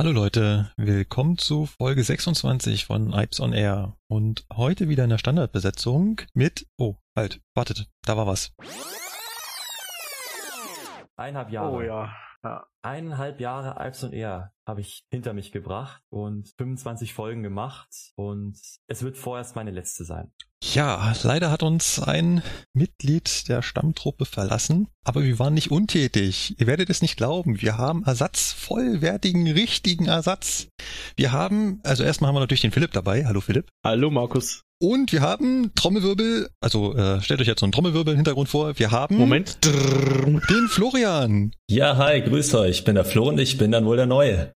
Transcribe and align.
Hallo 0.00 0.12
Leute, 0.12 0.70
willkommen 0.76 1.38
zu 1.38 1.66
Folge 1.66 2.04
26 2.04 2.86
von 2.86 3.12
Ipes 3.12 3.40
on 3.40 3.52
Air 3.52 3.96
und 4.06 4.46
heute 4.54 4.88
wieder 4.88 5.02
in 5.02 5.10
der 5.10 5.18
Standardbesetzung 5.18 6.20
mit, 6.34 6.68
oh, 6.78 6.94
halt, 7.16 7.40
wartet, 7.56 7.90
da 8.02 8.16
war 8.16 8.28
was. 8.28 8.54
Eineinhalb 11.16 11.50
Jahre. 11.50 11.72
Oh 11.72 11.80
ja. 11.80 12.14
ja. 12.44 12.64
Eineinhalb 12.88 13.38
Jahre 13.38 13.76
Alps 13.76 14.02
und 14.02 14.14
Air 14.14 14.54
habe 14.66 14.80
ich 14.80 15.04
hinter 15.10 15.34
mich 15.34 15.52
gebracht 15.52 16.00
und 16.08 16.54
25 16.56 17.12
Folgen 17.12 17.42
gemacht 17.42 17.86
und 18.16 18.58
es 18.86 19.02
wird 19.02 19.18
vorerst 19.18 19.56
meine 19.56 19.72
letzte 19.72 20.06
sein. 20.06 20.32
Ja, 20.64 21.12
leider 21.22 21.50
hat 21.50 21.62
uns 21.62 22.00
ein 22.00 22.42
Mitglied 22.72 23.46
der 23.50 23.60
Stammtruppe 23.60 24.24
verlassen, 24.24 24.88
aber 25.04 25.22
wir 25.22 25.38
waren 25.38 25.52
nicht 25.52 25.70
untätig. 25.70 26.58
Ihr 26.58 26.66
werdet 26.66 26.88
es 26.88 27.02
nicht 27.02 27.18
glauben. 27.18 27.60
Wir 27.60 27.76
haben 27.76 28.04
Ersatz, 28.04 28.52
vollwertigen, 28.52 29.46
richtigen 29.46 30.06
Ersatz. 30.06 30.68
Wir 31.14 31.30
haben, 31.32 31.80
also 31.84 32.04
erstmal 32.04 32.28
haben 32.28 32.36
wir 32.36 32.40
natürlich 32.40 32.62
den 32.62 32.72
Philipp 32.72 32.92
dabei. 32.92 33.26
Hallo 33.26 33.42
Philipp. 33.42 33.68
Hallo 33.84 34.10
Markus. 34.10 34.62
Und 34.80 35.12
wir 35.12 35.22
haben 35.22 35.72
Trommelwirbel, 35.74 36.50
also 36.60 36.94
äh, 36.94 37.20
stellt 37.20 37.40
euch 37.40 37.48
jetzt 37.48 37.58
so 37.60 37.66
einen 37.66 37.72
Trommelwirbel 37.72 38.12
im 38.12 38.18
Hintergrund 38.18 38.48
vor. 38.48 38.78
Wir 38.78 38.92
haben 38.92 39.16
Moment. 39.16 39.58
den 39.64 40.68
Florian. 40.68 41.50
Ja, 41.68 41.96
hi, 41.96 42.20
grüßt 42.20 42.54
euch. 42.54 42.78
Ich 42.78 42.84
bin 42.84 42.94
der 42.94 43.04
Flo 43.04 43.28
und 43.28 43.40
ich 43.40 43.58
bin 43.58 43.72
dann 43.72 43.86
wohl 43.86 43.96
der 43.96 44.06
Neue. 44.06 44.52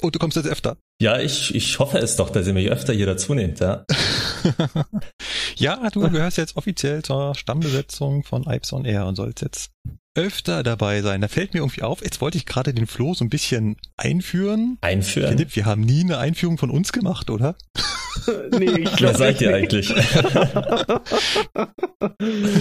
Und 0.00 0.14
du 0.14 0.18
kommst 0.18 0.38
jetzt 0.38 0.48
öfter. 0.48 0.78
Ja, 1.02 1.20
ich, 1.20 1.54
ich 1.54 1.78
hoffe 1.78 1.98
es 1.98 2.16
doch, 2.16 2.30
dass 2.30 2.46
ihr 2.46 2.54
mich 2.54 2.70
öfter 2.70 2.94
hier 2.94 3.04
dazu 3.04 3.34
nehmt, 3.34 3.60
ja. 3.60 3.84
ja, 5.56 5.90
du 5.90 6.00
gehörst 6.00 6.38
jetzt 6.38 6.56
offiziell 6.56 7.02
zur 7.02 7.34
Stammbesetzung 7.34 8.24
von 8.24 8.44
Ipes 8.44 8.72
on 8.72 8.86
Air 8.86 9.06
und 9.06 9.16
sollst 9.16 9.42
jetzt 9.42 9.70
öfter 10.14 10.62
dabei 10.62 11.02
sein. 11.02 11.20
Da 11.20 11.28
fällt 11.28 11.52
mir 11.52 11.60
irgendwie 11.60 11.82
auf, 11.82 12.02
jetzt 12.02 12.20
wollte 12.22 12.38
ich 12.38 12.46
gerade 12.46 12.72
den 12.72 12.86
Flo 12.86 13.12
so 13.12 13.24
ein 13.24 13.30
bisschen 13.30 13.76
einführen. 13.98 14.78
Einführen? 14.80 15.32
Philipp, 15.32 15.54
wir 15.56 15.66
haben 15.66 15.82
nie 15.82 16.00
eine 16.00 16.18
Einführung 16.18 16.56
von 16.56 16.70
uns 16.70 16.92
gemacht, 16.92 17.28
oder? 17.28 17.54
nee, 18.58 18.64
ich 18.66 18.90
Wer 18.90 18.96
glaube 18.96 19.18
seid 19.18 19.40
ihr 19.40 19.54
eigentlich? 19.54 19.88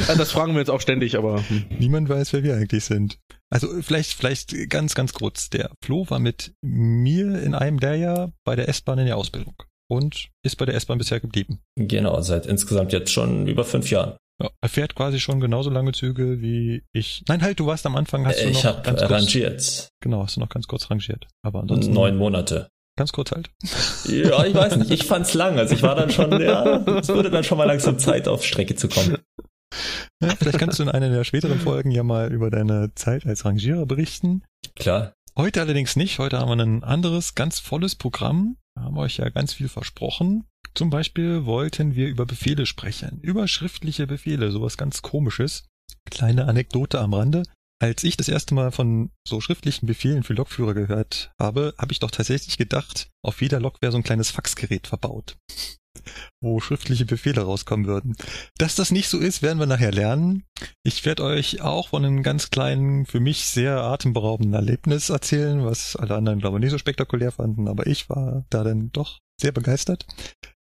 das 0.08 0.32
fragen 0.32 0.54
wir 0.54 0.60
jetzt 0.60 0.70
auch 0.70 0.82
ständig, 0.82 1.18
aber 1.18 1.48
hm. 1.48 1.66
Niemand 1.80 2.10
weiß, 2.10 2.34
wer 2.34 2.44
wir 2.44 2.56
eigentlich 2.56 2.84
sind. 2.86 3.18
Also 3.50 3.68
vielleicht, 3.82 4.14
vielleicht 4.14 4.70
ganz, 4.70 4.96
ganz 4.96 5.14
kurz. 5.14 5.50
Der 5.50 5.72
Flo 5.84 6.10
war 6.10 6.20
mit 6.20 6.54
mir 6.62 7.42
in 7.42 7.54
einem 7.54 7.80
der 7.80 7.96
Jahr 7.96 8.32
bei 8.46 8.56
der 8.56 8.70
S-Bahn 8.70 9.00
in 9.00 9.06
der 9.06 9.18
Ausbildung 9.18 9.56
und 9.90 10.30
ist 10.44 10.56
bei 10.56 10.66
der 10.66 10.76
S-Bahn 10.76 10.98
bisher 10.98 11.20
geblieben. 11.20 11.60
genau, 11.76 12.22
seit 12.22 12.46
insgesamt 12.46 12.94
jetzt 12.94 13.12
schon 13.12 13.48
über 13.48 13.66
fünf 13.66 13.92
Jahren. 13.92 14.16
Ja, 14.42 14.50
er 14.62 14.70
fährt 14.70 14.96
quasi 14.96 15.20
schon 15.20 15.40
genauso 15.40 15.70
lange 15.70 15.92
Züge 15.92 16.42
wie 16.42 16.84
ich. 16.94 17.24
Nein, 17.28 17.42
halt, 17.42 17.60
du 17.60 17.68
warst 17.68 17.86
am 17.86 17.96
Anfang, 17.96 18.26
hast 18.26 18.42
du 18.42 18.46
noch 18.46 18.52
ich 18.52 18.66
habe 18.66 18.82
ganz 18.82 19.00
kurz, 19.00 19.12
rangiert. 19.12 19.90
Genau, 20.02 20.24
hast 20.24 20.38
du 20.38 20.40
noch 20.40 20.50
ganz 20.50 20.68
kurz 20.68 20.90
rangiert. 20.90 21.28
Aber 21.44 21.60
ansonsten 21.60 21.94
Neun 21.94 22.18
Monate. 22.18 22.70
Ganz 22.98 23.12
kurz 23.12 23.32
halt. 23.32 23.50
Ja, 24.06 24.46
ich 24.46 24.54
weiß 24.54 24.78
nicht, 24.78 24.92
ich 24.92 25.06
fand's 25.06 25.34
lang. 25.34 25.58
Also 25.58 25.74
ich 25.74 25.84
war 25.84 25.96
dann 25.96 26.12
schon, 26.12 26.40
ja, 26.42 26.78
es 27.00 27.10
wurde 27.10 27.30
dann 27.30 27.44
schon 27.44 27.58
mal 27.58 27.66
langsam 27.66 28.00
Zeit, 28.00 28.28
auf 28.28 28.46
Strecke 28.46 28.76
zu 28.76 28.88
kommen. 28.90 29.18
Ja, 30.22 30.36
vielleicht 30.36 30.60
kannst 30.60 30.80
du 30.80 30.84
in 30.84 30.90
einer 30.90 31.10
der 31.10 31.24
späteren 31.24 31.60
Folgen 31.60 31.92
ja 31.92 32.04
mal 32.04 32.32
über 32.32 32.50
deine 32.50 32.94
Zeit 32.96 33.26
als 33.26 33.46
Rangierer 33.46 33.86
berichten. 33.86 34.44
Klar. 34.76 35.14
Heute 35.38 35.62
allerdings 35.62 35.96
nicht. 35.96 36.20
Heute 36.20 36.40
haben 36.40 36.50
wir 36.50 36.64
ein 36.64 36.84
anderes, 36.84 37.36
ganz 37.36 37.60
volles 37.60 37.96
Programm. 37.96 38.58
Da 38.76 38.84
haben 38.84 38.96
wir 38.96 39.02
euch 39.02 39.18
ja 39.18 39.30
ganz 39.30 39.54
viel 39.54 39.70
versprochen. 39.70 40.46
Zum 40.74 40.90
Beispiel 40.90 41.46
wollten 41.46 41.96
wir 41.96 42.08
über 42.08 42.26
Befehle 42.26 42.66
sprechen. 42.66 43.20
Über 43.22 43.48
schriftliche 43.48 44.08
Befehle, 44.08 44.52
sowas 44.52 44.78
ganz 44.78 45.02
komisches. 45.02 45.66
Kleine 46.10 46.46
Anekdote 46.48 47.00
am 47.00 47.14
Rande. 47.14 47.44
Als 47.82 48.04
ich 48.04 48.16
das 48.16 48.28
erste 48.28 48.54
Mal 48.54 48.72
von 48.72 49.10
so 49.28 49.42
schriftlichen 49.42 49.88
Befehlen 49.88 50.22
für 50.22 50.36
Lokführer 50.36 50.76
gehört 50.76 51.32
habe, 51.40 51.74
habe 51.80 51.92
ich 51.92 52.00
doch 52.00 52.12
tatsächlich 52.12 52.60
gedacht, 52.60 53.10
auf 53.26 53.42
jeder 53.42 53.60
Lok 53.60 53.82
wäre 53.82 53.92
so 53.92 53.98
ein 53.98 54.04
kleines 54.04 54.30
Faxgerät 54.30 54.86
verbaut, 54.86 55.36
wo 56.44 56.60
schriftliche 56.60 57.06
Befehle 57.08 57.42
rauskommen 57.42 57.88
würden. 57.88 58.16
Dass 58.60 58.76
das 58.76 58.92
nicht 58.92 59.10
so 59.10 59.18
ist, 59.18 59.42
werden 59.42 59.58
wir 59.58 59.66
nachher 59.66 59.92
lernen. 59.92 60.44
Ich 60.84 61.04
werde 61.06 61.24
euch 61.24 61.62
auch 61.62 61.88
von 61.88 62.06
einem 62.06 62.22
ganz 62.22 62.52
kleinen, 62.52 63.08
für 63.08 63.20
mich 63.20 63.46
sehr 63.46 63.78
atemberaubenden 63.82 64.54
Erlebnis 64.54 65.10
erzählen, 65.10 65.66
was 65.66 65.96
alle 65.96 66.14
anderen, 66.14 66.38
glaube 66.38 66.60
ich, 66.60 66.62
nicht 66.62 66.72
so 66.72 66.78
spektakulär 66.78 67.32
fanden, 67.32 67.68
aber 67.68 67.88
ich 67.88 68.10
war 68.10 68.46
da 68.52 68.64
dann 68.64 68.92
doch 68.92 69.18
sehr 69.42 69.54
begeistert. 69.54 70.06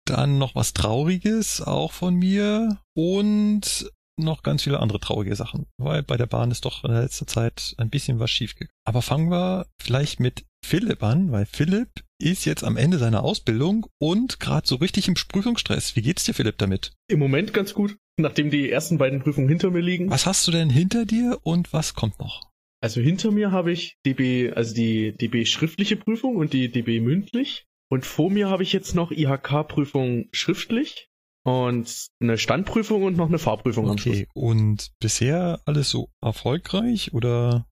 Dann 0.04 0.36
noch 0.36 0.54
was 0.54 0.74
Trauriges, 0.74 1.62
auch 1.62 1.92
von 1.92 2.16
mir. 2.16 2.78
Und 2.94 3.90
noch 4.24 4.42
ganz 4.42 4.62
viele 4.62 4.80
andere 4.80 5.00
traurige 5.00 5.36
Sachen, 5.36 5.66
weil 5.78 6.02
bei 6.02 6.16
der 6.16 6.26
Bahn 6.26 6.50
ist 6.50 6.64
doch 6.64 6.84
in 6.84 6.92
der 6.92 7.02
letzten 7.02 7.26
Zeit 7.26 7.74
ein 7.78 7.90
bisschen 7.90 8.18
was 8.18 8.30
schiefgegangen. 8.30 8.72
Aber 8.84 9.02
fangen 9.02 9.30
wir 9.30 9.66
vielleicht 9.80 10.20
mit 10.20 10.44
Philipp 10.64 11.02
an, 11.02 11.32
weil 11.32 11.46
Philipp 11.46 12.04
ist 12.20 12.44
jetzt 12.44 12.64
am 12.64 12.76
Ende 12.76 12.98
seiner 12.98 13.22
Ausbildung 13.22 13.86
und 13.98 14.40
gerade 14.40 14.66
so 14.66 14.76
richtig 14.76 15.08
im 15.08 15.14
Prüfungsstress. 15.14 15.96
Wie 15.96 16.02
geht's 16.02 16.24
dir, 16.24 16.34
Philipp, 16.34 16.58
damit? 16.58 16.92
im 17.08 17.18
Moment 17.18 17.54
ganz 17.54 17.74
gut, 17.74 17.96
nachdem 18.18 18.50
die 18.50 18.70
ersten 18.70 18.98
beiden 18.98 19.20
Prüfungen 19.20 19.48
hinter 19.48 19.70
mir 19.70 19.80
liegen. 19.80 20.10
Was 20.10 20.26
hast 20.26 20.46
du 20.46 20.50
denn 20.50 20.70
hinter 20.70 21.06
dir 21.06 21.38
und 21.42 21.72
was 21.72 21.94
kommt 21.94 22.18
noch? 22.18 22.42
Also 22.80 23.00
hinter 23.00 23.30
mir 23.30 23.50
habe 23.50 23.72
ich 23.72 23.96
DB, 24.06 24.52
also 24.52 24.74
die 24.74 25.16
DB 25.16 25.46
schriftliche 25.46 25.96
Prüfung 25.96 26.36
und 26.36 26.52
die 26.52 26.70
DB 26.70 27.00
mündlich. 27.00 27.66
Und 27.90 28.04
vor 28.04 28.30
mir 28.30 28.50
habe 28.50 28.62
ich 28.62 28.72
jetzt 28.72 28.94
noch 28.94 29.10
IHK-Prüfung 29.10 30.28
schriftlich 30.32 31.07
und 31.48 32.08
eine 32.20 32.36
Standprüfung 32.36 33.02
und 33.04 33.16
noch 33.16 33.28
eine 33.28 33.38
Fahrprüfung 33.38 33.88
am 33.88 33.96
Schluss. 33.96 34.16
Okay, 34.16 34.28
und 34.34 34.90
bisher 35.00 35.60
alles 35.64 35.88
so 35.88 36.10
erfolgreich 36.20 37.14
oder? 37.14 37.66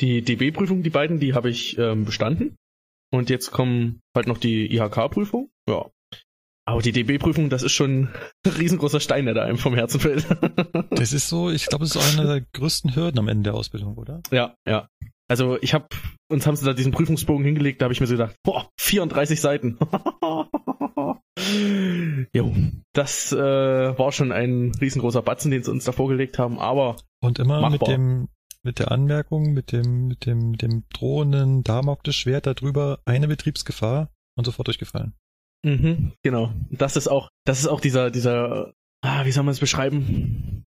Die 0.00 0.22
DB-Prüfung, 0.22 0.82
die 0.82 0.90
beiden, 0.90 1.20
die 1.20 1.34
habe 1.34 1.50
ich 1.50 1.78
ähm, 1.78 2.04
bestanden. 2.04 2.56
Und 3.12 3.30
jetzt 3.30 3.52
kommen 3.52 4.00
halt 4.14 4.26
noch 4.26 4.38
die 4.38 4.74
IHK-Prüfung. 4.74 5.50
Ja. 5.68 5.90
Aber 6.66 6.82
die 6.82 6.92
DB-Prüfung, 6.92 7.48
das 7.48 7.62
ist 7.62 7.72
schon 7.72 8.08
ein 8.44 8.52
riesengroßer 8.52 9.00
Stein, 9.00 9.26
der 9.26 9.34
da 9.34 9.44
einem 9.44 9.58
vom 9.58 9.74
Herzen 9.74 10.00
fällt. 10.00 10.26
Das 10.90 11.12
ist 11.12 11.28
so, 11.28 11.50
ich 11.50 11.66
glaube, 11.66 11.84
es 11.84 11.94
ist 11.94 12.18
einer 12.18 12.26
der 12.26 12.46
größten 12.52 12.94
Hürden 12.94 13.18
am 13.18 13.28
Ende 13.28 13.44
der 13.44 13.54
Ausbildung, 13.54 13.96
oder? 13.96 14.20
ja, 14.30 14.54
ja. 14.66 14.88
Also 15.28 15.56
ich 15.62 15.74
habe, 15.74 15.86
uns 16.28 16.46
haben 16.46 16.56
sie 16.56 16.66
da 16.66 16.72
diesen 16.72 16.92
Prüfungsbogen 16.92 17.44
hingelegt, 17.44 17.80
da 17.80 17.84
habe 17.84 17.94
ich 17.94 18.00
mir 18.00 18.08
so 18.08 18.14
gedacht, 18.14 18.34
boah, 18.42 18.68
34 18.80 19.40
Seiten. 19.40 19.78
jo, 22.34 22.54
das 22.92 23.32
äh, 23.32 23.36
war 23.98 24.12
schon 24.12 24.32
ein 24.32 24.72
riesengroßer 24.80 25.22
Batzen, 25.22 25.50
den 25.50 25.62
sie 25.62 25.70
uns 25.70 25.84
da 25.84 25.92
vorgelegt 25.92 26.38
haben, 26.38 26.58
aber 26.58 26.96
Und 27.22 27.38
immer 27.38 27.62
mit 27.70 27.80
Machbar. 27.80 27.88
dem, 27.88 28.28
mit 28.62 28.78
der 28.78 28.90
Anmerkung, 28.90 29.52
mit 29.52 29.72
dem, 29.72 30.08
mit 30.08 30.26
dem, 30.26 30.50
mit 30.50 30.62
dem 30.62 30.84
drohenden 30.92 31.62
Damoklesschwert 31.62 32.46
darüber 32.46 33.00
eine 33.04 33.28
Betriebsgefahr 33.28 34.10
und 34.36 34.44
sofort 34.44 34.68
durchgefallen. 34.68 35.14
Mhm, 35.64 36.12
genau. 36.22 36.52
Das 36.70 36.96
ist 36.96 37.08
auch, 37.08 37.28
das 37.44 37.60
ist 37.60 37.66
auch 37.66 37.80
dieser, 37.80 38.10
dieser, 38.10 38.72
ah, 39.02 39.24
wie 39.24 39.32
soll 39.32 39.44
man 39.44 39.52
es 39.52 39.60
beschreiben? 39.60 40.64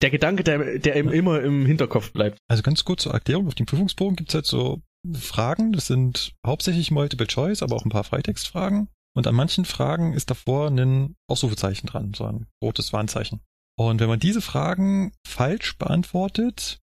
Der 0.00 0.10
Gedanke, 0.10 0.44
der, 0.44 0.78
der 0.78 0.96
ihm 0.96 1.08
immer 1.08 1.40
im 1.42 1.66
Hinterkopf 1.66 2.12
bleibt. 2.12 2.38
Also 2.48 2.62
ganz 2.62 2.84
kurz 2.84 3.02
zur 3.02 3.14
Erklärung, 3.14 3.48
auf 3.48 3.56
dem 3.56 3.66
Prüfungsbogen 3.66 4.14
gibt's 4.16 4.34
halt 4.34 4.46
so 4.46 4.80
Fragen, 5.12 5.72
das 5.72 5.86
sind 5.86 6.34
hauptsächlich 6.46 6.90
Multiple 6.90 7.26
Choice, 7.26 7.62
aber 7.62 7.76
auch 7.76 7.84
ein 7.84 7.90
paar 7.90 8.04
Freitextfragen. 8.04 8.88
Und 9.16 9.26
an 9.26 9.34
manchen 9.34 9.64
Fragen 9.64 10.12
ist 10.12 10.30
davor 10.30 10.68
ein 10.70 11.16
Ausrufezeichen 11.28 11.86
dran, 11.86 12.14
so 12.14 12.24
ein 12.24 12.46
rotes 12.62 12.92
Warnzeichen. 12.92 13.40
Und 13.78 14.00
wenn 14.00 14.08
man 14.08 14.20
diese 14.20 14.40
Fragen 14.40 15.12
falsch 15.26 15.78
beantwortet, 15.78 16.80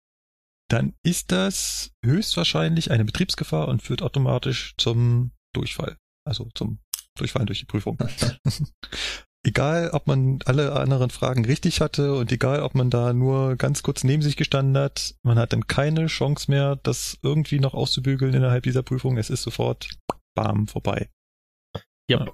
dann 0.71 0.95
ist 1.03 1.33
das 1.33 1.93
höchstwahrscheinlich 2.05 2.91
eine 2.91 3.05
Betriebsgefahr 3.05 3.69
und 3.69 3.83
führt 3.83 4.03
automatisch 4.03 4.75
zum 4.77 5.33
Durchfall. 5.55 5.97
Also 6.27 6.49
zum 6.55 6.81
Durchfallen 7.17 7.47
durch 7.47 7.61
die 7.61 7.67
Prüfung. 7.67 7.99
egal, 9.47 9.91
ob 9.91 10.07
man 10.07 10.41
alle 10.45 10.73
anderen 10.75 11.11
Fragen 11.11 11.45
richtig 11.45 11.81
hatte 11.81 12.15
und 12.15 12.31
egal, 12.33 12.63
ob 12.63 12.75
man 12.75 12.91
da 12.91 13.13
nur 13.13 13.57
ganz 13.57 13.83
kurz 13.83 14.05
neben 14.05 14.23
sich 14.23 14.37
gestanden 14.37 14.77
hat, 14.77 15.15
man 15.23 15.39
hat 15.39 15.53
dann 15.53 15.67
keine 15.67 16.07
Chance 16.07 16.51
mehr, 16.51 16.77
das 16.77 17.19
irgendwie 17.23 17.61
noch 17.61 17.75
auszubügeln 17.75 18.35
innerhalb 18.35 18.65
dieser 18.65 18.83
Prüfung. 18.83 19.17
Es 19.17 19.31
ist 19.31 19.43
sofort 19.43 19.91
bam 20.35 20.69
vorbei. 20.69 21.09
Ja. 22.11 22.27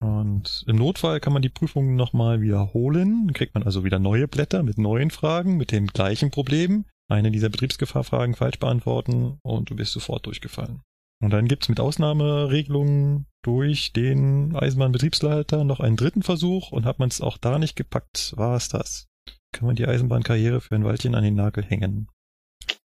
Und 0.00 0.64
im 0.66 0.76
Notfall 0.76 1.20
kann 1.20 1.32
man 1.32 1.42
die 1.42 1.48
Prüfung 1.48 1.96
nochmal 1.96 2.40
wiederholen. 2.42 3.26
Dann 3.26 3.34
kriegt 3.34 3.54
man 3.54 3.62
also 3.62 3.84
wieder 3.84 3.98
neue 3.98 4.28
Blätter 4.28 4.62
mit 4.62 4.78
neuen 4.78 5.10
Fragen, 5.10 5.56
mit 5.56 5.72
den 5.72 5.86
gleichen 5.86 6.30
Problemen. 6.30 6.84
Eine 7.08 7.30
dieser 7.30 7.48
Betriebsgefahrfragen 7.48 8.34
falsch 8.34 8.58
beantworten 8.58 9.38
und 9.42 9.70
du 9.70 9.76
bist 9.76 9.92
sofort 9.92 10.26
durchgefallen. 10.26 10.82
Und 11.22 11.30
dann 11.30 11.48
gibt's 11.48 11.68
mit 11.68 11.80
Ausnahmeregelungen 11.80 13.26
durch 13.42 13.92
den 13.92 14.54
Eisenbahnbetriebsleiter 14.54 15.64
noch 15.64 15.80
einen 15.80 15.96
dritten 15.96 16.22
Versuch 16.22 16.72
und 16.72 16.84
hat 16.84 16.98
man 16.98 17.08
es 17.08 17.20
auch 17.20 17.38
da 17.38 17.58
nicht 17.58 17.76
gepackt, 17.76 18.34
war 18.36 18.56
es 18.56 18.68
das. 18.68 19.06
Kann 19.52 19.66
man 19.66 19.76
die 19.76 19.86
Eisenbahnkarriere 19.86 20.60
für 20.60 20.74
ein 20.74 20.84
Weilchen 20.84 21.14
an 21.14 21.24
den 21.24 21.36
Nagel 21.36 21.64
hängen. 21.64 22.08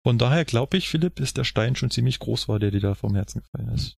Von 0.07 0.17
daher 0.17 0.45
glaube 0.45 0.79
ich, 0.79 0.89
Philipp, 0.89 1.21
ist 1.21 1.37
der 1.37 1.45
Stein 1.45 1.77
schon 1.77 1.91
ziemlich 1.91 2.19
groß 2.19 2.49
war, 2.49 2.59
der 2.59 2.71
dir 2.71 2.81
da 2.81 2.95
vom 2.95 3.15
Herzen 3.15 3.43
gefallen 3.43 3.75
ist. 3.75 3.99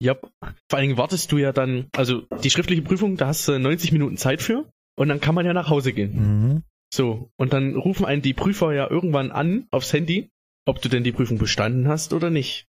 Ja, 0.00 0.14
vor 0.14 0.30
allen 0.72 0.88
Dingen 0.88 0.98
wartest 0.98 1.32
du 1.32 1.38
ja 1.38 1.52
dann, 1.52 1.88
also 1.96 2.22
die 2.42 2.50
schriftliche 2.50 2.82
Prüfung, 2.82 3.16
da 3.16 3.28
hast 3.28 3.46
du 3.48 3.58
90 3.58 3.92
Minuten 3.92 4.16
Zeit 4.16 4.42
für 4.42 4.70
und 4.98 5.08
dann 5.08 5.20
kann 5.20 5.34
man 5.34 5.46
ja 5.46 5.52
nach 5.52 5.70
Hause 5.70 5.92
gehen. 5.92 6.14
Mhm. 6.14 6.62
So, 6.92 7.30
und 7.36 7.52
dann 7.52 7.76
rufen 7.76 8.06
einen 8.06 8.22
die 8.22 8.34
Prüfer 8.34 8.72
ja 8.72 8.90
irgendwann 8.90 9.30
an 9.30 9.66
aufs 9.70 9.92
Handy, 9.92 10.30
ob 10.66 10.80
du 10.80 10.88
denn 10.88 11.04
die 11.04 11.12
Prüfung 11.12 11.38
bestanden 11.38 11.88
hast 11.88 12.12
oder 12.12 12.30
nicht. 12.30 12.66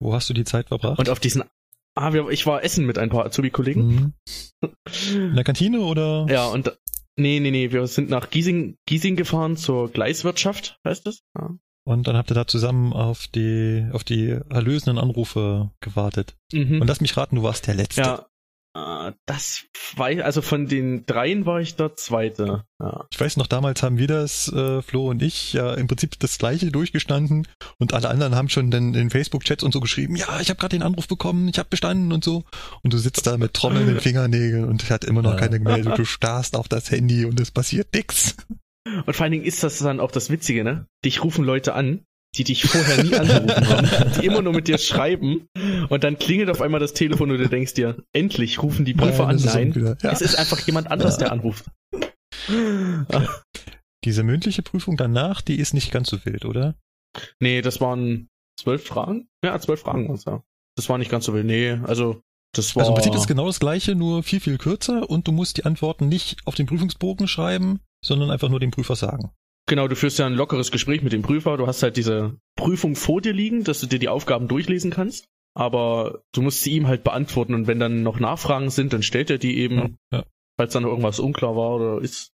Wo 0.00 0.14
hast 0.14 0.28
du 0.28 0.34
die 0.34 0.44
Zeit 0.44 0.68
verbracht? 0.68 0.98
Und 0.98 1.08
auf 1.08 1.20
diesen, 1.20 1.44
ah, 1.94 2.12
wir, 2.12 2.28
ich 2.30 2.46
war 2.46 2.64
essen 2.64 2.86
mit 2.86 2.98
ein 2.98 3.10
paar 3.10 3.26
Azubi-Kollegen. 3.26 3.86
Mhm. 3.86 4.12
In 5.12 5.34
der 5.34 5.44
Kantine 5.44 5.80
oder? 5.80 6.26
Ja, 6.28 6.46
und, 6.48 6.76
nee, 7.16 7.38
nee, 7.40 7.50
nee, 7.50 7.70
wir 7.70 7.86
sind 7.86 8.10
nach 8.10 8.30
Giesing, 8.30 8.76
Giesing 8.86 9.16
gefahren 9.16 9.56
zur 9.56 9.90
Gleiswirtschaft, 9.90 10.78
heißt 10.86 11.06
das? 11.06 11.22
Ja. 11.38 11.56
Und 11.90 12.06
dann 12.06 12.16
habt 12.16 12.30
ihr 12.30 12.34
da 12.34 12.46
zusammen 12.46 12.92
auf 12.92 13.26
die, 13.26 13.84
auf 13.92 14.04
die 14.04 14.38
erlösenden 14.48 14.98
Anrufe 14.98 15.70
gewartet. 15.80 16.36
Mhm. 16.52 16.80
Und 16.80 16.86
lass 16.86 17.00
mich 17.00 17.16
raten, 17.16 17.34
du 17.36 17.42
warst 17.42 17.66
der 17.66 17.74
Letzte. 17.74 18.00
ja. 18.00 18.26
Äh, 18.76 19.12
Das 19.26 19.64
war, 19.96 20.06
also 20.24 20.40
von 20.42 20.68
den 20.68 21.04
dreien 21.04 21.44
war 21.46 21.60
ich 21.60 21.74
der 21.74 21.96
Zweite. 21.96 22.62
Ja. 22.80 23.06
Ich 23.10 23.20
weiß 23.20 23.36
noch, 23.36 23.48
damals 23.48 23.82
haben 23.82 23.98
wir 23.98 24.06
das, 24.06 24.46
äh, 24.52 24.80
Flo 24.82 25.08
und 25.10 25.20
ich, 25.20 25.52
ja 25.52 25.74
im 25.74 25.88
Prinzip 25.88 26.16
das 26.20 26.38
gleiche 26.38 26.70
durchgestanden 26.70 27.48
und 27.78 27.92
alle 27.92 28.08
anderen 28.08 28.36
haben 28.36 28.48
schon 28.48 28.70
dann 28.70 28.94
in 28.94 29.10
Facebook-Chats 29.10 29.64
und 29.64 29.72
so 29.72 29.80
geschrieben, 29.80 30.14
ja, 30.14 30.40
ich 30.40 30.50
habe 30.50 30.60
gerade 30.60 30.76
den 30.76 30.84
Anruf 30.84 31.08
bekommen, 31.08 31.48
ich 31.48 31.58
habe 31.58 31.68
bestanden 31.68 32.12
und 32.12 32.22
so. 32.22 32.44
Und 32.82 32.92
du 32.92 32.98
sitzt 32.98 33.26
da 33.26 33.36
mit 33.36 33.54
trommelnden 33.54 33.98
Fingernägeln 34.00 34.64
und 34.64 34.88
hat 34.90 35.04
immer 35.04 35.22
noch 35.22 35.36
keine 35.36 35.58
gemeldet. 35.58 35.98
Du 35.98 36.04
starrst 36.04 36.54
auf 36.54 36.68
das 36.68 36.92
Handy 36.92 37.24
und 37.24 37.40
es 37.40 37.50
passiert 37.50 37.92
nix. 37.92 38.36
Und 38.84 39.14
vor 39.14 39.24
allen 39.24 39.32
Dingen 39.32 39.44
ist 39.44 39.62
das 39.62 39.78
dann 39.78 40.00
auch 40.00 40.10
das 40.10 40.30
Witzige, 40.30 40.64
ne? 40.64 40.86
Dich 41.04 41.22
rufen 41.22 41.44
Leute 41.44 41.74
an, 41.74 42.04
die 42.36 42.44
dich 42.44 42.64
vorher 42.64 43.02
nie 43.02 43.14
angerufen 43.14 43.68
haben, 43.68 44.12
die 44.20 44.26
immer 44.26 44.42
nur 44.42 44.52
mit 44.52 44.68
dir 44.68 44.78
schreiben 44.78 45.48
und 45.88 46.04
dann 46.04 46.18
klingelt 46.18 46.48
auf 46.50 46.60
einmal 46.60 46.80
das 46.80 46.94
Telefon 46.94 47.30
und 47.30 47.38
du 47.38 47.48
denkst 47.48 47.74
dir, 47.74 48.02
endlich 48.12 48.62
rufen 48.62 48.84
die 48.84 48.94
Prüfer 48.94 49.26
an. 49.26 49.36
das 49.36 49.46
ist 49.46 49.54
Nein, 49.54 49.96
ja. 50.02 50.10
es 50.10 50.20
ist 50.20 50.36
einfach 50.36 50.58
jemand 50.60 50.90
anders, 50.90 51.18
der 51.18 51.32
anruft. 51.32 51.66
Diese 54.04 54.22
mündliche 54.22 54.62
Prüfung 54.62 54.96
danach, 54.96 55.42
die 55.42 55.58
ist 55.58 55.74
nicht 55.74 55.90
ganz 55.90 56.08
so 56.08 56.24
wild, 56.24 56.44
oder? 56.44 56.74
Nee, 57.40 57.60
das 57.60 57.80
waren 57.80 58.28
zwölf 58.58 58.84
Fragen? 58.84 59.28
Ja, 59.44 59.58
zwölf 59.58 59.80
Fragen 59.80 60.08
war's 60.08 60.24
ja. 60.24 60.42
Das 60.76 60.88
war 60.88 60.98
nicht 60.98 61.10
ganz 61.10 61.24
so 61.24 61.34
wild. 61.34 61.46
Nee, 61.46 61.80
also 61.84 62.22
das 62.54 62.76
war. 62.76 62.82
Also 62.82 62.92
im 62.92 62.94
Prinzip 62.94 63.14
ist 63.14 63.26
genau 63.26 63.46
das 63.46 63.60
gleiche, 63.60 63.94
nur 63.94 64.22
viel, 64.22 64.40
viel 64.40 64.58
kürzer 64.58 65.10
und 65.10 65.26
du 65.26 65.32
musst 65.32 65.56
die 65.56 65.64
Antworten 65.64 66.08
nicht 66.08 66.38
auf 66.46 66.54
den 66.54 66.66
Prüfungsbogen 66.66 67.28
schreiben, 67.28 67.80
sondern 68.04 68.30
einfach 68.30 68.48
nur 68.48 68.60
dem 68.60 68.70
Prüfer 68.70 68.96
sagen. 68.96 69.30
Genau, 69.66 69.86
du 69.88 69.94
führst 69.94 70.18
ja 70.18 70.26
ein 70.26 70.34
lockeres 70.34 70.70
Gespräch 70.72 71.02
mit 71.02 71.12
dem 71.12 71.22
Prüfer. 71.22 71.56
Du 71.56 71.66
hast 71.66 71.82
halt 71.82 71.96
diese 71.96 72.36
Prüfung 72.56 72.96
vor 72.96 73.20
dir 73.20 73.32
liegen, 73.32 73.62
dass 73.62 73.80
du 73.80 73.86
dir 73.86 73.98
die 73.98 74.08
Aufgaben 74.08 74.48
durchlesen 74.48 74.90
kannst. 74.90 75.26
Aber 75.54 76.22
du 76.32 76.42
musst 76.42 76.62
sie 76.62 76.72
ihm 76.72 76.86
halt 76.86 77.02
beantworten 77.04 77.54
und 77.54 77.66
wenn 77.66 77.80
dann 77.80 78.02
noch 78.02 78.20
Nachfragen 78.20 78.70
sind, 78.70 78.92
dann 78.92 79.02
stellt 79.02 79.30
er 79.30 79.38
die 79.38 79.58
eben, 79.58 79.96
Ja. 80.12 80.24
falls 80.58 80.72
dann 80.72 80.84
noch 80.84 80.90
irgendwas 80.90 81.18
unklar 81.20 81.56
war 81.56 81.76
oder 81.76 82.00
ist. 82.00 82.30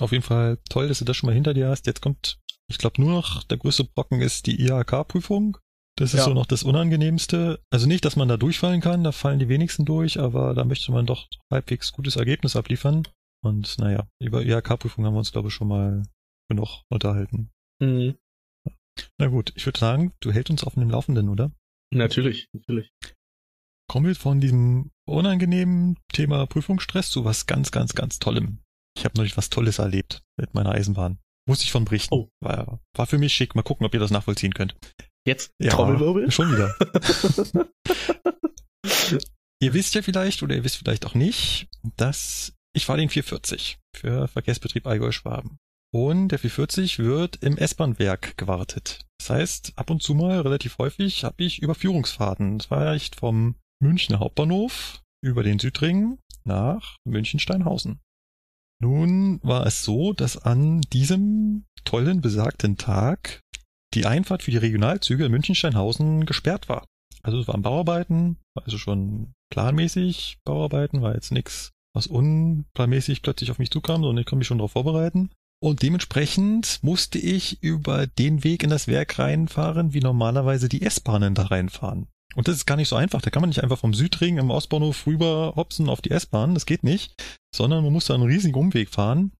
Auf 0.00 0.10
jeden 0.12 0.24
Fall 0.24 0.58
toll, 0.68 0.88
dass 0.88 0.98
du 0.98 1.04
das 1.04 1.16
schon 1.16 1.28
mal 1.28 1.34
hinter 1.34 1.54
dir 1.54 1.68
hast. 1.68 1.86
Jetzt 1.86 2.02
kommt, 2.02 2.38
ich 2.68 2.78
glaube, 2.78 3.00
nur 3.00 3.12
noch 3.12 3.44
der 3.44 3.58
größte 3.58 3.84
Brocken 3.84 4.20
ist 4.20 4.46
die 4.46 4.60
IHK-Prüfung. 4.60 5.56
Das 5.96 6.12
ist 6.12 6.18
Ja. 6.18 6.24
so 6.24 6.34
noch 6.34 6.46
das 6.46 6.64
Unangenehmste. 6.64 7.60
Also 7.70 7.86
nicht, 7.86 8.04
dass 8.04 8.16
man 8.16 8.28
da 8.28 8.36
durchfallen 8.36 8.80
kann, 8.80 9.04
da 9.04 9.12
fallen 9.12 9.38
die 9.38 9.48
wenigsten 9.48 9.84
durch, 9.84 10.18
aber 10.18 10.52
da 10.54 10.64
möchte 10.64 10.90
man 10.92 11.06
doch 11.06 11.28
halbwegs 11.50 11.92
gutes 11.92 12.16
Ergebnis 12.16 12.56
abliefern. 12.56 13.04
Und 13.46 13.78
naja, 13.78 14.08
über 14.20 14.42
IHK-Prüfung 14.42 15.04
haben 15.04 15.14
wir 15.14 15.18
uns, 15.18 15.32
glaube 15.32 15.48
ich, 15.48 15.54
schon 15.54 15.68
mal 15.68 16.02
genug 16.50 16.82
unterhalten. 16.90 17.50
Mhm. 17.80 18.16
Na 19.18 19.28
gut, 19.28 19.52
ich 19.56 19.66
würde 19.66 19.78
sagen, 19.78 20.12
du 20.20 20.32
hältst 20.32 20.50
uns 20.50 20.64
auf 20.64 20.74
dem 20.74 20.90
Laufenden, 20.90 21.28
oder? 21.28 21.52
Natürlich, 21.92 22.48
natürlich. 22.52 22.90
Kommen 23.88 24.06
wir 24.06 24.16
von 24.16 24.40
diesem 24.40 24.90
unangenehmen 25.06 25.98
Thema 26.12 26.46
Prüfungsstress 26.46 27.10
zu 27.10 27.24
was 27.24 27.46
ganz, 27.46 27.70
ganz, 27.70 27.94
ganz 27.94 28.18
Tollem. 28.18 28.58
Ich 28.96 29.04
habe 29.04 29.16
neulich 29.16 29.36
was 29.36 29.50
Tolles 29.50 29.78
erlebt 29.78 30.22
mit 30.38 30.54
meiner 30.54 30.72
Eisenbahn. 30.72 31.18
Muss 31.48 31.62
ich 31.62 31.70
von 31.70 31.84
berichten. 31.84 32.12
Oh. 32.12 32.28
War, 32.40 32.80
war 32.94 33.06
für 33.06 33.18
mich 33.18 33.34
schick. 33.34 33.54
Mal 33.54 33.62
gucken, 33.62 33.86
ob 33.86 33.94
ihr 33.94 34.00
das 34.00 34.10
nachvollziehen 34.10 34.54
könnt. 34.54 34.74
Jetzt 35.24 35.52
Ja, 35.60 35.70
Trommelwirbel. 35.70 36.30
Schon 36.32 36.50
wieder. 36.50 36.74
ihr 39.62 39.74
wisst 39.74 39.94
ja 39.94 40.02
vielleicht 40.02 40.42
oder 40.42 40.56
ihr 40.56 40.64
wisst 40.64 40.76
vielleicht 40.76 41.06
auch 41.06 41.14
nicht, 41.14 41.68
dass 41.96 42.55
ich 42.76 42.84
fahre 42.84 42.98
den 42.98 43.08
440 43.08 43.78
für 43.96 44.28
Verkehrsbetrieb 44.28 44.86
Allgäu-Schwaben. 44.86 45.56
Und 45.94 46.28
der 46.28 46.38
440 46.38 46.98
wird 46.98 47.42
im 47.42 47.56
S-Bahn-Werk 47.56 48.36
gewartet. 48.36 49.06
Das 49.18 49.30
heißt, 49.30 49.72
ab 49.76 49.88
und 49.88 50.02
zu 50.02 50.14
mal, 50.14 50.40
relativ 50.40 50.76
häufig, 50.76 51.24
habe 51.24 51.42
ich 51.42 51.62
Überführungsfahrten. 51.62 52.58
Das 52.58 52.70
war 52.70 52.92
echt 52.92 53.16
vom 53.16 53.56
Münchner 53.82 54.18
Hauptbahnhof 54.18 55.02
über 55.24 55.42
den 55.42 55.58
Südring 55.58 56.18
nach 56.44 56.96
München-Steinhausen. 57.08 58.00
Nun 58.78 59.40
war 59.42 59.64
es 59.64 59.82
so, 59.82 60.12
dass 60.12 60.36
an 60.36 60.82
diesem 60.82 61.64
tollen 61.86 62.20
besagten 62.20 62.76
Tag 62.76 63.40
die 63.94 64.04
Einfahrt 64.04 64.42
für 64.42 64.50
die 64.50 64.58
Regionalzüge 64.58 65.24
in 65.24 65.32
München-Steinhausen 65.32 66.26
gesperrt 66.26 66.68
war. 66.68 66.84
Also 67.22 67.40
es 67.40 67.48
waren 67.48 67.62
Bauarbeiten, 67.62 68.36
also 68.54 68.76
schon 68.76 69.32
planmäßig 69.50 70.36
Bauarbeiten, 70.44 71.00
war 71.00 71.14
jetzt 71.14 71.32
nichts, 71.32 71.72
was 71.96 72.06
unplanmäßig 72.06 73.22
plötzlich 73.22 73.50
auf 73.50 73.58
mich 73.58 73.70
zukam, 73.70 74.02
sondern 74.02 74.18
ich 74.18 74.26
konnte 74.26 74.40
mich 74.40 74.46
schon 74.46 74.58
darauf 74.58 74.72
vorbereiten. 74.72 75.30
Und 75.62 75.82
dementsprechend 75.82 76.78
musste 76.82 77.18
ich 77.18 77.62
über 77.62 78.06
den 78.06 78.44
Weg 78.44 78.62
in 78.62 78.70
das 78.70 78.86
Werk 78.86 79.18
reinfahren, 79.18 79.94
wie 79.94 80.00
normalerweise 80.00 80.68
die 80.68 80.82
S-Bahnen 80.82 81.34
da 81.34 81.44
reinfahren. 81.46 82.08
Und 82.34 82.48
das 82.48 82.56
ist 82.56 82.66
gar 82.66 82.76
nicht 82.76 82.88
so 82.88 82.96
einfach. 82.96 83.22
Da 83.22 83.30
kann 83.30 83.40
man 83.40 83.48
nicht 83.48 83.62
einfach 83.62 83.78
vom 83.78 83.94
Südring 83.94 84.36
im 84.36 84.50
Ostbahnhof 84.50 85.06
rüber 85.06 85.54
hopsen 85.56 85.88
auf 85.88 86.02
die 86.02 86.10
S-Bahn. 86.10 86.52
Das 86.52 86.66
geht 86.66 86.84
nicht. 86.84 87.14
Sondern 87.54 87.82
man 87.82 87.92
muss 87.94 88.04
da 88.04 88.14
einen 88.14 88.24
riesigen 88.24 88.58
Umweg 88.58 88.90
fahren 88.90 89.32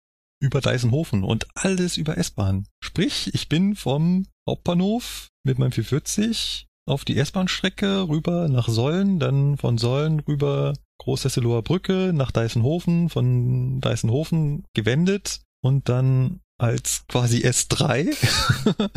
über 0.42 0.62
Deisenhofen 0.62 1.22
und 1.22 1.46
alles 1.54 1.98
über 1.98 2.16
S-Bahn. 2.16 2.66
Sprich, 2.82 3.34
ich 3.34 3.50
bin 3.50 3.74
vom 3.74 4.26
Hauptbahnhof 4.48 5.28
mit 5.44 5.58
meinem 5.58 5.72
440 5.72 6.66
auf 6.88 7.04
die 7.04 7.18
S-Bahn-Strecke 7.18 8.08
rüber 8.08 8.48
nach 8.48 8.68
Sollen, 8.68 9.18
dann 9.18 9.58
von 9.58 9.76
Sollen 9.76 10.20
rüber 10.20 10.74
Großhesseloher 10.98 11.62
Brücke 11.62 12.12
nach 12.14 12.30
Deisenhofen, 12.30 13.08
von 13.08 13.80
Deisenhofen 13.80 14.64
gewendet 14.74 15.40
und 15.62 15.88
dann 15.88 16.40
als 16.58 17.04
quasi 17.08 17.38
S3 17.38 18.16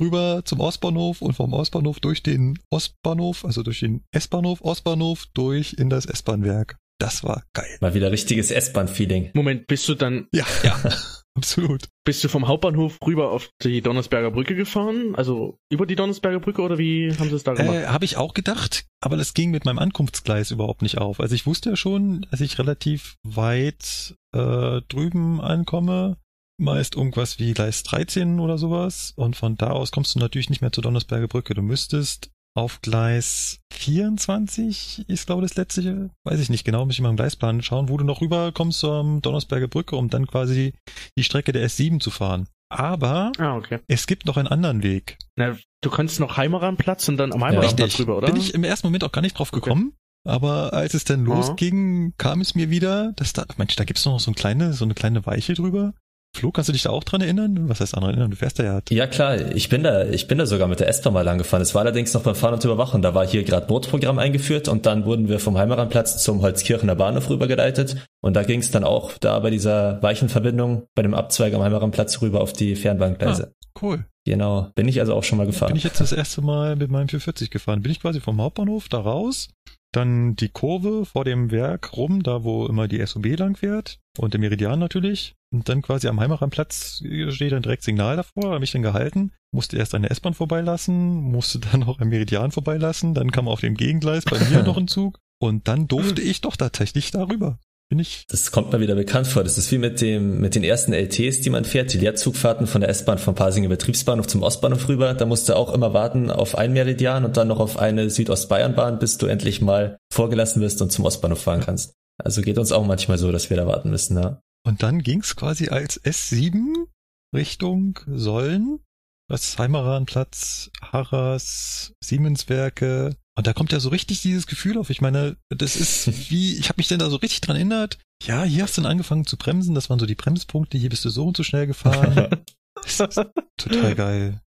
rüber 0.00 0.42
zum 0.44 0.60
Ostbahnhof 0.60 1.22
und 1.22 1.34
vom 1.34 1.52
Ostbahnhof 1.52 2.00
durch 2.00 2.22
den 2.22 2.58
Ostbahnhof, 2.70 3.44
also 3.44 3.62
durch 3.62 3.80
den 3.80 4.02
S-Bahnhof, 4.10 4.60
Ostbahnhof, 4.62 5.26
durch 5.34 5.74
in 5.74 5.90
das 5.90 6.06
S-Bahnwerk. 6.06 6.78
Das 7.00 7.24
war 7.24 7.42
geil. 7.54 7.78
Mal 7.80 7.94
wieder 7.94 8.12
richtiges 8.12 8.50
S-Bahn-Feeling. 8.50 9.30
Moment, 9.34 9.66
bist 9.66 9.88
du 9.88 9.94
dann, 9.94 10.28
Ja, 10.32 10.44
ja, 10.62 10.78
absolut. 11.34 11.88
bist 12.04 12.22
du 12.22 12.28
vom 12.28 12.46
Hauptbahnhof 12.46 12.98
rüber 13.06 13.32
auf 13.32 13.48
die 13.62 13.80
Donnersberger 13.80 14.30
Brücke 14.30 14.54
gefahren? 14.54 15.14
Also 15.16 15.58
über 15.70 15.86
die 15.86 15.96
Donnersberger 15.96 16.40
Brücke 16.40 16.60
oder 16.62 16.76
wie 16.78 17.12
haben 17.18 17.30
sie 17.30 17.36
es 17.36 17.42
da 17.42 17.54
gemacht? 17.54 17.74
Äh, 17.74 17.86
Habe 17.86 18.04
ich 18.04 18.16
auch 18.18 18.34
gedacht, 18.34 18.84
aber 19.00 19.16
das 19.16 19.32
ging 19.34 19.50
mit 19.50 19.64
meinem 19.64 19.78
Ankunftsgleis 19.78 20.50
überhaupt 20.50 20.82
nicht 20.82 20.98
auf. 20.98 21.20
Also 21.20 21.34
ich 21.34 21.46
wusste 21.46 21.70
ja 21.70 21.76
schon, 21.76 22.26
dass 22.30 22.40
ich 22.42 22.58
relativ 22.58 23.16
weit 23.22 24.14
äh, 24.34 24.82
drüben 24.88 25.40
ankomme, 25.40 26.18
meist 26.58 26.96
irgendwas 26.96 27.38
wie 27.38 27.54
Gleis 27.54 27.82
13 27.84 28.38
oder 28.40 28.58
sowas. 28.58 29.14
Und 29.16 29.36
von 29.36 29.56
da 29.56 29.70
aus 29.70 29.90
kommst 29.90 30.14
du 30.14 30.18
natürlich 30.18 30.50
nicht 30.50 30.60
mehr 30.60 30.72
zur 30.72 30.82
Donnersberger 30.82 31.28
Brücke. 31.28 31.54
Du 31.54 31.62
müsstest 31.62 32.30
auf 32.60 32.82
Gleis 32.82 33.60
24 33.72 35.08
ist, 35.08 35.26
glaube 35.26 35.42
ich, 35.42 35.50
das 35.50 35.56
letzte, 35.56 36.10
weiß 36.24 36.38
ich 36.40 36.50
nicht 36.50 36.64
genau, 36.64 36.84
muss 36.84 36.94
ich 36.94 37.00
mal 37.00 37.08
im 37.08 37.16
Gleisplan 37.16 37.62
schauen, 37.62 37.88
wo 37.88 37.96
du 37.96 38.04
noch 38.04 38.20
rüber 38.20 38.52
kommst 38.52 38.80
zur 38.80 39.20
Donnersberger 39.22 39.66
Brücke, 39.66 39.96
um 39.96 40.10
dann 40.10 40.26
quasi 40.26 40.74
die 41.16 41.24
Strecke 41.24 41.52
der 41.52 41.66
S7 41.66 42.00
zu 42.00 42.10
fahren. 42.10 42.48
Aber 42.68 43.32
ah, 43.38 43.56
okay. 43.56 43.80
es 43.88 44.06
gibt 44.06 44.26
noch 44.26 44.36
einen 44.36 44.46
anderen 44.46 44.82
Weg. 44.82 45.16
Na, 45.36 45.56
du 45.80 45.90
kannst 45.90 46.20
noch 46.20 46.36
Heimeranplatz 46.36 47.08
und 47.08 47.16
dann 47.16 47.32
am 47.32 47.42
Heimeranplatz 47.42 47.94
drüber, 47.94 48.18
oder? 48.18 48.26
Bin 48.26 48.36
ich 48.36 48.52
im 48.54 48.62
ersten 48.62 48.86
Moment 48.86 49.04
auch 49.04 49.12
gar 49.12 49.22
nicht 49.22 49.38
drauf 49.38 49.50
gekommen. 49.50 49.94
Aber 50.28 50.74
als 50.74 50.92
es 50.92 51.04
dann 51.04 51.26
Aha. 51.26 51.34
losging, 51.34 52.12
kam 52.18 52.42
es 52.42 52.54
mir 52.54 52.68
wieder, 52.68 53.12
dass 53.16 53.32
da, 53.32 53.46
Mensch, 53.56 53.74
da 53.76 53.84
gibt's 53.84 54.04
noch 54.04 54.20
so 54.20 54.30
ein 54.30 54.34
kleine, 54.34 54.74
so 54.74 54.84
eine 54.84 54.94
kleine 54.94 55.24
Weiche 55.24 55.54
drüber. 55.54 55.94
Flo, 56.36 56.52
kannst 56.52 56.68
du 56.68 56.72
dich 56.72 56.84
da 56.84 56.90
auch 56.90 57.02
dran 57.02 57.20
erinnern? 57.20 57.68
Was 57.68 57.80
heißt 57.80 57.94
daran 57.94 58.10
erinnern? 58.10 58.30
Du 58.30 58.36
fährst 58.36 58.58
da 58.58 58.62
ja. 58.62 58.80
Ja 58.88 59.06
klar, 59.08 59.52
ich 59.54 59.68
bin 59.68 59.82
da, 59.82 60.04
ich 60.06 60.28
bin 60.28 60.38
da 60.38 60.46
sogar 60.46 60.68
mit 60.68 60.78
der 60.78 60.88
S-Bahn 60.88 61.12
mal 61.12 61.22
lang 61.22 61.38
gefahren. 61.38 61.60
Es 61.60 61.74
war 61.74 61.82
allerdings 61.82 62.14
noch 62.14 62.22
beim 62.22 62.36
Fahren 62.36 62.54
und 62.54 62.64
Überwachen. 62.64 63.02
Da 63.02 63.14
war 63.14 63.26
hier 63.26 63.42
gerade 63.42 63.66
Notprogramm 63.66 64.18
eingeführt 64.18 64.68
und 64.68 64.86
dann 64.86 65.04
wurden 65.04 65.28
wir 65.28 65.40
vom 65.40 65.58
Heimeranplatz 65.58 66.22
zum 66.22 66.40
Holzkirchener 66.40 66.94
Bahnhof 66.94 67.28
rübergeleitet. 67.28 67.96
Und 68.20 68.34
da 68.34 68.44
ging 68.44 68.60
es 68.60 68.70
dann 68.70 68.84
auch 68.84 69.18
da 69.18 69.38
bei 69.40 69.50
dieser 69.50 70.00
Weichenverbindung, 70.02 70.84
bei 70.94 71.02
dem 71.02 71.14
Abzweig 71.14 71.52
am 71.52 71.62
Heimeranplatz 71.62 72.22
rüber 72.22 72.40
auf 72.40 72.52
die 72.52 72.76
Fernbahngleise. 72.76 73.52
Cool. 73.80 74.04
Genau, 74.24 74.70
bin 74.74 74.86
ich 74.86 75.00
also 75.00 75.14
auch 75.14 75.24
schon 75.24 75.38
mal 75.38 75.46
gefahren. 75.46 75.68
Bin 75.68 75.78
ich 75.78 75.84
jetzt 75.84 76.00
das 76.00 76.12
erste 76.12 76.42
Mal 76.42 76.76
mit 76.76 76.90
meinem 76.90 77.08
440 77.08 77.50
gefahren. 77.50 77.82
Bin 77.82 77.90
ich 77.90 78.00
quasi 78.00 78.20
vom 78.20 78.40
Hauptbahnhof 78.40 78.88
da 78.88 79.00
raus, 79.00 79.48
dann 79.92 80.36
die 80.36 80.50
Kurve 80.50 81.04
vor 81.06 81.24
dem 81.24 81.50
Werk 81.50 81.96
rum, 81.96 82.22
da 82.22 82.44
wo 82.44 82.66
immer 82.66 82.86
die 82.86 83.04
SOB 83.04 83.38
lang 83.38 83.56
fährt 83.56 83.98
und 84.18 84.34
der 84.34 84.40
Meridian 84.40 84.78
natürlich. 84.78 85.34
Und 85.52 85.68
dann 85.68 85.82
quasi 85.82 86.06
am 86.06 86.20
Heimeranplatz 86.20 87.02
steht 87.30 87.52
ein 87.52 87.62
direkt 87.62 87.82
Signal 87.82 88.16
davor, 88.16 88.50
habe 88.50 88.60
mich 88.60 88.70
dann 88.70 88.82
gehalten, 88.82 89.32
musste 89.50 89.76
erst 89.76 89.94
eine 89.96 90.10
S-Bahn 90.10 90.34
vorbeilassen, 90.34 91.22
musste 91.22 91.58
dann 91.72 91.82
auch 91.82 91.98
ein 91.98 92.08
Meridian 92.08 92.52
vorbeilassen, 92.52 93.14
dann 93.14 93.32
kam 93.32 93.48
auf 93.48 93.60
dem 93.60 93.74
Gegengleis 93.74 94.24
bei 94.24 94.38
mir 94.38 94.62
noch 94.62 94.76
ein 94.76 94.88
Zug 94.88 95.18
und 95.40 95.66
dann 95.66 95.88
durfte 95.88 96.22
ich 96.22 96.40
doch 96.40 96.56
tatsächlich 96.56 97.10
darüber. 97.10 97.58
Bin 97.88 97.98
ich. 97.98 98.24
Das 98.28 98.52
kommt 98.52 98.72
mir 98.72 98.78
wieder 98.78 98.94
bekannt 98.94 99.26
vor. 99.26 99.42
Das 99.42 99.58
ist 99.58 99.72
wie 99.72 99.78
mit 99.78 100.00
dem, 100.00 100.40
mit 100.40 100.54
den 100.54 100.62
ersten 100.62 100.92
LTs, 100.92 101.40
die 101.40 101.50
man 101.50 101.64
fährt, 101.64 101.92
die 101.92 101.98
Leerzugfahrten 101.98 102.68
von 102.68 102.82
der 102.82 102.90
S-Bahn 102.90 103.18
vom 103.18 103.34
Pasing 103.34 103.68
Betriebsbahnhof 103.68 104.28
zum 104.28 104.44
Ostbahnhof 104.44 104.88
rüber. 104.88 105.12
Da 105.14 105.26
musst 105.26 105.48
du 105.48 105.56
auch 105.56 105.74
immer 105.74 105.92
warten 105.92 106.30
auf 106.30 106.56
ein 106.56 106.72
Meridian 106.72 107.24
und 107.24 107.36
dann 107.36 107.48
noch 107.48 107.58
auf 107.58 107.80
eine 107.80 108.08
Südostbayernbahn, 108.08 109.00
bis 109.00 109.18
du 109.18 109.26
endlich 109.26 109.60
mal 109.60 109.96
vorgelassen 110.12 110.62
wirst 110.62 110.80
und 110.80 110.92
zum 110.92 111.04
Ostbahnhof 111.04 111.40
fahren 111.40 111.62
kannst. 111.62 111.94
Also 112.22 112.42
geht 112.42 112.58
uns 112.58 112.70
auch 112.70 112.86
manchmal 112.86 113.18
so, 113.18 113.32
dass 113.32 113.50
wir 113.50 113.56
da 113.56 113.66
warten 113.66 113.90
müssen, 113.90 114.16
ja. 114.16 114.40
Und 114.66 114.82
dann 114.82 115.02
ging's 115.02 115.36
quasi 115.36 115.68
als 115.68 116.02
S7 116.02 116.86
Richtung 117.34 117.98
Sollen, 118.06 118.80
das 119.28 119.58
Heimeranplatz, 119.58 120.70
Harras, 120.82 121.92
Siemenswerke, 122.02 123.16
und 123.40 123.46
da 123.46 123.54
kommt 123.54 123.72
ja 123.72 123.80
so 123.80 123.88
richtig 123.88 124.20
dieses 124.20 124.46
Gefühl 124.46 124.76
auf. 124.76 124.90
Ich 124.90 125.00
meine, 125.00 125.38
das 125.48 125.76
ist 125.76 126.06
wie, 126.30 126.58
ich 126.58 126.68
habe 126.68 126.76
mich 126.76 126.88
denn 126.88 126.98
da 126.98 127.08
so 127.08 127.16
richtig 127.16 127.40
dran 127.40 127.56
erinnert. 127.56 127.98
Ja, 128.22 128.44
hier 128.44 128.64
hast 128.64 128.76
du 128.76 128.82
dann 128.82 128.90
angefangen 128.90 129.24
zu 129.24 129.38
bremsen. 129.38 129.74
Das 129.74 129.88
waren 129.88 129.98
so 129.98 130.04
die 130.04 130.14
Bremspunkte. 130.14 130.76
Hier 130.76 130.90
bist 130.90 131.06
du 131.06 131.08
so 131.08 131.26
und 131.26 131.38
so 131.38 131.42
schnell 131.42 131.66
gefahren. 131.66 132.42
total 133.56 133.94
geil. 133.94 134.42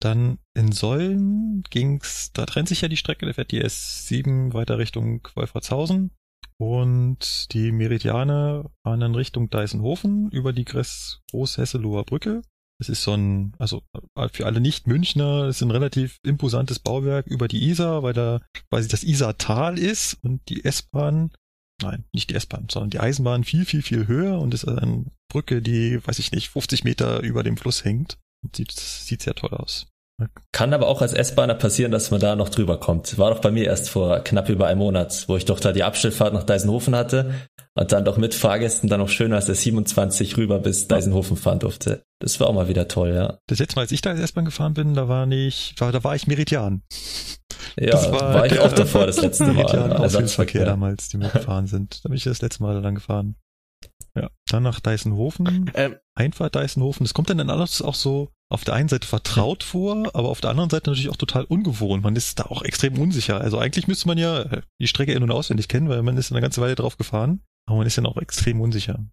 Dann 0.00 0.38
in 0.54 0.70
Säulen 0.70 1.64
ging's, 1.70 2.30
da 2.32 2.46
trennt 2.46 2.68
sich 2.68 2.80
ja 2.80 2.88
die 2.88 2.96
Strecke, 2.96 3.26
da 3.26 3.32
fährt 3.32 3.50
die 3.50 3.64
S7 3.64 4.52
weiter 4.52 4.78
Richtung 4.78 5.26
Wolfratshausen. 5.34 6.12
Und 6.62 7.52
die 7.54 7.72
Meridiane 7.72 8.70
fahren 8.84 9.00
dann 9.00 9.16
Richtung 9.16 9.50
Deisenhofen 9.50 10.30
über 10.30 10.52
die 10.52 10.64
Großhesseloher 10.64 12.04
Brücke. 12.04 12.42
Es 12.80 12.88
ist 12.88 13.02
so 13.02 13.14
ein, 13.14 13.52
also 13.58 13.82
äh, 14.16 14.28
für 14.28 14.46
alle 14.46 14.60
Nicht-Münchner, 14.60 15.46
es 15.46 15.56
ist 15.56 15.62
ein 15.62 15.72
relativ 15.72 16.20
imposantes 16.22 16.78
Bauwerk 16.78 17.26
über 17.26 17.48
die 17.48 17.68
Isar, 17.68 18.04
weil 18.04 18.12
da 18.12 18.42
quasi 18.70 18.88
das 18.88 19.02
Isartal 19.02 19.76
ist 19.76 20.22
und 20.22 20.48
die 20.48 20.64
S-Bahn, 20.64 21.32
nein, 21.82 22.04
nicht 22.12 22.30
die 22.30 22.36
S-Bahn, 22.36 22.68
sondern 22.70 22.90
die 22.90 23.00
Eisenbahn 23.00 23.42
viel, 23.42 23.64
viel, 23.64 23.82
viel 23.82 24.06
höher 24.06 24.38
und 24.38 24.54
ist 24.54 24.64
eine 24.64 25.06
Brücke, 25.32 25.62
die, 25.62 25.98
weiß 26.06 26.20
ich 26.20 26.30
nicht, 26.30 26.50
50 26.50 26.84
Meter 26.84 27.22
über 27.22 27.42
dem 27.42 27.56
Fluss 27.56 27.84
hängt. 27.84 28.18
Und 28.44 28.54
sieht, 28.54 28.70
sieht 28.70 29.22
sehr 29.22 29.34
toll 29.34 29.50
aus. 29.50 29.88
Kann 30.52 30.72
aber 30.72 30.86
auch 30.88 31.02
als 31.02 31.12
S-Bahner 31.12 31.54
passieren, 31.54 31.90
dass 31.90 32.10
man 32.10 32.20
da 32.20 32.36
noch 32.36 32.48
drüber 32.48 32.78
kommt. 32.78 33.18
War 33.18 33.30
doch 33.30 33.40
bei 33.40 33.50
mir 33.50 33.64
erst 33.64 33.90
vor 33.90 34.20
knapp 34.20 34.48
über 34.48 34.66
einem 34.66 34.78
Monat, 34.78 35.24
wo 35.28 35.36
ich 35.36 35.44
doch 35.44 35.58
da 35.58 35.72
die 35.72 35.82
Abstellfahrt 35.82 36.34
nach 36.34 36.44
Deisenhofen 36.44 36.94
hatte 36.94 37.34
und 37.74 37.92
dann 37.92 38.04
doch 38.04 38.18
mit 38.18 38.34
Fahrgästen 38.34 38.88
dann 38.88 39.00
noch 39.00 39.08
schön 39.08 39.32
als 39.32 39.46
der 39.46 39.54
27 39.54 40.36
rüber 40.36 40.58
bis 40.58 40.88
Deisenhofen 40.88 41.36
fahren 41.36 41.58
durfte. 41.58 42.04
Das 42.20 42.38
war 42.38 42.48
auch 42.48 42.54
mal 42.54 42.68
wieder 42.68 42.88
toll, 42.88 43.14
ja. 43.14 43.38
Das 43.48 43.58
letzte 43.58 43.76
Mal, 43.76 43.82
als 43.82 43.92
ich 43.92 44.02
da 44.02 44.10
als 44.10 44.20
S-Bahn 44.20 44.44
gefahren 44.44 44.74
bin, 44.74 44.94
da 44.94 45.08
war 45.08 45.26
nicht, 45.26 45.80
war, 45.80 45.90
da 45.90 46.04
war 46.04 46.14
ich 46.14 46.26
Meridian. 46.26 46.82
Ja, 47.76 47.94
war, 48.12 48.34
war 48.34 48.46
ich 48.46 48.58
auch 48.60 48.72
davor 48.72 49.06
das 49.06 49.20
letzte 49.20 49.44
Mal. 49.44 49.54
Meridian 49.54 49.92
Ausflugsverkehr 49.92 50.64
damals, 50.64 51.08
die 51.08 51.18
wir 51.18 51.30
gefahren 51.30 51.66
sind. 51.66 52.04
Da 52.04 52.08
bin 52.08 52.16
ich 52.16 52.24
das 52.24 52.42
letzte 52.42 52.62
Mal 52.62 52.80
dann 52.82 52.94
gefahren. 52.94 53.36
Ja, 54.14 54.28
dann 54.50 54.62
nach 54.62 54.80
Deisenhofen, 54.80 55.70
ähm, 55.74 55.96
Einfahrt 56.14 56.54
Deisenhofen. 56.54 57.04
Das 57.04 57.14
kommt 57.14 57.30
dann 57.30 57.48
alles 57.48 57.80
auch 57.80 57.94
so 57.94 58.28
auf 58.52 58.64
der 58.64 58.74
einen 58.74 58.88
Seite 58.88 59.06
vertraut 59.06 59.62
vor, 59.62 60.14
aber 60.14 60.28
auf 60.28 60.40
der 60.40 60.50
anderen 60.50 60.70
Seite 60.70 60.90
natürlich 60.90 61.10
auch 61.10 61.16
total 61.16 61.44
ungewohnt. 61.44 62.02
Man 62.02 62.16
ist 62.16 62.38
da 62.38 62.44
auch 62.44 62.62
extrem 62.62 62.98
unsicher. 62.98 63.40
Also 63.40 63.58
eigentlich 63.58 63.88
müsste 63.88 64.08
man 64.08 64.18
ja 64.18 64.42
äh, 64.42 64.62
die 64.80 64.88
Strecke 64.88 65.12
in- 65.12 65.22
und 65.22 65.30
auswendig 65.30 65.68
kennen, 65.68 65.88
weil 65.88 66.02
man 66.02 66.16
ist 66.16 66.32
eine 66.32 66.40
ganze 66.40 66.60
Weile 66.60 66.74
drauf 66.74 66.96
gefahren. 66.96 67.40
Aber 67.66 67.78
man 67.78 67.86
ist 67.86 67.96
dann 67.96 68.06
auch 68.06 68.16
extrem 68.16 68.60
unsicher. 68.60 69.04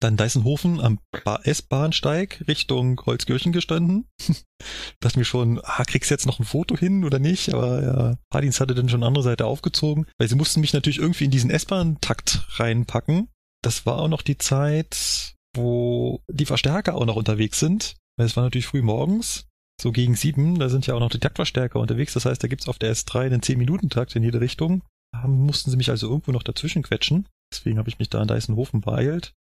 Dann 0.00 0.16
Deisenhofen 0.16 0.80
am 0.80 1.00
S-Bahnsteig 1.42 2.44
Richtung 2.46 3.00
Holzkirchen 3.04 3.52
gestanden. 3.52 4.06
Dachte 5.00 5.18
mir 5.18 5.24
schon, 5.24 5.60
ah, 5.62 5.84
kriegst 5.84 6.10
du 6.10 6.14
jetzt 6.14 6.26
noch 6.26 6.38
ein 6.38 6.44
Foto 6.44 6.76
hin 6.76 7.04
oder 7.04 7.18
nicht? 7.18 7.52
Aber 7.52 7.82
ja, 7.82 8.16
Fahrdienst 8.32 8.60
hatte 8.60 8.74
dann 8.74 8.88
schon 8.88 9.00
eine 9.00 9.08
andere 9.08 9.24
Seite 9.24 9.46
aufgezogen, 9.46 10.06
weil 10.18 10.28
sie 10.28 10.36
mussten 10.36 10.60
mich 10.60 10.72
natürlich 10.72 10.98
irgendwie 10.98 11.24
in 11.24 11.30
diesen 11.32 11.50
S-Bahn-Takt 11.50 12.46
reinpacken. 12.58 13.28
Das 13.62 13.86
war 13.86 13.98
auch 13.98 14.08
noch 14.08 14.22
die 14.22 14.38
Zeit, 14.38 15.34
wo 15.56 16.22
die 16.28 16.46
Verstärker 16.46 16.94
auch 16.94 17.06
noch 17.06 17.16
unterwegs 17.16 17.58
sind. 17.58 17.96
Weil 18.18 18.26
es 18.26 18.36
war 18.36 18.42
natürlich 18.42 18.66
früh 18.66 18.82
morgens, 18.82 19.46
so 19.80 19.92
gegen 19.92 20.16
sieben, 20.16 20.58
da 20.58 20.68
sind 20.68 20.86
ja 20.86 20.94
auch 20.94 21.00
noch 21.00 21.10
die 21.10 21.20
Taktverstärker 21.20 21.78
unterwegs. 21.78 22.14
Das 22.14 22.24
heißt, 22.24 22.42
da 22.42 22.48
gibt's 22.48 22.68
auf 22.68 22.78
der 22.78 22.92
S3 22.92 23.26
einen 23.26 23.40
10-Minuten-Takt 23.40 24.16
in 24.16 24.24
jede 24.24 24.40
Richtung. 24.40 24.82
Da 25.12 25.26
mussten 25.28 25.70
sie 25.70 25.76
mich 25.76 25.88
also 25.88 26.08
irgendwo 26.08 26.32
noch 26.32 26.42
dazwischen 26.42 26.82
quetschen. 26.82 27.28
Deswegen 27.52 27.78
habe 27.78 27.88
ich 27.88 27.98
mich 27.98 28.10
da 28.10 28.20
in 28.20 28.28
Deisenhofen 28.28 28.80
beeilt. 28.80 29.34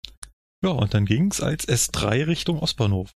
Ja, 0.63 0.69
und 0.69 0.93
dann 0.93 1.05
ging's 1.05 1.41
als 1.41 1.67
S3 1.67 2.27
Richtung 2.27 2.59
Ostbahnhof. 2.59 3.11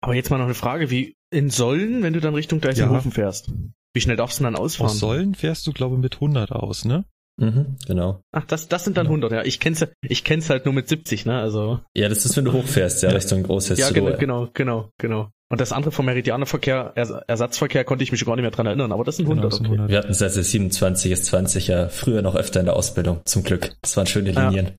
Aber 0.00 0.14
jetzt 0.14 0.30
mal 0.30 0.38
noch 0.38 0.46
eine 0.46 0.54
Frage, 0.54 0.90
wie 0.90 1.14
in 1.30 1.50
Sollen, 1.50 2.02
wenn 2.02 2.14
du 2.14 2.20
dann 2.20 2.34
Richtung 2.34 2.60
Deisenhofen 2.60 3.10
ja. 3.10 3.14
fährst? 3.14 3.52
Wie 3.92 4.00
schnell 4.00 4.16
darfst 4.16 4.40
du 4.40 4.44
dann 4.44 4.56
ausfahren? 4.56 4.90
Aus 4.90 4.98
Sollen 4.98 5.34
fährst 5.34 5.66
du, 5.66 5.72
glaube 5.72 5.96
ich, 5.96 6.00
mit 6.00 6.14
100 6.14 6.52
aus, 6.52 6.84
ne? 6.84 7.04
Mhm, 7.36 7.76
genau. 7.86 8.22
Ach, 8.32 8.44
das, 8.44 8.68
das 8.68 8.84
sind 8.84 8.96
dann 8.96 9.06
genau. 9.06 9.26
100, 9.26 9.32
ja. 9.32 9.44
Ich 9.44 9.58
kenn's, 9.58 9.84
ich 10.02 10.24
kenn's 10.24 10.50
halt 10.50 10.64
nur 10.66 10.74
mit 10.74 10.88
70, 10.88 11.26
ne, 11.26 11.38
also. 11.38 11.80
Ja, 11.94 12.08
das 12.08 12.24
ist, 12.24 12.36
wenn 12.36 12.44
du 12.44 12.52
hochfährst, 12.52 13.02
ja, 13.02 13.10
Richtung 13.10 13.42
großes 13.42 13.78
Ja, 13.78 13.90
genau, 13.90 14.16
genau, 14.16 14.48
genau, 14.54 14.90
genau. 14.98 15.30
Und 15.50 15.60
das 15.60 15.72
andere 15.72 15.92
vom 15.92 16.06
Meridianerverkehr, 16.06 16.92
Ersatzverkehr, 17.26 17.84
konnte 17.84 18.02
ich 18.02 18.12
mich 18.12 18.24
gar 18.24 18.34
nicht 18.34 18.42
mehr 18.42 18.50
dran 18.50 18.66
erinnern, 18.66 18.92
aber 18.92 19.04
das 19.04 19.16
sind 19.16 19.26
100. 19.26 19.42
Genau, 19.42 19.48
das 19.48 19.56
sind 19.58 19.66
100. 19.66 19.84
Okay. 19.84 19.92
Wir 19.92 19.98
hatten 19.98 20.10
es 20.10 20.22
als 20.22 20.34
27 20.34 21.12
ist 21.12 21.26
20 21.26 21.68
ja 21.68 21.88
früher 21.88 22.22
noch 22.22 22.34
öfter 22.34 22.60
in 22.60 22.66
der 22.66 22.76
Ausbildung, 22.76 23.20
zum 23.24 23.42
Glück. 23.42 23.76
Das 23.82 23.96
waren 23.96 24.06
schöne 24.06 24.30
Linien. 24.30 24.72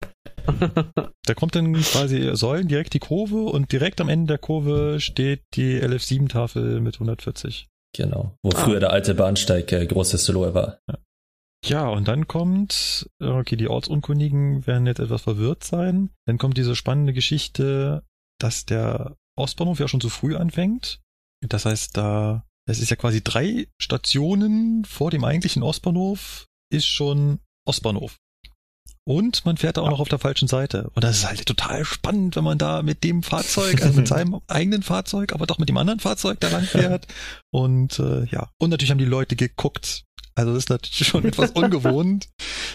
Ja. 0.47 0.71
da 1.25 1.33
kommt 1.33 1.55
dann 1.55 1.73
quasi 1.73 2.31
Säulen 2.33 2.67
direkt 2.67 2.93
die 2.93 2.99
Kurve 2.99 3.37
und 3.37 3.71
direkt 3.71 4.01
am 4.01 4.09
Ende 4.09 4.33
der 4.33 4.37
Kurve 4.37 4.99
steht 4.99 5.41
die 5.53 5.79
LF7-Tafel 5.81 6.81
mit 6.81 6.95
140. 6.95 7.67
Genau, 7.95 8.35
wo 8.43 8.49
ah. 8.49 8.57
früher 8.57 8.79
der 8.79 8.91
alte 8.91 9.15
Bahnsteig 9.15 9.71
äh, 9.71 9.85
großes 9.85 10.25
Solo 10.25 10.53
war. 10.53 10.79
Ja. 10.89 10.97
Ja, 11.65 11.87
und 11.89 12.07
dann 12.07 12.27
kommt, 12.27 13.09
okay, 13.19 13.55
die 13.55 13.67
Ortsunkundigen 13.67 14.67
werden 14.67 14.85
jetzt 14.85 14.99
etwas 14.99 15.23
verwirrt 15.23 15.63
sein. 15.63 16.11
Dann 16.25 16.37
kommt 16.37 16.57
diese 16.57 16.75
spannende 16.75 17.11
Geschichte, 17.11 18.03
dass 18.39 18.65
der 18.65 19.17
Ostbahnhof 19.35 19.79
ja 19.79 19.87
schon 19.87 20.01
zu 20.01 20.09
früh 20.09 20.35
anfängt. 20.35 21.01
Das 21.41 21.65
heißt, 21.65 21.97
da, 21.97 22.45
es 22.69 22.79
ist 22.79 22.89
ja 22.89 22.95
quasi 22.95 23.23
drei 23.23 23.67
Stationen 23.81 24.85
vor 24.85 25.09
dem 25.09 25.23
eigentlichen 25.23 25.63
Ostbahnhof 25.63 26.45
ist 26.71 26.87
schon 26.87 27.39
Ostbahnhof. 27.65 28.17
Und 29.07 29.45
man 29.45 29.57
fährt 29.57 29.77
da 29.77 29.81
auch 29.81 29.91
noch 29.91 29.99
auf 29.99 30.09
der 30.09 30.17
falschen 30.17 30.47
Seite. 30.47 30.89
Und 30.95 31.03
das 31.03 31.17
ist 31.17 31.27
halt 31.27 31.45
total 31.45 31.85
spannend, 31.85 32.35
wenn 32.35 32.43
man 32.43 32.57
da 32.57 32.81
mit 32.81 33.03
dem 33.03 33.21
Fahrzeug, 33.21 33.83
also 33.83 33.99
mit 33.99 34.07
seinem 34.07 34.41
eigenen 34.47 34.81
Fahrzeug, 34.81 35.33
aber 35.33 35.45
doch 35.45 35.59
mit 35.59 35.69
dem 35.69 35.77
anderen 35.77 35.99
Fahrzeug 35.99 36.39
da 36.39 36.49
lang 36.49 36.63
fährt. 36.63 37.07
Und 37.51 37.99
äh, 37.99 38.25
ja, 38.25 38.49
und 38.57 38.71
natürlich 38.71 38.89
haben 38.89 38.97
die 38.97 39.05
Leute 39.05 39.35
geguckt, 39.35 40.05
also 40.33 40.53
das 40.53 40.63
ist 40.63 40.69
natürlich 40.69 41.07
schon 41.07 41.23
etwas 41.23 41.51
ungewohnt, 41.53 42.29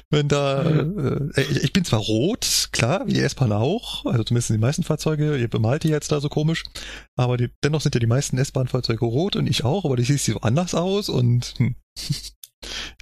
wenn 0.08 0.28
da, 0.28 0.62
äh, 0.62 1.42
ich, 1.42 1.64
ich 1.64 1.72
bin 1.72 1.84
zwar 1.84 2.00
rot, 2.00 2.68
klar, 2.72 3.06
wie 3.06 3.12
die 3.12 3.20
S-Bahn 3.20 3.52
auch, 3.52 4.06
also 4.06 4.24
zumindest 4.24 4.50
die 4.50 4.58
meisten 4.58 4.82
Fahrzeuge, 4.82 5.36
ihr 5.36 5.48
bemalt 5.48 5.82
die 5.82 5.88
jetzt 5.88 6.10
da 6.10 6.20
so 6.20 6.28
komisch, 6.28 6.64
aber 7.16 7.36
die, 7.36 7.50
dennoch 7.62 7.82
sind 7.82 7.94
ja 7.94 7.98
die 7.98 8.06
meisten 8.06 8.38
S-Bahn-Fahrzeuge 8.38 9.04
rot 9.04 9.36
und 9.36 9.46
ich 9.46 9.64
auch, 9.64 9.84
aber 9.84 9.96
die 9.96 10.04
sieht 10.04 10.20
so 10.20 10.40
anders 10.40 10.74
aus 10.74 11.08
und 11.08 11.54
hm. 11.58 11.74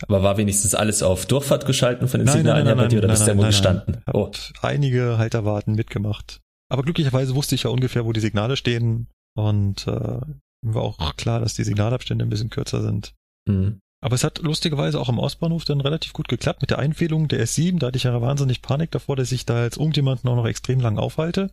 Aber 0.03 0.23
war 0.23 0.37
wenigstens 0.37 0.75
alles 0.75 1.03
auf 1.03 1.27
Durchfahrt 1.27 1.67
geschalten 1.67 2.09
von 2.09 2.21
den 2.21 2.27
nein, 2.27 2.37
Signalen 2.37 2.65
nein, 2.65 2.77
nein, 2.77 2.79
her 2.79 2.85
bei 2.85 2.89
dir 2.89 2.99
oder 2.99 3.09
bist 3.09 3.23
du 3.23 3.27
irgendwo 3.27 3.47
gestanden? 3.47 4.03
Oh. 4.13 4.31
Einige 4.63 5.19
Halterwarten 5.19 5.75
mitgemacht. 5.75 6.41
Aber 6.71 6.83
glücklicherweise 6.83 7.35
wusste 7.35 7.55
ich 7.55 7.65
ja 7.65 7.71
ungefähr, 7.71 8.05
wo 8.05 8.13
die 8.13 8.21
Signale 8.21 8.57
stehen 8.57 9.09
und 9.35 9.87
äh, 9.87 10.21
war 10.63 10.83
auch 10.83 11.17
klar, 11.17 11.41
dass 11.41 11.55
die 11.55 11.65
Signalabstände 11.65 12.25
ein 12.25 12.31
bisschen 12.31 12.51
kürzer 12.51 12.83
sind. 12.83 13.15
Mhm. 13.47 13.81
Aber 14.01 14.15
es 14.15 14.23
hat 14.23 14.39
lustigerweise 14.39 15.01
auch 15.01 15.09
im 15.09 15.19
Ostbahnhof 15.19 15.65
dann 15.65 15.81
relativ 15.81 16.13
gut 16.13 16.29
geklappt 16.29 16.61
mit 16.61 16.71
der 16.71 16.79
Einfädelung 16.79 17.27
der 17.27 17.45
S7. 17.45 17.79
Da 17.79 17.89
hatte 17.89 17.97
ich 17.97 18.05
ja 18.05 18.21
wahnsinnig 18.21 18.63
Panik 18.63 18.93
davor, 18.93 19.17
dass 19.17 19.33
ich 19.33 19.45
da 19.45 19.65
jetzt 19.65 19.77
irgendjemanden 19.77 20.29
auch 20.29 20.37
noch 20.37 20.47
extrem 20.47 20.79
lang 20.79 20.99
aufhalte. 20.99 21.51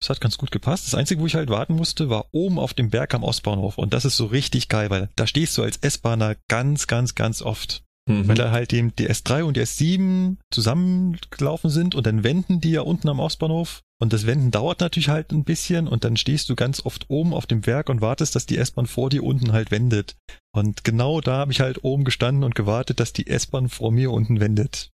Das 0.00 0.10
hat 0.10 0.20
ganz 0.20 0.36
gut 0.38 0.50
gepasst. 0.50 0.86
Das 0.86 0.94
Einzige, 0.94 1.20
wo 1.20 1.26
ich 1.26 1.34
halt 1.34 1.48
warten 1.48 1.74
musste, 1.74 2.10
war 2.10 2.26
oben 2.32 2.58
auf 2.58 2.74
dem 2.74 2.90
Berg 2.90 3.14
am 3.14 3.22
Ostbahnhof. 3.22 3.78
Und 3.78 3.94
das 3.94 4.04
ist 4.04 4.16
so 4.16 4.26
richtig 4.26 4.68
geil, 4.68 4.90
weil 4.90 5.08
da 5.16 5.26
stehst 5.26 5.56
du 5.56 5.62
als 5.62 5.78
S-Bahner 5.78 6.36
ganz, 6.48 6.86
ganz, 6.86 7.14
ganz 7.14 7.42
oft. 7.42 7.82
Mhm. 8.08 8.28
Weil 8.28 8.36
da 8.36 8.50
halt 8.50 8.72
eben 8.72 8.94
die 8.94 9.08
S3 9.08 9.42
und 9.42 9.56
die 9.56 9.62
S7 9.62 10.36
zusammengelaufen 10.50 11.70
sind 11.70 11.94
und 11.94 12.06
dann 12.06 12.22
wenden 12.24 12.60
die 12.60 12.72
ja 12.72 12.82
unten 12.82 13.08
am 13.08 13.20
Ostbahnhof 13.20 13.82
und 13.98 14.12
das 14.12 14.26
Wenden 14.26 14.50
dauert 14.50 14.80
natürlich 14.80 15.08
halt 15.08 15.32
ein 15.32 15.44
bisschen 15.44 15.88
und 15.88 16.04
dann 16.04 16.16
stehst 16.16 16.48
du 16.50 16.54
ganz 16.54 16.84
oft 16.84 17.08
oben 17.08 17.32
auf 17.32 17.46
dem 17.46 17.64
Werk 17.66 17.88
und 17.88 18.02
wartest, 18.02 18.36
dass 18.36 18.44
die 18.44 18.58
S-Bahn 18.58 18.86
vor 18.86 19.08
dir 19.08 19.24
unten 19.24 19.52
halt 19.52 19.70
wendet. 19.70 20.16
Und 20.52 20.84
genau 20.84 21.20
da 21.20 21.38
habe 21.38 21.52
ich 21.52 21.60
halt 21.60 21.82
oben 21.82 22.04
gestanden 22.04 22.44
und 22.44 22.54
gewartet, 22.54 23.00
dass 23.00 23.14
die 23.14 23.26
S-Bahn 23.26 23.68
vor 23.68 23.90
mir 23.90 24.10
unten 24.10 24.38
wendet. 24.38 24.90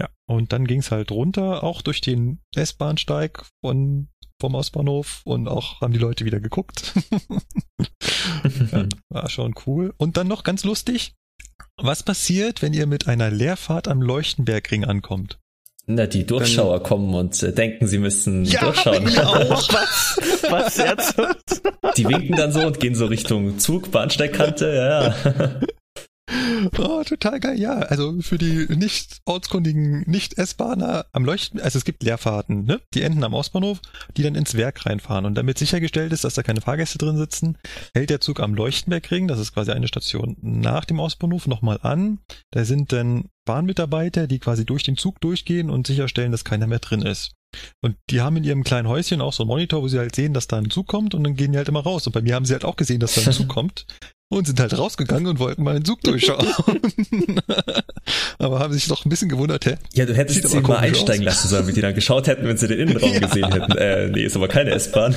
Ja, 0.00 0.08
und 0.26 0.52
dann 0.52 0.66
ging's 0.66 0.90
halt 0.90 1.10
runter, 1.10 1.62
auch 1.62 1.82
durch 1.82 2.00
den 2.00 2.40
S-Bahnsteig 2.54 3.44
von 3.60 4.08
vom 4.40 4.54
Ostbahnhof 4.54 5.20
und 5.24 5.46
auch 5.46 5.82
haben 5.82 5.92
die 5.92 5.98
Leute 5.98 6.24
wieder 6.24 6.40
geguckt. 6.40 6.94
ja, 8.72 8.86
war 9.10 9.28
schon 9.28 9.54
cool. 9.66 9.92
Und 9.98 10.16
dann 10.16 10.28
noch 10.28 10.44
ganz 10.44 10.64
lustig, 10.64 11.12
was 11.76 12.02
passiert, 12.02 12.62
wenn 12.62 12.72
ihr 12.72 12.86
mit 12.86 13.06
einer 13.06 13.30
Leerfahrt 13.30 13.86
am 13.86 14.00
Leuchtenbergring 14.00 14.84
ankommt? 14.84 15.38
Na, 15.86 16.06
die 16.06 16.24
Durchschauer 16.24 16.78
Dann, 16.78 16.86
kommen 16.86 17.14
und 17.14 17.42
äh, 17.42 17.52
denken, 17.52 17.86
sie 17.86 17.98
müssen 17.98 18.44
ja, 18.46 18.60
durchschauen. 18.60 19.06
Auch. 19.18 19.68
was? 19.72 20.16
Was 20.48 20.76
jetzt? 20.76 21.14
Die 21.96 22.06
winken 22.06 22.36
dann 22.36 22.52
so 22.52 22.60
und 22.60 22.78
gehen 22.78 22.94
so 22.94 23.06
Richtung 23.06 23.58
Zug, 23.58 23.90
Bahnsteigkante, 23.90 24.72
ja. 24.72 25.60
Oh, 26.78 27.02
total 27.04 27.40
geil, 27.40 27.58
ja. 27.58 27.78
Also 27.78 28.20
für 28.20 28.38
die 28.38 28.66
nicht 28.74 29.20
ortskundigen 29.24 30.02
Nicht-S-Bahner 30.06 31.06
am 31.12 31.24
Leuchten, 31.24 31.60
also 31.60 31.78
es 31.78 31.84
gibt 31.84 32.02
Leerfahrten, 32.02 32.64
ne? 32.64 32.80
Die 32.94 33.02
enden 33.02 33.24
am 33.24 33.34
Ostbahnhof, 33.34 33.80
die 34.16 34.22
dann 34.22 34.34
ins 34.34 34.54
Werk 34.54 34.86
reinfahren. 34.86 35.24
Und 35.24 35.34
damit 35.34 35.58
sichergestellt 35.58 36.12
ist, 36.12 36.24
dass 36.24 36.34
da 36.34 36.42
keine 36.42 36.60
Fahrgäste 36.60 36.98
drin 36.98 37.16
sitzen, 37.16 37.58
hält 37.94 38.10
der 38.10 38.20
Zug 38.20 38.40
am 38.40 38.54
Leuchtenbergring, 38.54 39.28
das 39.28 39.38
ist 39.38 39.54
quasi 39.54 39.72
eine 39.72 39.88
Station 39.88 40.36
nach 40.40 40.84
dem 40.84 40.98
Ostbahnhof, 40.98 41.46
nochmal 41.46 41.78
an. 41.82 42.18
Da 42.50 42.64
sind 42.64 42.92
dann 42.92 43.28
Bahnmitarbeiter, 43.50 44.28
die 44.28 44.38
quasi 44.38 44.64
durch 44.64 44.84
den 44.84 44.96
Zug 44.96 45.20
durchgehen 45.20 45.70
und 45.70 45.86
sicherstellen, 45.86 46.30
dass 46.30 46.44
keiner 46.44 46.68
mehr 46.68 46.78
drin 46.78 47.02
ist. 47.02 47.32
Und 47.82 47.96
die 48.08 48.20
haben 48.20 48.36
in 48.36 48.44
ihrem 48.44 48.62
kleinen 48.62 48.86
Häuschen 48.86 49.20
auch 49.20 49.32
so 49.32 49.42
einen 49.42 49.48
Monitor, 49.48 49.82
wo 49.82 49.88
sie 49.88 49.98
halt 49.98 50.14
sehen, 50.14 50.34
dass 50.34 50.46
da 50.46 50.58
ein 50.58 50.70
Zug 50.70 50.86
kommt 50.86 51.14
und 51.16 51.24
dann 51.24 51.34
gehen 51.34 51.50
die 51.50 51.58
halt 51.58 51.68
immer 51.68 51.80
raus. 51.82 52.06
Und 52.06 52.12
bei 52.12 52.22
mir 52.22 52.36
haben 52.36 52.44
sie 52.44 52.52
halt 52.52 52.64
auch 52.64 52.76
gesehen, 52.76 53.00
dass 53.00 53.14
da 53.14 53.22
ein 53.22 53.32
Zug 53.32 53.48
kommt 53.48 53.86
und 54.32 54.46
sind 54.46 54.60
halt 54.60 54.78
rausgegangen 54.78 55.26
und 55.26 55.40
wollten 55.40 55.64
mal 55.64 55.74
den 55.74 55.84
Zug 55.84 56.00
durchschauen. 56.02 56.46
aber 58.38 58.60
haben 58.60 58.72
sich 58.72 58.86
doch 58.86 59.04
ein 59.04 59.08
bisschen 59.08 59.28
gewundert, 59.28 59.66
hä? 59.66 59.78
Ja, 59.94 60.06
du 60.06 60.14
hättest 60.14 60.48
sie 60.48 60.60
mal 60.60 60.76
einsteigen 60.76 61.26
aus. 61.26 61.34
lassen 61.34 61.48
sollen, 61.48 61.62
damit 61.62 61.76
die 61.76 61.80
dann 61.80 61.94
geschaut 61.96 62.28
hätten, 62.28 62.46
wenn 62.46 62.56
sie 62.56 62.68
den 62.68 62.78
Innenraum 62.88 63.12
Ja. 63.14 63.18
gesehen 63.18 63.52
hätten. 63.52 63.72
Äh, 63.72 64.08
nee, 64.10 64.22
ist 64.22 64.36
aber 64.36 64.46
keine 64.46 64.70
S-Bahn. 64.70 65.16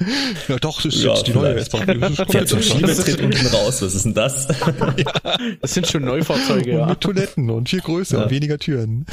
Ja, 0.48 0.56
doch, 0.58 0.80
das 0.82 0.94
ist 0.94 1.02
Ja, 1.04 1.14
jetzt 1.14 1.26
die 1.26 1.32
neue. 1.34 1.54
S-Bahn. 1.56 1.86
Schiebetritt 1.86 3.20
unten 3.20 3.46
raus. 3.48 3.82
Was 3.82 3.94
ist 3.94 4.04
denn 4.04 4.14
das? 4.14 4.46
Das 5.60 5.74
sind 5.74 5.86
schon 5.86 6.04
Neufahrzeuge, 6.04 6.72
Und 6.72 6.78
ja. 6.78 6.86
mit 6.86 7.00
Toiletten 7.00 7.50
und 7.50 7.68
viel 7.68 7.80
größer 7.80 8.18
Ja. 8.18 8.24
und 8.24 8.30
weniger 8.30 8.58
Türen. 8.58 9.06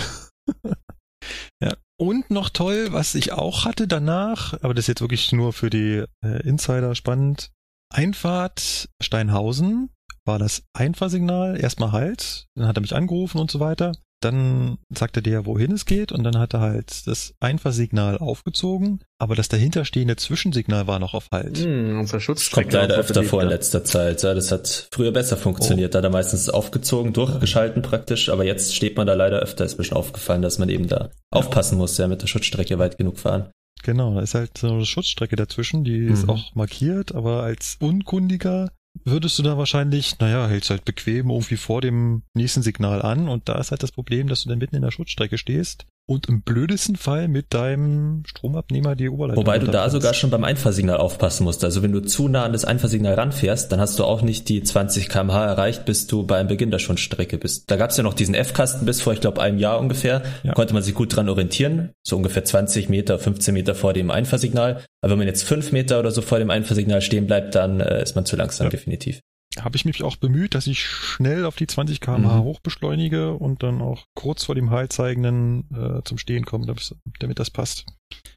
ja. 1.62 1.74
Und 2.00 2.30
noch 2.32 2.50
toll, 2.50 2.88
was 2.92 3.16
ich 3.16 3.34
auch 3.34 3.66
hatte 3.66 3.88
danach, 3.88 4.54
aber 4.62 4.74
das 4.74 4.84
ist 4.84 4.88
jetzt 4.88 5.02
wirklich 5.02 5.32
nur 5.32 5.52
für 5.54 5.70
die 5.70 6.04
äh, 6.24 6.48
Insider 6.48 6.96
spannend. 6.96 7.50
Einfahrt 7.94 8.90
Steinhausen 9.02 9.90
war 10.26 10.40
das 10.40 10.64
Einfahrsignal, 10.74 11.60
erstmal 11.60 11.92
halt, 11.94 12.48
dann 12.56 12.68
hat 12.68 12.78
er 12.78 12.82
mich 12.82 12.94
angerufen 12.96 13.40
und 13.40 13.50
so 13.50 13.60
weiter. 13.60 13.94
Dann 14.20 14.80
sagte 14.90 15.22
der, 15.22 15.46
wohin 15.46 15.72
es 15.72 15.86
geht, 15.86 16.12
und 16.12 16.24
dann 16.24 16.40
hat 16.40 16.56
er 16.56 16.60
halt 16.62 17.06
das 17.06 17.36
Einfahrsignal 17.40 18.18
aufgezogen, 18.18 19.02
aber 19.20 19.36
das 19.36 19.48
dahinterstehende 19.48 20.16
Zwischensignal 20.16 20.88
war 20.88 20.98
noch 20.98 21.14
auf 21.14 21.28
Halt. 21.32 21.60
Hm, 21.60 22.00
unser 22.00 22.20
Schutzstrecke. 22.20 22.70
kommt 22.70 22.74
leider 22.74 22.96
öfter 22.96 23.22
vor 23.24 23.44
in 23.44 23.50
letzter 23.50 23.84
Zeit. 23.84 24.24
Ja, 24.24 24.34
das 24.34 24.52
hat 24.52 24.90
früher 24.92 25.12
besser 25.12 25.38
funktioniert. 25.38 25.94
Da 25.94 26.00
hat 26.00 26.06
er 26.06 26.10
meistens 26.10 26.50
aufgezogen, 26.50 27.14
durchgeschalten 27.14 27.84
praktisch, 27.84 28.30
aber 28.30 28.44
jetzt 28.44 28.76
steht 28.76 28.98
man 28.98 29.06
da 29.06 29.14
leider 29.14 29.38
öfter. 29.40 29.66
Ist 29.66 29.78
mir 29.78 29.84
schon 29.84 29.98
aufgefallen, 29.98 30.42
dass 30.42 30.58
man 30.58 30.70
eben 30.70 30.88
da 30.88 31.12
aufpassen 31.30 31.78
muss, 31.78 31.98
ja, 32.00 32.08
mit 32.08 32.22
der 32.24 32.28
Schutzstrecke 32.28 32.80
weit 32.80 32.98
genug 32.98 33.20
fahren. 33.20 33.52
Genau, 33.84 34.16
da 34.16 34.22
ist 34.22 34.34
halt 34.34 34.58
so 34.58 34.72
eine 34.72 34.86
Schutzstrecke 34.86 35.36
dazwischen, 35.36 35.84
die 35.84 36.06
ist 36.08 36.24
Mhm. 36.24 36.30
auch 36.32 36.56
markiert, 36.56 37.14
aber 37.14 37.44
als 37.44 37.78
Unkundiger 37.80 38.72
würdest 39.06 39.38
du 39.40 39.44
da 39.44 39.58
wahrscheinlich, 39.58 40.20
naja, 40.20 40.48
hältst 40.48 40.70
halt 40.70 40.86
bequem 40.86 41.30
irgendwie 41.30 41.58
vor 41.58 41.82
dem 41.82 42.24
nächsten 42.34 42.62
Signal 42.62 43.02
an. 43.02 43.28
Und 43.28 43.50
da 43.50 43.58
ist 43.60 43.72
halt 43.72 43.84
das 43.84 43.92
Problem, 43.92 44.28
dass 44.28 44.44
du 44.44 44.50
dann 44.50 44.60
mitten 44.60 44.76
in 44.76 44.82
der 44.82 44.92
Schutzstrecke 44.92 45.38
stehst 45.38 45.86
und 46.08 46.30
im 46.30 46.42
blödesten 46.42 46.96
Fall 46.96 47.28
mit 47.28 47.54
deinem 47.54 48.24
Stromabnehmer 48.26 48.96
die 48.96 49.10
Oberleitung 49.10 49.46
Wobei 49.46 49.60
du 49.60 49.68
da 49.68 49.90
sogar 49.90 50.14
schon 50.14 50.30
beim 50.30 50.46
Einfahrsignal 50.46 50.98
aufpassen 50.98 51.44
musst. 51.44 51.64
Also 51.66 51.84
wenn 51.84 51.92
du 51.92 52.00
zu 52.00 52.30
nah 52.30 52.46
an 52.46 52.54
das 52.54 52.64
Einfahrsignal 52.64 53.16
ranfährst, 53.16 53.72
dann 53.72 53.82
hast 53.82 54.00
du 54.00 54.06
auch 54.06 54.22
nicht 54.22 54.48
die 54.48 54.64
20 54.64 55.10
kmh 55.10 55.46
erreicht, 55.46 55.86
bis 55.86 56.08
du 56.08 56.26
beim 56.26 56.48
Beginn 56.48 56.72
der 56.72 56.80
Schundstrecke 56.80 57.38
bist. 57.38 57.70
Da 57.70 57.76
gab 57.76 57.90
es 57.92 57.98
ja 57.98 58.04
noch 58.04 58.14
diesen 58.14 58.36
F-Kasten 58.36 58.86
bis 58.86 59.02
vor, 59.02 59.12
ich 59.12 59.20
glaube, 59.20 59.42
einem 59.42 59.60
Jahr 59.60 59.80
ungefähr. 59.80 60.24
Ja. 60.44 60.54
Konnte 60.54 60.74
man 60.74 60.82
sich 60.82 60.96
gut 60.96 61.14
dran 61.14 61.28
orientieren. 61.28 61.92
So 62.04 62.16
ungefähr 62.16 62.46
20 62.46 62.88
Meter, 62.88 63.20
15 63.20 63.54
Meter 63.54 63.76
vor 63.76 63.92
dem 63.92 64.10
Einfahrsignal. 64.10 64.86
Aber 65.02 65.12
wenn 65.12 65.20
man 65.20 65.28
jetzt 65.28 65.44
5 65.44 65.74
Meter 65.74 66.00
oder 66.00 66.12
so 66.12 66.22
vor 66.22 66.40
dem 66.40 66.50
Einfahrsignal 66.50 67.02
stehen 67.02 67.28
bleibt, 67.28 67.54
dann 67.54 67.82
äh, 67.82 68.02
ist 68.02 68.16
man 68.16 68.26
zu 68.26 68.38
langsam, 68.38 68.68
Ja. 68.68 68.72
definitiv. 68.72 69.20
Habe 69.60 69.76
ich 69.76 69.86
mich 69.86 70.04
auch 70.04 70.16
bemüht, 70.18 70.54
dass 70.56 70.68
ich 70.68 70.86
schnell 70.86 71.46
auf 71.46 71.56
die 71.56 71.68
20 71.68 72.00
km/h 72.02 72.38
Mhm. 72.38 72.44
hochbeschleunige 72.44 73.34
und 73.34 73.64
dann 73.64 73.82
auch 73.82 74.06
kurz 74.16 74.44
vor 74.46 74.56
dem 74.56 74.70
Heilzeigenden 74.72 75.70
äh, 75.74 76.04
zum 76.04 76.18
Stehen 76.18 76.46
komme, 76.46 76.66
damit, 76.66 76.96
damit 77.20 77.40
das 77.40 77.50
passt. 77.50 77.86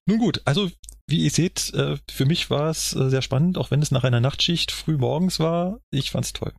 Nun 0.07 0.19
gut, 0.19 0.43
also 0.47 0.71
wie 1.09 1.25
ihr 1.25 1.31
seht, 1.31 1.73
äh, 1.75 1.99
für 2.11 2.25
mich 2.27 2.50
war 2.50 2.71
es 2.71 2.95
äh, 2.95 3.11
sehr 3.11 3.23
spannend, 3.23 3.59
auch 3.59 3.71
wenn 3.71 3.83
es 3.83 3.91
nach 3.91 4.05
einer 4.05 4.21
Nachtschicht 4.21 4.71
früh 4.73 4.97
morgens 4.97 5.41
war. 5.41 5.81
Ich 5.93 6.11
fand's 6.11 6.33
toll. 6.33 6.53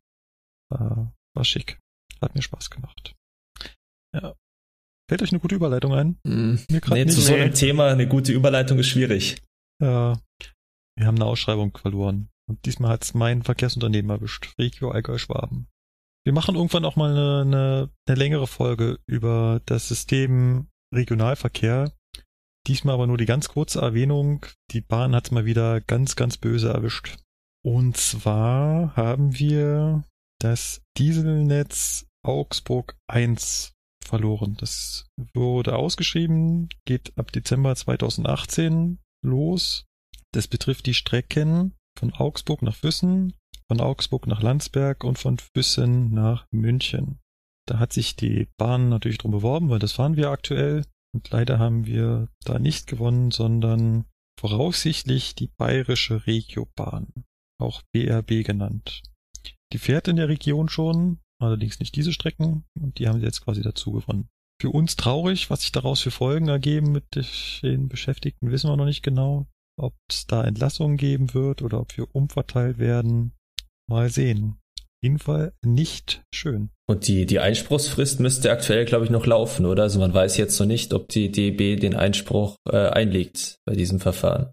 War, 0.69 1.13
war 1.35 1.45
schick. 1.45 1.79
Hat 2.21 2.35
mir 2.35 2.41
Spaß 2.41 2.69
gemacht. 2.69 3.13
Ja. 4.15 4.35
Fällt 5.09 5.21
euch 5.23 5.31
eine 5.31 5.39
gute 5.39 5.55
Überleitung 5.55 5.93
ein? 5.93 6.17
Mir 6.23 6.81
grad 6.81 6.93
Nee, 6.97 7.05
zu 7.07 7.17
nicht. 7.17 7.25
so 7.27 7.33
Nee. 7.33 7.41
einem 7.41 7.53
Thema 7.53 7.87
eine 7.87 8.07
gute 8.07 8.31
Überleitung 8.31 8.77
ist 8.79 8.87
schwierig. 8.87 9.41
Ja. 9.81 10.19
Wir 10.97 11.05
haben 11.07 11.15
eine 11.15 11.25
Ausschreibung 11.25 11.75
verloren. 11.77 12.29
Und 12.51 12.65
diesmal 12.65 12.91
hat's 12.91 13.13
mein 13.13 13.43
Verkehrsunternehmen 13.43 14.11
erwischt. 14.11 14.55
Regio 14.59 14.91
Allgäu 14.91 15.17
Schwaben. 15.17 15.69
Wir 16.25 16.33
machen 16.33 16.55
irgendwann 16.55 16.83
auch 16.83 16.97
mal 16.97 17.11
eine, 17.11 17.41
eine, 17.43 17.89
eine 18.05 18.17
längere 18.17 18.45
Folge 18.45 18.99
über 19.05 19.61
das 19.65 19.87
System 19.87 20.67
Regionalverkehr. 20.93 21.93
Diesmal 22.67 22.95
aber 22.95 23.07
nur 23.07 23.17
die 23.17 23.25
ganz 23.25 23.47
kurze 23.47 23.79
Erwähnung. 23.79 24.45
Die 24.71 24.81
Bahn 24.81 25.15
hat's 25.15 25.31
mal 25.31 25.45
wieder 25.45 25.79
ganz, 25.79 26.17
ganz 26.17 26.35
böse 26.35 26.67
erwischt. 26.67 27.19
Und 27.63 27.95
zwar 27.95 28.97
haben 28.97 29.39
wir 29.39 30.03
das 30.41 30.81
Dieselnetz 30.97 32.05
Augsburg 32.25 32.97
1 33.07 33.71
verloren. 34.03 34.57
Das 34.59 35.05
wurde 35.33 35.77
ausgeschrieben, 35.77 36.67
geht 36.83 37.17
ab 37.17 37.31
Dezember 37.31 37.73
2018 37.77 38.99
los. 39.23 39.85
Das 40.33 40.49
betrifft 40.49 40.85
die 40.85 40.93
Strecken 40.93 41.75
von 41.97 42.13
Augsburg 42.13 42.61
nach 42.61 42.75
Füssen, 42.75 43.33
von 43.67 43.79
Augsburg 43.79 44.27
nach 44.27 44.41
Landsberg 44.41 45.03
und 45.03 45.17
von 45.17 45.37
Füssen 45.55 46.13
nach 46.13 46.45
München. 46.51 47.19
Da 47.67 47.79
hat 47.79 47.93
sich 47.93 48.15
die 48.15 48.47
Bahn 48.57 48.89
natürlich 48.89 49.17
drum 49.17 49.31
beworben, 49.31 49.69
weil 49.69 49.79
das 49.79 49.93
fahren 49.93 50.15
wir 50.15 50.29
aktuell. 50.29 50.83
Und 51.13 51.29
leider 51.29 51.59
haben 51.59 51.85
wir 51.85 52.27
da 52.45 52.57
nicht 52.57 52.87
gewonnen, 52.87 53.31
sondern 53.31 54.05
voraussichtlich 54.39 55.35
die 55.35 55.49
bayerische 55.57 56.25
Regiobahn, 56.25 57.07
auch 57.59 57.81
BRB 57.93 58.45
genannt. 58.45 59.03
Die 59.73 59.77
fährt 59.77 60.07
in 60.07 60.15
der 60.15 60.29
Region 60.29 60.69
schon, 60.69 61.19
allerdings 61.39 61.79
nicht 61.79 61.95
diese 61.95 62.13
Strecken 62.13 62.65
und 62.79 62.99
die 62.99 63.07
haben 63.07 63.19
sie 63.19 63.25
jetzt 63.25 63.41
quasi 63.41 63.61
dazu 63.61 63.91
gewonnen. 63.91 64.29
Für 64.61 64.69
uns 64.69 64.95
traurig, 64.95 65.49
was 65.49 65.61
sich 65.61 65.71
daraus 65.71 66.01
für 66.01 66.11
Folgen 66.11 66.47
ergeben 66.47 66.91
mit 66.91 67.05
den 67.63 67.87
Beschäftigten, 67.87 68.51
wissen 68.51 68.69
wir 68.69 68.77
noch 68.77 68.85
nicht 68.85 69.03
genau. 69.03 69.47
Ob 69.77 69.93
es 70.09 70.27
da 70.27 70.43
Entlassungen 70.43 70.97
geben 70.97 71.33
wird 71.33 71.61
oder 71.61 71.79
ob 71.79 71.97
wir 71.97 72.13
umverteilt 72.13 72.77
werden. 72.77 73.33
Mal 73.89 74.09
sehen. 74.09 74.57
Auf 74.77 75.03
jeden 75.03 75.19
Fall 75.19 75.53
nicht 75.65 76.23
schön. 76.33 76.69
Und 76.87 77.07
die, 77.07 77.25
die 77.25 77.39
Einspruchsfrist 77.39 78.19
müsste 78.19 78.51
aktuell, 78.51 78.85
glaube 78.85 79.05
ich, 79.05 79.11
noch 79.11 79.25
laufen, 79.25 79.65
oder? 79.65 79.83
Also 79.83 79.99
man 79.99 80.13
weiß 80.13 80.37
jetzt 80.37 80.59
noch 80.59 80.67
nicht, 80.67 80.93
ob 80.93 81.07
die 81.09 81.31
DB 81.31 81.75
den 81.77 81.95
Einspruch 81.95 82.55
äh, 82.69 82.77
einlegt 82.89 83.57
bei 83.65 83.75
diesem 83.75 83.99
Verfahren. 83.99 84.51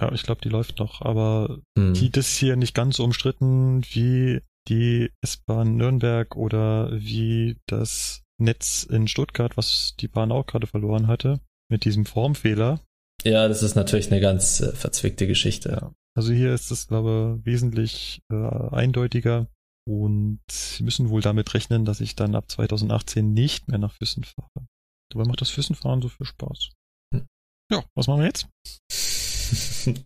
Ja, 0.00 0.10
ich 0.12 0.22
glaube, 0.22 0.40
die 0.42 0.48
läuft 0.48 0.78
noch, 0.78 1.02
aber 1.02 1.58
Hm. 1.76 1.92
die 1.92 2.10
das 2.10 2.34
hier 2.36 2.56
nicht 2.56 2.74
ganz 2.74 2.96
so 2.96 3.04
umstritten 3.04 3.82
wie 3.90 4.40
die 4.68 5.10
S-Bahn 5.20 5.76
Nürnberg 5.76 6.34
oder 6.34 6.90
wie 6.92 7.56
das 7.66 8.22
Netz 8.38 8.84
in 8.84 9.06
Stuttgart, 9.06 9.56
was 9.56 9.94
die 10.00 10.08
Bahn 10.08 10.32
auch 10.32 10.46
gerade 10.46 10.66
verloren 10.66 11.08
hatte, 11.08 11.40
mit 11.68 11.84
diesem 11.84 12.06
Formfehler. 12.06 12.80
Ja, 13.24 13.48
das 13.48 13.62
ist 13.62 13.74
natürlich 13.74 14.10
eine 14.10 14.20
ganz 14.20 14.60
äh, 14.60 14.72
verzwickte 14.72 15.26
Geschichte. 15.26 15.70
Ja. 15.70 15.92
Also 16.14 16.32
hier 16.32 16.52
ist 16.52 16.70
es, 16.70 16.88
glaube 16.88 17.38
ich, 17.38 17.46
wesentlich 17.46 18.22
äh, 18.30 18.36
eindeutiger 18.36 19.46
und 19.88 20.40
Sie 20.50 20.82
müssen 20.82 21.10
wohl 21.10 21.22
damit 21.22 21.54
rechnen, 21.54 21.84
dass 21.84 22.00
ich 22.00 22.14
dann 22.14 22.34
ab 22.34 22.50
2018 22.50 23.32
nicht 23.32 23.68
mehr 23.68 23.78
nach 23.78 23.94
Füssen 23.94 24.24
fahre. 24.24 24.66
Dabei 25.10 25.24
macht 25.24 25.40
das 25.40 25.50
Füssenfahren 25.50 26.02
so 26.02 26.08
viel 26.08 26.26
Spaß. 26.26 26.70
Hm. 27.14 27.26
Ja, 27.70 27.84
was 27.94 28.06
machen 28.06 28.20
wir 28.20 28.26
jetzt? 28.26 28.48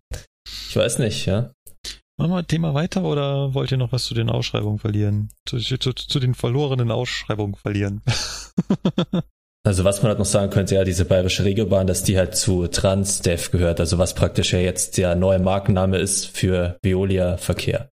Ich 0.69 0.77
weiß 0.77 0.99
nicht, 0.99 1.25
ja. 1.25 1.53
Machen 2.19 2.33
wir 2.33 2.37
ein 2.37 2.47
Thema 2.47 2.75
weiter 2.75 3.05
oder 3.05 3.55
wollt 3.55 3.71
ihr 3.71 3.79
noch 3.79 3.93
was 3.93 4.05
zu 4.05 4.13
den 4.13 4.29
Ausschreibungen 4.29 4.79
verlieren? 4.79 5.31
Zu, 5.47 5.59
zu, 5.59 5.95
zu 5.95 6.21
den 6.21 6.35
verlorenen 6.35 6.91
Ausschreibungen 6.91 7.55
verlieren? 7.55 8.03
Also 9.67 9.83
was 9.83 10.01
man 10.01 10.11
halt 10.11 10.21
noch 10.21 10.27
sagen 10.27 10.51
könnte, 10.51 10.77
ja, 10.77 10.85
diese 10.85 11.05
bayerische 11.05 11.45
Regiobahn, 11.45 11.89
dass 11.89 12.05
die 12.05 12.17
halt 12.17 12.37
zu 12.37 12.69
Transdev 12.69 13.51
gehört, 13.51 13.81
also 13.81 13.99
was 13.99 14.15
praktisch 14.15 14.53
ja 14.53 14.61
jetzt 14.61 14.97
der 14.97 15.17
neue 15.17 15.41
Markenname 15.41 15.99
ist 15.99 16.27
für 16.27 16.79
Veolia 16.83 17.37
Verkehr. 17.37 17.89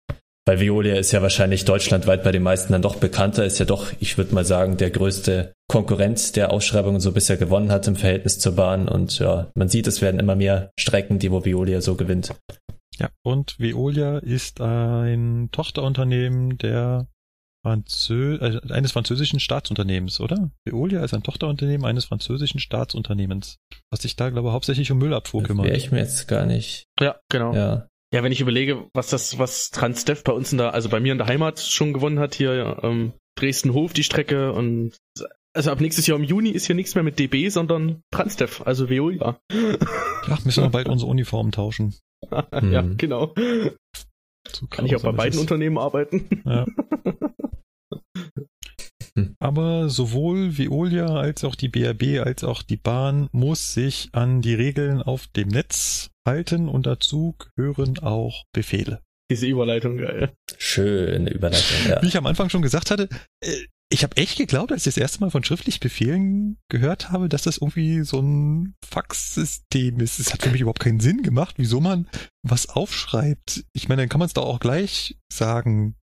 Weil 0.46 0.60
Veolia 0.60 0.96
ist 0.96 1.14
ja 1.14 1.22
wahrscheinlich 1.22 1.64
deutschlandweit 1.64 2.26
bei 2.26 2.34
den 2.34 2.44
meisten 2.44 2.74
dann 2.74 2.82
doch 2.82 2.98
bekannter, 2.98 3.46
ist 3.46 3.58
ja 3.60 3.66
doch, 3.66 3.94
ich 4.02 4.18
würde 4.18 4.36
mal 4.36 4.44
sagen, 4.44 4.76
der 4.76 4.90
größte 4.90 5.54
Konkurrent, 5.70 6.36
der 6.36 6.52
Ausschreibungen 6.52 7.00
so 7.00 7.14
bisher 7.14 7.38
gewonnen 7.38 7.72
hat 7.72 7.88
im 7.88 7.96
Verhältnis 7.96 8.38
zur 8.38 8.56
Bahn. 8.56 8.90
Und 8.90 9.20
ja, 9.20 9.48
man 9.56 9.70
sieht, 9.70 9.88
es 9.88 10.02
werden 10.02 10.20
immer 10.20 10.36
mehr 10.36 10.72
Strecken, 10.78 11.20
die 11.20 11.32
wo 11.32 11.46
Veolia 11.46 11.80
so 11.80 11.96
gewinnt. 11.96 12.34
ja, 13.00 13.08
und 13.24 13.58
Veolia 13.60 14.18
ist 14.18 14.60
ein 14.60 15.48
Tochterunternehmen 15.54 16.58
der 16.58 17.08
Franzö 17.64 18.38
äh, 18.38 18.60
eines 18.74 18.92
französischen 18.92 19.40
Staatsunternehmens, 19.40 20.20
oder? 20.20 20.50
Veolia 20.66 21.04
ist 21.04 21.14
ein 21.14 21.24
Tochterunternehmen 21.24 21.86
eines 21.86 22.06
französischen 22.06 22.60
Staatsunternehmens, 22.60 23.58
was 23.92 24.02
sich 24.02 24.16
da, 24.16 24.30
glaube 24.30 24.48
ich, 24.50 24.54
hauptsächlich 24.54 24.92
um 24.92 24.98
Müllabfuhr 24.98 25.42
Wäre 25.42 25.48
kümmert. 25.48 25.78
ich 25.78 25.92
mir 25.92 26.00
jetzt 26.00 26.28
gar 26.28 26.46
nicht. 26.46 26.86
Ja, 27.00 27.20
genau. 27.30 27.54
Ja. 27.54 27.88
Ja, 28.14 28.24
wenn 28.24 28.32
ich 28.34 28.42
überlege, 28.42 28.90
was 28.94 29.10
das, 29.10 29.40
was 29.40 29.70
Transdev 29.70 30.24
bei 30.26 30.34
uns 30.34 30.52
in 30.52 30.58
der, 30.58 30.74
also 30.74 30.90
bei 30.90 31.00
mir 31.00 31.14
in 31.14 31.18
der 31.18 31.28
Heimat 31.28 31.60
schon 31.62 31.94
gewonnen 31.94 32.20
hat, 32.20 32.36
hier 32.36 32.80
ähm, 32.84 33.14
Dresden-Hof 33.40 33.94
die 33.94 34.04
Strecke 34.04 34.52
und 34.52 34.98
also 35.54 35.72
ab 35.72 35.80
nächstes 35.80 36.08
Jahr 36.08 36.18
im 36.18 36.24
Juni 36.26 36.50
ist 36.50 36.66
hier 36.66 36.76
nichts 36.76 36.96
mehr 36.96 37.04
mit 37.06 37.20
DB, 37.20 37.48
sondern 37.50 38.02
Transdev, 38.12 38.64
also 38.66 38.90
Veolia. 38.90 39.38
Ach, 40.30 40.44
müssen 40.46 40.64
wir 40.64 40.70
bald 40.72 40.90
unsere 40.90 41.10
Uniformen 41.12 41.52
tauschen. 41.54 41.94
ja, 42.32 42.82
Hm. 42.82 42.98
genau. 42.98 43.34
So 44.48 44.68
Kann 44.68 44.86
ich 44.86 44.96
auch 44.96 45.04
bei 45.04 45.12
beiden 45.12 45.34
ist. 45.34 45.42
Unternehmen 45.42 45.78
arbeiten. 45.78 46.28
Ja. 46.46 46.66
Aber 49.40 49.90
sowohl 49.90 50.58
Veolia 50.58 51.08
als 51.08 51.44
auch 51.44 51.56
die 51.56 51.68
BRB 51.68 52.26
als 52.26 52.44
auch 52.44 52.64
die 52.64 52.78
Bahn 52.78 53.28
muss 53.32 53.74
sich 53.74 54.10
an 54.14 54.42
die 54.42 54.54
Regeln 54.54 55.02
auf 55.02 55.28
dem 55.28 55.50
Netz 55.50 56.10
halten 56.26 56.70
und 56.70 56.86
dazu 56.86 57.36
gehören 57.56 58.00
auch 58.00 58.44
Befehle. 58.54 59.02
Diese 59.30 59.48
Überleitung, 59.48 59.98
geil. 59.98 60.34
Schöne 60.58 61.32
Überleitung, 61.32 61.90
ja. 61.90 62.02
Wie 62.02 62.08
ich 62.08 62.18
am 62.18 62.26
Anfang 62.26 62.50
schon 62.50 62.62
gesagt 62.62 62.92
hatte, 62.92 63.08
äh, 63.42 63.66
ich 63.92 64.04
habe 64.04 64.18
echt 64.18 64.38
geglaubt, 64.38 64.72
als 64.72 64.88
ich 64.88 64.94
das 64.96 65.02
erste 65.02 65.20
Mal 65.20 65.30
von 65.32 65.44
schriftlich 65.44 65.80
Befehlen 65.80 66.58
gehört 66.70 67.12
habe, 67.12 67.30
dass 67.30 67.44
das 67.44 67.58
irgendwie 67.58 68.04
so 68.04 68.20
ein 68.22 68.74
Faxsystem 68.90 70.00
ist. 70.00 70.20
Es 70.20 70.34
hat 70.34 70.42
für 70.44 70.50
mich 70.50 70.62
überhaupt 70.62 70.80
keinen 70.80 71.00
Sinn 71.00 71.22
gemacht, 71.24 71.56
wieso 71.58 71.82
man 71.82 72.08
was 72.42 72.70
aufschreibt. 72.70 73.66
Ich 73.74 73.90
meine, 73.90 74.04
dann 74.04 74.10
kann 74.10 74.20
man 74.20 74.28
es 74.28 74.34
doch 74.34 74.46
auch 74.46 74.60
gleich 74.60 75.18
sagen, 75.32 75.96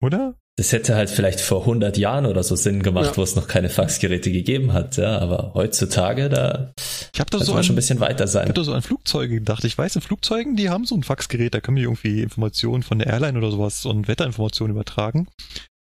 oder? 0.00 0.36
Das 0.56 0.70
hätte 0.70 0.94
halt 0.94 1.10
vielleicht 1.10 1.40
vor 1.40 1.62
100 1.62 1.98
Jahren 1.98 2.26
oder 2.26 2.44
so 2.44 2.54
Sinn 2.54 2.84
gemacht, 2.84 3.06
Ja. 3.06 3.16
wo 3.16 3.22
es 3.24 3.34
noch 3.34 3.48
keine 3.48 3.68
Faxgeräte 3.68 4.30
gegeben 4.30 4.72
hat, 4.72 4.96
ja, 4.96 5.18
aber 5.18 5.50
heutzutage, 5.54 6.28
da 6.28 6.72
Ich 7.12 7.18
habe 7.18 7.28
da 7.30 7.40
so 7.40 7.50
man 7.52 7.58
an, 7.58 7.64
schon 7.64 7.72
ein 7.72 7.76
bisschen 7.76 7.98
weiter 7.98 8.26
ich 8.26 8.30
sein. 8.30 8.46
hab 8.48 8.54
da 8.54 8.62
so 8.62 8.72
an 8.72 8.82
Flugzeuge 8.82 9.34
gedacht. 9.34 9.64
Ich 9.64 9.76
weiß, 9.76 9.96
in 9.96 10.02
Flugzeugen, 10.02 10.54
die 10.54 10.70
haben 10.70 10.84
so 10.84 10.94
ein 10.94 11.02
Faxgerät, 11.02 11.52
da 11.54 11.60
können 11.60 11.76
wir 11.76 11.82
irgendwie 11.84 12.22
Informationen 12.22 12.84
von 12.84 13.00
der 13.00 13.08
Airline 13.08 13.36
oder 13.36 13.50
sowas 13.50 13.84
und 13.84 14.06
Wetterinformationen 14.06 14.76
übertragen. 14.76 15.26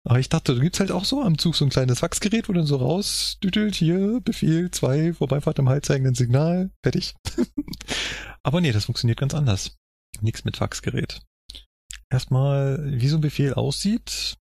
Aber 0.07 0.19
ich 0.19 0.29
dachte, 0.29 0.55
da 0.55 0.61
gibt's 0.61 0.79
halt 0.79 0.91
auch 0.91 1.05
so 1.05 1.21
am 1.21 1.37
Zug 1.37 1.55
so 1.55 1.63
ein 1.65 1.69
kleines 1.69 1.99
Faxgerät, 1.99 2.49
wo 2.49 2.53
dann 2.53 2.65
so 2.65 2.77
rausdüdelt, 2.77 3.75
hier, 3.75 4.19
Befehl 4.21 4.71
2, 4.71 5.13
Vorbeifahrt 5.13 5.59
im 5.59 5.69
haltzeigenden 5.69 6.15
Signal, 6.15 6.71
fertig. 6.83 7.13
Aber 8.43 8.61
nee, 8.61 8.71
das 8.71 8.85
funktioniert 8.85 9.19
ganz 9.19 9.33
anders. 9.35 9.77
Nix 10.21 10.43
mit 10.43 10.57
Faxgerät. 10.57 11.21
Erstmal, 12.11 12.99
wie 12.99 13.07
so 13.07 13.17
ein 13.17 13.21
Befehl 13.21 13.53
aussieht, 13.53 14.37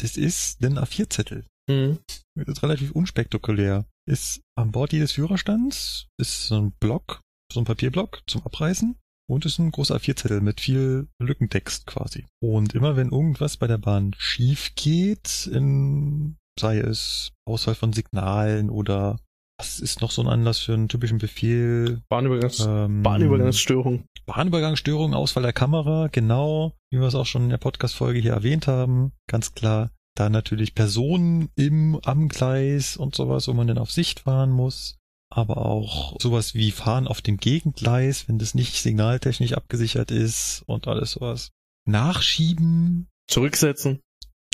das 0.00 0.16
ist 0.16 0.62
ein 0.62 0.78
A4-Zettel. 0.78 1.46
Mhm. 1.68 1.98
Das 2.36 2.48
ist 2.48 2.62
relativ 2.62 2.92
unspektakulär. 2.92 3.86
Ist 4.06 4.42
an 4.54 4.70
Bord 4.70 4.92
jedes 4.92 5.12
Führerstands, 5.12 6.08
ist 6.20 6.48
so 6.48 6.60
ein 6.60 6.72
Block, 6.78 7.22
so 7.50 7.60
ein 7.60 7.64
Papierblock 7.64 8.22
zum 8.26 8.44
Abreißen 8.44 8.96
und 9.26 9.46
ist 9.46 9.58
ein 9.58 9.70
großer 9.70 9.96
A4-Zettel 9.96 10.40
mit 10.40 10.60
viel 10.60 11.08
Lückentext 11.18 11.86
quasi. 11.86 12.26
Und 12.40 12.74
immer 12.74 12.96
wenn 12.96 13.10
irgendwas 13.10 13.56
bei 13.56 13.66
der 13.66 13.78
Bahn 13.78 14.14
schief 14.18 14.74
geht, 14.74 15.46
in, 15.46 16.36
sei 16.58 16.78
es 16.78 17.32
Auswahl 17.46 17.74
von 17.74 17.92
Signalen 17.92 18.70
oder 18.70 19.18
was 19.58 19.78
ist 19.78 20.00
noch 20.00 20.10
so 20.10 20.22
ein 20.22 20.28
Anlass 20.28 20.58
für 20.58 20.74
einen 20.74 20.88
typischen 20.88 21.18
Befehl? 21.18 22.02
Bahnübergangs 22.08 22.66
Ähm, 22.66 23.02
Bahnübergangsstörung. 23.02 24.04
Bahnübergangsstörung, 24.26 25.14
Auswahl 25.14 25.44
der 25.44 25.52
Kamera, 25.52 26.08
genau, 26.10 26.72
wie 26.90 26.98
wir 26.98 27.06
es 27.06 27.14
auch 27.14 27.26
schon 27.26 27.44
in 27.44 27.50
der 27.50 27.58
Podcast-Folge 27.58 28.18
hier 28.18 28.32
erwähnt 28.32 28.66
haben, 28.66 29.12
ganz 29.28 29.52
klar. 29.54 29.90
Da 30.16 30.28
natürlich 30.28 30.74
Personen 30.74 31.50
im, 31.56 32.00
am 32.04 32.28
Gleis 32.28 32.96
und 32.96 33.14
sowas, 33.14 33.48
wo 33.48 33.52
man 33.52 33.66
dann 33.66 33.78
auf 33.78 33.90
Sicht 33.90 34.20
fahren 34.20 34.50
muss. 34.50 34.96
Aber 35.36 35.56
auch 35.66 36.14
sowas 36.20 36.54
wie 36.54 36.70
Fahren 36.70 37.08
auf 37.08 37.20
dem 37.20 37.38
Gegengleis, 37.38 38.28
wenn 38.28 38.38
das 38.38 38.54
nicht 38.54 38.80
signaltechnisch 38.80 39.54
abgesichert 39.54 40.12
ist 40.12 40.62
und 40.66 40.86
alles 40.86 41.12
sowas. 41.12 41.50
Nachschieben, 41.86 43.08
Zurücksetzen. 43.28 43.98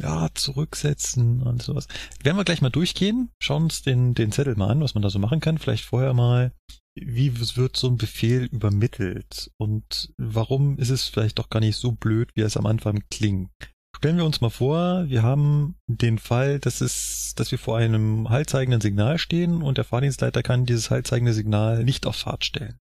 ja, 0.01 0.31
zurücksetzen 0.35 1.43
und 1.43 1.63
sowas. 1.63 1.87
Werden 2.23 2.39
wir 2.39 2.45
gleich 2.45 2.63
mal 2.63 2.71
durchgehen, 2.71 3.29
schauen 3.43 3.65
uns 3.65 3.83
den, 3.83 4.15
den 4.15 4.33
Zettel 4.33 4.57
mal 4.57 4.71
an, 4.71 4.81
was 4.81 4.95
man 4.95 5.03
da 5.03 5.11
so 5.11 5.19
machen 5.19 5.41
kann. 5.41 5.59
Vielleicht 5.59 5.85
vorher 5.85 6.15
mal, 6.15 6.53
wie 6.95 7.39
wird 7.57 7.77
so 7.77 7.89
ein 7.89 7.99
Befehl 7.99 8.45
übermittelt 8.45 9.51
und 9.59 10.15
warum 10.17 10.79
ist 10.79 10.91
es 10.91 11.05
vielleicht 11.09 11.39
doch 11.39 11.51
gar 11.51 11.61
nicht 11.61 11.77
so 11.77 11.93
blöd, 11.93 12.31
wie 12.35 12.41
es 12.41 12.57
am 12.57 12.65
Anfang 12.65 13.03
klingt. 13.11 13.51
Stellen 13.97 14.17
wir 14.17 14.25
uns 14.25 14.41
mal 14.41 14.51
vor, 14.51 15.09
wir 15.09 15.23
haben 15.23 15.77
den 15.87 16.19
Fall, 16.19 16.59
dass 16.59 16.81
es, 16.81 17.35
dass 17.37 17.51
wir 17.51 17.59
vor 17.59 17.77
einem 17.77 18.31
haltzeigenden 18.31 18.81
Signal 18.81 19.19
stehen 19.19 19.63
und 19.63 19.77
der 19.77 19.85
Fahrdienstleiter 19.85 20.43
kann 20.43 20.65
dieses 20.65 20.91
haltzeigende 20.91 21.35
Signal 21.35 21.85
nicht 21.85 22.07
auf 22.07 22.17
Fahrt 22.17 22.45
stellen. 22.45 22.79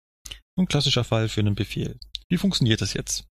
Ein 0.57 0.67
klassischer 0.67 1.03
Fall 1.03 1.29
für 1.29 1.41
einen 1.41 1.55
Befehl. 1.55 1.99
Wie 2.29 2.37
funktioniert 2.37 2.81
das 2.81 2.93
jetzt? 2.93 3.25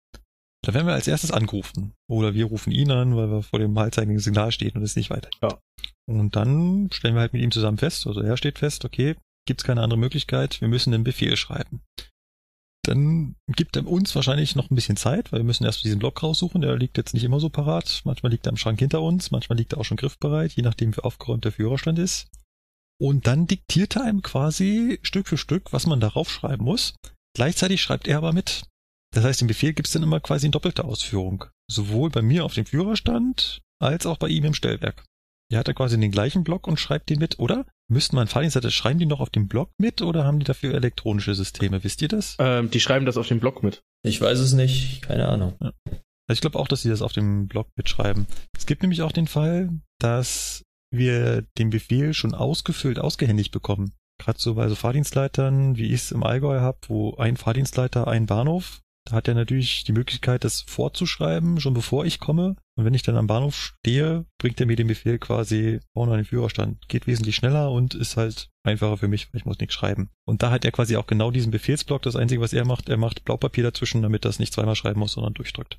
Da 0.65 0.75
werden 0.75 0.87
wir 0.87 0.95
als 0.95 1.07
erstes 1.07 1.31
angerufen. 1.31 1.95
Oder 2.09 2.35
wir 2.35 2.47
rufen 2.47 2.73
ihn 2.73 2.91
an, 2.91 3.17
weil 3.17 3.31
wir 3.31 3.43
vor 3.43 3.59
dem 3.59 3.79
haltzeigenden 3.79 4.21
Signal 4.21 4.51
stehen 4.51 4.77
und 4.77 4.83
es 4.83 4.97
nicht 4.97 5.11
weiter. 5.11 5.31
Ja. 5.41 5.61
Und 6.09 6.35
dann 6.37 6.89
stellen 6.91 7.15
wir 7.15 7.21
halt 7.21 7.33
mit 7.33 7.43
ihm 7.43 7.51
zusammen 7.51 7.79
fest, 7.79 8.07
also 8.07 8.21
er 8.21 8.37
steht 8.37 8.59
fest, 8.59 8.85
okay, 8.85 9.15
gibt's 9.47 9.65
keine 9.65 9.83
andere 9.83 9.99
Möglichkeit, 9.99 10.61
wir 10.61 10.69
müssen 10.69 10.93
einen 10.95 11.05
Befehl 11.05 11.37
schreiben. 11.37 11.83
Dann 12.89 13.37
gibt 13.49 13.77
er 13.77 13.87
uns 13.87 14.15
wahrscheinlich 14.15 14.57
noch 14.57 14.71
ein 14.71 14.75
bisschen 14.75 14.97
Zeit, 14.97 15.31
weil 15.31 15.41
wir 15.41 15.45
müssen 15.45 15.67
erst 15.67 15.85
diesen 15.85 15.99
Block 15.99 16.23
raussuchen, 16.23 16.63
der 16.63 16.79
liegt 16.79 16.97
jetzt 16.97 17.13
nicht 17.13 17.23
immer 17.23 17.39
so 17.39 17.51
parat. 17.51 18.01
Manchmal 18.05 18.33
liegt 18.33 18.47
er 18.47 18.51
im 18.51 18.57
Schrank 18.57 18.79
hinter 18.79 19.03
uns, 19.03 19.31
manchmal 19.31 19.59
liegt 19.59 19.75
er 19.75 19.79
auch 19.79 19.85
schon 19.85 19.99
griffbereit, 19.99 20.53
je 20.53 20.63
nachdem 20.63 20.97
wie 20.97 21.03
aufgeräumt 21.03 21.45
der 21.45 21.53
Führerstand 21.53 21.99
ist. 21.99 22.29
Und 22.99 23.27
dann 23.27 23.47
diktiert 23.47 23.97
er 23.97 24.05
einem 24.05 24.23
quasi 24.23 25.01
Stück 25.03 25.29
für 25.29 25.37
Stück, 25.37 25.75
was 25.75 25.87
man 25.87 26.01
darauf 26.01 26.31
schreiben 26.31 26.65
muss. 26.65 26.95
Gleichzeitig 27.37 27.83
schreibt 27.83 28.09
er 28.09 28.17
aber 28.17 28.33
mit. 28.33 28.63
Das 29.15 29.23
heißt, 29.23 29.43
den 29.43 29.49
Befehl 29.49 29.75
gibt's 29.75 29.93
dann 29.93 30.03
immer 30.03 30.21
quasi 30.21 30.47
in 30.47 30.53
doppelter 30.53 30.87
Ausführung. 30.87 31.45
Sowohl 31.71 32.09
bei 32.09 32.23
mir 32.23 32.47
auf 32.47 32.55
dem 32.55 32.65
Führerstand 32.65 33.61
als 33.83 34.07
auch 34.07 34.17
bei 34.17 34.29
ihm 34.29 34.47
im 34.47 34.55
Stellwerk. 34.55 35.05
Er 35.51 35.61
hat 35.61 35.69
da 35.69 35.73
quasi 35.73 35.99
den 35.99 36.11
gleichen 36.11 36.45
Block 36.45 36.67
und 36.67 36.79
schreibt 36.79 37.09
den 37.09 37.19
mit, 37.19 37.39
oder? 37.39 37.65
Müssten 37.91 38.17
man 38.17 38.29
Fahrdienstleiter, 38.29 38.71
schreiben 38.71 38.99
die 38.99 39.07
noch 39.07 39.21
auf 39.21 39.31
dem 39.31 39.49
Block 39.49 39.71
mit 39.79 40.03
oder 40.03 40.25
haben 40.25 40.39
die 40.39 40.45
dafür 40.45 40.75
elektronische 40.75 41.35
Systeme? 41.35 41.83
Wisst 41.85 42.03
ihr 42.03 42.09
das? 42.09 42.37
Ähm, 42.39 42.71
die 42.71 42.81
schreiben 42.81 43.07
das 43.07 43.17
auf 43.17 43.29
dem 43.29 43.41
Blog 43.41 43.63
mit. 43.63 43.81
Ich 44.03 44.21
weiß 44.21 44.39
es 44.39 44.53
nicht, 44.53 45.03
keine 45.03 45.27
Ahnung. 45.29 45.55
Also 45.61 45.73
ich 46.29 46.41
glaube 46.43 46.59
auch, 46.59 46.69
dass 46.69 46.83
sie 46.83 46.91
das 46.91 47.01
auf 47.01 47.13
dem 47.13 47.49
Blog 47.49 47.69
mitschreiben. 47.77 48.27
Es 48.55 48.67
gibt 48.67 48.83
nämlich 48.83 49.01
auch 49.01 49.13
den 49.13 49.27
Fall, 49.27 49.71
dass 49.99 50.65
wir 50.91 51.47
den 51.57 51.71
Befehl 51.71 52.13
schon 52.13 52.35
ausgefüllt, 52.35 52.99
ausgehändigt 52.99 53.51
bekommen. 53.51 53.93
Gerade 54.21 54.39
so 54.39 54.55
bei 54.55 54.69
so 54.69 54.75
Fahrdienstleitern, 54.75 55.77
wie 55.77 55.87
ich 55.87 56.03
es 56.03 56.13
im 56.13 56.25
Allgäu 56.25 56.61
habe, 56.61 56.79
wo 56.89 57.15
ein 57.17 57.39
Fahrdienstleiter 57.39 58.07
einen 58.07 58.27
Bahnhof, 58.27 58.81
hat 59.13 59.29
er 59.29 59.35
natürlich 59.35 59.85
die 59.85 59.93
Möglichkeit, 59.93 60.45
das 60.45 60.63
vorzuschreiben, 60.63 61.61
schon 61.61 61.75
bevor 61.75 62.05
ich 62.05 62.19
komme. 62.19 62.57
Und 62.77 62.85
wenn 62.85 62.95
ich 62.95 63.03
dann 63.03 63.17
am 63.17 63.27
Bahnhof 63.27 63.57
stehe, 63.57 64.25
bringt 64.39 64.61
er 64.61 64.67
mir 64.67 64.77
den 64.77 64.87
Befehl 64.87 65.19
quasi 65.19 65.81
vorne 65.93 66.13
an 66.13 66.19
den 66.19 66.25
Führerstand. 66.25 66.89
Geht 66.89 67.07
wesentlich 67.07 67.37
schneller 67.37 67.71
und 67.71 67.95
ist 67.95 68.17
halt 68.17 68.51
einfacher 68.63 68.97
für 68.97 69.09
mich, 69.09 69.33
weil 69.33 69.41
ich 69.41 69.45
muss 69.45 69.59
nichts 69.59 69.75
schreiben. 69.75 70.11
Und 70.25 70.43
da 70.43 70.51
hat 70.51 70.65
er 70.65 70.73
quasi 70.73 70.97
auch 70.97 71.07
genau 71.07 71.31
diesen 71.31 71.51
Befehlsblock. 71.51 72.03
Das 72.03 72.17
Einzige, 72.17 72.41
was 72.41 72.53
er 72.53 72.65
macht, 72.65 72.89
er 72.89 72.97
macht 72.97 73.25
Blaupapier 73.25 73.65
dazwischen, 73.65 74.03
damit 74.03 74.25
das 74.25 74.39
nicht 74.39 74.53
zweimal 74.53 74.77
schreiben 74.77 75.01
muss, 75.01 75.13
sondern 75.13 75.35
durchdrückt. 75.35 75.79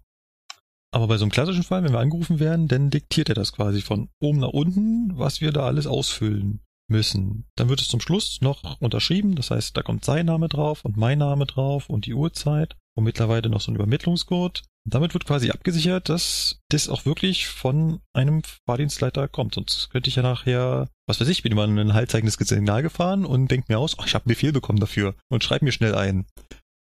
Aber 0.91 1.07
bei 1.07 1.17
so 1.17 1.23
einem 1.23 1.31
klassischen 1.31 1.63
Fall, 1.63 1.83
wenn 1.83 1.93
wir 1.93 1.99
angerufen 1.99 2.39
werden, 2.39 2.67
dann 2.67 2.89
diktiert 2.89 3.29
er 3.29 3.35
das 3.35 3.53
quasi 3.53 3.81
von 3.81 4.09
oben 4.19 4.39
nach 4.39 4.49
unten, 4.49 5.11
was 5.17 5.39
wir 5.39 5.51
da 5.51 5.65
alles 5.65 5.85
ausfüllen 5.85 6.61
müssen. 6.89 7.45
Dann 7.55 7.69
wird 7.69 7.81
es 7.81 7.87
zum 7.87 8.01
Schluss 8.01 8.41
noch 8.41 8.81
unterschrieben, 8.81 9.35
das 9.35 9.51
heißt, 9.51 9.77
da 9.77 9.83
kommt 9.83 10.03
sein 10.03 10.25
Name 10.25 10.49
drauf 10.49 10.83
und 10.83 10.97
mein 10.97 11.19
Name 11.19 11.45
drauf 11.45 11.89
und 11.89 12.05
die 12.07 12.13
Uhrzeit 12.13 12.75
und 12.95 13.04
mittlerweile 13.04 13.49
noch 13.49 13.62
so 13.62 13.71
ein 13.71 13.75
Übermittlungscode. 13.75 14.63
Und 14.86 14.93
damit 14.93 15.13
wird 15.13 15.25
quasi 15.25 15.52
abgesichert, 15.52 16.10
dass 16.10 16.60
das 16.69 16.89
auch 16.89 17.06
wirklich 17.06 17.47
von 17.47 18.02
einem 18.13 18.41
Fahrdienstleiter 18.65 19.28
kommt. 19.28 19.56
Sonst 19.56 19.89
könnte 19.89 20.10
ich 20.10 20.15
ja 20.15 20.23
nachher, 20.23 20.89
was 21.08 21.19
weiß 21.19 21.28
ich, 21.28 21.43
bin 21.43 21.52
immer 21.52 21.65
in 21.65 21.78
ein 21.78 21.93
haltzeigendes 21.93 22.36
Signal 22.36 22.82
gefahren 22.82 23.25
und 23.25 23.49
denke 23.49 23.67
mir 23.69 23.80
aus, 23.80 23.97
oh, 23.99 24.04
ich 24.06 24.15
habe 24.15 24.25
einen 24.25 24.34
Befehl 24.34 24.52
bekommen 24.52 24.80
dafür 24.80 25.15
und 25.30 25.43
schreib 25.43 25.62
mir 25.62 25.71
schnell 25.71 25.95
ein. 25.95 26.25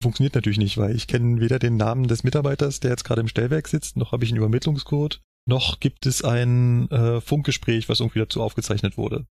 Funktioniert 0.02 0.36
natürlich 0.36 0.60
nicht, 0.60 0.78
weil 0.78 0.96
ich 0.96 1.08
kenne 1.08 1.42
weder 1.42 1.60
den 1.60 1.76
Namen 1.76 2.08
des 2.08 2.24
Mitarbeiters, 2.24 2.80
der 2.80 2.92
jetzt 2.92 3.04
gerade 3.04 3.22
im 3.22 3.28
Stellwerk 3.28 3.68
sitzt, 3.68 3.98
noch 3.98 4.14
habe 4.14 4.24
ich 4.24 4.32
einen 4.32 4.38
Übermittlungscode, 4.38 5.22
noch 5.46 5.80
gibt 5.80 6.06
es 6.06 6.24
ein 6.24 6.90
äh, 6.92 7.20
Funkgespräch, 7.20 7.90
was 7.90 8.00
irgendwie 8.00 8.20
dazu 8.20 8.42
aufgezeichnet 8.42 8.98
wurde. 8.98 9.26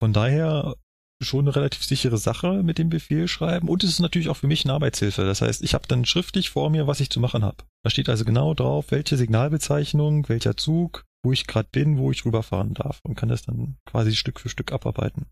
Von 0.00 0.12
daher 0.12 0.76
schon 1.22 1.46
eine 1.46 1.56
relativ 1.56 1.84
sichere 1.84 2.18
Sache 2.18 2.62
mit 2.62 2.78
dem 2.78 2.88
Befehl 2.88 3.28
schreiben 3.28 3.68
und 3.68 3.82
es 3.82 3.90
ist 3.90 4.00
natürlich 4.00 4.28
auch 4.28 4.36
für 4.36 4.46
mich 4.46 4.64
eine 4.64 4.74
Arbeitshilfe. 4.74 5.24
Das 5.24 5.40
heißt, 5.40 5.62
ich 5.62 5.74
habe 5.74 5.88
dann 5.88 6.04
schriftlich 6.04 6.50
vor 6.50 6.70
mir, 6.70 6.86
was 6.86 7.00
ich 7.00 7.10
zu 7.10 7.20
machen 7.20 7.44
habe. 7.44 7.64
Da 7.82 7.90
steht 7.90 8.08
also 8.08 8.24
genau 8.24 8.54
drauf, 8.54 8.86
welche 8.90 9.16
Signalbezeichnung, 9.16 10.28
welcher 10.28 10.56
Zug, 10.56 11.04
wo 11.24 11.32
ich 11.32 11.46
gerade 11.46 11.68
bin, 11.72 11.98
wo 11.98 12.10
ich 12.10 12.24
rüberfahren 12.24 12.74
darf 12.74 13.00
und 13.02 13.14
kann 13.14 13.28
das 13.28 13.42
dann 13.42 13.76
quasi 13.86 14.14
Stück 14.14 14.40
für 14.40 14.48
Stück 14.48 14.72
abarbeiten. 14.72 15.26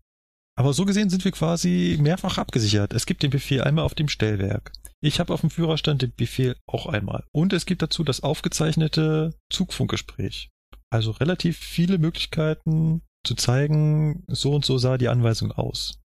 Aber 0.57 0.73
so 0.73 0.85
gesehen 0.85 1.09
sind 1.09 1.25
wir 1.25 1.33
quasi 1.33 1.97
mehrfach 1.99 2.37
abgesichert. 2.37 2.93
Es 2.93 3.05
gibt 3.05 3.23
den 3.23 3.29
Befehl 3.29 3.61
einmal 3.61 3.83
auf 3.83 3.93
dem 3.93 4.07
Stellwerk. 4.07 4.71
Ich 5.01 5.19
habe 5.19 5.33
auf 5.33 5.41
dem 5.41 5.49
Führerstand 5.49 6.01
den 6.01 6.13
Befehl 6.15 6.55
auch 6.65 6.87
einmal. 6.87 7.25
Und 7.33 7.51
es 7.51 7.65
gibt 7.65 7.81
dazu 7.81 8.03
das 8.03 8.23
aufgezeichnete 8.23 9.35
Zugfunkgespräch. 9.51 10.49
Also 10.89 11.11
relativ 11.11 11.57
viele 11.57 11.97
Möglichkeiten 11.97 13.01
zu 13.25 13.35
zeigen, 13.35 14.23
so 14.27 14.53
und 14.53 14.65
so 14.65 14.77
sah 14.77 14.97
die 14.97 15.07
Anweisung 15.07 15.51
aus. 15.51 15.99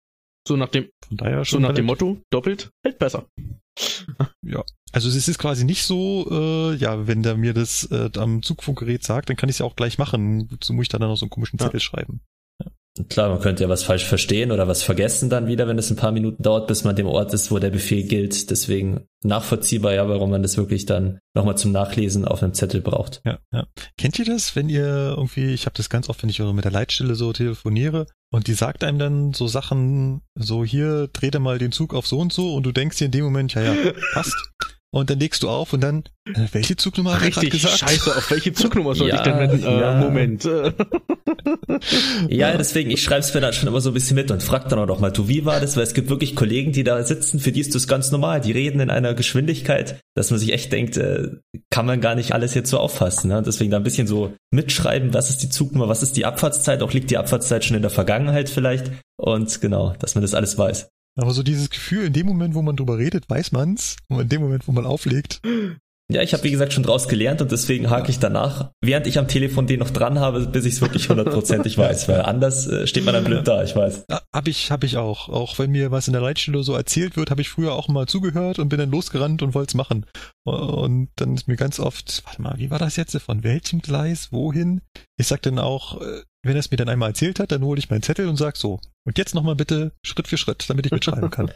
So 0.46 0.56
nach 0.56 0.68
dem, 0.68 0.88
Von 1.06 1.16
daher 1.18 1.38
so 1.38 1.44
schon 1.44 1.62
nach 1.62 1.74
dem 1.74 1.86
Motto, 1.86 2.18
doppelt 2.30 2.70
hält 2.82 2.98
besser. 2.98 3.26
Also 4.92 5.08
es 5.08 5.28
ist 5.28 5.38
quasi 5.38 5.64
nicht 5.64 5.84
so, 5.84 6.26
äh, 6.30 6.74
ja, 6.74 7.06
wenn 7.06 7.22
der 7.22 7.36
mir 7.36 7.54
das 7.54 7.84
äh, 7.90 8.10
am 8.16 8.42
Zugfunkgerät 8.42 9.04
sagt, 9.04 9.28
dann 9.28 9.36
kann 9.36 9.48
ich 9.48 9.56
es 9.56 9.58
ja 9.60 9.66
auch 9.66 9.76
gleich 9.76 9.98
machen. 9.98 10.50
Wozu 10.50 10.72
muss 10.72 10.84
ich 10.84 10.88
dann 10.88 11.02
noch 11.02 11.16
so 11.16 11.26
einen 11.26 11.30
komischen 11.30 11.58
Ja. 11.58 11.66
Zettel 11.66 11.80
schreiben? 11.80 12.20
Klar, 13.08 13.28
man 13.28 13.40
könnte 13.40 13.64
ja 13.64 13.68
was 13.68 13.82
falsch 13.82 14.04
verstehen 14.04 14.52
oder 14.52 14.68
was 14.68 14.82
vergessen 14.82 15.30
dann 15.30 15.46
wieder, 15.46 15.66
wenn 15.68 15.78
es 15.78 15.90
ein 15.90 15.96
paar 15.96 16.12
Minuten 16.12 16.42
dauert, 16.42 16.66
bis 16.66 16.84
man 16.84 16.96
dem 16.96 17.06
Ort 17.06 17.32
ist, 17.34 17.50
wo 17.50 17.58
der 17.58 17.70
Befehl 17.70 18.04
gilt. 18.04 18.50
Deswegen 18.50 19.06
nachvollziehbar 19.22 19.94
ja, 19.94 20.08
warum 20.08 20.30
man 20.30 20.42
das 20.42 20.56
wirklich 20.56 20.86
dann 20.86 21.18
nochmal 21.34 21.56
zum 21.56 21.72
Nachlesen 21.72 22.24
auf 22.24 22.42
einem 22.42 22.54
Zettel 22.54 22.80
braucht. 22.80 23.20
Ja, 23.24 23.38
ja. 23.52 23.66
Kennt 23.98 24.18
ihr 24.18 24.24
das, 24.24 24.56
wenn 24.56 24.68
ihr 24.68 25.14
irgendwie, 25.16 25.52
ich 25.52 25.66
habe 25.66 25.76
das 25.76 25.90
ganz 25.90 26.08
oft, 26.08 26.22
wenn 26.22 26.30
ich 26.30 26.38
mit 26.38 26.64
der 26.64 26.72
Leitstelle 26.72 27.14
so 27.14 27.32
telefoniere 27.32 28.06
und 28.32 28.46
die 28.46 28.54
sagt 28.54 28.84
einem 28.84 28.98
dann 28.98 29.32
so 29.32 29.46
Sachen, 29.46 30.22
so 30.34 30.64
hier, 30.64 31.08
dreh 31.12 31.30
dir 31.30 31.40
mal 31.40 31.58
den 31.58 31.72
Zug 31.72 31.94
auf 31.94 32.06
so 32.06 32.18
und 32.18 32.32
so 32.32 32.54
und 32.54 32.64
du 32.64 32.72
denkst 32.72 32.98
dir 32.98 33.06
in 33.06 33.12
dem 33.12 33.24
Moment, 33.24 33.54
ja, 33.54 33.62
ja, 33.62 33.74
passt. 34.12 34.34
Und 34.92 35.08
dann 35.08 35.20
legst 35.20 35.44
du 35.44 35.48
auf 35.48 35.72
und 35.72 35.82
dann, 35.82 36.02
äh, 36.26 36.48
welche 36.50 36.74
Zugnummer 36.74 37.14
hat 37.14 37.22
er 37.22 37.30
gerade 37.30 37.46
Richtig, 37.46 37.62
gesagt? 37.62 37.78
scheiße, 37.78 38.16
auf 38.16 38.30
welche 38.30 38.52
Zugnummer 38.52 38.94
soll 38.96 39.08
Ja, 39.10 39.16
ich 39.16 39.20
denn 39.22 39.38
wenden? 39.38 39.62
Äh, 39.64 39.80
ja. 39.80 39.94
Moment. 39.94 40.48
Ja, 42.28 42.56
deswegen, 42.56 42.90
ich 42.90 43.02
schreibe 43.02 43.20
es 43.20 43.32
mir 43.32 43.40
dann 43.40 43.52
schon 43.52 43.68
immer 43.68 43.80
so 43.80 43.90
ein 43.90 43.94
bisschen 43.94 44.14
mit 44.14 44.30
und 44.30 44.42
frag 44.42 44.68
dann 44.68 44.78
auch 44.78 44.86
noch 44.86 45.00
mal, 45.00 45.10
du, 45.10 45.28
wie 45.28 45.44
war 45.44 45.60
das? 45.60 45.76
Weil 45.76 45.84
es 45.84 45.94
gibt 45.94 46.10
wirklich 46.10 46.36
Kollegen, 46.36 46.72
die 46.72 46.84
da 46.84 47.02
sitzen, 47.02 47.40
für 47.40 47.52
die 47.52 47.60
ist 47.60 47.74
das 47.74 47.88
ganz 47.88 48.10
normal. 48.10 48.40
Die 48.40 48.52
reden 48.52 48.80
in 48.80 48.90
einer 48.90 49.14
Geschwindigkeit, 49.14 50.00
dass 50.14 50.30
man 50.30 50.38
sich 50.38 50.52
echt 50.52 50.72
denkt, 50.72 50.96
äh, 50.96 51.28
kann 51.70 51.86
man 51.86 52.00
gar 52.00 52.14
nicht 52.14 52.32
alles 52.32 52.54
jetzt 52.54 52.70
so 52.70 52.78
auffassen. 52.78 53.28
Ne? 53.28 53.42
Deswegen 53.44 53.70
da 53.70 53.78
ein 53.78 53.82
bisschen 53.82 54.06
so 54.06 54.34
mitschreiben, 54.50 55.14
was 55.14 55.30
ist 55.30 55.42
die 55.42 55.48
Zugnummer, 55.48 55.88
was 55.88 56.02
ist 56.02 56.16
die 56.16 56.26
Abfahrtszeit, 56.26 56.82
auch 56.82 56.92
liegt 56.92 57.10
die 57.10 57.18
Abfahrtszeit 57.18 57.64
schon 57.64 57.76
in 57.76 57.82
der 57.82 57.90
Vergangenheit 57.90 58.48
vielleicht. 58.50 58.90
Und 59.16 59.60
genau, 59.60 59.94
dass 59.98 60.14
man 60.14 60.22
das 60.22 60.34
alles 60.34 60.58
weiß. 60.58 60.88
Aber 61.20 61.32
so 61.32 61.42
dieses 61.42 61.68
Gefühl, 61.70 62.06
in 62.06 62.12
dem 62.12 62.26
Moment, 62.26 62.54
wo 62.54 62.62
man 62.62 62.76
drüber 62.76 62.98
redet, 62.98 63.28
weiß 63.28 63.52
man's. 63.52 63.96
Und 64.08 64.20
in 64.20 64.28
dem 64.28 64.40
Moment, 64.40 64.66
wo 64.66 64.72
man 64.72 64.86
auflegt, 64.86 65.40
Ja, 66.10 66.22
ich 66.22 66.32
habe 66.32 66.42
wie 66.42 66.50
gesagt 66.50 66.72
schon 66.72 66.82
draus 66.82 67.06
gelernt 67.06 67.40
und 67.40 67.52
deswegen 67.52 67.88
hake 67.88 68.10
ich 68.10 68.18
danach, 68.18 68.72
während 68.82 69.06
ich 69.06 69.16
am 69.16 69.28
Telefon 69.28 69.68
den 69.68 69.78
noch 69.78 69.90
dran 69.90 70.18
habe, 70.18 70.44
bis 70.46 70.64
ich 70.64 70.74
es 70.74 70.80
wirklich 70.80 71.08
hundertprozentig 71.08 71.78
weiß, 71.78 72.08
weil 72.08 72.22
anders 72.22 72.66
äh, 72.66 72.88
steht 72.88 73.04
man 73.04 73.14
dann 73.14 73.22
blöd 73.22 73.46
da, 73.46 73.62
ich 73.62 73.76
weiß. 73.76 74.06
Hab 74.32 74.48
ich, 74.48 74.72
hab 74.72 74.82
ich 74.82 74.96
auch. 74.96 75.28
Auch 75.28 75.60
wenn 75.60 75.70
mir 75.70 75.92
was 75.92 76.08
in 76.08 76.12
der 76.12 76.22
Leitstelle 76.22 76.64
so 76.64 76.74
erzählt 76.74 77.16
wird, 77.16 77.30
habe 77.30 77.42
ich 77.42 77.48
früher 77.48 77.74
auch 77.74 77.86
mal 77.86 78.06
zugehört 78.06 78.58
und 78.58 78.70
bin 78.70 78.80
dann 78.80 78.90
losgerannt 78.90 79.42
und 79.42 79.54
wollte 79.54 79.70
es 79.70 79.74
machen. 79.74 80.04
Und 80.42 81.10
dann 81.14 81.34
ist 81.34 81.46
mir 81.46 81.56
ganz 81.56 81.78
oft, 81.78 82.22
warte 82.24 82.42
mal, 82.42 82.54
wie 82.58 82.70
war 82.70 82.80
das 82.80 82.96
jetzt? 82.96 83.16
Von 83.18 83.44
welchem 83.44 83.80
Gleis? 83.80 84.32
Wohin? 84.32 84.80
Ich 85.16 85.28
sag 85.28 85.42
dann 85.42 85.60
auch, 85.60 86.00
äh, 86.00 86.22
wenn 86.42 86.54
er 86.56 86.60
es 86.60 86.70
mir 86.70 86.76
dann 86.76 86.88
einmal 86.88 87.10
erzählt 87.10 87.38
hat, 87.40 87.52
dann 87.52 87.62
hole 87.64 87.78
ich 87.78 87.90
meinen 87.90 88.02
Zettel 88.02 88.28
und 88.28 88.36
sag 88.36 88.56
so. 88.56 88.80
Und 89.06 89.18
jetzt 89.18 89.34
nochmal 89.34 89.56
bitte 89.56 89.92
Schritt 90.04 90.28
für 90.28 90.36
Schritt, 90.36 90.68
damit 90.68 90.86
ich 90.86 90.92
mitschreiben 90.92 91.30
kann. 91.30 91.50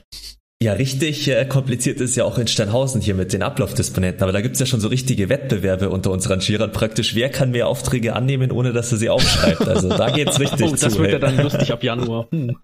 Ja, 0.63 0.73
richtig 0.75 1.29
äh, 1.29 1.45
kompliziert 1.47 2.01
ist 2.01 2.17
ja 2.17 2.25
auch 2.25 2.39
in 2.39 2.47
Steinhausen 2.47 3.01
hier 3.03 3.15
mit 3.15 3.33
den 3.33 3.43
Ablaufdisponenten, 3.43 4.23
aber 4.23 4.33
da 4.33 4.41
gibt's 4.41 4.61
ja 4.61 4.67
schon 4.67 4.81
so 4.81 4.89
richtige 4.89 5.29
Wettbewerbe 5.29 5.91
unter 5.91 6.11
uns 6.11 6.31
Rangierern 6.31 6.73
praktisch. 6.73 7.15
Wer 7.15 7.29
kann 7.29 7.51
mehr 7.51 7.67
Aufträge 7.67 8.15
annehmen, 8.15 8.51
ohne 8.51 8.73
dass 8.73 8.91
er 8.93 8.99
sie 8.99 9.11
aufschreibt? 9.11 9.67
Also 9.67 9.89
da 9.91 10.11
geht's 10.11 10.39
richtig 10.41 10.63
oh, 10.69 10.71
das 10.71 10.95
zu. 10.95 11.01
wird 11.01 11.13
ja 11.13 11.19
dann 11.19 11.37
lustig 11.39 11.71
ab 11.73 11.83
Januar. 11.83 12.29
Hm. 12.31 12.57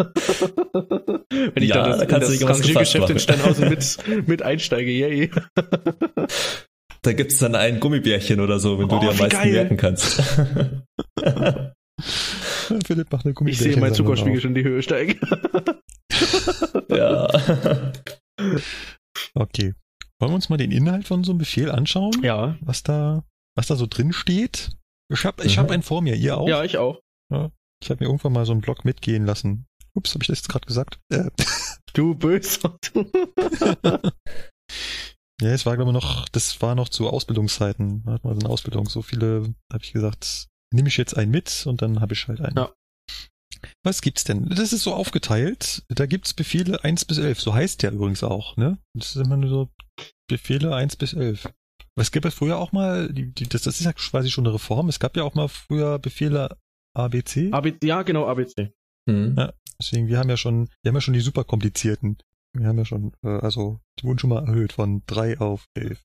Wenn 1.30 1.62
ich 1.62 1.68
Ja, 1.68 1.82
dann 1.82 1.90
da 1.92 1.96
das, 1.98 2.08
kannst 2.08 2.28
du 2.28 2.32
in 2.34 2.40
das 2.40 2.58
Rangiergeschäft 2.58 3.10
in. 3.10 3.18
Steinhausen 3.18 3.68
mit, 3.68 3.98
mit 4.28 4.42
einsteige, 4.42 4.90
yay. 4.90 5.30
Da 7.02 7.12
gibt's 7.12 7.38
dann 7.38 7.54
ein 7.54 7.80
Gummibärchen 7.80 8.40
oder 8.40 8.58
so, 8.60 8.78
wenn 8.78 8.88
du 8.88 8.96
Oh, 8.96 9.00
dir 9.00 9.10
am 9.10 9.16
meisten 9.18 9.30
geil. 9.42 9.52
merken 9.52 9.76
kannst. 9.76 10.22
Philipp 12.86 13.10
macht 13.12 13.26
eine 13.26 13.34
Ich 13.50 13.58
sehe 13.58 13.76
mein 13.78 13.94
Zuckerspiegel 13.94 14.36
auf. 14.38 14.42
schon 14.42 14.50
in 14.50 14.54
die 14.56 14.64
Höhe 14.64 14.82
steigen. 14.82 15.18
ja. 16.90 17.28
Okay. 19.34 19.74
Wollen 20.18 20.32
wir 20.32 20.34
uns 20.36 20.48
mal 20.48 20.56
den 20.56 20.70
Inhalt 20.70 21.06
von 21.06 21.24
so 21.24 21.32
einem 21.32 21.38
Befehl 21.38 21.70
anschauen? 21.70 22.12
Ja, 22.22 22.56
Was 22.60 22.82
da, 22.82 23.24
was 23.56 23.66
da 23.68 23.76
so 23.76 23.86
drin 23.86 24.12
steht? 24.12 24.70
Ich 25.12 25.24
hab, 25.24 25.42
ich 25.44 25.56
Mhm. 25.56 25.60
hab 25.60 25.70
einen 25.70 25.82
vor 25.82 26.02
mir, 26.02 26.14
ihr 26.14 26.36
auch? 26.38 26.48
ja, 26.48 26.62
ich 26.64 26.76
auch. 26.78 27.00
Ich 27.82 27.88
habe 27.90 28.04
mir 28.04 28.06
irgendwann 28.10 28.32
mal 28.32 28.44
so 28.44 28.52
einen 28.52 28.60
Blog 28.60 28.84
mitgehen 28.84 29.24
lassen. 29.24 29.66
Ups, 29.94 30.14
habe 30.14 30.22
ich 30.22 30.28
das 30.28 30.38
jetzt 30.40 30.48
gerade 30.48 30.66
gesagt? 30.66 30.98
Äh, 31.12 31.30
Du 31.94 32.14
böser. 32.14 32.76
Du. 32.92 33.10
ja, 35.40 35.48
es 35.50 35.66
war 35.66 35.74
glaube 35.76 35.90
ich 35.90 35.94
noch, 35.94 36.28
das 36.28 36.60
war 36.62 36.76
noch 36.76 36.88
zu 36.88 37.08
Ausbildungszeiten. 37.10 38.04
Da 38.04 38.12
hat 38.12 38.24
man 38.24 38.34
so 38.38 38.46
eine 38.46 38.52
Ausbildung. 38.52 38.88
So 38.88 39.02
viele, 39.02 39.52
habe 39.72 39.82
ich 39.82 39.92
gesagt, 39.92 40.46
nehme 40.72 40.88
ich 40.88 40.96
jetzt 40.96 41.16
einen 41.16 41.30
mit 41.30 41.66
und 41.66 41.82
dann 41.82 42.00
habe 42.00 42.14
ich 42.14 42.28
halt 42.28 42.40
einen. 42.40 42.56
Ja. 42.56 42.72
Was 43.82 44.00
gibt's 44.00 44.24
denn? 44.24 44.48
Das 44.48 44.72
ist 44.72 44.82
so 44.82 44.94
aufgeteilt. 44.94 45.84
Da 45.88 46.06
gibt's 46.06 46.34
Befehle 46.34 46.82
1 46.82 47.04
bis 47.04 47.18
11. 47.18 47.40
So 47.40 47.54
heißt 47.54 47.82
der 47.82 47.92
übrigens 47.92 48.22
auch, 48.22 48.56
ne? 48.56 48.78
Das 48.94 49.16
ist 49.16 49.24
immer 49.24 49.36
nur 49.36 49.50
so 49.50 49.68
Befehle 50.28 50.74
1 50.74 50.96
bis 50.96 51.12
11. 51.12 51.46
Aber 51.46 52.02
Es 52.02 52.12
gab 52.12 52.24
ja 52.24 52.30
früher 52.30 52.58
auch 52.58 52.72
mal, 52.72 53.12
die, 53.12 53.32
die, 53.32 53.48
das, 53.48 53.62
das 53.62 53.80
ist 53.80 53.86
ja 53.86 53.92
quasi 53.92 54.30
schon 54.30 54.46
eine 54.46 54.54
Reform. 54.54 54.88
Es 54.88 55.00
gab 55.00 55.16
ja 55.16 55.24
auch 55.24 55.34
mal 55.34 55.48
früher 55.48 55.98
Befehle 55.98 56.56
ABC. 56.96 57.52
AB, 57.52 57.82
ja, 57.84 58.02
genau, 58.02 58.26
ABC. 58.26 58.72
Hm. 59.08 59.36
Deswegen, 59.80 60.08
wir 60.08 60.18
haben 60.18 60.30
ja 60.30 60.36
schon, 60.36 60.68
wir 60.82 60.90
haben 60.90 60.96
ja 60.96 61.00
schon 61.00 61.14
die 61.14 61.20
super 61.20 61.44
komplizierten. 61.44 62.18
Wir 62.56 62.66
haben 62.66 62.78
ja 62.78 62.84
schon, 62.84 63.12
äh, 63.22 63.28
also, 63.28 63.80
die 63.98 64.04
wurden 64.04 64.18
schon 64.18 64.30
mal 64.30 64.46
erhöht 64.46 64.72
von 64.72 65.02
3 65.06 65.38
auf 65.38 65.66
11. 65.74 66.02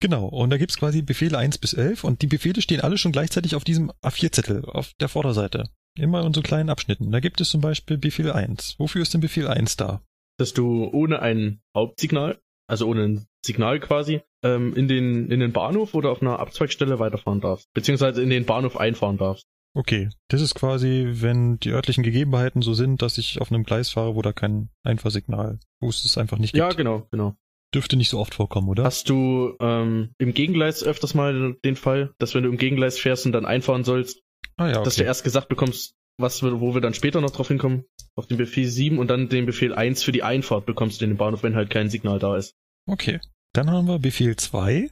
Genau, 0.00 0.26
und 0.26 0.50
da 0.50 0.58
gibt's 0.58 0.78
quasi 0.78 1.02
Befehle 1.02 1.38
1 1.38 1.58
bis 1.58 1.72
11 1.72 2.04
und 2.04 2.22
die 2.22 2.26
Befehle 2.26 2.60
stehen 2.60 2.80
alle 2.80 2.98
schon 2.98 3.12
gleichzeitig 3.12 3.54
auf 3.54 3.64
diesem 3.64 3.90
A4-Zettel, 4.02 4.64
auf 4.66 4.92
der 5.00 5.08
Vorderseite. 5.08 5.70
Immer 5.98 6.24
in 6.26 6.34
so 6.34 6.42
kleinen 6.42 6.68
Abschnitten. 6.68 7.10
Da 7.10 7.20
gibt 7.20 7.40
es 7.40 7.48
zum 7.48 7.62
Beispiel 7.62 7.96
Befehl 7.96 8.30
1. 8.30 8.74
Wofür 8.78 9.00
ist 9.00 9.14
denn 9.14 9.22
Befehl 9.22 9.48
1 9.48 9.76
da? 9.76 10.02
Dass 10.38 10.52
du 10.52 10.90
ohne 10.92 11.22
ein 11.22 11.60
Hauptsignal, 11.74 12.38
also 12.66 12.86
ohne 12.86 13.04
ein 13.04 13.26
Signal 13.44 13.80
quasi, 13.80 14.20
ähm, 14.42 14.74
in 14.74 14.88
den, 14.88 15.30
in 15.30 15.40
den 15.40 15.52
Bahnhof 15.52 15.94
oder 15.94 16.10
auf 16.10 16.20
einer 16.20 16.38
Abzweigstelle 16.40 16.98
weiterfahren 16.98 17.40
darfst. 17.40 17.72
Beziehungsweise 17.72 18.22
in 18.22 18.28
den 18.28 18.44
Bahnhof 18.44 18.76
einfahren 18.76 19.16
darfst. 19.16 19.46
Okay, 19.72 20.08
das 20.28 20.40
ist 20.40 20.54
quasi, 20.54 21.06
wenn 21.06 21.58
die 21.58 21.70
örtlichen 21.70 22.02
Gegebenheiten 22.02 22.62
so 22.62 22.74
sind, 22.74 23.02
dass 23.02 23.18
ich 23.18 23.40
auf 23.40 23.50
einem 23.52 23.64
Gleis 23.64 23.90
fahre, 23.90 24.14
wo 24.14 24.22
da 24.22 24.32
kein 24.32 24.70
Einfahrsignal, 24.82 25.58
wo 25.80 25.88
es 25.88 26.04
es 26.04 26.16
einfach 26.16 26.38
nicht 26.38 26.54
gibt. 26.54 26.60
Ja, 26.60 26.70
genau, 26.70 27.06
genau. 27.10 27.36
Dürfte 27.76 27.96
nicht 27.96 28.08
so 28.08 28.18
oft 28.18 28.34
vorkommen, 28.34 28.68
oder? 28.68 28.84
Hast 28.84 29.08
du 29.10 29.54
ähm, 29.60 30.10
im 30.18 30.32
Gegengleis 30.32 30.82
öfters 30.82 31.14
mal 31.14 31.56
den 31.64 31.76
Fall, 31.76 32.14
dass 32.18 32.34
wenn 32.34 32.42
du 32.42 32.48
im 32.48 32.56
Gegengleis 32.56 32.98
fährst 32.98 33.26
und 33.26 33.32
dann 33.32 33.44
einfahren 33.44 33.84
sollst, 33.84 34.22
ah 34.56 34.66
ja, 34.66 34.82
dass 34.82 34.96
du 34.96 35.02
okay. 35.02 35.08
erst 35.08 35.24
gesagt 35.24 35.48
bekommst, 35.48 35.94
was 36.18 36.42
wir, 36.42 36.60
wo 36.60 36.74
wir 36.74 36.80
dann 36.80 36.94
später 36.94 37.20
noch 37.20 37.30
drauf 37.30 37.48
hinkommen, 37.48 37.84
auf 38.16 38.26
den 38.26 38.38
Befehl 38.38 38.66
7 38.66 38.98
und 38.98 39.08
dann 39.08 39.28
den 39.28 39.44
Befehl 39.44 39.74
1 39.74 40.02
für 40.02 40.12
die 40.12 40.22
Einfahrt 40.22 40.64
bekommst 40.64 41.00
du 41.00 41.04
in 41.04 41.10
den 41.10 41.18
Bahnhof, 41.18 41.42
wenn 41.42 41.54
halt 41.54 41.68
kein 41.70 41.90
Signal 41.90 42.18
da 42.18 42.36
ist. 42.36 42.54
Okay. 42.88 43.20
Dann 43.52 43.70
haben 43.70 43.86
wir 43.86 43.98
Befehl 43.98 44.36
2. 44.36 44.90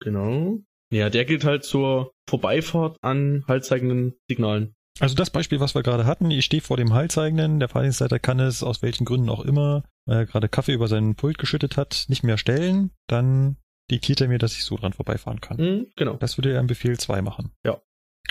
Genau. 0.00 0.58
Ja, 0.92 1.10
der 1.10 1.24
gilt 1.24 1.44
halt 1.44 1.64
zur 1.64 2.12
Vorbeifahrt 2.28 2.98
an 3.02 3.44
haltzeigenden 3.48 4.14
Signalen. 4.28 4.74
Also 4.98 5.14
das 5.14 5.30
Beispiel, 5.30 5.60
was 5.60 5.74
wir 5.74 5.82
gerade 5.82 6.06
hatten, 6.06 6.30
ich 6.30 6.44
stehe 6.44 6.62
vor 6.62 6.76
dem 6.76 6.94
Haltzeigenden, 6.94 7.60
der 7.60 7.68
Fahrdienstleiter 7.68 8.18
kann 8.18 8.40
es 8.40 8.62
aus 8.62 8.80
welchen 8.82 9.04
Gründen 9.04 9.28
auch 9.28 9.44
immer, 9.44 9.84
weil 10.06 10.18
er 10.18 10.26
gerade 10.26 10.48
Kaffee 10.48 10.72
über 10.72 10.88
seinen 10.88 11.16
Pult 11.16 11.38
geschüttet 11.38 11.76
hat, 11.76 12.06
nicht 12.08 12.22
mehr 12.22 12.38
stellen, 12.38 12.90
dann 13.06 13.56
diktiert 13.90 14.20
er 14.20 14.28
mir, 14.28 14.38
dass 14.38 14.54
ich 14.54 14.64
so 14.64 14.76
dran 14.76 14.92
vorbeifahren 14.92 15.40
kann. 15.40 15.58
Hm, 15.58 15.86
genau. 15.96 16.14
Das 16.14 16.38
würde 16.38 16.52
er 16.52 16.60
im 16.60 16.66
Befehl 16.66 16.98
2 16.98 17.22
machen. 17.22 17.52
Ja. 17.64 17.80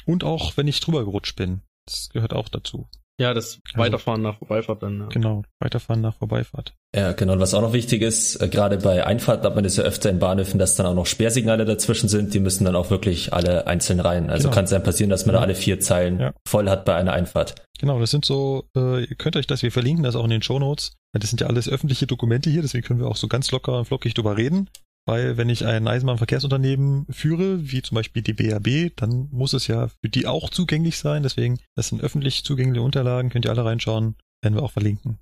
Und 0.05 0.23
auch, 0.23 0.57
wenn 0.57 0.67
ich 0.67 0.79
drüber 0.79 1.05
gerutscht 1.05 1.35
bin. 1.35 1.61
Das 1.85 2.09
gehört 2.09 2.33
auch 2.33 2.49
dazu. 2.49 2.89
Ja, 3.19 3.33
das 3.33 3.59
Also- 3.73 3.77
Weiterfahren 3.79 4.21
nach 4.21 4.37
Vorbeifahrt 4.39 4.83
dann. 4.83 4.99
Ja. 4.99 5.07
Genau. 5.07 5.43
Weiterfahren 5.59 6.01
nach 6.01 6.15
Vorbeifahrt. 6.15 6.73
Ja, 6.93 7.13
genau. 7.13 7.33
Und 7.33 7.39
was 7.39 7.53
auch 7.53 7.61
noch 7.61 7.71
wichtig 7.71 8.01
ist, 8.01 8.35
äh, 8.41 8.49
gerade 8.49 8.77
bei 8.77 9.05
Einfahrten 9.05 9.45
hat 9.45 9.55
man 9.55 9.63
das 9.63 9.77
ja 9.77 9.83
öfter 9.85 10.09
in 10.09 10.19
Bahnhöfen, 10.19 10.59
dass 10.59 10.75
dann 10.75 10.85
auch 10.85 10.93
noch 10.95 11.05
Sperrsignale 11.05 11.63
dazwischen 11.63 12.09
sind. 12.09 12.33
Die 12.33 12.39
müssen 12.41 12.65
dann 12.65 12.75
auch 12.75 12.89
wirklich 12.89 13.31
alle 13.33 13.67
einzeln 13.67 14.01
rein. 14.01 14.29
Also 14.29 14.43
Genau. 14.49 14.55
kann 14.55 14.65
es 14.65 14.71
dann 14.71 14.83
passieren, 14.83 15.09
dass 15.09 15.25
man 15.25 15.33
da 15.33 15.39
Ja. 15.39 15.45
alle 15.45 15.55
vier 15.55 15.79
Zeilen 15.79 16.19
Ja. 16.19 16.33
voll 16.45 16.69
hat 16.69 16.83
bei 16.83 16.95
einer 16.95 17.13
Einfahrt. 17.13 17.55
Genau, 17.79 17.99
das 17.99 18.11
sind 18.11 18.25
so, 18.25 18.65
äh, 18.75 19.01
ihr 19.05 19.15
könnt 19.15 19.37
euch 19.37 19.47
das, 19.47 19.61
wir 19.63 19.71
verlinken 19.71 20.03
das 20.03 20.15
auch 20.15 20.23
in 20.25 20.29
den 20.29 20.41
Shownotes. 20.41 20.93
Das 21.13 21.29
sind 21.29 21.39
ja 21.39 21.47
alles 21.47 21.69
öffentliche 21.69 22.07
Dokumente 22.07 22.49
hier, 22.49 22.61
deswegen 22.61 22.85
können 22.85 22.99
wir 22.99 23.07
auch 23.07 23.15
so 23.17 23.27
ganz 23.29 23.49
locker 23.51 23.77
und 23.79 23.85
flockig 23.85 24.13
drüber 24.13 24.35
reden. 24.37 24.69
Weil 25.07 25.37
wenn 25.37 25.49
ich 25.49 25.65
ein 25.65 25.87
Eisenbahnverkehrsunternehmen 25.87 27.05
führe, 27.11 27.69
wie 27.71 27.81
zum 27.81 27.95
Beispiel 27.95 28.23
die 28.23 28.33
BAB, 28.33 28.91
dann 28.95 29.27
muss 29.31 29.53
es 29.53 29.67
ja 29.67 29.87
für 29.87 30.09
die 30.09 30.25
auch 30.25 30.49
zugänglich 30.49 30.97
sein. 30.97 31.21
Deswegen, 31.23 31.59
das 31.75 31.89
sind 31.89 32.01
öffentlich 32.01 32.43
zugängliche 32.43 32.81
Unterlagen, 32.81 33.29
könnt 33.29 33.45
ihr 33.45 33.51
alle 33.51 33.65
reinschauen, 33.65 34.15
werden 34.41 34.55
wir 34.55 34.63
auch 34.63 34.71
verlinken. 34.71 35.19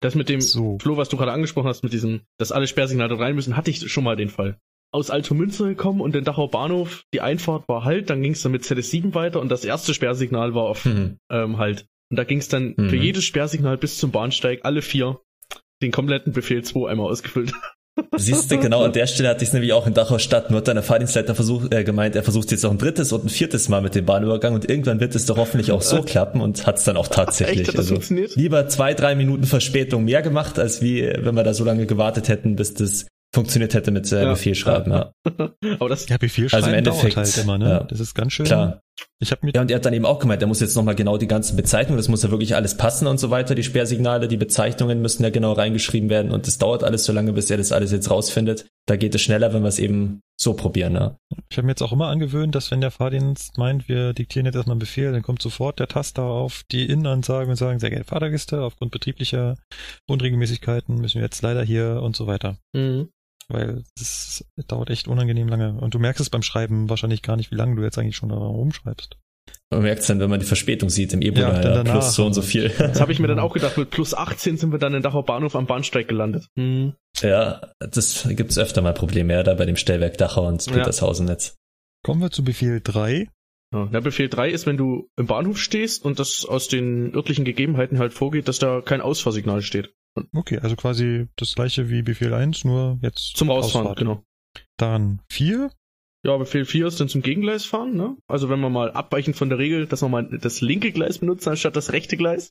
Das 0.00 0.14
mit 0.14 0.28
dem 0.28 0.40
So. 0.40 0.78
Flo, 0.78 0.96
was 0.96 1.08
du 1.08 1.16
gerade 1.16 1.32
angesprochen 1.32 1.68
hast, 1.68 1.82
mit 1.82 1.92
diesem, 1.92 2.20
dass 2.38 2.52
alle 2.52 2.66
Sperrsignale 2.66 3.18
rein 3.18 3.34
müssen, 3.34 3.56
hatte 3.56 3.70
ich 3.70 3.90
schon 3.90 4.04
mal 4.04 4.14
den 4.16 4.28
Fall. 4.28 4.58
Aus 4.92 5.10
Altomünster 5.10 5.66
gekommen 5.66 6.00
und 6.00 6.14
den 6.14 6.22
Dachau 6.24 6.46
Bahnhof, 6.46 7.02
die 7.12 7.20
Einfahrt 7.20 7.66
war 7.68 7.84
halt, 7.84 8.10
dann 8.10 8.22
ging 8.22 8.32
es 8.32 8.42
dann 8.42 8.52
mit 8.52 8.62
ZS7 8.62 9.14
weiter 9.14 9.40
und 9.40 9.48
das 9.48 9.64
erste 9.64 9.92
Sperrsignal 9.94 10.54
war 10.54 10.64
auf 10.64 10.84
Hm. 10.84 11.16
ähm, 11.32 11.58
halt. 11.58 11.86
Und 12.10 12.16
da 12.18 12.24
ging 12.24 12.38
es 12.38 12.48
dann 12.48 12.74
Mhm. 12.76 12.90
für 12.90 12.96
jedes 12.96 13.24
Sperrsignal 13.24 13.78
bis 13.78 13.98
zum 13.98 14.12
Bahnsteig, 14.12 14.60
alle 14.64 14.82
vier, 14.82 15.20
den 15.82 15.90
kompletten 15.90 16.32
Befehl 16.32 16.62
2 16.62 16.88
einmal 16.90 17.10
ausgefüllt. 17.10 17.52
Siehst 18.16 18.50
du, 18.50 18.58
genau 18.58 18.82
an 18.82 18.92
der 18.92 19.06
Stelle 19.06 19.28
hatte 19.28 19.42
ich 19.42 19.48
es 19.48 19.52
nämlich 19.52 19.72
auch 19.72 19.86
in 19.86 19.94
Dachau 19.94 20.18
Stadt. 20.18 20.50
Nur 20.50 20.58
hat 20.58 20.68
dann 20.68 20.76
der 20.76 20.82
Fahrdienstleiter 20.82 21.34
versucht, 21.34 21.72
äh, 21.72 21.84
gemeint, 21.84 22.16
er 22.16 22.22
versucht 22.22 22.50
jetzt 22.50 22.62
noch 22.64 22.70
ein 22.70 22.78
drittes 22.78 23.12
und 23.12 23.24
ein 23.24 23.28
viertes 23.28 23.68
Mal 23.68 23.82
mit 23.82 23.94
dem 23.94 24.04
Bahnübergang 24.04 24.54
und 24.54 24.68
irgendwann 24.68 25.00
wird 25.00 25.14
es 25.14 25.26
doch 25.26 25.36
hoffentlich 25.36 25.70
auch 25.70 25.82
so 25.82 26.02
klappen 26.02 26.40
und 26.40 26.66
hat 26.66 26.78
es 26.78 26.84
dann 26.84 26.96
auch 26.96 27.08
tatsächlich. 27.08 27.60
Echt, 27.60 27.68
hat 27.68 27.74
das 27.74 27.80
also 27.82 27.94
funktioniert? 27.94 28.34
lieber 28.36 28.66
zwei, 28.68 28.94
drei 28.94 29.14
Minuten 29.14 29.44
Verspätung 29.44 30.04
mehr 30.04 30.22
gemacht, 30.22 30.58
als 30.58 30.82
wie 30.82 31.02
wenn 31.02 31.34
wir 31.34 31.44
da 31.44 31.54
so 31.54 31.64
lange 31.64 31.86
gewartet 31.86 32.28
hätten, 32.28 32.56
bis 32.56 32.74
das 32.74 33.06
funktioniert 33.32 33.74
hätte 33.74 33.90
mit 33.90 34.10
äh, 34.12 34.22
Ja. 34.22 34.30
Befehlschreiben. 34.30 34.92
Ja. 34.92 35.12
Aber 35.78 35.88
das, 35.88 36.08
Ja, 36.08 36.16
Befehl 36.18 36.48
Also 36.52 36.68
im 36.68 36.74
Endeffekt, 36.74 37.16
dauert 37.16 37.26
halt 37.26 37.38
immer, 37.38 37.58
ne? 37.58 37.68
ja. 37.68 37.84
Das 37.84 38.00
ist 38.00 38.14
ganz 38.14 38.32
schön. 38.32 38.46
Klar. 38.46 38.80
Ich 39.18 39.30
mir 39.42 39.52
Ja, 39.54 39.62
und 39.62 39.70
er 39.70 39.76
hat 39.76 39.86
dann 39.86 39.94
eben 39.94 40.04
auch 40.04 40.18
gemeint, 40.18 40.42
er 40.42 40.48
muss 40.48 40.60
jetzt 40.60 40.76
nochmal 40.76 40.94
genau 40.94 41.16
die 41.16 41.26
ganzen 41.26 41.56
Bezeichnungen, 41.56 41.96
das 41.96 42.08
muss 42.08 42.22
ja 42.22 42.30
wirklich 42.30 42.54
alles 42.54 42.76
passen 42.76 43.06
und 43.06 43.18
so 43.18 43.30
weiter. 43.30 43.54
Die 43.54 43.62
Sperrsignale, 43.62 44.28
die 44.28 44.36
Bezeichnungen 44.36 45.00
müssen 45.00 45.22
ja 45.22 45.30
genau 45.30 45.52
reingeschrieben 45.52 46.10
werden 46.10 46.30
und 46.30 46.46
das 46.46 46.58
dauert 46.58 46.84
alles 46.84 47.04
so 47.04 47.12
lange, 47.12 47.32
bis 47.32 47.50
er 47.50 47.56
das 47.56 47.72
alles 47.72 47.90
jetzt 47.90 48.10
rausfindet. 48.10 48.66
Da 48.86 48.96
geht 48.96 49.14
es 49.14 49.22
schneller, 49.22 49.54
wenn 49.54 49.62
wir 49.62 49.68
es 49.68 49.78
eben 49.78 50.20
so 50.38 50.54
probieren. 50.54 50.92
Ne? 50.92 51.16
Ich 51.48 51.56
habe 51.56 51.66
mir 51.66 51.72
jetzt 51.72 51.82
auch 51.82 51.92
immer 51.92 52.08
angewöhnt, 52.08 52.54
dass 52.54 52.70
wenn 52.70 52.80
der 52.80 52.90
Fahrdienst 52.90 53.56
meint, 53.56 53.88
wir 53.88 54.12
diktieren 54.12 54.46
jetzt 54.46 54.56
erstmal 54.56 54.74
einen 54.74 54.80
Befehl, 54.80 55.12
dann 55.12 55.22
kommt 55.22 55.40
sofort 55.40 55.78
der 55.80 55.88
Taster 55.88 56.24
auf 56.24 56.62
die 56.70 56.84
Innenansage 56.84 57.50
und 57.50 57.56
sagen, 57.56 57.78
sehr 57.78 57.90
geehrte 57.90 58.08
Fahrergäste, 58.08 58.62
aufgrund 58.62 58.90
betrieblicher 58.90 59.56
Unregelmäßigkeiten 60.06 61.00
müssen 61.00 61.16
wir 61.16 61.24
jetzt 61.24 61.42
leider 61.42 61.62
hier 61.62 62.00
und 62.02 62.14
so 62.14 62.26
weiter. 62.26 62.58
Mhm. 62.74 63.08
Weil 63.48 63.84
es 63.96 64.44
dauert 64.66 64.90
echt 64.90 65.08
unangenehm 65.08 65.48
lange. 65.48 65.74
Und 65.74 65.94
du 65.94 65.98
merkst 65.98 66.20
es 66.20 66.30
beim 66.30 66.42
Schreiben 66.42 66.88
wahrscheinlich 66.88 67.22
gar 67.22 67.36
nicht, 67.36 67.50
wie 67.50 67.56
lange 67.56 67.76
du 67.76 67.82
jetzt 67.82 67.98
eigentlich 67.98 68.16
schon 68.16 68.30
da 68.30 68.36
rumschreibst. 68.36 69.16
Man 69.70 69.82
merkt 69.82 70.02
es 70.02 70.06
dann, 70.06 70.20
wenn 70.20 70.30
man 70.30 70.40
die 70.40 70.46
Verspätung 70.46 70.88
sieht 70.88 71.12
im 71.12 71.20
Ebola, 71.20 71.60
Ja, 71.62 71.74
ja, 71.74 71.82
plus 71.82 72.14
so 72.14 72.24
und 72.24 72.34
so 72.34 72.42
viel. 72.42 72.70
Das 72.78 73.00
habe 73.00 73.12
ich 73.12 73.18
mir 73.18 73.26
dann 73.26 73.38
auch 73.38 73.52
gedacht, 73.52 73.76
mit 73.76 73.90
plus 73.90 74.14
18 74.14 74.56
sind 74.56 74.72
wir 74.72 74.78
dann 74.78 74.94
in 74.94 75.02
Dachau 75.02 75.22
Bahnhof 75.22 75.56
am 75.56 75.66
Bahnsteig 75.66 76.08
gelandet. 76.08 76.48
Mhm. 76.54 76.94
ja, 77.20 77.60
das 77.78 78.26
gibt's 78.30 78.58
öfter 78.58 78.82
mal 78.82 78.94
Probleme, 78.94 79.32
ja, 79.34 79.42
da 79.42 79.54
bei 79.54 79.66
dem 79.66 79.76
Stellwerk 79.76 80.16
Dachau 80.16 80.46
und 80.46 80.64
Petershausen 80.64 81.28
jetzt. 81.28 81.56
Kommen 82.04 82.20
wir 82.20 82.30
zu 82.30 82.44
Befehl 82.44 82.80
3. 82.82 83.28
Ja, 83.74 83.86
der 83.86 84.00
Befehl 84.00 84.28
3 84.28 84.50
ist, 84.50 84.66
wenn 84.66 84.76
du 84.76 85.08
im 85.16 85.26
Bahnhof 85.26 85.58
stehst 85.58 86.04
und 86.04 86.18
das 86.18 86.44
aus 86.44 86.68
den 86.68 87.14
örtlichen 87.14 87.44
Gegebenheiten 87.44 87.98
halt 87.98 88.12
vorgeht, 88.12 88.46
dass 88.46 88.58
da 88.58 88.80
kein 88.80 89.00
Ausfahrsignal 89.00 89.62
steht. 89.62 89.92
Okay, 90.32 90.58
also 90.58 90.76
quasi 90.76 91.26
das 91.36 91.54
gleiche 91.54 91.90
wie 91.90 92.02
Befehl 92.02 92.32
1, 92.34 92.64
nur 92.64 92.98
jetzt 93.02 93.36
Zum 93.36 93.50
Rausfahren, 93.50 93.86
Ausfahrt. 93.88 93.98
genau. 93.98 94.22
Dann 94.76 95.20
4. 95.30 95.70
Ja, 96.24 96.36
Befehl 96.36 96.64
4 96.64 96.86
ist 96.86 97.00
dann 97.00 97.08
zum 97.08 97.22
Gegengleis 97.22 97.64
fahren, 97.66 97.96
ne? 97.96 98.16
Also 98.28 98.48
wenn 98.48 98.60
man 98.60 98.72
mal 98.72 98.90
abweichend 98.92 99.36
von 99.36 99.48
der 99.48 99.58
Regel, 99.58 99.86
dass 99.86 100.02
man 100.02 100.10
mal 100.10 100.38
das 100.38 100.60
linke 100.60 100.92
Gleis 100.92 101.18
benutzt, 101.18 101.46
anstatt 101.48 101.76
das 101.76 101.92
rechte 101.92 102.16
Gleis. 102.16 102.50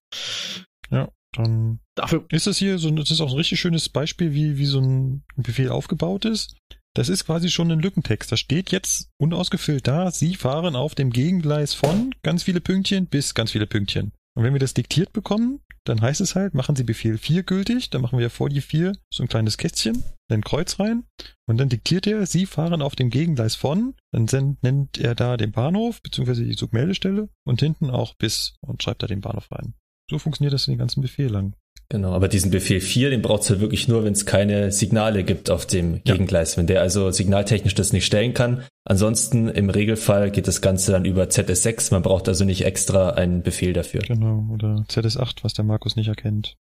Ja, 0.91 1.09
dann 1.31 1.79
Dafür, 1.95 2.25
ist 2.29 2.45
das 2.47 2.57
hier 2.57 2.77
so, 2.77 2.91
das 2.91 3.09
ist 3.09 3.21
auch 3.21 3.31
ein 3.31 3.37
richtig 3.37 3.59
schönes 3.59 3.89
Beispiel, 3.89 4.33
wie, 4.33 4.57
wie 4.57 4.65
so 4.65 4.79
ein 4.79 5.23
Befehl 5.35 5.69
aufgebaut 5.69 6.25
ist. 6.25 6.55
Das 6.95 7.09
ist 7.09 7.25
quasi 7.25 7.49
schon 7.49 7.71
ein 7.71 7.79
Lückentext. 7.79 8.31
Da 8.31 8.37
steht 8.37 8.71
jetzt 8.71 9.09
unausgefüllt 9.17 9.87
da, 9.87 10.11
Sie 10.11 10.35
fahren 10.35 10.75
auf 10.75 10.93
dem 10.93 11.09
Gegengleis 11.09 11.73
von 11.73 12.13
ganz 12.21 12.43
viele 12.43 12.61
Pünktchen 12.61 13.07
bis 13.07 13.33
ganz 13.33 13.51
viele 13.51 13.65
Pünktchen. 13.65 14.11
Und 14.35 14.43
wenn 14.43 14.53
wir 14.53 14.59
das 14.59 14.75
diktiert 14.75 15.13
bekommen, 15.13 15.59
dann 15.85 16.01
heißt 16.01 16.21
es 16.21 16.35
halt, 16.35 16.53
machen 16.53 16.75
Sie 16.75 16.83
Befehl 16.83 17.17
4 17.17 17.43
gültig, 17.43 17.89
dann 17.89 18.01
machen 18.01 18.19
wir 18.19 18.29
vor 18.29 18.49
die 18.49 18.61
4 18.61 18.93
so 19.11 19.23
ein 19.23 19.29
kleines 19.29 19.57
Kästchen, 19.57 20.03
ein 20.29 20.41
Kreuz 20.43 20.79
rein 20.79 21.03
und 21.47 21.57
dann 21.57 21.69
diktiert 21.69 22.07
er, 22.07 22.25
Sie 22.25 22.45
fahren 22.45 22.81
auf 22.81 22.95
dem 22.95 23.09
Gegengleis 23.09 23.55
von, 23.55 23.95
dann 24.11 24.27
sen- 24.27 24.57
nennt 24.61 24.97
er 24.97 25.15
da 25.15 25.37
den 25.37 25.51
Bahnhof 25.51 26.01
bzw. 26.01 26.45
die 26.45 26.55
Zugmeldestelle 26.55 27.29
und 27.45 27.59
hinten 27.59 27.89
auch 27.89 28.13
bis 28.15 28.55
und 28.61 28.81
schreibt 28.81 29.03
da 29.03 29.07
den 29.07 29.21
Bahnhof 29.21 29.51
rein. 29.51 29.73
So 30.09 30.19
funktioniert 30.19 30.53
das 30.53 30.67
in 30.67 30.73
den 30.73 30.79
ganzen 30.79 31.01
Befehl 31.01 31.29
lang. 31.29 31.55
Genau, 31.89 32.13
aber 32.13 32.27
diesen 32.27 32.49
Befehl 32.49 32.81
4, 32.81 33.11
den 33.11 33.21
braucht's 33.21 33.49
halt 33.49 33.59
wirklich 33.59 33.87
nur, 33.87 34.03
wenn 34.03 34.13
es 34.13 34.25
keine 34.25 34.71
Signale 34.71 35.23
gibt 35.23 35.49
auf 35.49 35.65
dem 35.67 35.95
Ja. 35.95 36.13
Gegengleis. 36.13 36.57
Wenn 36.57 36.65
der 36.67 36.81
also 36.81 37.11
signaltechnisch 37.11 37.75
das 37.75 37.93
nicht 37.93 38.05
stellen 38.05 38.33
kann. 38.33 38.63
Ansonsten 38.85 39.47
im 39.47 39.69
Regelfall 39.69 40.31
geht 40.31 40.47
das 40.47 40.61
Ganze 40.61 40.91
dann 40.91 41.05
über 41.05 41.25
ZS6. 41.25 41.93
Man 41.93 42.01
braucht 42.01 42.27
also 42.27 42.45
nicht 42.45 42.65
extra 42.65 43.11
einen 43.11 43.43
Befehl 43.43 43.73
dafür. 43.73 44.01
Genau, 44.01 44.47
oder 44.51 44.85
ZS8, 44.89 45.43
was 45.43 45.53
der 45.53 45.65
Markus 45.65 45.95
nicht 45.95 46.07
erkennt. 46.07 46.55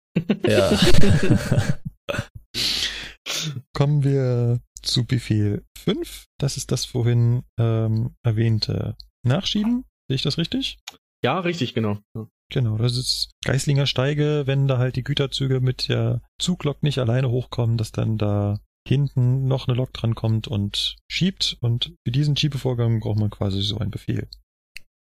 Ja. 0.47 0.71
Kommen 3.75 4.05
wir 4.05 4.61
zu 4.83 5.05
Befehl 5.05 5.65
5. 5.77 6.25
Das 6.39 6.57
ist 6.57 6.73
das 6.73 6.85
vorhin 6.85 7.43
ähm, 7.59 8.15
erwähnte 8.23 8.97
Nachschieben. 9.25 9.85
Sehe 10.09 10.15
ich 10.17 10.23
das 10.23 10.39
richtig? 10.39 10.79
ja, 11.23 11.39
richtig, 11.41 11.75
genau. 11.75 11.99
Ja. 12.15 12.29
Genau, 12.51 12.79
das 12.79 12.97
ist 12.97 13.31
Geislinger 13.45 13.87
Steige, 13.87 14.45
wenn 14.47 14.69
da 14.69 14.79
halt 14.79 14.97
die 14.97 15.05
Güterzüge 15.05 15.61
mit 15.61 15.89
der 15.89 16.23
Zuglok 16.41 16.83
nicht 16.83 16.99
alleine 16.99 17.31
hochkommen, 17.31 17.77
dass 17.77 17.93
dann 17.93 18.17
da 18.17 18.59
hinten 18.87 19.47
noch 19.47 19.69
eine 19.69 19.77
Lok 19.77 19.93
dran 19.93 20.15
kommt 20.15 20.49
und 20.49 20.97
schiebt. 21.11 21.59
Und 21.61 21.93
für 22.07 22.11
diesen 22.13 22.37
Schiebevorgang 22.37 23.01
braucht 23.01 23.19
man 23.19 23.29
quasi 23.31 23.61
so 23.61 23.77
einen 23.79 23.91
Befehl. 23.91 24.29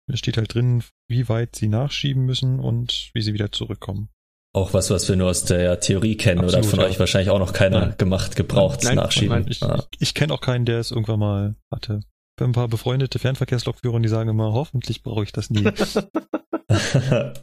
Da 0.10 0.17
steht 0.17 0.36
halt 0.36 0.54
drin, 0.54 0.84
wie 1.08 1.30
weit 1.30 1.56
sie 1.56 1.70
nachschieben 1.70 2.26
müssen 2.26 2.60
und 2.60 3.12
wie 3.13 3.22
sie 3.22 3.34
wieder 3.34 3.52
zurückkommen. 3.54 4.10
Auch 4.54 4.74
was, 4.74 4.89
was 4.89 5.08
wir 5.08 5.15
nur 5.15 5.30
aus 5.30 5.46
der 5.46 5.80
Theorie 5.80 6.17
kennen 6.17 6.39
oder 6.39 6.58
Absolut, 6.58 6.70
von 6.70 6.80
ja. 6.82 6.86
euch 6.88 7.00
wahrscheinlich 7.00 7.30
auch 7.30 7.39
noch 7.39 7.54
keiner 7.54 7.80
Nein. 7.88 7.96
gemacht, 7.98 8.36
gebraucht, 8.36 8.84
Nein, 8.84 8.96
nachschieben. 8.96 9.30
nein, 9.30 9.46
Ich, 9.50 9.63
Ah. 9.63 9.86
ich, 9.94 10.02
ich 10.02 10.13
kenne 10.13 10.34
auch 10.34 10.41
keinen, 10.41 10.65
der 10.65 10.80
es 10.80 10.91
irgendwann 10.91 11.20
mal 11.20 11.56
hatte. 11.74 12.02
Ich 12.04 12.41
habe 12.41 12.50
ein 12.52 12.54
paar 12.54 12.67
befreundete 12.67 13.20
Fernverkehrslokführer, 13.20 14.02
die 14.02 14.10
sagen 14.10 14.30
immer, 14.30 14.52
hoffentlich 14.52 15.04
brauche 15.04 15.24
ich 15.24 15.32
das 15.32 15.50
nie. 15.50 15.63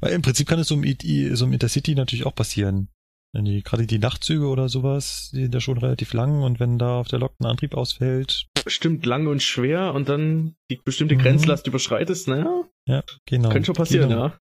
Weil 0.00 0.12
im 0.12 0.22
Prinzip 0.22 0.48
kann 0.48 0.58
es 0.58 0.68
so 0.68 0.74
im, 0.74 1.36
so 1.36 1.44
im 1.44 1.52
Intercity 1.52 1.94
natürlich 1.94 2.26
auch 2.26 2.34
passieren. 2.34 2.88
Wenn 3.32 3.44
die, 3.44 3.62
gerade 3.62 3.86
die 3.86 4.00
Nachtzüge 4.00 4.48
oder 4.48 4.68
sowas, 4.68 5.30
die 5.32 5.42
sind 5.42 5.54
ja 5.54 5.60
schon 5.60 5.78
relativ 5.78 6.12
lang 6.14 6.42
und 6.42 6.58
wenn 6.58 6.78
da 6.78 6.98
auf 6.98 7.06
der 7.06 7.20
Lok 7.20 7.34
ein 7.38 7.46
Antrieb 7.46 7.74
ausfällt, 7.74 8.46
Bestimmt 8.64 9.06
lang 9.06 9.26
und 9.28 9.42
schwer 9.42 9.94
und 9.94 10.08
dann 10.08 10.56
die 10.70 10.76
bestimmte 10.84 11.14
Mhm. 11.14 11.20
Grenzlast 11.20 11.66
überschreitest, 11.66 12.28
naja, 12.28 12.64
ja, 12.88 13.02
genau. 13.26 13.50
könnte 13.50 13.66
schon 13.66 13.74
passieren, 13.76 14.08
genau. 14.08 14.26
ja. 14.26 14.38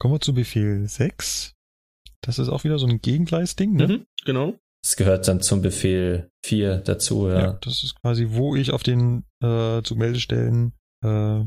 Kommen 0.00 0.14
wir 0.14 0.20
zu 0.20 0.32
Befehl 0.34 0.88
6. 0.88 1.54
Das 2.22 2.38
ist 2.38 2.48
auch 2.48 2.64
wieder 2.64 2.78
so 2.78 2.86
ein 2.86 3.00
Gegengleis-Ding, 3.00 3.74
ne? 3.74 3.86
Mhm, 3.86 4.06
genau. 4.24 4.58
Das 4.82 4.96
gehört 4.96 5.28
dann 5.28 5.40
zum 5.40 5.62
Befehl 5.62 6.30
4 6.44 6.78
dazu, 6.78 7.28
ja. 7.28 7.40
Ja, 7.40 7.52
das 7.60 7.84
ist 7.84 7.94
quasi, 8.00 8.28
wo 8.30 8.56
ich 8.56 8.70
auf 8.70 8.82
den 8.82 9.24
äh, 9.42 9.82
Zugmeldestellen 9.82 10.72
äh, 11.04 11.40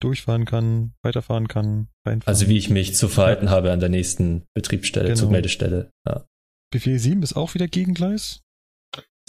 durchfahren 0.00 0.44
kann, 0.44 0.92
weiterfahren 1.02 1.48
kann, 1.48 1.88
reinfahren. 2.06 2.22
Also 2.26 2.48
wie 2.48 2.58
ich 2.58 2.70
mich 2.70 2.94
zu 2.94 3.08
verhalten 3.08 3.50
habe 3.50 3.72
an 3.72 3.80
der 3.80 3.88
nächsten 3.88 4.44
Betriebsstelle, 4.54 5.08
Genau. 5.08 5.20
Zugmeldestelle. 5.20 5.90
Ja. 6.06 6.24
Befehl 6.72 6.98
7 6.98 7.22
ist 7.22 7.34
auch 7.34 7.54
wieder 7.54 7.66
Gegengleis. 7.68 8.40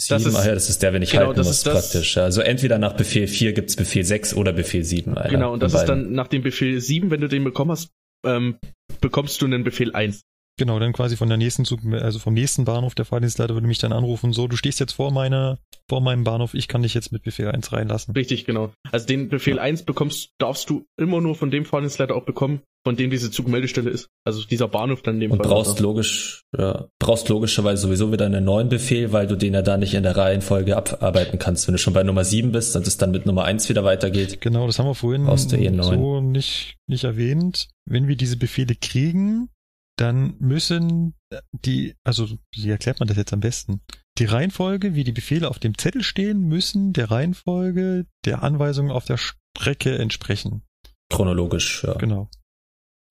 Das 0.08 0.22
Sieben, 0.22 0.34
ist- 0.34 0.36
ah 0.36 0.46
ja, 0.46 0.54
das 0.54 0.68
ist 0.68 0.82
der, 0.82 0.92
wenn 0.92 1.02
ich 1.02 1.10
genau, 1.12 1.26
halten 1.26 1.36
das 1.38 1.46
muss, 1.46 1.56
ist 1.58 1.66
das- 1.66 1.72
praktisch. 1.92 2.16
Ja, 2.16 2.24
Also 2.24 2.40
entweder 2.40 2.78
nach 2.78 2.94
Befehl 2.94 3.26
4 3.28 3.52
gibt's 3.52 3.76
Befehl 3.76 4.04
6 4.04 4.34
oder 4.34 4.52
Befehl 4.52 4.84
7. 4.84 5.16
Einer 5.16 5.30
genau, 5.30 5.52
und 5.52 5.62
das 5.62 5.74
ist 5.74 5.84
dann 5.84 6.12
nach 6.12 6.28
dem 6.28 6.42
Befehl 6.42 6.80
7, 6.80 7.10
wenn 7.10 7.20
du 7.20 7.28
den 7.28 7.44
bekommen 7.44 7.70
hast, 7.72 7.90
ähm, 8.26 8.58
bekommst 9.00 9.40
du 9.42 9.46
einen 9.46 9.64
Befehl 9.64 9.92
1. 9.94 10.22
Genau, 10.58 10.78
dann 10.78 10.92
quasi 10.92 11.16
von 11.16 11.28
der 11.28 11.38
nächsten 11.38 11.64
Zug, 11.64 11.80
also 11.92 12.18
vom 12.18 12.34
nächsten 12.34 12.64
Bahnhof 12.64 12.94
der 12.94 13.06
Fahrdienstleiter 13.06 13.54
würde 13.54 13.66
mich 13.66 13.78
dann 13.78 13.92
anrufen, 13.92 14.32
so, 14.32 14.48
du 14.48 14.56
stehst 14.56 14.80
jetzt 14.80 14.92
vor 14.92 15.10
meiner, 15.10 15.58
vor 15.88 16.00
meinem 16.02 16.24
Bahnhof, 16.24 16.52
ich 16.54 16.68
kann 16.68 16.82
dich 16.82 16.92
jetzt 16.92 17.10
mit 17.10 17.22
Befehl 17.22 17.48
1 17.48 17.72
reinlassen. 17.72 18.12
Richtig, 18.14 18.44
genau. 18.44 18.70
Also 18.90 19.06
den 19.06 19.28
Befehl 19.28 19.58
1 19.58 19.84
bekommst, 19.84 20.30
darfst 20.38 20.68
du 20.68 20.84
immer 20.98 21.20
nur 21.20 21.34
von 21.36 21.50
dem 21.50 21.64
Fahrdienstleiter 21.64 22.14
auch 22.14 22.26
bekommen, 22.26 22.60
von 22.84 22.96
dem 22.96 23.10
diese 23.10 23.30
Zugmeldestelle 23.30 23.88
ist. 23.88 24.08
Also 24.24 24.44
dieser 24.44 24.68
Bahnhof 24.68 25.00
dann 25.02 25.14
in 25.14 25.20
dem 25.20 25.30
Und 25.32 25.38
Fall. 25.38 25.48
brauchst 25.48 25.80
logisch, 25.80 26.42
ja, 26.56 26.86
brauchst 26.98 27.30
logischerweise 27.30 27.82
sowieso 27.82 28.12
wieder 28.12 28.26
einen 28.26 28.44
neuen 28.44 28.68
Befehl, 28.68 29.12
weil 29.12 29.26
du 29.26 29.36
den 29.36 29.54
ja 29.54 29.62
da 29.62 29.78
nicht 29.78 29.94
in 29.94 30.02
der 30.02 30.18
Reihenfolge 30.18 30.76
abarbeiten 30.76 31.38
kannst. 31.38 31.66
Wenn 31.66 31.72
du 31.72 31.78
schon 31.78 31.94
bei 31.94 32.02
Nummer 32.02 32.24
7 32.24 32.52
bist 32.52 32.76
und 32.76 32.86
es 32.86 32.98
dann 32.98 33.10
mit 33.10 33.24
Nummer 33.24 33.44
1 33.44 33.70
wieder 33.70 33.84
weitergeht. 33.84 34.42
Genau, 34.42 34.66
das 34.66 34.78
haben 34.78 34.86
wir 34.86 34.94
vorhin 34.94 35.26
eh 35.28 35.82
so 35.82 36.20
nicht, 36.20 36.76
nicht 36.86 37.04
erwähnt. 37.04 37.68
Wenn 37.86 38.06
wir 38.06 38.16
diese 38.16 38.36
Befehle 38.36 38.74
kriegen, 38.74 39.48
dann 39.96 40.36
müssen 40.38 41.14
die, 41.52 41.94
also 42.04 42.28
wie 42.54 42.70
erklärt 42.70 43.00
man 43.00 43.08
das 43.08 43.16
jetzt 43.16 43.32
am 43.32 43.40
besten? 43.40 43.82
Die 44.18 44.24
Reihenfolge, 44.24 44.94
wie 44.94 45.04
die 45.04 45.12
Befehle 45.12 45.48
auf 45.48 45.58
dem 45.58 45.76
Zettel 45.76 46.02
stehen, 46.02 46.40
müssen 46.40 46.92
der 46.92 47.10
Reihenfolge 47.10 48.06
der 48.24 48.42
Anweisungen 48.42 48.90
auf 48.90 49.04
der 49.04 49.18
Strecke 49.18 49.98
entsprechen. 49.98 50.62
Chronologisch, 51.10 51.84
ja. 51.84 51.94
Genau. 51.94 52.28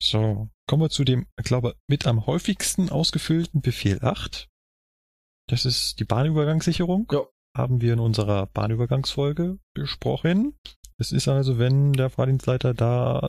So, 0.02 0.48
kommen 0.66 0.82
wir 0.82 0.90
zu 0.90 1.04
dem, 1.04 1.26
ich 1.38 1.44
glaube, 1.44 1.76
mit 1.86 2.06
am 2.06 2.26
häufigsten 2.26 2.90
ausgefüllten 2.90 3.60
Befehl 3.60 4.00
8. 4.02 4.48
Das 5.48 5.64
ist 5.64 6.00
die 6.00 6.04
Bahnübergangssicherung. 6.04 7.08
Ja. 7.12 7.22
Haben 7.56 7.80
wir 7.80 7.92
in 7.92 8.00
unserer 8.00 8.46
Bahnübergangsfolge 8.46 9.58
besprochen. 9.74 10.56
Es 10.98 11.12
ist 11.12 11.28
also, 11.28 11.58
wenn 11.58 11.92
der 11.92 12.10
Fahrdienstleiter 12.10 12.74
da 12.74 13.26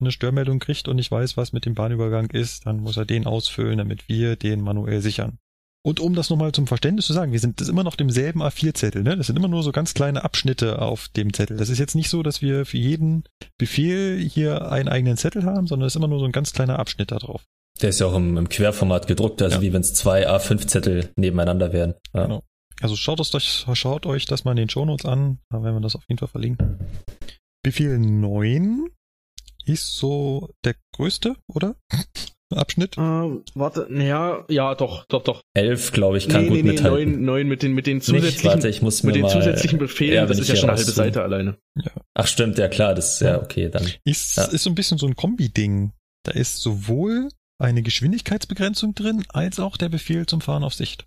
seine 0.00 0.12
Störmeldung 0.12 0.58
kriegt 0.58 0.88
und 0.88 0.96
nicht 0.96 1.10
weiß, 1.10 1.36
was 1.36 1.52
mit 1.52 1.64
dem 1.66 1.74
Bahnübergang 1.74 2.30
ist, 2.30 2.66
dann 2.66 2.80
muss 2.80 2.96
er 2.96 3.04
den 3.04 3.26
ausfüllen, 3.26 3.78
damit 3.78 4.08
wir 4.08 4.36
den 4.36 4.60
manuell 4.60 5.00
sichern. 5.00 5.38
Und 5.86 6.00
um 6.00 6.14
das 6.14 6.30
nochmal 6.30 6.52
zum 6.52 6.66
Verständnis 6.66 7.06
zu 7.06 7.12
sagen, 7.12 7.32
wir 7.32 7.40
sind 7.40 7.60
das 7.60 7.68
immer 7.68 7.84
noch 7.84 7.94
demselben 7.94 8.42
A4-Zettel, 8.42 9.02
ne? 9.02 9.18
Das 9.18 9.26
sind 9.26 9.36
immer 9.36 9.48
nur 9.48 9.62
so 9.62 9.70
ganz 9.70 9.92
kleine 9.92 10.24
Abschnitte 10.24 10.80
auf 10.80 11.08
dem 11.08 11.34
Zettel. 11.34 11.58
Das 11.58 11.68
ist 11.68 11.78
jetzt 11.78 11.94
nicht 11.94 12.08
so, 12.08 12.22
dass 12.22 12.40
wir 12.40 12.64
für 12.64 12.78
jeden 12.78 13.24
Befehl 13.58 14.18
hier 14.18 14.72
einen 14.72 14.88
eigenen 14.88 15.18
Zettel 15.18 15.44
haben, 15.44 15.66
sondern 15.66 15.86
es 15.86 15.92
ist 15.92 15.96
immer 15.98 16.08
nur 16.08 16.20
so 16.20 16.24
ein 16.24 16.32
ganz 16.32 16.54
kleiner 16.54 16.78
Abschnitt 16.78 17.10
da 17.12 17.18
drauf. 17.18 17.44
Der 17.82 17.90
ist 17.90 18.00
ja 18.00 18.06
auch 18.06 18.14
im, 18.14 18.38
im 18.38 18.48
Querformat 18.48 19.06
gedruckt, 19.06 19.42
also 19.42 19.56
Ja. 19.56 19.62
wie 19.62 19.72
wenn 19.74 19.82
es 19.82 19.92
zwei 19.92 20.26
A5-Zettel 20.26 21.10
nebeneinander 21.16 21.74
wären. 21.74 21.94
Ja. 22.14 22.22
Genau. 22.22 22.42
Also 22.80 22.96
schaut, 22.96 23.20
es 23.20 23.34
euch, 23.34 23.66
schaut 23.74 24.06
euch 24.06 24.24
das 24.24 24.44
mal 24.44 24.52
in 24.52 24.56
den 24.56 24.70
Shownotes 24.70 25.04
an, 25.04 25.38
da 25.50 25.62
werden 25.62 25.76
wir 25.76 25.80
das 25.80 25.96
auf 25.96 26.04
jeden 26.08 26.18
Fall 26.18 26.28
verlinken. 26.28 26.78
Befehl 27.62 27.98
9 27.98 28.88
ist 29.66 29.96
so 29.96 30.50
der 30.64 30.74
größte, 30.94 31.36
oder? 31.48 31.76
Abschnitt. 32.54 32.96
Ähm, 32.98 33.42
warte, 33.54 33.88
ja, 33.90 34.44
ja, 34.48 34.74
doch, 34.76 35.06
doch, 35.06 35.24
doch. 35.24 35.40
Elf, 35.54 35.90
glaube 35.90 36.18
ich, 36.18 36.28
kann 36.28 36.46
gut 36.48 36.62
mithalten. 36.62 37.12
neun, 37.12 37.24
neun 37.24 37.48
mit 37.48 37.62
den, 37.64 37.72
mit 37.72 37.86
den 37.86 37.96
Nicht, 37.96 38.06
zusätzlichen, 38.06 38.44
warte, 38.50 38.68
ich 38.68 38.80
muss 38.80 39.02
mir 39.02 39.08
mit 39.08 39.16
den 39.16 39.22
mal, 39.22 39.30
zusätzlichen 39.30 39.78
Befehlen, 39.78 40.14
ja, 40.14 40.26
das 40.26 40.38
ist 40.38 40.48
ja 40.48 40.54
schon 40.56 40.70
eine 40.70 40.78
halbe. 40.78 40.90
Seite 40.90 41.22
alleine. 41.22 41.56
Ach 42.14 42.26
stimmt, 42.28 42.58
ja 42.58 42.68
klar, 42.68 42.94
das 42.94 43.18
ja 43.18 43.42
okay, 43.42 43.70
dann. 43.70 43.90
Ist, 44.04 44.36
Ja. 44.36 44.44
ist 44.44 44.62
so 44.62 44.70
ein 44.70 44.76
bisschen 44.76 44.98
so 44.98 45.06
ein 45.06 45.16
Kombi-Ding. 45.16 45.92
Da 46.24 46.32
ist 46.32 46.58
sowohl 46.58 47.28
eine 47.58 47.82
Geschwindigkeitsbegrenzung 47.82 48.94
drin, 48.94 49.24
als 49.30 49.58
auch 49.58 49.76
der 49.76 49.88
Befehl 49.88 50.26
zum 50.26 50.40
Fahren 50.40 50.62
auf 50.64 50.74
Sicht. 50.74 51.04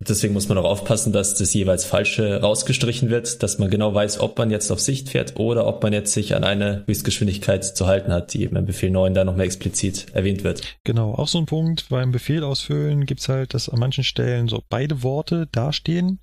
Deswegen 0.00 0.32
muss 0.32 0.48
man 0.48 0.58
auch 0.58 0.64
aufpassen, 0.64 1.12
dass 1.12 1.34
das 1.34 1.52
jeweils 1.52 1.84
Falsche 1.84 2.40
rausgestrichen 2.40 3.10
wird, 3.10 3.42
dass 3.42 3.58
man 3.58 3.70
genau 3.70 3.94
weiß, 3.94 4.20
ob 4.20 4.38
man 4.38 4.50
jetzt 4.50 4.70
auf 4.70 4.80
Sicht 4.80 5.10
fährt 5.10 5.38
oder 5.38 5.66
ob 5.66 5.82
man 5.82 5.92
jetzt 5.92 6.12
sich 6.12 6.34
an 6.34 6.44
eine 6.44 6.84
Höchstgeschwindigkeit 6.86 7.64
zu 7.64 7.86
halten 7.86 8.12
hat, 8.12 8.32
die 8.32 8.42
eben 8.42 8.56
im 8.56 8.66
Befehl 8.66 8.90
9 8.90 9.14
da 9.14 9.24
noch 9.24 9.36
mehr 9.36 9.46
explizit 9.46 10.06
erwähnt 10.14 10.44
wird. 10.44 10.62
Genau, 10.84 11.14
auch 11.14 11.28
so 11.28 11.38
ein 11.38 11.46
Punkt, 11.46 11.88
beim 11.90 12.12
Befehl 12.12 12.44
ausfüllen 12.44 13.06
gibt's 13.06 13.28
halt, 13.28 13.54
dass 13.54 13.68
an 13.68 13.78
manchen 13.78 14.04
Stellen 14.04 14.48
so 14.48 14.62
beide 14.68 15.02
Worte 15.02 15.48
dastehen 15.52 16.20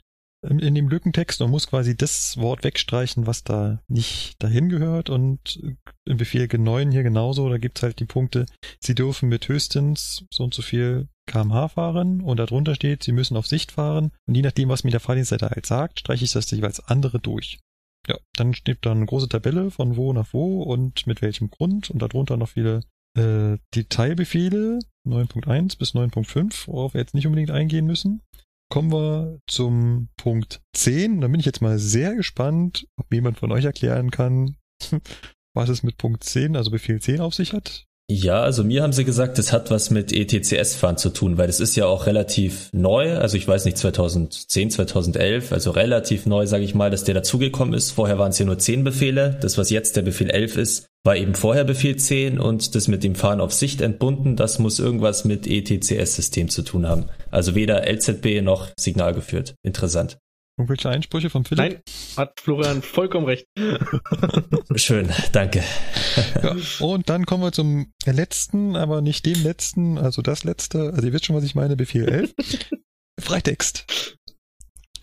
in, 0.47 0.76
dem 0.76 0.89
Lückentext. 0.89 1.39
Man 1.39 1.51
muss 1.51 1.68
quasi 1.68 1.95
das 1.95 2.38
Wort 2.38 2.64
wegstreichen, 2.64 3.28
was 3.28 3.43
da 3.43 3.80
nicht 3.88 4.41
dahin 4.41 4.70
gehört. 4.70 5.09
Und 5.09 5.59
im 6.05 6.18
Befehl 6.18 6.47
9 6.51 6.91
hier 6.91 7.03
genauso, 7.03 7.49
da 7.49 7.57
gibt's 7.57 7.84
halt 7.84 7.99
die 7.99 8.05
Punkte, 8.05 8.45
Sie 8.80 8.95
dürfen 8.95 9.30
mit 9.30 9.47
höchstens 9.47 10.26
so 10.32 10.43
und 10.43 10.53
so 10.53 10.62
viel 10.62 11.07
kmh 11.28 11.69
fahren 11.69 12.22
und 12.22 12.38
darunter 12.38 12.76
steht, 12.76 13.03
Sie 13.03 13.11
müssen 13.11 13.38
auf 13.38 13.47
Sicht 13.47 13.72
fahren. 13.72 14.11
Und 14.28 14.36
je 14.36 14.41
nachdem, 14.41 14.69
was 14.69 14.84
mir 14.84 14.91
der 14.91 14.99
Fahrdienstleiter 14.99 15.49
halt 15.49 15.65
sagt, 15.65 15.99
streiche 15.99 16.26
ich 16.26 16.32
das 16.32 16.51
jeweils 16.51 16.80
andere 16.80 17.19
durch. 17.19 17.59
Ja, 18.07 18.17
dann 18.36 18.53
steht 18.53 18.80
da 18.82 18.91
eine 18.91 19.05
große 19.05 19.30
Tabelle 19.30 19.69
von 19.72 19.95
wo 19.95 20.11
nach 20.13 20.34
wo 20.34 20.63
und 20.63 21.05
mit 21.05 21.22
welchem 21.22 21.49
Grund 21.51 21.89
und 21.89 22.01
darunter 22.01 22.36
noch 22.36 22.49
viele 22.49 22.82
äh, 23.17 23.57
Detailbefehle 23.76 24.80
9.1 25.07 25.78
bis 25.78 25.93
9.5, 25.93 26.67
worauf 26.67 26.93
wir 26.93 27.01
jetzt 27.01 27.13
nicht 27.13 27.28
unbedingt 27.28 27.51
eingehen 27.51 27.86
müssen. 27.86 28.22
Kommen 28.72 28.91
wir 28.91 29.39
zum 29.47 30.09
Punkt 30.17 30.61
10. 30.76 31.22
Da 31.22 31.28
bin 31.28 31.39
ich 31.39 31.45
jetzt 31.45 31.61
mal 31.61 31.78
sehr 31.78 32.15
gespannt, 32.15 32.88
ob 32.97 33.13
jemand 33.13 33.38
von 33.38 33.51
euch 33.51 33.65
erklären 33.65 34.11
kann, 34.11 34.55
was 35.53 35.69
es 35.69 35.84
mit 35.84 35.97
Punkt 35.97 36.24
10, 36.24 36.55
also 36.55 36.72
Befehl 36.72 37.01
10 37.01 37.19
auf 37.19 37.36
sich 37.36 37.53
hat. 37.53 37.86
Ja, 38.14 38.41
also 38.41 38.66
mir 38.66 38.84
haben 38.84 38.91
sie 38.91 39.05
gesagt, 39.05 39.39
es 39.39 39.53
hat 39.53 39.72
was 39.72 39.89
mit 39.89 40.12
ETCS-Fahren 40.12 40.97
zu 40.97 41.12
tun, 41.12 41.38
weil 41.38 41.47
es 41.47 41.62
ist 41.62 41.78
ja 41.78 41.86
auch 41.86 42.07
relativ 42.07 42.68
neu, 42.74 43.18
also 43.18 43.38
ich 43.38 43.47
weiß 43.47 43.64
nicht, 43.64 43.78
2010, 43.78 44.70
2011, 44.70 45.53
also 45.53 45.72
relativ 45.72 46.26
neu, 46.26 46.45
sage 46.45 46.66
ich 46.66 46.76
mal, 46.76 46.91
dass 46.91 47.05
der 47.05 47.16
dazugekommen 47.16 47.74
ist. 47.74 47.91
Vorher 47.91 48.20
waren 48.20 48.32
es 48.32 48.39
ja 48.39 48.45
nur 48.45 48.59
10 48.59 48.84
Befehle. 48.84 49.38
Das, 49.39 49.57
was 49.57 49.70
jetzt 49.70 49.95
der 49.95 50.01
Befehl 50.01 50.30
11 50.30 50.57
ist, 50.57 50.88
war 51.05 51.16
eben 51.16 51.36
vorher 51.36 51.64
Befehl 51.64 51.95
10 51.95 52.38
und 52.38 52.76
das 52.76 52.89
mit 52.89 53.05
dem 53.05 53.16
Fahren 53.16 53.39
auf 53.39 53.53
Sicht 53.53 53.80
entbunden, 53.80 54.36
das 54.36 54.59
muss 54.59 54.80
irgendwas 54.80 55.24
mit 55.24 55.47
ETCS-System 55.47 56.49
zu 56.49 56.64
tun 56.64 56.88
haben. 56.88 57.05
Also 57.30 57.55
weder 57.55 57.89
LZB 57.89 58.41
noch 58.41 58.68
Signal 58.78 59.14
geführt. 59.14 59.55
Interessant. 59.64 60.18
Irgendwelche 60.62 60.89
Einsprüche 60.89 61.32
von 61.32 61.43
Philipp? 61.43 61.74
Nein, 61.74 61.82
hat 62.18 62.39
Florian 62.39 62.84
vollkommen 62.84 63.26
recht. 63.26 63.47
Schön, 64.76 65.09
danke. 65.32 65.64
Ja. 66.43 66.55
Und 66.80 67.09
dann 67.09 67.26
kommen 67.26 67.41
wir 67.41 67.51
zum 67.51 67.91
letzten, 68.05 68.76
aber 68.76 69.01
nicht 69.01 69.26
dem 69.26 69.41
letzten, 69.41 69.97
also 69.97 70.22
das 70.22 70.43
letzte, 70.43 70.93
also 70.93 71.07
ihr 71.07 71.14
wisst 71.14 71.26
schon, 71.26 71.36
was 71.36 71.43
ich 71.43 71.55
meine, 71.55 71.76
Befehl 71.76 72.07
11. 72.07 72.36
Freitext. 73.20 74.18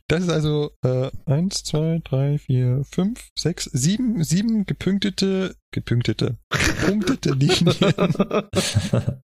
Das 0.08 0.22
ist 0.22 0.30
also 0.30 0.70
äh, 0.82 1.10
eins, 1.26 1.64
zwei, 1.64 2.00
drei, 2.02 2.38
vier, 2.38 2.82
fünf, 2.90 3.28
sechs, 3.38 3.64
sieben, 3.64 4.24
sieben 4.24 4.64
gepünktete, 4.64 5.54
gepünktete, 5.70 6.38
gepunktete 6.48 7.34
Linien, 7.34 7.74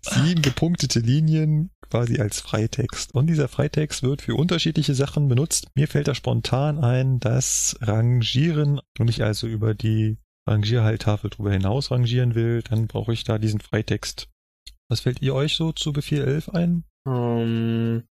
sieben 0.00 0.40
gepunktete 0.40 1.00
Linien 1.00 1.72
quasi 1.90 2.18
als 2.20 2.40
Freitext. 2.40 3.14
Und 3.14 3.26
dieser 3.26 3.48
Freitext 3.48 4.02
wird 4.02 4.22
für 4.22 4.34
unterschiedliche 4.34 4.94
Sachen 4.94 5.28
benutzt. 5.28 5.68
Mir 5.74 5.88
fällt 5.88 6.08
da 6.08 6.14
spontan 6.14 6.78
ein, 6.78 7.20
das 7.20 7.76
Rangieren, 7.82 8.80
wenn 8.96 9.08
ich 9.08 9.22
also 9.22 9.46
über 9.46 9.74
die 9.74 10.16
Rangierhalttafel 10.48 11.28
drüber 11.28 11.52
hinaus 11.52 11.90
rangieren 11.90 12.34
will, 12.34 12.62
dann 12.62 12.86
brauche 12.86 13.12
ich 13.12 13.24
da 13.24 13.36
diesen 13.36 13.60
Freitext. 13.60 14.30
Was 14.88 15.00
fällt 15.00 15.20
ihr 15.20 15.34
euch 15.34 15.54
so 15.54 15.72
zu 15.72 15.92
Befehl 15.92 16.24
11 16.24 16.48
ein? 16.48 16.84
Ähm, 17.06 18.04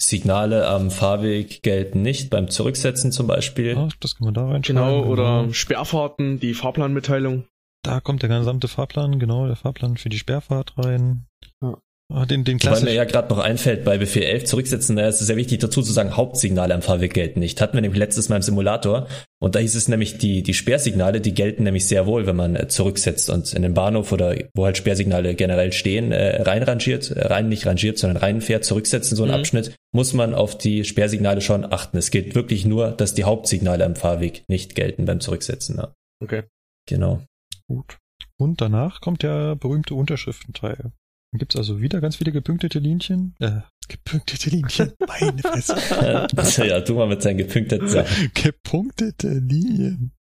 Signale 0.00 0.66
am 0.68 0.90
Fahrweg 0.90 1.62
gelten 1.62 2.02
nicht 2.02 2.30
beim 2.30 2.48
Zurücksetzen 2.48 3.10
zum 3.10 3.26
Beispiel. 3.26 3.76
Ah, 3.76 3.88
das 4.00 4.16
kann 4.16 4.26
man 4.26 4.34
da 4.34 4.46
reinschreiben. 4.48 4.82
genau, 4.82 5.04
oder 5.04 5.52
Sperrfahrten, 5.52 6.38
die 6.38 6.54
Fahrplanmitteilung. 6.54 7.44
Da 7.82 8.00
kommt 8.00 8.22
der 8.22 8.28
gesamte 8.28 8.68
Fahrplan, 8.68 9.18
genau, 9.18 9.46
der 9.46 9.56
Fahrplan 9.56 9.96
für 9.96 10.08
die 10.08 10.18
Sperrfahrt 10.18 10.74
rein. 10.78 11.26
Ja. 11.62 11.78
Ah, 12.10 12.24
den, 12.24 12.42
den 12.42 12.54
Weil 12.54 12.70
mir 12.70 12.76
klassischen. 12.76 12.94
ja 12.96 13.04
gerade 13.04 13.28
noch 13.28 13.38
einfällt, 13.38 13.84
bei 13.84 13.98
Befehl 13.98 14.22
11 14.22 14.44
zurücksetzen, 14.46 14.96
da 14.96 15.06
ist 15.06 15.20
es 15.20 15.26
sehr 15.26 15.36
wichtig 15.36 15.58
dazu 15.60 15.82
zu 15.82 15.92
sagen, 15.92 16.16
Hauptsignale 16.16 16.72
am 16.74 16.80
Fahrweg 16.80 17.12
gelten 17.12 17.40
nicht. 17.40 17.60
Hatten 17.60 17.74
wir 17.76 17.82
nämlich 17.82 17.98
letztes 17.98 18.30
Mal 18.30 18.36
im 18.36 18.42
Simulator 18.42 19.06
und 19.40 19.54
da 19.54 19.58
hieß 19.58 19.74
es 19.74 19.88
nämlich, 19.88 20.16
die, 20.16 20.42
die 20.42 20.54
Sperrsignale, 20.54 21.20
die 21.20 21.34
gelten 21.34 21.64
nämlich 21.64 21.86
sehr 21.86 22.06
wohl, 22.06 22.26
wenn 22.26 22.36
man 22.36 22.56
äh, 22.56 22.66
zurücksetzt 22.66 23.28
und 23.28 23.52
in 23.52 23.60
den 23.60 23.74
Bahnhof 23.74 24.10
oder 24.10 24.34
wo 24.54 24.64
halt 24.64 24.78
Sperrsignale 24.78 25.34
generell 25.34 25.70
stehen, 25.72 26.10
äh, 26.12 26.40
reinrangiert, 26.40 27.10
äh, 27.10 27.26
rein 27.26 27.50
nicht 27.50 27.66
rangiert, 27.66 27.98
sondern 27.98 28.16
reinfährt, 28.16 28.64
zurücksetzen, 28.64 29.14
so 29.14 29.24
ein 29.24 29.28
Mhm. 29.28 29.34
Abschnitt, 29.34 29.76
muss 29.92 30.14
man 30.14 30.32
auf 30.34 30.56
die 30.56 30.84
Sperrsignale 30.84 31.42
schon 31.42 31.70
achten. 31.70 31.98
Es 31.98 32.10
gilt 32.10 32.34
wirklich 32.34 32.64
nur, 32.64 32.90
dass 32.92 33.12
die 33.12 33.24
Hauptsignale 33.24 33.84
am 33.84 33.96
Fahrweg 33.96 34.44
nicht 34.48 34.74
gelten 34.74 35.04
beim 35.04 35.20
Zurücksetzen. 35.20 35.76
Ja. 35.76 35.92
Okay. 36.22 36.44
Genau. 36.88 37.20
Gut. 37.66 37.98
Und 38.38 38.62
danach 38.62 39.02
kommt 39.02 39.22
der 39.22 39.56
berühmte 39.56 39.94
Unterschriftenteil. 39.94 40.92
Dann 41.32 41.38
gibt's 41.38 41.56
also 41.56 41.80
wieder 41.80 42.00
ganz 42.00 42.16
viele 42.16 42.32
gepunktete 42.32 42.78
Linien. 42.78 43.34
Äh, 43.38 43.60
gepunktete 43.88 44.50
Linien. 44.50 44.92
Meine 45.06 45.42
Fresse. 45.42 46.66
ja, 46.66 46.80
du 46.80 46.94
mal 46.94 47.08
mit 47.08 47.24
deinen 47.24 47.38
gepünkteten 47.38 47.88
Sachen. 47.88 48.30
gepunktete 48.34 49.28
Linien. 49.38 50.12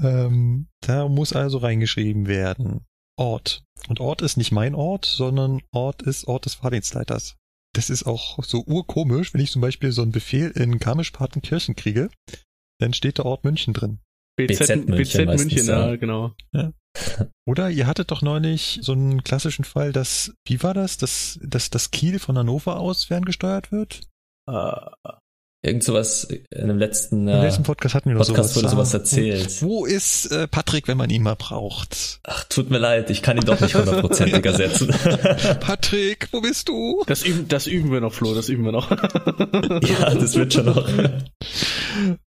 Ähm, 0.00 0.68
da 0.80 1.08
muss 1.08 1.32
also 1.32 1.58
reingeschrieben 1.58 2.26
werden. 2.26 2.86
Ort. 3.18 3.64
Und 3.88 4.00
Ort 4.00 4.22
ist 4.22 4.36
nicht 4.36 4.52
mein 4.52 4.74
Ort, 4.74 5.04
sondern 5.04 5.62
Ort 5.72 6.02
ist 6.02 6.26
Ort 6.26 6.44
des 6.44 6.54
Fahrdienstleiters. 6.54 7.36
Das 7.74 7.90
ist 7.90 8.06
auch 8.06 8.42
so 8.42 8.64
urkomisch, 8.66 9.34
wenn 9.34 9.40
ich 9.40 9.50
zum 9.50 9.60
Beispiel 9.60 9.92
so 9.92 10.02
einen 10.02 10.12
Befehl 10.12 10.50
in 10.50 10.78
Garmisch-Partenkirchen 10.78 11.76
kriege, 11.76 12.08
dann 12.80 12.94
steht 12.94 13.18
der 13.18 13.26
Ort 13.26 13.44
München 13.44 13.74
drin. 13.74 13.98
BZ, 14.36 14.58
BZ 14.58 14.88
München 14.88 15.26
BZ 15.26 15.38
München, 15.38 15.66
ja, 15.66 16.34
ja. 16.52 16.72
Oder 17.46 17.70
ihr 17.70 17.86
hattet 17.86 18.10
doch 18.10 18.22
neulich 18.22 18.78
so 18.82 18.92
einen 18.92 19.22
klassischen 19.24 19.64
Fall, 19.64 19.92
dass, 19.92 20.32
wie 20.46 20.62
war 20.62 20.74
das, 20.74 20.98
dass, 20.98 21.38
dass 21.42 21.70
das 21.70 21.90
Kiel 21.90 22.18
von 22.18 22.36
Hannover 22.38 22.78
aus 22.78 23.04
ferngesteuert 23.04 23.72
wird? 23.72 24.00
Äh, 24.50 24.70
Irgend 25.64 25.82
sowas 25.82 26.22
in 26.24 26.68
dem 26.68 26.78
letzten, 26.78 27.26
Im 27.26 27.34
äh, 27.34 27.42
letzten 27.42 27.64
Podcast 27.64 27.94
hatten 27.96 28.10
wir 28.10 28.16
Podcast 28.16 28.50
sowas. 28.50 28.56
wurde 28.56 28.68
sowas 28.68 28.94
Ah, 28.94 28.98
erzählt. 28.98 29.62
Wo 29.62 29.84
ist 29.84 30.26
äh, 30.26 30.46
Patrick, 30.46 30.86
wenn 30.86 30.96
man 30.98 31.10
ihn 31.10 31.22
mal 31.22 31.34
braucht? 31.34 32.20
ach, 32.22 32.44
tut 32.44 32.70
mir 32.70 32.78
leid, 32.78 33.10
ich 33.10 33.20
kann 33.20 33.36
ihn 33.36 33.44
doch 33.44 33.58
nicht 33.58 33.74
hundertprozentig 33.74 34.44
ersetzen. 34.44 34.88
Patrick, 35.60 36.28
wo 36.30 36.40
bist 36.40 36.68
du? 36.68 37.02
das, 37.08 37.24
üben, 37.24 37.48
das 37.48 37.66
üben 37.66 37.90
wir 37.90 38.00
noch, 38.00 38.12
Flo, 38.12 38.32
das 38.34 38.48
üben 38.48 38.64
wir 38.64 38.70
noch. 38.72 38.90
ja, 39.88 40.14
das 40.14 40.36
wird 40.36 40.52
schon 40.52 40.66
noch. 40.66 40.88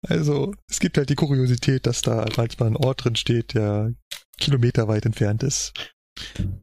Also, 0.08 0.54
es 0.68 0.80
gibt 0.80 0.96
halt 0.96 1.10
die 1.10 1.14
Kuriosität, 1.14 1.86
dass 1.86 2.02
da 2.02 2.24
manchmal 2.36 2.70
ein 2.70 2.76
Ort 2.76 3.04
drin 3.04 3.16
steht, 3.16 3.54
der 3.54 3.92
kilometerweit 4.40 5.06
entfernt 5.06 5.42
ist. 5.42 5.94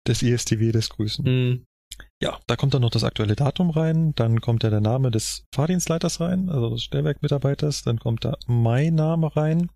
Des 0.05 0.21
ESTW 0.21 0.71
des 0.71 0.89
Grüßen. 0.89 1.25
Hm. 1.25 1.65
Ja, 2.21 2.39
da 2.47 2.55
kommt 2.55 2.73
dann 2.73 2.81
noch 2.81 2.91
das 2.91 3.03
aktuelle 3.03 3.35
Datum 3.35 3.69
rein, 3.69 4.13
dann 4.15 4.41
kommt 4.41 4.63
da 4.63 4.69
der 4.69 4.81
Name 4.81 5.11
des 5.11 5.45
Fahrdienstleiters 5.53 6.19
rein, 6.19 6.49
also 6.49 6.71
des 6.71 6.83
Stellwerkmitarbeiters, 6.83 7.83
dann 7.83 7.99
kommt 7.99 8.25
da 8.25 8.37
mein 8.47 8.95
Name 8.95 9.35
rein, 9.35 9.69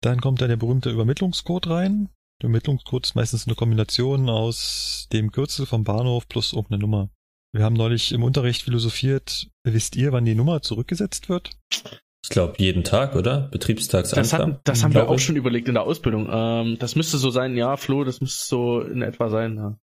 dann 0.00 0.20
kommt 0.20 0.40
da 0.40 0.46
der 0.46 0.56
berühmte 0.56 0.90
Übermittlungscode 0.90 1.68
rein. 1.68 2.08
Der 2.40 2.48
Übermittlungscode 2.48 3.06
ist 3.06 3.14
meistens 3.16 3.46
eine 3.46 3.56
Kombination 3.56 4.28
aus 4.28 5.08
dem 5.12 5.32
Kürzel 5.32 5.66
vom 5.66 5.82
Bahnhof 5.82 6.28
plus 6.28 6.52
irgendeine 6.52 6.80
Nummer. 6.80 7.10
Wir 7.52 7.64
haben 7.64 7.74
neulich 7.74 8.12
im 8.12 8.22
Unterricht 8.22 8.62
philosophiert, 8.62 9.50
wisst 9.64 9.96
ihr, 9.96 10.12
wann 10.12 10.24
die 10.24 10.36
Nummer 10.36 10.62
zurückgesetzt 10.62 11.28
wird? 11.28 11.58
Ich 12.28 12.30
glaube, 12.30 12.52
jeden 12.58 12.84
Tag, 12.84 13.16
oder? 13.16 13.40
Das, 13.40 13.50
Betriebstagsanfang. 13.52 14.40
hatten, 14.40 14.56
das 14.64 14.84
haben 14.84 14.92
wir 14.92 15.08
auch 15.08 15.14
ich. 15.14 15.24
schon 15.24 15.36
überlegt 15.36 15.66
in 15.66 15.74
der 15.74 15.84
Ausbildung. 15.84 16.28
Ähm, 16.30 16.76
das 16.78 16.94
müsste 16.94 17.16
so 17.16 17.30
sein, 17.30 17.56
ja, 17.56 17.78
Flo, 17.78 18.04
das 18.04 18.20
müsste 18.20 18.46
so 18.46 18.80
in 18.82 19.00
etwa 19.00 19.30
sein. 19.30 19.56
Ja. 19.56 19.78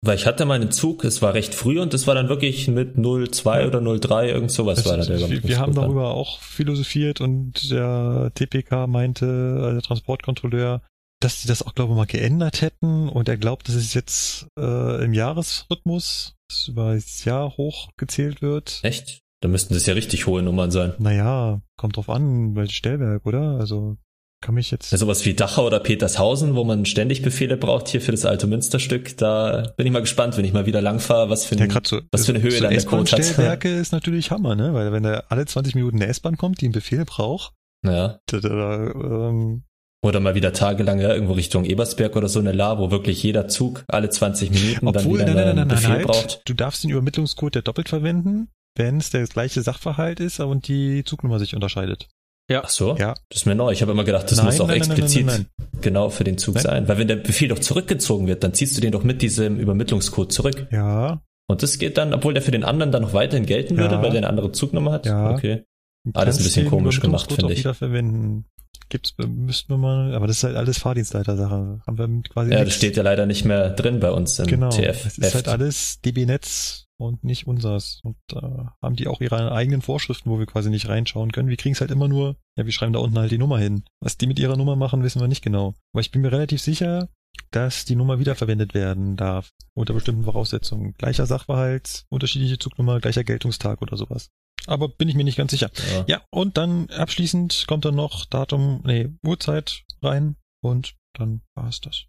Weil 0.00 0.14
ich 0.14 0.24
hatte 0.24 0.46
meinen 0.46 0.70
Zug, 0.70 1.02
es 1.02 1.20
war 1.20 1.34
recht 1.34 1.52
früh 1.52 1.80
und 1.80 1.92
es 1.92 2.06
war 2.06 2.14
dann 2.14 2.28
wirklich 2.28 2.68
mit 2.68 2.94
02 2.94 3.66
oder 3.66 3.80
03, 3.80 4.28
irgend 4.28 4.52
sowas 4.52 4.84
Das 4.84 4.86
war 4.86 4.98
da 4.98 5.04
der 5.04 5.28
wir, 5.28 5.42
wir 5.42 5.58
haben 5.58 5.74
darüber 5.74 6.14
auch 6.14 6.38
philosophiert 6.38 7.20
und 7.20 7.72
der 7.72 8.30
TPK 8.36 8.86
meinte, 8.86 9.26
also 9.58 9.72
der 9.72 9.82
Transportkontrolleur, 9.82 10.80
dass 11.20 11.42
sie 11.42 11.48
das 11.48 11.62
auch, 11.66 11.74
glaube 11.74 11.92
ich, 11.92 11.96
mal 11.96 12.06
geändert 12.06 12.62
hätten 12.62 13.08
und 13.08 13.28
er 13.28 13.36
glaubt, 13.36 13.66
dass 13.66 13.74
es 13.74 13.94
jetzt 13.94 14.46
äh, 14.56 15.04
im 15.04 15.12
Jahresrhythmus 15.12 16.36
das 16.48 16.68
über 16.68 16.94
das 16.94 17.24
Jahr 17.24 17.56
hochgezählt 17.56 18.42
wird. 18.42 18.78
Echt? 18.84 19.23
Da 19.44 19.48
müssten 19.48 19.74
das 19.74 19.84
ja 19.84 19.92
richtig 19.92 20.26
hohe 20.26 20.40
Nummern 20.40 20.70
sein. 20.70 20.94
Naja, 20.96 21.60
kommt 21.76 21.98
drauf 21.98 22.08
an, 22.08 22.56
welches 22.56 22.76
Stellwerk, 22.76 23.26
oder? 23.26 23.58
Also 23.60 23.98
kann 24.40 24.54
mich 24.54 24.70
jetzt. 24.70 24.90
Ja, 24.90 24.96
sowas 24.96 25.26
wie 25.26 25.34
Dachau 25.34 25.66
oder 25.66 25.80
Petershausen, 25.80 26.54
wo 26.54 26.64
man 26.64 26.86
ständig 26.86 27.20
Befehle 27.20 27.58
braucht 27.58 27.88
hier 27.88 28.00
für 28.00 28.12
das 28.12 28.24
alte 28.24 28.46
Münsterstück, 28.46 29.18
da 29.18 29.74
bin 29.76 29.86
ich 29.86 29.92
mal 29.92 30.00
gespannt, 30.00 30.38
wenn 30.38 30.46
ich 30.46 30.54
mal 30.54 30.64
wieder 30.64 30.80
langfahre, 30.80 31.28
was 31.28 31.44
für, 31.44 31.56
ein, 31.56 31.70
ja, 31.70 31.80
so, 31.84 32.00
was 32.10 32.24
für 32.24 32.32
eine 32.32 32.40
Höhe 32.40 32.52
so 32.52 32.62
dann 32.62 32.72
der 32.72 32.84
Code 32.86 33.12
hat. 33.12 33.22
Stellwerke 33.22 33.68
ist 33.68 33.92
natürlich 33.92 34.30
Hammer, 34.30 34.54
ne? 34.54 34.72
Weil 34.72 34.92
wenn 34.92 35.02
da 35.02 35.24
alle 35.28 35.44
20 35.44 35.74
Minuten 35.74 35.96
eine 35.96 36.06
S-Bahn 36.06 36.38
kommt, 36.38 36.62
die 36.62 36.64
einen 36.64 36.72
Befehl 36.72 37.04
braucht, 37.04 37.52
ja. 37.84 38.20
Da, 38.24 38.40
da, 38.40 38.76
ähm, 38.94 39.64
oder 40.02 40.20
mal 40.20 40.34
wieder 40.34 40.54
tagelang 40.54 41.00
ja, 41.00 41.12
irgendwo 41.12 41.34
Richtung 41.34 41.66
Ebersberg 41.66 42.16
oder 42.16 42.30
so 42.30 42.38
eine 42.38 42.52
La, 42.52 42.78
wo 42.78 42.90
wirklich 42.90 43.22
jeder 43.22 43.46
Zug 43.48 43.84
alle 43.88 44.08
20 44.08 44.50
Minuten 44.52 44.88
Obwohl, 44.88 45.18
dann 45.18 45.28
wieder 45.28 45.44
nein, 45.44 45.48
nein, 45.48 45.56
nein, 45.56 45.68
Befehl 45.68 45.88
nein, 45.90 45.98
halt. 45.98 46.06
braucht. 46.06 46.42
Du 46.46 46.54
darfst 46.54 46.82
den 46.82 46.90
Übermittlungscode 46.90 47.56
ja 47.56 47.60
doppelt 47.60 47.90
verwenden, 47.90 48.48
wenn 48.76 48.98
es 48.98 49.10
der 49.10 49.24
gleiche 49.26 49.62
Sachverhalt 49.62 50.20
ist 50.20 50.40
und 50.40 50.68
die 50.68 51.04
Zugnummer 51.04 51.38
sich 51.38 51.54
unterscheidet. 51.54 52.08
Ja. 52.50 52.62
Ach 52.64 52.68
so? 52.68 52.96
Ja. 52.96 53.14
Das 53.30 53.40
ist 53.40 53.46
mir 53.46 53.54
neu. 53.54 53.72
Ich 53.72 53.80
habe 53.80 53.92
immer 53.92 54.04
gedacht, 54.04 54.30
das 54.30 54.36
Nein, 54.38 54.46
muss 54.46 54.60
auch 54.60 54.68
nein, 54.68 54.78
nein, 54.80 54.90
explizit 54.90 55.26
nein, 55.26 55.46
genau 55.80 56.10
für 56.10 56.24
den 56.24 56.36
Zug 56.36 56.56
Nein. 56.56 56.64
sein. 56.64 56.88
Weil 56.88 56.98
wenn 56.98 57.08
der 57.08 57.16
Befehl 57.16 57.48
doch 57.48 57.58
zurückgezogen 57.58 58.26
wird, 58.26 58.44
dann 58.44 58.52
ziehst 58.52 58.76
du 58.76 58.80
den 58.82 58.92
doch 58.92 59.02
mit 59.02 59.22
diesem 59.22 59.58
Übermittlungscode 59.58 60.30
zurück. 60.32 60.66
Ja, 60.70 61.22
Und 61.46 61.62
das 61.62 61.78
geht 61.78 61.96
dann, 61.96 62.12
obwohl 62.12 62.34
der 62.34 62.42
für 62.42 62.50
den 62.50 62.64
anderen 62.64 62.92
dann 62.92 63.02
noch 63.02 63.12
weiterhin 63.14 63.46
gelten 63.46 63.76
würde, 63.78 63.94
Ja. 63.94 64.02
weil 64.02 64.10
der 64.10 64.18
eine 64.18 64.28
andere 64.28 64.52
Zugnummer 64.52 64.92
hat? 64.92 65.06
Ja. 65.06 65.30
Okay. 65.32 65.64
Alles 66.12 66.14
ein 66.14 66.24
kannst 66.24 66.38
bisschen 66.44 66.68
komisch 66.68 67.00
gemacht, 67.00 67.32
finde 67.32 67.52
ich. 67.54 67.60
wieder 67.60 67.72
verwenden. 67.74 68.44
Gibt's, 68.90 69.14
müssten 69.26 69.72
wir 69.72 69.78
mal, 69.78 70.14
aber 70.14 70.26
das 70.26 70.36
ist 70.38 70.44
halt 70.44 70.56
alles 70.56 70.76
Fahrdienstleiter-Sache. 70.78 71.80
Haben 71.86 71.98
wir 71.98 72.22
quasi 72.30 72.50
Ja, 72.50 72.56
das 72.58 72.64
nichts. 72.66 72.76
steht 72.76 72.96
ja 72.98 73.02
leider 73.02 73.24
nicht 73.24 73.46
mehr 73.46 73.70
drin 73.70 74.00
bei 74.00 74.10
uns 74.10 74.38
im 74.38 74.46
Genau. 74.46 74.68
TF. 74.68 75.06
Es 75.06 75.16
ist 75.18 75.34
halt 75.34 75.48
alles 75.48 76.00
DB-Netz 76.02 76.83
und 76.98 77.24
nicht 77.24 77.46
unsers. 77.46 78.00
Und 78.02 78.16
da 78.28 78.76
haben 78.82 78.96
die 78.96 79.08
auch 79.08 79.20
ihre 79.20 79.52
eigenen 79.52 79.82
Vorschriften, 79.82 80.30
wo 80.30 80.38
wir 80.38 80.46
quasi 80.46 80.70
nicht 80.70 80.88
reinschauen 80.88 81.32
können. 81.32 81.48
Wir 81.48 81.56
kriegen 81.56 81.74
es 81.74 81.80
halt 81.80 81.90
immer 81.90 82.08
nur, 82.08 82.36
ja, 82.56 82.64
wir 82.64 82.72
schreiben 82.72 82.92
da 82.92 83.00
unten 83.00 83.18
halt 83.18 83.32
die 83.32 83.38
Nummer 83.38 83.58
hin. 83.58 83.84
Was 84.00 84.16
die 84.16 84.26
mit 84.26 84.38
ihrer 84.38 84.56
Nummer 84.56 84.76
machen, 84.76 85.02
wissen 85.02 85.20
wir 85.20 85.28
nicht 85.28 85.42
genau. 85.42 85.74
Aber 85.92 86.00
ich 86.00 86.10
bin 86.10 86.22
mir 86.22 86.32
relativ 86.32 86.60
sicher, 86.60 87.08
dass 87.50 87.84
die 87.84 87.96
Nummer 87.96 88.18
wiederverwendet 88.18 88.74
werden 88.74 89.16
darf. 89.16 89.50
Unter 89.74 89.94
bestimmten 89.94 90.24
Voraussetzungen. 90.24 90.94
Gleicher 90.94 91.26
Sachverhalt, 91.26 92.04
unterschiedliche 92.08 92.58
Zugnummer, 92.58 93.00
gleicher 93.00 93.24
Geltungstag 93.24 93.82
oder 93.82 93.96
sowas. 93.96 94.30
Aber 94.66 94.88
bin 94.88 95.08
ich 95.08 95.14
mir 95.14 95.24
nicht 95.24 95.36
ganz 95.36 95.50
sicher. 95.50 95.70
ja. 95.92 96.04
Ja, 96.06 96.22
und 96.30 96.56
dann 96.56 96.88
abschließend 96.90 97.66
kommt 97.66 97.84
dann 97.84 97.96
noch 97.96 98.24
Datum, 98.24 98.82
nee, 98.86 99.10
Uhrzeit 99.22 99.84
rein 100.00 100.36
und 100.62 100.94
dann 101.12 101.42
war 101.54 101.68
es 101.68 101.80
das. 101.80 102.06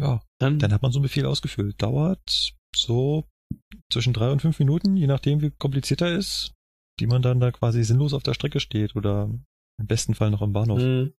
Ja, 0.00 0.22
Dann, 0.38 0.58
dann 0.58 0.72
hat 0.72 0.82
man 0.82 0.92
so 0.92 0.98
einen 0.98 1.04
Befehl 1.04 1.26
ausgefüllt. 1.26 1.82
Dauert 1.82 2.54
so 2.74 3.28
zwischen 3.90 4.12
drei 4.12 4.30
und 4.30 4.42
fünf 4.42 4.58
Minuten, 4.58 4.96
je 4.96 5.06
nachdem 5.06 5.40
wie 5.40 5.50
kompliziert 5.50 6.00
er 6.00 6.14
ist, 6.16 6.54
die 7.00 7.06
man 7.06 7.22
dann 7.22 7.40
da 7.40 7.50
quasi 7.50 7.82
sinnlos 7.82 8.14
auf 8.14 8.22
der 8.22 8.34
Strecke 8.34 8.60
steht 8.60 8.96
oder 8.96 9.30
im 9.78 9.86
besten 9.86 10.14
Fall 10.14 10.30
noch 10.30 10.42
im 10.42 10.52
Bahnhof. 10.52 10.80
Hm. 10.80 11.12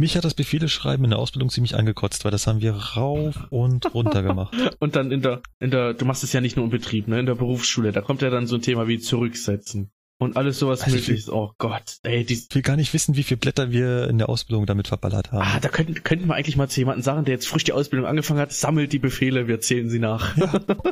Mich 0.00 0.16
hat 0.16 0.24
das 0.24 0.34
Befehle 0.34 0.68
schreiben 0.68 1.02
in 1.02 1.10
der 1.10 1.18
Ausbildung 1.18 1.50
ziemlich 1.50 1.74
angekotzt, 1.74 2.24
weil 2.24 2.30
das 2.30 2.46
haben 2.46 2.60
wir 2.60 2.72
rauf 2.72 3.48
und 3.50 3.92
runter 3.94 4.22
gemacht. 4.22 4.54
Und 4.78 4.94
dann 4.94 5.10
in 5.10 5.22
der, 5.22 5.42
in 5.58 5.72
der, 5.72 5.92
du 5.92 6.04
machst 6.04 6.22
es 6.22 6.32
ja 6.32 6.40
nicht 6.40 6.56
nur 6.56 6.64
im 6.64 6.70
Betrieb, 6.70 7.08
ne, 7.08 7.18
in 7.18 7.26
der 7.26 7.34
Berufsschule, 7.34 7.90
da 7.90 8.00
kommt 8.00 8.22
ja 8.22 8.30
dann 8.30 8.46
so 8.46 8.54
ein 8.54 8.62
Thema 8.62 8.86
wie 8.86 9.00
zurücksetzen. 9.00 9.90
Und 10.20 10.36
alles 10.36 10.58
sowas 10.58 10.82
Also 10.82 10.96
mögliches. 10.96 11.28
Oh 11.30 11.52
Gott, 11.58 11.98
ey, 12.02 12.24
die, 12.24 12.34
Ich 12.34 12.54
will 12.54 12.62
gar 12.62 12.76
nicht 12.76 12.92
wissen, 12.92 13.14
wie 13.16 13.22
viele 13.22 13.38
Blätter 13.38 13.70
wir 13.70 14.08
in 14.08 14.18
der 14.18 14.28
Ausbildung 14.28 14.66
damit 14.66 14.88
verballert 14.88 15.30
haben. 15.30 15.42
ah, 15.42 15.60
da 15.60 15.68
könnten, 15.68 16.02
könnten 16.02 16.26
wir 16.26 16.34
eigentlich 16.34 16.56
mal 16.56 16.68
zu 16.68 16.80
jemandem 16.80 17.02
sagen, 17.02 17.24
der 17.24 17.34
jetzt 17.34 17.46
frisch 17.46 17.64
die 17.64 17.72
Ausbildung 17.72 18.08
angefangen 18.08 18.40
hat, 18.40 18.52
sammelt 18.52 18.92
die 18.92 18.98
Befehle, 18.98 19.46
wir 19.46 19.60
zählen 19.60 19.88
sie 19.88 20.00
nach. 20.00 20.36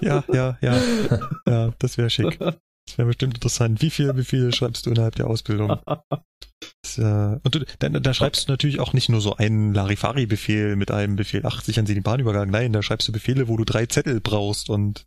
Ja, 0.01 0.23
ja, 0.33 0.57
ja. 0.61 0.81
Ja, 1.49 1.73
das 1.79 1.99
wäre 1.99 2.09
schick. 2.11 2.39
Das 2.39 2.99
wäre 2.99 3.09
bestimmt 3.09 3.35
interessant. 3.35 3.83
Wie 3.83 3.91
viele 3.91 4.15
Befehle 4.15 4.53
schreibst 4.53 4.87
du 4.87 4.91
innerhalb 4.91 5.17
der 5.17 5.27
Ausbildung? 5.27 5.77
Das, 6.83 6.99
äh, 6.99 7.41
und 7.43 7.53
du, 7.55 7.65
da, 7.81 7.89
da 7.89 8.15
schreibst 8.15 8.47
du 8.49 8.53
natürlich 8.53 8.79
auch 8.79 8.93
nicht 8.93 9.09
nur 9.09 9.21
so 9.21 9.35
einen 9.37 9.75
Larifari-Befehl 9.75 10.77
mit 10.77 10.93
einem 10.93 11.17
Befehl, 11.17 11.43
ach, 11.45 11.63
sichern 11.63 11.85
Sie 11.87 11.95
den 11.95 12.05
Bahnübergang. 12.05 12.49
Nein, 12.49 12.73
da 12.73 12.81
schreibst 12.83 13.09
du 13.09 13.13
Befehle, 13.13 13.49
wo 13.49 13.57
du 13.57 13.65
drei 13.65 13.87
Zettel 13.87 14.21
brauchst 14.21 14.71
und 14.71 15.05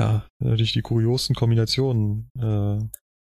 ja, 0.00 0.26
natürlich 0.40 0.72
die 0.72 0.82
kuriosen 0.82 1.36
Kombinationen. 1.36 2.28
Äh, 2.36 2.78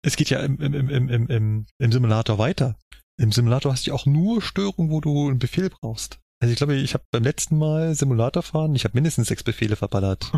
es 0.05 0.17
geht 0.17 0.31
ja 0.31 0.41
im, 0.41 0.61
im, 0.61 0.75
im, 0.75 0.89
im, 0.91 1.09
im, 1.09 1.27
im, 1.29 1.67
im 1.79 1.93
Simulator 1.93 2.39
weiter. 2.39 2.77
Im 3.17 3.33
Simulator 3.33 3.73
hast 3.73 3.87
du 3.87 3.91
ja 3.91 3.95
auch 3.95 4.07
nur 4.07 4.43
Störungen, 4.43 4.91
wo 4.91 5.01
du 5.01 5.29
einen 5.29 5.39
Befehl 5.39 5.71
brauchst. 5.71 6.19
Also 6.41 6.53
ich 6.53 6.59
glaube, 6.59 6.75
ich 6.75 6.95
habe 6.95 7.05
beim 7.11 7.23
letzten 7.23 7.57
Mal 7.57 7.95
Simulator 7.95 8.43
fahren, 8.43 8.75
ich 8.75 8.85
habe 8.85 8.95
mindestens 8.95 9.29
sechs 9.29 9.43
Befehle 9.43 9.77
verballert. 9.77 10.31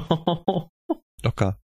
Locker. 1.23 1.59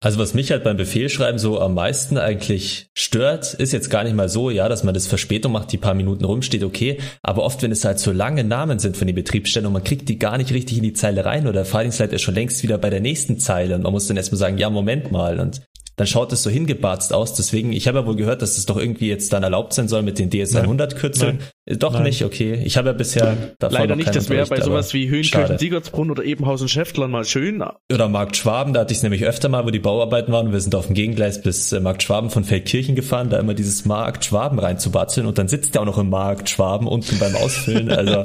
Also 0.00 0.20
was 0.20 0.32
mich 0.32 0.52
halt 0.52 0.62
beim 0.62 0.76
Befehlschreiben 0.76 1.40
so 1.40 1.60
am 1.60 1.74
meisten 1.74 2.18
eigentlich 2.18 2.88
stört, 2.96 3.54
ist 3.54 3.72
jetzt 3.72 3.90
gar 3.90 4.04
nicht 4.04 4.14
mal 4.14 4.28
so, 4.28 4.48
ja, 4.48 4.68
dass 4.68 4.84
man 4.84 4.94
das 4.94 5.08
Verspätung 5.08 5.50
macht, 5.50 5.72
die 5.72 5.76
paar 5.76 5.94
Minuten 5.94 6.24
rumsteht, 6.24 6.62
okay, 6.62 7.00
aber 7.20 7.42
oft, 7.42 7.62
wenn 7.62 7.72
es 7.72 7.84
halt 7.84 7.98
so 7.98 8.12
lange 8.12 8.44
Namen 8.44 8.78
sind 8.78 8.96
von 8.96 9.08
den 9.08 9.16
Betriebsstellen 9.16 9.66
und 9.66 9.72
man 9.72 9.82
kriegt 9.82 10.08
die 10.08 10.20
gar 10.20 10.38
nicht 10.38 10.52
richtig 10.52 10.76
in 10.76 10.84
die 10.84 10.92
Zeile 10.92 11.24
rein 11.24 11.44
oder 11.44 11.54
der 11.54 11.64
Fahrdienstleiter 11.64 12.14
ist 12.14 12.22
schon 12.22 12.36
längst 12.36 12.62
wieder 12.62 12.78
bei 12.78 12.90
der 12.90 13.00
nächsten 13.00 13.40
Zeile 13.40 13.74
und 13.74 13.82
man 13.82 13.92
muss 13.92 14.06
dann 14.06 14.16
erstmal 14.16 14.38
sagen, 14.38 14.58
ja, 14.58 14.70
Moment 14.70 15.10
mal 15.10 15.40
und 15.40 15.62
dann 15.98 16.06
schaut 16.06 16.32
es 16.32 16.44
so 16.44 16.48
hingebarzt 16.48 17.12
aus. 17.12 17.34
Deswegen, 17.34 17.72
ich 17.72 17.88
habe 17.88 17.98
ja 17.98 18.06
wohl 18.06 18.14
gehört, 18.14 18.40
dass 18.40 18.56
es 18.56 18.66
doch 18.66 18.76
irgendwie 18.76 19.08
jetzt 19.08 19.32
dann 19.32 19.42
erlaubt 19.42 19.74
sein 19.74 19.88
soll 19.88 20.02
mit 20.02 20.18
den 20.18 20.30
DS100-Kürzeln. 20.30 21.40
Äh, 21.66 21.76
Doch 21.76 21.92
Nein. 21.92 22.04
nicht, 22.04 22.24
okay. 22.24 22.62
Ich 22.64 22.76
habe 22.76 22.88
ja 22.88 22.92
bisher 22.92 23.36
davon 23.58 23.78
Leider 23.78 23.96
nicht, 23.96 24.14
das 24.14 24.30
wäre 24.30 24.46
bei 24.46 24.60
sowas 24.60 24.94
wie. 24.94 25.08
Höhenkirchen, 25.08 25.58
Siegertsbrunn 25.58 26.10
oder 26.10 26.22
Ebenhausen, 26.22 26.68
Schäftlern 26.68 27.10
mal 27.10 27.24
schön. 27.24 27.64
Oder 27.92 28.08
Markt 28.08 28.36
Schwaben, 28.36 28.72
da 28.72 28.80
hatte 28.80 28.92
ich 28.92 28.98
es 28.98 29.02
nämlich 29.02 29.24
öfter 29.24 29.48
mal, 29.48 29.66
wo 29.66 29.70
die 29.70 29.80
Bauarbeiten 29.80 30.32
waren. 30.32 30.52
Wir 30.52 30.60
sind 30.60 30.74
auf 30.76 30.86
dem 30.86 30.94
Gegengleis 30.94 31.42
bis 31.42 31.72
äh, 31.72 31.80
Markt 31.80 32.04
Schwaben 32.04 32.30
von 32.30 32.44
Feldkirchen 32.44 32.94
gefahren, 32.94 33.28
da 33.28 33.38
immer 33.38 33.54
dieses 33.54 33.84
Markt 33.84 34.24
Schwaben 34.24 34.60
reinzubatzeln 34.60 35.26
und 35.26 35.36
dann 35.38 35.48
sitzt 35.48 35.74
der 35.74 35.82
auch 35.82 35.86
noch 35.86 35.98
im 35.98 36.10
Markt 36.10 36.48
Schwaben 36.48 36.86
unten 36.86 37.18
beim 37.18 37.34
Ausfüllen. 37.34 37.90
Also 37.90 38.22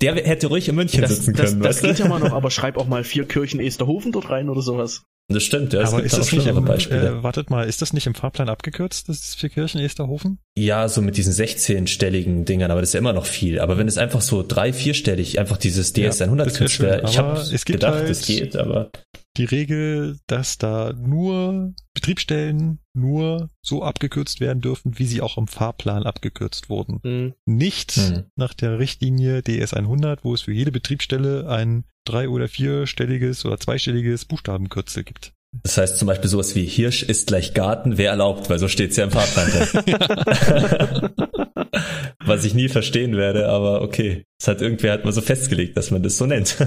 der 0.00 0.14
hätte 0.14 0.46
ruhig 0.46 0.68
in 0.68 0.74
München 0.74 1.02
Das, 1.02 1.16
sitzen 1.16 1.34
das, 1.34 1.50
können, 1.50 1.62
das 1.62 1.80
du? 1.80 1.88
geht 1.88 1.98
ja 1.98 2.08
mal 2.08 2.18
noch, 2.18 2.32
aber 2.32 2.50
schreib 2.50 2.78
auch 2.78 2.86
mal 2.86 3.04
vier 3.04 3.26
Kirchen 3.26 3.60
Esterhofen 3.60 4.12
dort 4.12 4.30
rein 4.30 4.48
oder 4.48 4.62
sowas. 4.62 5.02
Das 5.32 5.44
stimmt, 5.44 5.72
ja. 5.72 5.82
es 5.82 5.88
Aber 5.88 5.98
gibt 5.98 6.06
ist 6.06 6.12
da 6.14 6.18
das 6.18 6.26
auch 6.28 6.32
nicht 6.32 6.42
schlimmere 6.42 6.60
im, 6.60 6.64
Beispiele. 6.66 7.08
äh, 7.08 7.22
wartet 7.22 7.50
mal, 7.50 7.68
ist 7.68 7.80
das 7.82 7.92
nicht 7.92 8.06
im 8.06 8.14
Fahrplan 8.14 8.48
abgekürzt, 8.48 9.08
das 9.08 9.18
ist 9.20 9.34
für 9.38 9.48
Kirchen 9.48 9.80
Esterhofen? 9.80 10.38
Ja, 10.58 10.88
so 10.88 11.00
mit 11.02 11.16
diesen 11.16 11.32
16-stelligen 11.32 12.44
Dingern, 12.44 12.70
aber 12.72 12.80
das 12.80 12.90
ist 12.90 12.94
ja 12.94 12.98
immer 13.00 13.12
noch 13.12 13.26
viel. 13.26 13.60
Aber 13.60 13.78
wenn 13.78 13.86
es 13.88 13.96
einfach 13.96 14.20
so 14.20 14.42
drei, 14.46 14.72
vierstellig, 14.72 15.38
einfach 15.38 15.56
dieses 15.56 15.94
Ja, 15.96 16.10
DS100 16.10 16.36
das 16.36 16.46
wär 16.52 16.58
kürzt 16.58 16.74
schön, 16.74 16.86
wäre, 16.86 17.02
ich 17.08 17.18
aber 17.18 17.38
habe 17.38 17.56
gedacht, 17.64 17.94
halt- 17.94 18.10
es 18.10 18.26
geht, 18.26 18.56
aber 18.56 18.90
Die 19.36 19.44
Regel, 19.44 20.18
dass 20.26 20.58
da 20.58 20.92
nur 20.92 21.72
Betriebsstellen 21.94 22.80
nur 22.94 23.48
so 23.62 23.82
abgekürzt 23.84 24.40
werden 24.40 24.60
dürfen, 24.60 24.98
wie 24.98 25.06
sie 25.06 25.20
auch 25.20 25.38
im 25.38 25.46
Fahrplan 25.46 26.02
abgekürzt 26.02 26.68
wurden. 26.68 26.98
Hm. 27.04 27.34
Nicht 27.46 27.92
Hm. 27.92 28.24
nach 28.36 28.54
der 28.54 28.78
Richtlinie 28.80 29.38
DS100, 29.42 30.18
wo 30.22 30.34
es 30.34 30.42
für 30.42 30.52
jede 30.52 30.72
Betriebsstelle 30.72 31.48
ein 31.48 31.84
drei- 32.04 32.28
oder 32.28 32.48
vierstelliges 32.48 33.44
oder 33.44 33.58
zweistelliges 33.60 34.24
Buchstabenkürzel 34.24 35.04
gibt. 35.04 35.32
das 35.62 35.76
heißt 35.78 35.98
zum 35.98 36.06
Beispiel 36.06 36.28
sowas 36.30 36.54
wie 36.56 36.64
Hirsch 36.64 37.02
ist 37.04 37.28
gleich 37.28 37.54
Garten, 37.54 37.98
wäre 37.98 38.10
erlaubt, 38.10 38.50
weil 38.50 38.58
so 38.58 38.66
steht's 38.68 38.96
ja 38.96 39.04
im 39.04 39.10
Fahrplan 39.12 39.50
drin. 39.50 41.10
Was 42.24 42.44
ich 42.44 42.54
nie 42.54 42.68
verstehen 42.68 43.16
werde, 43.16 43.48
aber 43.48 43.82
okay. 43.82 44.24
Es 44.40 44.48
hat 44.48 44.60
irgendwer 44.60 44.92
hat 44.92 45.04
mal 45.04 45.12
so 45.12 45.20
festgelegt, 45.20 45.76
dass 45.76 45.90
man 45.90 46.02
das 46.02 46.16
so 46.16 46.26
nennt. 46.26 46.56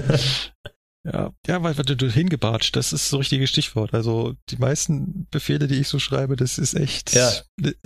Ja, 1.04 1.32
ja, 1.46 1.62
weil, 1.62 1.76
weil 1.76 1.84
du 1.84 2.10
hingebatscht, 2.10 2.74
das 2.76 2.94
ist 2.94 3.10
so 3.10 3.18
richtiges 3.18 3.50
Stichwort. 3.50 3.92
Also 3.92 4.34
die 4.48 4.56
meisten 4.56 5.26
Befehle, 5.30 5.66
die 5.66 5.74
ich 5.78 5.88
so 5.88 5.98
schreibe, 5.98 6.34
das 6.36 6.56
ist 6.56 6.72
echt 6.74 7.14
Ja. 7.14 7.30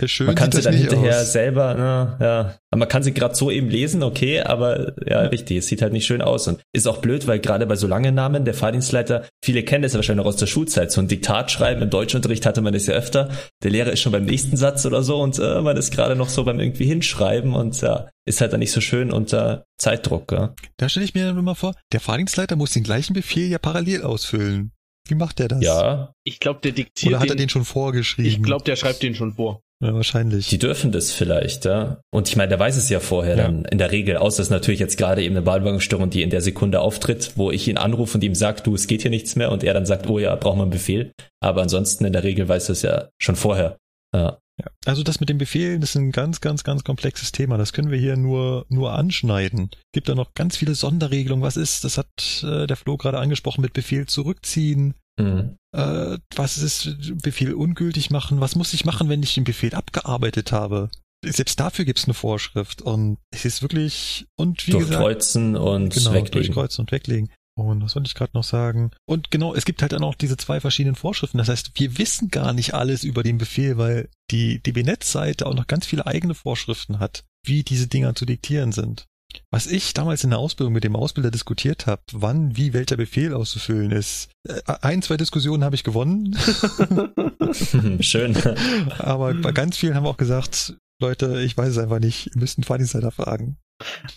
schön. 0.05 0.27
man 0.27 0.35
kann 0.35 0.51
sie 0.53 0.61
dann 0.61 0.73
hinterher 0.73 1.19
aus. 1.19 1.33
selber, 1.33 1.75
na, 1.77 2.17
ja. 2.21 2.59
Aber 2.71 2.79
man 2.79 2.87
kann 2.87 3.01
sie 3.01 3.13
gerade 3.13 3.33
so 3.35 3.49
eben 3.49 3.69
lesen, 3.69 4.03
okay, 4.03 4.41
aber 4.41 4.93
ja, 5.07 5.21
richtig, 5.21 5.57
es 5.57 5.67
sieht 5.67 5.81
halt 5.81 5.91
nicht 5.91 6.05
schön 6.05 6.21
aus 6.21 6.47
und 6.47 6.61
ist 6.71 6.87
auch 6.87 6.97
blöd, 6.97 7.25
weil 7.25 7.39
gerade 7.39 7.65
bei 7.65 7.75
so 7.75 7.87
langen 7.87 8.13
Namen, 8.13 8.45
der 8.45 8.53
Fahrdienstleiter, 8.53 9.25
viele 9.43 9.63
kennen 9.63 9.81
das 9.81 9.93
ja 9.93 9.97
wahrscheinlich 9.97 10.23
noch 10.23 10.29
aus 10.29 10.37
der 10.37 10.45
Schulzeit, 10.45 10.91
so 10.91 11.01
ein 11.01 11.07
Diktat 11.07 11.49
schreiben, 11.49 11.81
im 11.81 11.89
Deutschunterricht 11.89 12.45
hatte 12.45 12.61
man 12.61 12.73
das 12.73 12.85
ja 12.85 12.93
öfter, 12.93 13.29
der 13.63 13.71
Lehrer 13.71 13.91
ist 13.91 14.01
schon 14.01 14.11
beim 14.11 14.25
nächsten 14.25 14.55
Satz 14.55 14.85
oder 14.85 15.01
so 15.01 15.19
und 15.19 15.39
äh, 15.39 15.61
man 15.61 15.77
ist 15.77 15.91
gerade 15.91 16.15
noch 16.15 16.29
so 16.29 16.43
beim 16.43 16.59
irgendwie 16.59 16.85
hinschreiben 16.85 17.55
und 17.55 17.81
ja, 17.81 18.07
ist 18.25 18.41
halt 18.41 18.53
dann 18.53 18.59
nicht 18.59 18.71
so 18.71 18.81
schön 18.81 19.11
unter 19.11 19.65
Zeitdruck, 19.79 20.31
ja. 20.31 20.53
Da 20.77 20.89
stelle 20.89 21.05
ich 21.05 21.15
mir 21.15 21.25
dann 21.25 21.39
immer 21.39 21.55
vor, 21.55 21.73
der 21.91 21.99
Fahrdienstleiter 21.99 22.55
muss 22.55 22.71
den 22.71 22.83
gleichen 22.83 23.13
Befehl 23.13 23.49
ja 23.49 23.57
parallel 23.57 24.03
ausfüllen. 24.03 24.71
Wie 25.07 25.15
macht 25.15 25.39
der 25.39 25.47
das? 25.47 25.63
Ja, 25.63 26.13
Ich 26.23 26.39
glaube, 26.39 26.59
der 26.61 26.71
diktiert 26.71 27.13
Oder 27.13 27.19
hat 27.19 27.29
er 27.29 27.35
den, 27.35 27.39
den 27.39 27.49
schon 27.49 27.65
vorgeschrieben? 27.65 28.29
Ich 28.29 28.43
glaube, 28.43 28.63
der 28.63 28.75
schreibt 28.75 29.01
den 29.01 29.15
schon 29.15 29.33
vor. 29.33 29.63
Ja, 29.81 29.93
wahrscheinlich. 29.93 30.47
Die 30.49 30.57
dürfen 30.57 30.91
das 30.91 31.11
vielleicht, 31.13 31.63
ja. 31.63 32.01
Und 32.11 32.27
ich 32.27 32.35
meine, 32.35 32.49
der 32.49 32.59
weiß 32.59 32.75
es 32.75 32.89
ja 32.89 32.99
vorher 32.99 33.37
Ja. 33.37 33.43
dann 33.43 33.63
in 33.65 33.77
der 33.77 33.91
Regel, 33.91 34.17
außer 34.17 34.41
es 34.41 34.47
ist 34.47 34.51
natürlich 34.51 34.81
jetzt 34.81 34.97
gerade 34.97 35.23
eben 35.23 35.37
eine 35.37 35.45
Wahlwagenstörung, 35.45 36.09
die 36.09 36.21
in 36.21 36.29
der 36.29 36.41
Sekunde 36.41 36.81
auftritt, 36.81 37.33
wo 37.37 37.49
ich 37.49 37.67
ihn 37.67 37.77
anrufe 37.77 38.17
und 38.17 38.23
ihm 38.23 38.35
sage, 38.35 38.61
du, 38.61 38.75
es 38.75 38.87
geht 38.87 39.03
hier 39.03 39.11
nichts 39.11 39.37
mehr 39.37 39.51
und 39.51 39.63
er 39.63 39.73
dann 39.73 39.85
sagt, 39.85 40.07
oh 40.09 40.19
ja, 40.19 40.35
brauchen 40.35 40.59
wir 40.59 40.63
einen 40.63 40.71
Befehl. 40.71 41.13
Aber 41.39 41.61
ansonsten 41.61 42.03
in 42.03 42.11
der 42.11 42.23
Regel 42.23 42.49
weiß 42.49 42.67
es 42.69 42.81
ja 42.81 43.07
schon 43.21 43.37
vorher. 43.37 43.77
Ja. 44.13 44.39
Ja, 44.59 44.65
also 44.85 45.03
das 45.03 45.21
mit 45.21 45.29
den 45.29 45.37
Befehlen, 45.37 45.79
das 45.79 45.91
ist 45.91 45.95
ein 45.95 46.11
ganz, 46.11 46.41
ganz, 46.41 46.65
ganz 46.65 46.83
komplexes 46.83 47.31
Thema. 47.31 47.57
Das 47.57 47.71
können 47.71 47.91
wir 47.91 47.97
hier 47.97 48.17
nur, 48.17 48.65
nur 48.67 48.91
anschneiden. 48.91 49.69
Gibt 49.93 50.09
da 50.09 50.15
noch 50.15 50.33
ganz 50.33 50.57
viele 50.57 50.75
Sonderregelungen. 50.75 51.45
Was 51.45 51.55
ist, 51.55 51.85
das 51.85 51.97
hat 51.97 52.43
äh, 52.43 52.67
der 52.67 52.75
Flo 52.75 52.97
gerade 52.97 53.19
angesprochen, 53.19 53.61
mit 53.61 53.71
Befehl 53.71 54.05
zurückziehen. 54.07 54.95
Mhm. 55.19 55.57
Äh, 55.71 56.17
was 56.35 56.57
ist 56.57 57.21
Befehl 57.21 57.53
ungültig 57.53 58.09
machen? 58.09 58.41
Was 58.41 58.55
muss 58.55 58.73
ich 58.73 58.85
machen, 58.85 59.09
wenn 59.09 59.21
ich 59.21 59.35
den 59.35 59.43
Befehl 59.43 59.75
abgearbeitet 59.75 60.51
habe? 60.51 60.89
Selbst 61.23 61.59
dafür 61.59 61.85
gibt 61.85 61.99
es 61.99 62.05
eine 62.05 62.13
Vorschrift 62.13 62.81
und 62.81 63.17
es 63.31 63.43
ist 63.43 63.61
wirklich 63.61 64.25
und 64.37 64.65
wie 64.67 64.71
durchkreuzen 64.71 65.53
gesagt, 65.53 65.69
und 65.69 65.93
genau, 65.93 66.13
weglegen. 66.13 66.31
durchkreuzen 66.31 66.83
und 66.83 66.91
weglegen. 66.91 67.29
Und 67.55 67.83
was 67.83 67.95
wollte 67.95 68.07
ich 68.07 68.15
gerade 68.15 68.31
noch 68.33 68.45
sagen? 68.45 68.91
Und 69.05 69.31
genau, 69.31 69.53
es 69.53 69.65
gibt 69.65 69.81
halt 69.81 69.91
dann 69.91 70.03
auch 70.03 70.15
diese 70.15 70.37
zwei 70.37 70.61
verschiedenen 70.61 70.95
Vorschriften. 70.95 71.39
Das 71.39 71.49
heißt, 71.49 71.71
wir 71.75 71.97
wissen 71.97 72.29
gar 72.29 72.53
nicht 72.53 72.73
alles 72.73 73.03
über 73.03 73.21
den 73.21 73.37
Befehl, 73.37 73.77
weil 73.77 74.09
die 74.31 74.63
DB-Netz-Seite 74.63 75.45
auch 75.45 75.55
noch 75.55 75.67
ganz 75.67 75.85
viele 75.85 76.07
eigene 76.07 76.35
Vorschriften 76.35 76.99
hat, 76.99 77.25
wie 77.45 77.63
diese 77.63 77.87
Dinger 77.87 78.15
zu 78.15 78.25
diktieren 78.25 78.71
sind. 78.71 79.07
Was 79.51 79.67
ich 79.67 79.93
damals 79.93 80.23
in 80.23 80.31
der 80.31 80.39
Ausbildung 80.39 80.73
mit 80.73 80.83
dem 80.83 80.95
Ausbilder 80.95 81.31
diskutiert 81.31 81.87
habe, 81.87 82.01
wann, 82.11 82.55
wie 82.55 82.73
welcher 82.73 82.97
Befehl 82.97 83.33
auszufüllen 83.33 83.91
ist. 83.91 84.29
Äh, 84.47 84.61
Ein, 84.81 85.01
zwei 85.01 85.17
Diskussionen 85.17 85.63
habe 85.63 85.75
ich 85.75 85.83
gewonnen. 85.83 86.37
Schön. 87.99 88.35
Aber 88.99 89.33
bei 89.33 89.51
ganz 89.51 89.77
vielen 89.77 89.95
haben 89.95 90.03
wir 90.03 90.09
auch 90.09 90.17
gesagt, 90.17 90.75
Leute, 91.01 91.41
ich 91.41 91.57
weiß 91.57 91.69
es 91.69 91.77
einfach 91.77 91.99
nicht, 91.99 92.27
ihr 92.33 92.39
müsst 92.39 92.57
einen 92.57 92.65
Fahrdienstleiter 92.65 93.11
fragen. 93.11 93.57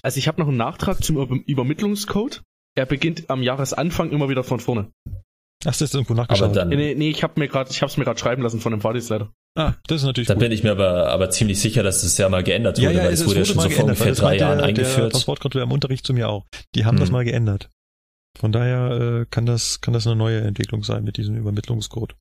Also 0.02 0.18
ich 0.18 0.28
habe 0.28 0.40
noch 0.40 0.48
einen 0.48 0.56
Nachtrag 0.56 1.02
zum 1.02 1.16
Über 1.16 1.36
Übermittlungscode. 1.46 2.42
Er 2.74 2.86
beginnt 2.86 3.30
am 3.30 3.42
Jahresanfang 3.42 4.10
immer 4.10 4.28
wieder 4.28 4.44
von 4.44 4.60
vorne. 4.60 4.90
Hast 5.64 5.80
du 5.80 5.84
jetzt 5.84 5.94
irgendwo 5.94 6.14
Aber 6.14 6.22
nachgeschaut? 6.22 6.56
dann, 6.56 6.68
Nee, 6.70 6.94
nee, 6.94 7.10
ich 7.10 7.22
habe 7.22 7.38
mir 7.38 7.48
gerade, 7.48 7.70
ich 7.70 7.82
habe 7.82 7.90
es 7.90 7.96
mir 7.96 8.04
gerade 8.04 8.18
schreiben 8.18 8.42
lassen 8.42 8.60
von 8.60 8.72
dem 8.72 8.80
Fahrdienstleiter. 8.80 9.32
ah, 9.56 9.74
das 9.86 9.98
ist 9.98 10.04
natürlich 10.06 10.26
dann 10.28 10.36
gut. 10.38 10.42
bin 10.44 10.52
ich 10.52 10.62
mir 10.62 10.72
aber, 10.72 11.08
aber 11.10 11.30
ziemlich 11.30 11.60
sicher, 11.60 11.82
dass 11.82 12.02
es 12.02 12.18
ja 12.18 12.28
mal 12.28 12.42
geändert 12.42 12.78
wurde, 12.78 12.96
weil 12.98 13.12
es 13.12 13.26
wurde 13.26 13.38
ja 13.40 13.44
schon 13.44 13.60
so 13.60 13.68
vor 13.70 13.84
ungefähr 13.84 14.08
das 14.08 14.18
drei 14.18 14.24
meinte 14.30 14.44
Jahren 14.44 14.58
der, 14.58 14.66
Der 14.66 14.68
eingeführt. 14.84 15.12
Transportkontrolleur 15.12 15.66
im 15.66 15.72
Unterricht 15.72 16.06
zu 16.06 16.14
mir 16.14 16.28
auch. 16.28 16.44
Die 16.74 16.84
haben 16.84 16.96
Hm. 16.96 17.00
das 17.00 17.10
mal 17.10 17.24
geändert. 17.24 17.70
Von 18.38 18.50
daher 18.50 19.20
äh, 19.22 19.26
kann 19.30 19.44
das 19.46 19.80
kann 19.82 19.92
das 19.94 20.06
eine 20.06 20.16
neue 20.16 20.40
Entwicklung 20.40 20.82
sein 20.84 21.04
mit 21.04 21.16
diesem 21.18 21.36
Übermittlungscode. 21.36 22.14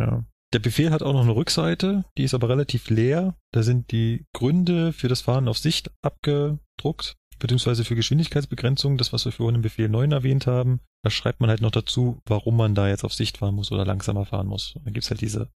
Ja. 0.00 0.24
Der 0.54 0.60
Befehl 0.60 0.90
hat 0.90 1.02
auch 1.02 1.12
noch 1.12 1.22
eine 1.24 1.36
Rückseite, 1.36 2.04
die 2.16 2.22
ist 2.22 2.32
aber 2.32 2.48
relativ 2.48 2.88
leer. 2.88 3.34
Da 3.52 3.62
sind 3.62 3.92
die 3.92 4.24
Gründe 4.34 4.94
für 4.94 5.08
das 5.08 5.20
Fahren 5.20 5.46
auf 5.46 5.58
Sicht 5.58 5.90
abgedruckt, 6.02 7.16
beziehungsweise 7.38 7.84
für 7.84 7.94
Geschwindigkeitsbegrenzung, 7.94 8.98
das 8.98 9.12
was 9.12 9.24
wir 9.24 9.32
vorhin 9.32 9.56
im 9.56 9.62
Befehl 9.62 9.88
9 9.88 10.12
erwähnt 10.12 10.46
haben. 10.46 10.80
Da 11.02 11.10
schreibt 11.10 11.40
man 11.40 11.50
halt 11.50 11.60
noch 11.60 11.70
dazu, 11.70 12.20
warum 12.26 12.56
man 12.56 12.74
da 12.74 12.88
jetzt 12.88 13.04
auf 13.04 13.14
Sicht 13.14 13.38
fahren 13.38 13.54
muss 13.54 13.72
oder 13.72 13.84
langsamer 13.84 14.24
fahren 14.24 14.46
muss. 14.46 14.74
Und 14.76 14.86
dann 14.86 14.92
gibt's 14.92 15.10
halt 15.10 15.20
diese, 15.20 15.48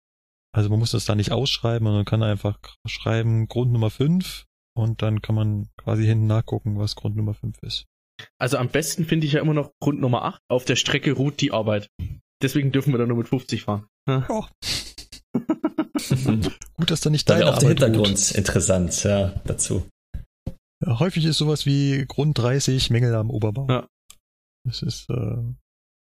also 0.55 0.69
man 0.71 0.79
muss 0.79 0.93
das 0.93 1.05
da 1.05 1.15
nicht 1.15 1.33
ausschreiben, 1.33 1.87
sondern 1.87 2.05
kann 2.05 2.23
einfach 2.23 2.59
schreiben 2.87 3.49
Grund 3.49 3.73
Nummer 3.73 3.91
5 3.91 4.45
und 4.75 5.03
dann 5.03 5.23
kann 5.23 5.35
man 5.35 5.69
quasi 5.77 6.05
hinten 6.05 6.27
nachgucken, 6.27 6.79
was 6.79 6.97
Grund 6.97 7.17
Nummer 7.17 7.35
5 7.35 7.59
ist. 7.63 7.87
Also 8.39 8.57
am 8.59 8.69
besten 8.69 9.05
finde 9.05 9.27
ich 9.27 9.33
ja 9.33 9.41
immer 9.41 9.55
noch 9.55 9.73
Grund 9.81 10.01
Nummer 10.01 10.23
8. 10.25 10.41
Auf 10.49 10.65
der 10.65 10.77
Strecke 10.77 11.13
ruht 11.13 11.41
die 11.41 11.53
Arbeit. 11.53 11.89
Deswegen 12.43 12.73
dürfen 12.73 12.93
wir 12.93 12.99
dann 12.99 13.09
nur 13.09 13.19
mit 13.19 13.29
50 13.29 13.63
fahren. 13.63 13.87
Ja. 14.09 14.27
Gut, 16.75 16.91
dass 16.91 17.01
da 17.01 17.11
nicht 17.11 17.29
deine 17.29 17.41
wäre 17.41 17.55
auch 17.55 17.59
der 17.59 17.71
Arbeit 17.71 17.81
Hintergrund 17.81 18.19
ruht. 18.19 18.31
interessant, 18.33 19.05
ja, 19.05 19.41
dazu. 19.45 19.87
Häufig 20.87 21.25
ist 21.25 21.39
sowas 21.39 21.67
wie 21.67 22.05
Grund 22.07 22.39
30 22.39 22.91
Mängel 22.91 23.15
am 23.15 23.31
Oberbau. 23.31 23.69
Ja. 23.69 23.89
Das 24.65 24.83
ist 24.83 25.09
äh, 25.11 25.43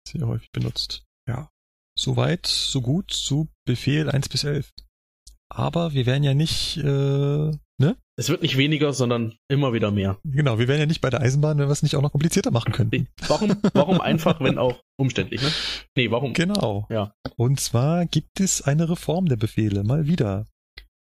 sehr 0.08 0.26
häufig 0.26 0.50
benutzt. 0.52 1.04
Ja. 1.28 1.50
Soweit, 1.98 2.46
so 2.46 2.80
gut 2.80 3.10
zu 3.10 3.48
Befehl 3.66 4.10
1 4.10 4.28
bis 4.28 4.44
11. 4.44 4.70
Aber 5.48 5.92
wir 5.92 6.06
werden 6.06 6.24
ja 6.24 6.34
nicht, 6.34 6.78
äh, 6.78 6.82
ne? 7.78 7.96
Es 8.16 8.28
wird 8.28 8.42
nicht 8.42 8.56
weniger, 8.56 8.92
sondern 8.92 9.36
immer 9.48 9.72
wieder 9.72 9.90
mehr. 9.90 10.18
Genau, 10.24 10.58
wir 10.58 10.68
wären 10.68 10.80
ja 10.80 10.86
nicht 10.86 11.00
bei 11.00 11.10
der 11.10 11.20
Eisenbahn, 11.20 11.58
wenn 11.58 11.68
wir 11.68 11.72
es 11.72 11.82
nicht 11.82 11.96
auch 11.96 12.02
noch 12.02 12.12
komplizierter 12.12 12.50
machen 12.50 12.72
könnten. 12.72 13.08
Warum, 13.28 13.56
warum 13.72 14.00
einfach, 14.00 14.40
wenn 14.40 14.58
auch 14.58 14.80
umständlich, 14.96 15.42
ne? 15.42 15.50
Nee, 15.96 16.10
warum? 16.10 16.32
Genau. 16.32 16.86
Ja. 16.90 17.14
Und 17.36 17.60
zwar 17.60 18.06
gibt 18.06 18.40
es 18.40 18.62
eine 18.62 18.88
Reform 18.88 19.26
der 19.26 19.36
Befehle, 19.36 19.84
mal 19.84 20.06
wieder. 20.06 20.46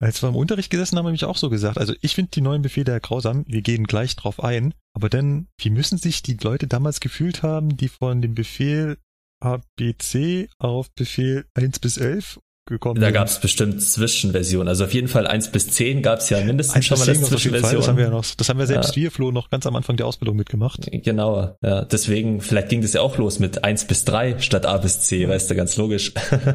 Als 0.01 0.23
wir 0.23 0.29
im 0.29 0.37
Unterricht 0.37 0.71
gesessen 0.71 0.97
haben, 0.97 1.07
habe 1.07 1.15
ich 1.17 1.25
auch 1.25 1.37
so 1.37 1.51
gesagt. 1.51 1.77
Also 1.79 1.93
ich 2.01 2.15
finde 2.15 2.31
die 2.33 2.41
neuen 2.41 2.63
Befehle 2.63 2.93
ja 2.93 2.99
grausam. 3.01 3.45
Wir 3.49 3.63
gehen 3.63 3.85
gleich 3.85 4.15
drauf 4.15 4.43
ein. 4.43 4.75
Aber 4.95 5.09
dann, 5.09 5.49
wie 5.61 5.71
müssen 5.71 5.99
sich 5.99 6.23
die 6.23 6.37
Leute 6.41 6.67
damals 6.69 7.01
gefühlt 7.01 7.43
haben, 7.43 7.77
die 7.77 7.89
von 7.89 8.23
dem 8.23 8.35
Befehl 8.35 8.97
ABC 9.41 10.49
auf 10.59 10.91
Befehl 10.95 11.47
1 11.55 11.79
bis 11.81 11.97
11 11.97 12.39
gekommen 12.69 13.01
Da 13.01 13.07
sind? 13.07 13.15
gab 13.15 13.29
es 13.29 13.41
bestimmt 13.41 13.83
Zwischenversionen. 13.83 14.69
Also 14.69 14.85
auf 14.85 14.93
jeden 14.95 15.09
Fall 15.09 15.27
1 15.27 15.51
bis 15.53 15.69
10 15.71 16.03
gab 16.03 16.19
es 16.21 16.29
ja 16.31 16.45
mindestens 16.45 16.77
1 16.77 16.87
schon 16.87 16.99
mal 16.99 17.05
10 17.05 17.17
als 17.25 17.33
auf 17.33 17.45
jeden 17.45 17.61
Fall. 17.61 17.75
Das 17.77 17.89
haben 17.89 17.97
wir 17.97 18.05
ja 18.05 18.11
Zwischenversion. 18.11 18.11
noch, 18.13 18.35
das 18.37 18.49
haben 18.49 18.59
wir 18.59 18.67
selbst 18.67 18.91
Ja. 18.91 19.03
wir, 19.03 19.11
Flo, 19.11 19.31
noch 19.33 19.51
ganz 19.51 19.67
am 19.67 19.75
Anfang 19.77 19.97
der 19.97 20.07
Ausbildung 20.07 20.37
mitgemacht. 20.37 20.89
Genau, 20.93 21.57
ja. 21.63 21.85
Deswegen, 21.87 22.41
vielleicht 22.41 22.69
ging 22.69 22.83
das 22.83 22.93
ja 22.93 23.01
auch 23.01 23.17
los 23.19 23.39
mit 23.39 23.65
1 23.65 23.87
bis 23.87 24.05
3 24.05 24.39
statt 24.41 24.67
A 24.67 24.77
bis 24.79 25.01
C, 25.01 25.29
weißt 25.29 25.51
du, 25.51 25.55
ganz 25.55 25.77
logisch. 25.77 26.13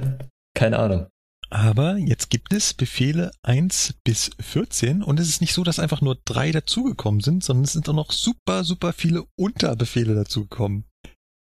Keine 0.56 0.78
Ahnung. 0.80 1.08
Aber 1.54 1.98
jetzt 1.98 2.32
gibt 2.32 2.52
es 2.52 2.74
Befehle 2.74 3.32
1 3.44 4.00
bis 4.04 4.32
14 4.40 5.04
und 5.04 5.20
es 5.20 5.30
ist 5.30 5.40
nicht 5.40 5.54
so, 5.54 5.64
dass 5.64 5.78
einfach 5.78 6.02
nur 6.02 6.18
drei 6.26 6.52
dazugekommen 6.52 7.22
sind, 7.22 7.44
sondern 7.44 7.66
es 7.66 7.74
sind 7.74 7.88
auch 7.88 7.94
noch 7.94 8.12
super, 8.12 8.64
super 8.64 8.92
viele 8.92 9.26
Unterbefehle 9.38 10.16
dazugekommen. 10.16 10.86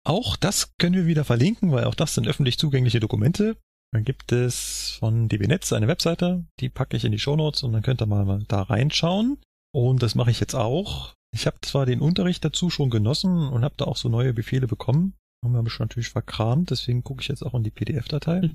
Auch 0.03 0.37
das 0.37 0.73
können 0.79 0.95
wir 0.95 1.05
wieder 1.05 1.23
verlinken, 1.23 1.71
weil 1.71 1.83
auch 1.83 1.93
das 1.93 2.15
sind 2.15 2.27
öffentlich 2.27 2.57
zugängliche 2.57 2.99
Dokumente. 2.99 3.57
Dann 3.93 4.03
gibt 4.03 4.31
es 4.31 4.97
von 4.97 5.29
DB 5.29 5.45
Netz 5.45 5.71
eine 5.71 5.87
Webseite, 5.87 6.45
die 6.59 6.69
packe 6.69 6.97
ich 6.97 7.05
in 7.05 7.11
die 7.11 7.19
Shownotes 7.19 7.61
und 7.61 7.71
dann 7.71 7.83
könnt 7.83 8.01
ihr 8.01 8.07
mal, 8.07 8.25
mal 8.25 8.43
da 8.47 8.63
reinschauen. 8.63 9.37
Und 9.71 10.01
das 10.01 10.15
mache 10.15 10.31
ich 10.31 10.39
jetzt 10.39 10.55
auch. 10.55 11.13
Ich 11.31 11.45
habe 11.45 11.57
zwar 11.61 11.85
den 11.85 12.01
Unterricht 12.01 12.43
dazu 12.43 12.71
schon 12.71 12.89
genossen 12.89 13.49
und 13.49 13.63
habe 13.63 13.75
da 13.77 13.85
auch 13.85 13.97
so 13.97 14.09
neue 14.09 14.33
Befehle 14.33 14.65
bekommen. 14.65 15.13
Haben 15.45 15.53
wir 15.53 15.61
mich 15.61 15.77
natürlich 15.77 16.09
verkramt, 16.09 16.71
deswegen 16.71 17.03
gucke 17.03 17.21
ich 17.21 17.27
jetzt 17.27 17.43
auch 17.43 17.53
in 17.53 17.63
die 17.63 17.69
PDF-Datei. 17.69 18.49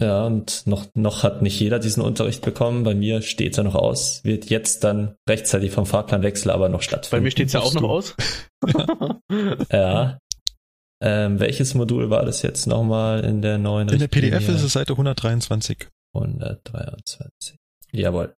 Ja, 0.00 0.24
und 0.24 0.66
noch, 0.66 0.86
noch 0.94 1.22
hat 1.22 1.42
nicht 1.42 1.60
jeder 1.60 1.78
diesen 1.78 2.02
Unterricht 2.02 2.42
bekommen. 2.42 2.84
Bei 2.84 2.94
mir 2.94 3.20
steht 3.20 3.58
er 3.58 3.64
noch 3.64 3.74
aus. 3.74 4.24
Wird 4.24 4.48
jetzt 4.48 4.82
dann 4.82 5.14
rechtzeitig 5.28 5.72
vom 5.72 5.84
Fahrplanwechsel 5.84 6.50
aber 6.50 6.70
noch 6.70 6.78
Bei 6.78 6.84
stattfinden. 6.84 7.24
mir 7.24 7.30
steht's 7.30 7.52
ja 7.52 7.60
auch 7.60 7.74
noch 7.74 7.82
aus. 7.82 8.16
Ja. 9.72 10.18
Ähm, 11.02 11.40
welches 11.40 11.74
Modul 11.74 12.10
war 12.10 12.26
das 12.26 12.42
jetzt 12.42 12.66
nochmal 12.66 13.24
in 13.24 13.40
der 13.40 13.56
neuen 13.56 13.88
In 13.88 13.98
der 13.98 14.08
PDF 14.08 14.32
Richtlinie? 14.34 14.56
ist 14.56 14.62
es 14.64 14.72
Seite 14.74 14.92
123. 14.92 15.88
123. 16.14 17.56
Jawohl. 17.92 18.34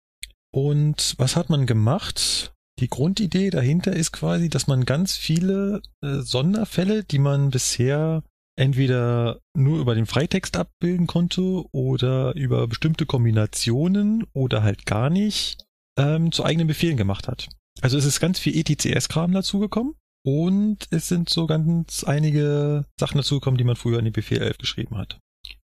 Und 0.52 1.14
was 1.16 1.36
hat 1.36 1.48
man 1.48 1.64
gemacht? 1.66 2.52
Die 2.80 2.88
Grundidee 2.88 3.50
dahinter 3.50 3.92
ist 3.94 4.12
quasi, 4.12 4.48
dass 4.48 4.66
man 4.66 4.84
ganz 4.84 5.16
viele 5.16 5.80
äh, 6.02 6.16
Sonderfälle, 6.20 7.04
die 7.04 7.18
man 7.18 7.50
bisher 7.50 8.22
entweder 8.61 9.40
nur 9.56 9.80
über 9.80 9.94
den 9.94 10.06
Freitext 10.06 10.56
abbilden 10.56 11.06
konnte 11.06 11.64
oder 11.72 12.34
über 12.36 12.68
bestimmte 12.68 13.06
Kombinationen 13.06 14.26
oder 14.34 14.62
halt 14.62 14.84
gar 14.84 15.08
nicht, 15.08 15.64
ähm, 15.98 16.30
zu 16.30 16.44
eigenen 16.44 16.68
Befehlen 16.68 16.98
gemacht 16.98 17.26
hat. 17.26 17.48
Also 17.80 17.96
es 17.96 18.04
ist 18.04 18.20
ganz 18.20 18.38
viel 18.38 18.54
ETCS-Kram 18.56 19.32
dazugekommen 19.32 19.94
und 20.26 20.86
es 20.90 21.08
sind 21.08 21.30
so 21.30 21.46
ganz 21.46 22.04
einige 22.04 22.84
Sachen 22.98 23.16
dazugekommen, 23.16 23.56
die 23.56 23.64
man 23.64 23.76
früher 23.76 23.98
in 23.98 24.04
die 24.04 24.11
Befehl 24.11 24.42
11 24.42 24.58
geschrieben 24.58 24.98
hat. 24.98 25.18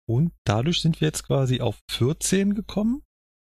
Und 0.07 0.31
dadurch 0.45 0.81
sind 0.81 1.01
wir 1.01 1.07
jetzt 1.07 1.25
quasi 1.27 1.59
auf 1.59 1.79
14 1.91 2.55
gekommen. 2.55 3.01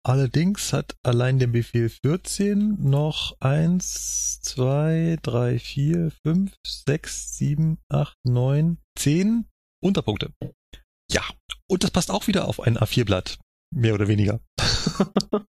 Allerdings 0.07 0.75
hat 0.75 0.97
allein 1.03 1.39
der 1.39 1.47
Befehl 1.47 1.89
14 1.89 2.77
noch 2.79 3.41
1, 3.41 4.43
2, 4.43 5.17
3, 5.23 5.59
4, 5.59 6.13
5, 6.27 6.55
6, 6.67 7.37
7, 7.39 7.79
8, 7.89 8.15
9, 8.25 8.79
10 8.99 9.47
Unterpunkte. 9.83 10.35
Ja, 11.11 11.23
und 11.71 11.85
das 11.85 11.91
passt 11.91 12.11
auch 12.11 12.27
wieder 12.27 12.47
auf 12.47 12.61
ein 12.61 12.77
A4-Blatt. 12.77 13.39
Mehr 13.75 13.95
oder 13.95 14.07
weniger. 14.07 14.41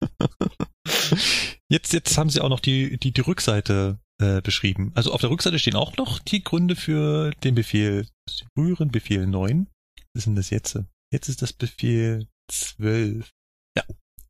jetzt, 1.70 1.94
jetzt 1.94 2.18
haben 2.18 2.32
sie 2.32 2.42
auch 2.42 2.50
noch 2.50 2.60
die, 2.60 2.98
die, 2.98 3.12
die 3.12 3.22
Rückseite 3.22 4.00
äh, 4.20 4.42
beschrieben. 4.42 4.92
Also 4.96 5.14
auf 5.14 5.22
der 5.22 5.30
Rückseite 5.30 5.60
stehen 5.60 5.76
auch 5.76 5.96
noch 5.98 6.18
die 6.18 6.44
Gründe 6.44 6.76
für 6.76 7.32
den 7.44 7.54
Befehl, 7.54 8.08
den 8.28 8.48
früheren 8.58 8.90
Befehl 8.90 9.28
9. 9.28 9.68
Was 10.14 10.22
ist 10.22 10.26
denn 10.26 10.36
das 10.36 10.50
jetzt? 10.50 10.80
Jetzt 11.14 11.30
ist 11.30 11.44
das 11.44 11.54
Befehl 11.54 12.28
12. 12.52 13.30
Ja, 13.78 13.84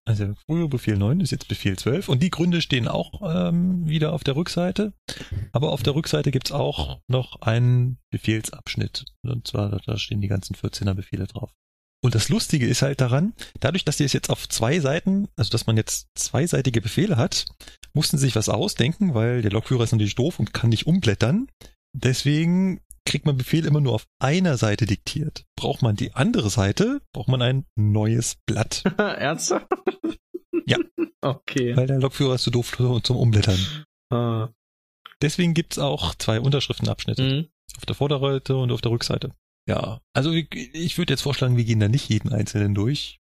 also 0.10 0.26
der 0.26 0.36
frühere 0.47 0.68
Befehl 0.68 0.97
9 0.97 1.20
ist 1.22 1.30
jetzt 1.30 1.47
Befehl 1.47 1.78
12 1.78 2.10
und 2.10 2.24
die 2.24 2.32
Gründe 2.32 2.62
stehen 2.62 2.88
auch 2.88 3.22
ähm, 3.24 3.88
wieder 3.88 4.12
auf 4.12 4.24
der 4.24 4.36
Rückseite. 4.36 4.91
Aber 5.51 5.72
auf 5.72 5.84
der 5.84 5.93
Rückseite 5.93 6.32
gibt's 6.32 6.51
auch 6.51 6.99
noch 7.07 7.41
einen 7.41 7.99
Befehlsabschnitt. 8.10 9.05
Und 9.22 9.47
zwar, 9.47 9.70
da 9.70 9.97
stehen 9.97 10.20
die 10.20 10.28
ganzen 10.28 10.55
14er 10.55 10.95
Befehle 10.95 11.28
drauf. 11.28 11.53
Und 12.03 12.16
das 12.16 12.28
Lustige 12.28 12.66
ist 12.66 12.82
halt 12.82 13.01
daran, 13.01 13.34
dadurch, 13.60 13.86
dass 13.86 13.97
die 13.97 14.03
es 14.03 14.14
jetzt 14.14 14.32
auf 14.32 14.49
zwei 14.49 14.80
Seiten, 14.80 15.28
also 15.36 15.51
dass 15.51 15.68
man 15.68 15.78
jetzt 15.78 16.07
zweiseitige 16.16 16.82
Befehle 16.82 17.16
hat, 17.16 17.45
mussten 17.93 18.18
sie 18.18 18.26
sich 18.26 18.36
was 18.36 18.49
ausdenken, 18.49 19.14
weil 19.14 19.43
der 19.43 19.51
Lokführer 19.51 19.84
ist 19.84 19.91
natürlich 19.91 20.16
doof 20.16 20.39
und 20.39 20.55
kann 20.55 20.72
nicht 20.72 20.88
umblättern. 20.88 21.49
Deswegen 21.93 22.82
kriegt 23.10 23.26
man 23.26 23.38
Befehl 23.38 23.66
immer 23.66 23.82
nur 23.82 23.93
auf 23.93 24.05
einer 24.20 24.55
Seite 24.57 24.86
diktiert. 24.86 25.43
Braucht 25.55 25.82
man 25.82 25.95
die 25.95 26.14
andere 26.14 26.51
Seite, 26.51 27.01
braucht 27.12 27.28
man 27.28 27.41
ein 27.41 27.66
neues 27.76 28.38
Blatt. 28.45 28.84
Ernsthaft? 28.97 29.68
Ja. 30.68 30.78
Okay. 31.20 31.76
Weil 31.76 31.88
der 31.88 31.99
Lokführer 31.99 32.36
ist 32.36 32.43
zu 32.43 32.51
doof 32.51 32.78
zum 33.01 33.18
Umblättern. 33.18 33.57
Ah. 34.12 34.49
Deswegen 35.24 35.55
gibt's 35.55 35.80
auch 35.80 36.14
zwei 36.16 36.39
Unterschriftenabschnitte. 36.39 37.22
Mhm. 37.24 37.47
Auf 37.78 37.86
der 37.88 37.95
Vorderseite 37.95 38.55
und 38.55 38.72
auf 38.72 38.82
der 38.82 38.91
Rückseite. 38.91 39.32
Ja, 39.68 40.01
also 40.14 40.32
ich, 40.32 40.47
ich 40.53 40.97
würde 40.99 41.14
jetzt 41.14 41.22
vorschlagen, 41.22 41.57
wir 41.57 41.64
gehen 41.64 41.80
da 41.80 41.88
nicht 41.88 42.10
jeden 42.10 42.32
einzelnen 42.32 42.76
durch. 42.76 43.20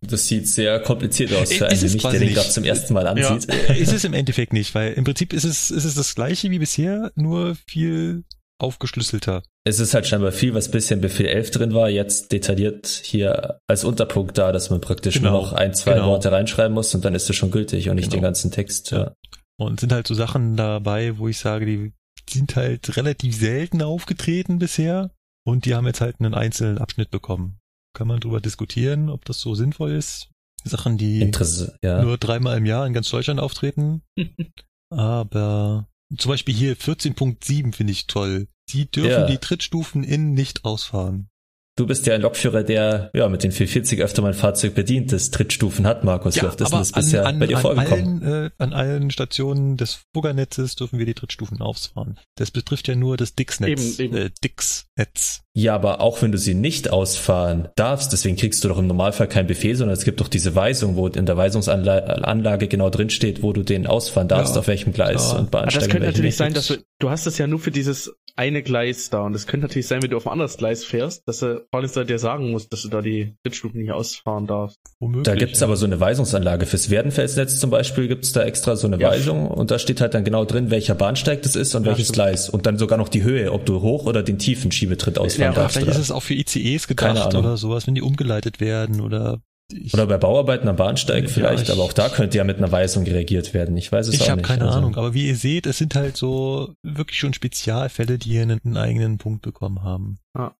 Das 0.00 0.26
sieht 0.26 0.48
sehr 0.48 0.80
kompliziert 0.80 1.34
aus 1.34 1.52
für 1.52 1.66
Ist 1.66 1.84
einen 1.84 1.98
der 1.98 2.20
den 2.20 2.34
gerade 2.34 2.48
zum 2.48 2.64
ersten 2.64 2.94
Mal 2.94 3.06
ansieht. 3.06 3.52
ist 3.76 3.92
es 3.92 4.04
im 4.04 4.14
Endeffekt 4.14 4.54
nicht, 4.54 4.74
weil 4.74 4.94
im 4.94 5.04
Prinzip 5.04 5.34
ist 5.34 5.44
es, 5.44 5.70
ist 5.70 5.84
es 5.84 5.94
das 5.94 6.14
gleiche 6.14 6.50
wie 6.50 6.58
bisher, 6.58 7.12
nur 7.14 7.56
viel 7.66 8.24
aufgeschlüsselter. 8.62 9.42
Es 9.64 9.78
ist 9.78 9.94
halt 9.94 10.06
scheinbar 10.06 10.32
viel, 10.32 10.54
was 10.54 10.70
bisher 10.70 10.96
in 10.96 11.00
Befehl 11.00 11.26
11 11.26 11.50
drin 11.50 11.74
war, 11.74 11.88
jetzt 11.88 12.32
detailliert 12.32 12.86
hier 12.86 13.58
als 13.68 13.84
Unterpunkt 13.84 14.38
da, 14.38 14.52
dass 14.52 14.70
man 14.70 14.80
praktisch 14.80 15.14
Genau, 15.14 15.30
nur 15.32 15.40
noch 15.42 15.52
ein, 15.52 15.74
zwei 15.74 15.94
genau. 15.94 16.08
Worte 16.08 16.32
reinschreiben 16.32 16.74
muss 16.74 16.94
und 16.94 17.04
dann 17.04 17.14
ist 17.14 17.28
es 17.28 17.36
schon 17.36 17.50
gültig 17.50 17.88
und 17.88 17.96
nicht 17.96 18.06
Genau. 18.06 18.16
den 18.16 18.22
ganzen 18.22 18.50
Text. 18.50 18.90
Ja. 18.90 19.12
Und 19.58 19.80
sind 19.80 19.92
halt 19.92 20.06
so 20.06 20.14
Sachen 20.14 20.56
dabei, 20.56 21.18
wo 21.18 21.28
ich 21.28 21.38
sage, 21.38 21.66
die 21.66 21.92
sind 22.28 22.56
halt 22.56 22.96
relativ 22.96 23.36
selten 23.36 23.82
aufgetreten 23.82 24.58
bisher 24.58 25.10
und 25.44 25.64
die 25.66 25.74
haben 25.74 25.86
jetzt 25.86 26.00
halt 26.00 26.16
einen 26.20 26.34
einzelnen 26.34 26.78
Abschnitt 26.78 27.10
bekommen. 27.10 27.58
Kann 27.94 28.08
man 28.08 28.20
drüber 28.20 28.40
diskutieren, 28.40 29.10
ob 29.10 29.24
das 29.24 29.40
so 29.40 29.54
sinnvoll 29.54 29.92
ist. 29.92 30.28
Sachen, 30.64 30.96
die 30.96 31.20
Interesse, 31.20 31.76
ja. 31.82 32.02
nur 32.02 32.18
dreimal 32.18 32.56
im 32.56 32.66
Jahr 32.66 32.86
in 32.86 32.92
ganz 32.92 33.10
Deutschland 33.10 33.40
auftreten. 33.40 34.02
Aber 34.90 35.88
zum 36.16 36.30
Beispiel 36.30 36.54
hier 36.54 36.76
14.7 36.76 37.74
finde 37.74 37.92
ich 37.92 38.06
toll. 38.06 38.46
Sie 38.68 38.86
dürfen 38.90 39.10
Ja. 39.10 39.26
die 39.26 39.38
Trittstufen 39.38 40.02
innen 40.04 40.32
nicht 40.34 40.64
ausfahren. 40.64 41.28
Du 41.74 41.86
bist 41.86 42.04
ja 42.06 42.14
ein 42.14 42.20
Lokführer, 42.20 42.64
der 42.64 43.10
ja 43.14 43.30
mit 43.30 43.42
den 43.44 43.50
440 43.50 44.02
öfter 44.02 44.20
mal 44.20 44.28
ein 44.28 44.34
Fahrzeug 44.34 44.74
bedient, 44.74 45.10
das 45.10 45.30
Trittstufen 45.30 45.86
hat, 45.86 46.04
Markus. 46.04 46.36
Wie 46.36 46.44
oft 46.44 46.60
ist 46.60 46.70
das 46.70 46.92
bisher 46.92 47.22
bei 47.32 47.46
dir 47.46 47.56
an 47.56 47.62
vorgekommen? 47.62 48.22
allen, 48.22 48.44
äh, 48.46 48.50
an 48.58 48.74
allen 48.74 49.10
Stationen 49.10 49.78
des 49.78 50.00
Fuggernetzes 50.14 50.76
dürfen 50.76 50.98
wir 50.98 51.06
die 51.06 51.14
Trittstufen 51.14 51.62
ausfahren. 51.62 52.18
Das 52.36 52.50
betrifft 52.50 52.88
ja 52.88 52.94
nur 52.94 53.16
das 53.16 53.36
Dix-Netz. 53.36 53.98
Eben, 53.98 54.14
eben. 54.14 54.16
Äh, 54.26 54.30
Dix-Netz. 54.44 55.40
Ja, 55.54 55.74
aber 55.74 56.02
auch 56.02 56.20
wenn 56.20 56.30
du 56.30 56.36
sie 56.36 56.52
nicht 56.54 56.90
ausfahren 56.90 57.68
darfst, 57.76 58.12
deswegen 58.12 58.36
kriegst 58.36 58.62
du 58.64 58.68
doch 58.68 58.78
im 58.78 58.86
Normalfall 58.86 59.28
keinen 59.28 59.46
Befehl, 59.46 59.74
sondern 59.74 59.96
es 59.96 60.04
gibt 60.04 60.20
doch 60.20 60.28
diese 60.28 60.54
Weisung, 60.54 60.96
wo 60.96 61.06
in 61.08 61.24
der 61.24 61.36
Weisungsanlage 61.38 62.68
genau 62.68 62.90
drin 62.90 63.08
steht, 63.10 63.42
wo 63.42 63.52
du 63.54 63.62
den 63.62 63.86
ausfahren 63.86 64.28
darfst, 64.28 64.54
Ja, 64.54 64.60
auf 64.60 64.66
welchem 64.66 64.92
Gleis 64.92 65.22
klar. 65.28 65.32
und 65.38 65.46
Aber 65.48 65.60
Bahnsteig. 65.62 65.82
das 65.84 65.90
könnte 65.90 66.06
natürlich 66.06 66.36
sein, 66.36 66.52
dass 66.54 66.66
du, 66.68 66.76
du 66.98 67.10
hast 67.10 67.26
das 67.26 67.38
ja 67.38 67.46
nur 67.46 67.58
für 67.60 67.70
dieses 67.70 68.12
eine 68.36 68.62
Gleis 68.62 69.10
da 69.10 69.22
und 69.22 69.34
es 69.34 69.46
könnte 69.46 69.66
natürlich 69.66 69.86
sein, 69.86 70.02
wenn 70.02 70.10
du 70.10 70.16
auf 70.16 70.26
ein 70.26 70.32
anderes 70.32 70.56
Gleis 70.56 70.84
fährst, 70.84 71.26
dass 71.28 71.40
der 71.40 71.62
Fahrdienstleiter 71.70 72.06
dir 72.06 72.18
sagen 72.18 72.50
muss, 72.50 72.68
dass 72.68 72.82
du 72.82 72.88
da 72.88 73.02
die 73.02 73.34
Trittstufen 73.44 73.80
nicht 73.80 73.92
ausfahren 73.92 74.46
darfst. 74.46 74.78
Womöglich. 75.00 75.24
Da 75.24 75.34
gibt's 75.34 75.62
aber 75.62 75.76
so 75.76 75.86
eine 75.86 76.00
Weisungsanlage. 76.00 76.66
Fürs 76.66 76.90
Werdenfelsnetz 76.90 77.58
zum 77.60 77.70
Beispiel 77.70 78.08
gibt's 78.08 78.32
da 78.32 78.42
extra 78.42 78.76
so 78.76 78.86
eine 78.86 78.98
Ja. 78.98 79.10
Weisung 79.10 79.46
und 79.48 79.70
da 79.70 79.78
steht 79.78 80.00
halt 80.00 80.14
dann 80.14 80.24
genau 80.24 80.44
drin, 80.44 80.70
welcher 80.70 80.94
Bahnsteig 80.94 81.42
das 81.42 81.56
ist 81.56 81.74
und 81.74 81.84
Ja, 81.84 81.90
welches 81.90 82.06
stimmt. 82.06 82.14
Gleis. 82.16 82.48
Und 82.48 82.66
dann 82.66 82.78
sogar 82.78 82.98
noch 82.98 83.08
die 83.08 83.22
Höhe, 83.22 83.52
ob 83.52 83.66
du 83.66 83.80
hoch 83.82 84.06
oder 84.06 84.22
den 84.22 84.38
tiefen 84.38 84.72
Schiebetritt 84.72 85.18
ausfahren 85.18 85.52
Ja, 85.54 85.60
darfst. 85.60 85.76
Vielleicht 85.76 85.88
Oder, 85.88 85.96
ist 85.98 86.04
es 86.04 86.10
auch 86.10 86.22
für 86.22 86.34
ICEs 86.34 86.88
gedacht 86.88 87.34
oder 87.34 87.56
sowas, 87.56 87.86
wenn 87.86 87.94
die 87.94 88.02
umgeleitet 88.02 88.60
werden 88.60 89.00
oder 89.00 89.40
ich, 89.72 89.94
oder 89.94 90.06
bei 90.06 90.18
Bauarbeiten 90.18 90.68
am 90.68 90.76
Bahnsteig 90.76 91.24
Ja, 91.24 91.28
vielleicht, 91.30 91.64
ich- 91.64 91.70
aber 91.70 91.82
auch 91.82 91.92
da 91.92 92.08
könnte 92.08 92.38
ja 92.38 92.44
mit 92.44 92.58
einer 92.58 92.70
Weisung 92.72 93.04
reagiert 93.04 93.54
werden. 93.54 93.76
Ich 93.76 93.90
weiß 93.90 94.08
es 94.08 94.14
ich 94.14 94.22
auch 94.22 94.28
habe 94.28 94.40
nicht. 94.40 94.46
keine 94.48 94.66
Also, 94.66 94.78
Ahnung, 94.78 94.96
aber 94.96 95.14
wie 95.14 95.28
ihr 95.28 95.36
seht, 95.36 95.66
es 95.66 95.78
sind 95.78 95.94
halt 95.94 96.16
so 96.16 96.74
wirklich 96.82 97.18
schon 97.18 97.34
Spezialfälle, 97.34 98.18
die 98.18 98.30
hier 98.30 98.42
einen, 98.42 98.60
einen 98.64 98.76
eigenen 98.76 99.18
Punkt 99.18 99.42
bekommen 99.42 99.82
haben. 99.82 100.18
Ja. 100.36 100.54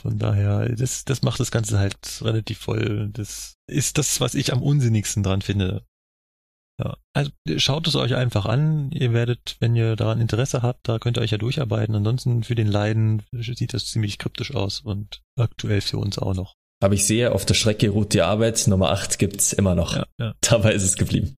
Von 0.00 0.18
daher, 0.18 0.68
das, 0.74 1.04
das 1.04 1.22
macht 1.22 1.38
das 1.38 1.50
Ganze 1.52 1.78
halt 1.78 1.96
relativ 2.22 2.58
voll. 2.58 3.10
Das 3.12 3.54
ist 3.70 3.96
das, 3.98 4.20
was 4.20 4.34
ich 4.34 4.52
am 4.52 4.60
unsinnigsten 4.62 5.22
dran 5.22 5.40
finde. 5.42 5.84
Ja, 6.82 6.96
also 7.12 7.30
schaut 7.58 7.86
es 7.86 7.94
euch 7.94 8.16
einfach 8.16 8.46
an. 8.46 8.90
Ihr 8.90 9.12
werdet, 9.12 9.56
wenn 9.60 9.76
ihr 9.76 9.94
daran 9.94 10.20
Interesse 10.20 10.62
habt, 10.62 10.88
da 10.88 10.98
könnt 10.98 11.16
ihr 11.16 11.20
euch 11.20 11.30
ja 11.30 11.38
durcharbeiten. 11.38 11.94
Ansonsten 11.94 12.42
für 12.42 12.56
den 12.56 12.66
Leiden 12.66 13.22
sieht 13.30 13.72
das 13.72 13.86
ziemlich 13.86 14.18
kryptisch 14.18 14.52
aus 14.56 14.80
und 14.80 15.22
aktuell 15.38 15.80
für 15.80 15.98
uns 15.98 16.18
auch 16.18 16.34
noch. 16.34 16.54
Aber 16.82 16.94
ich 16.94 17.06
sehe, 17.06 17.32
auf 17.32 17.44
der 17.44 17.54
Strecke 17.54 17.88
ruht 17.90 18.12
die 18.14 18.22
Arbeit. 18.22 18.66
Nummer 18.66 18.90
8 18.90 19.18
gibt's 19.18 19.52
immer 19.52 19.74
noch. 19.74 19.96
Ja, 19.96 20.06
ja. 20.20 20.34
Dabei 20.40 20.72
ist 20.72 20.82
es 20.82 20.96
geblieben. 20.96 21.34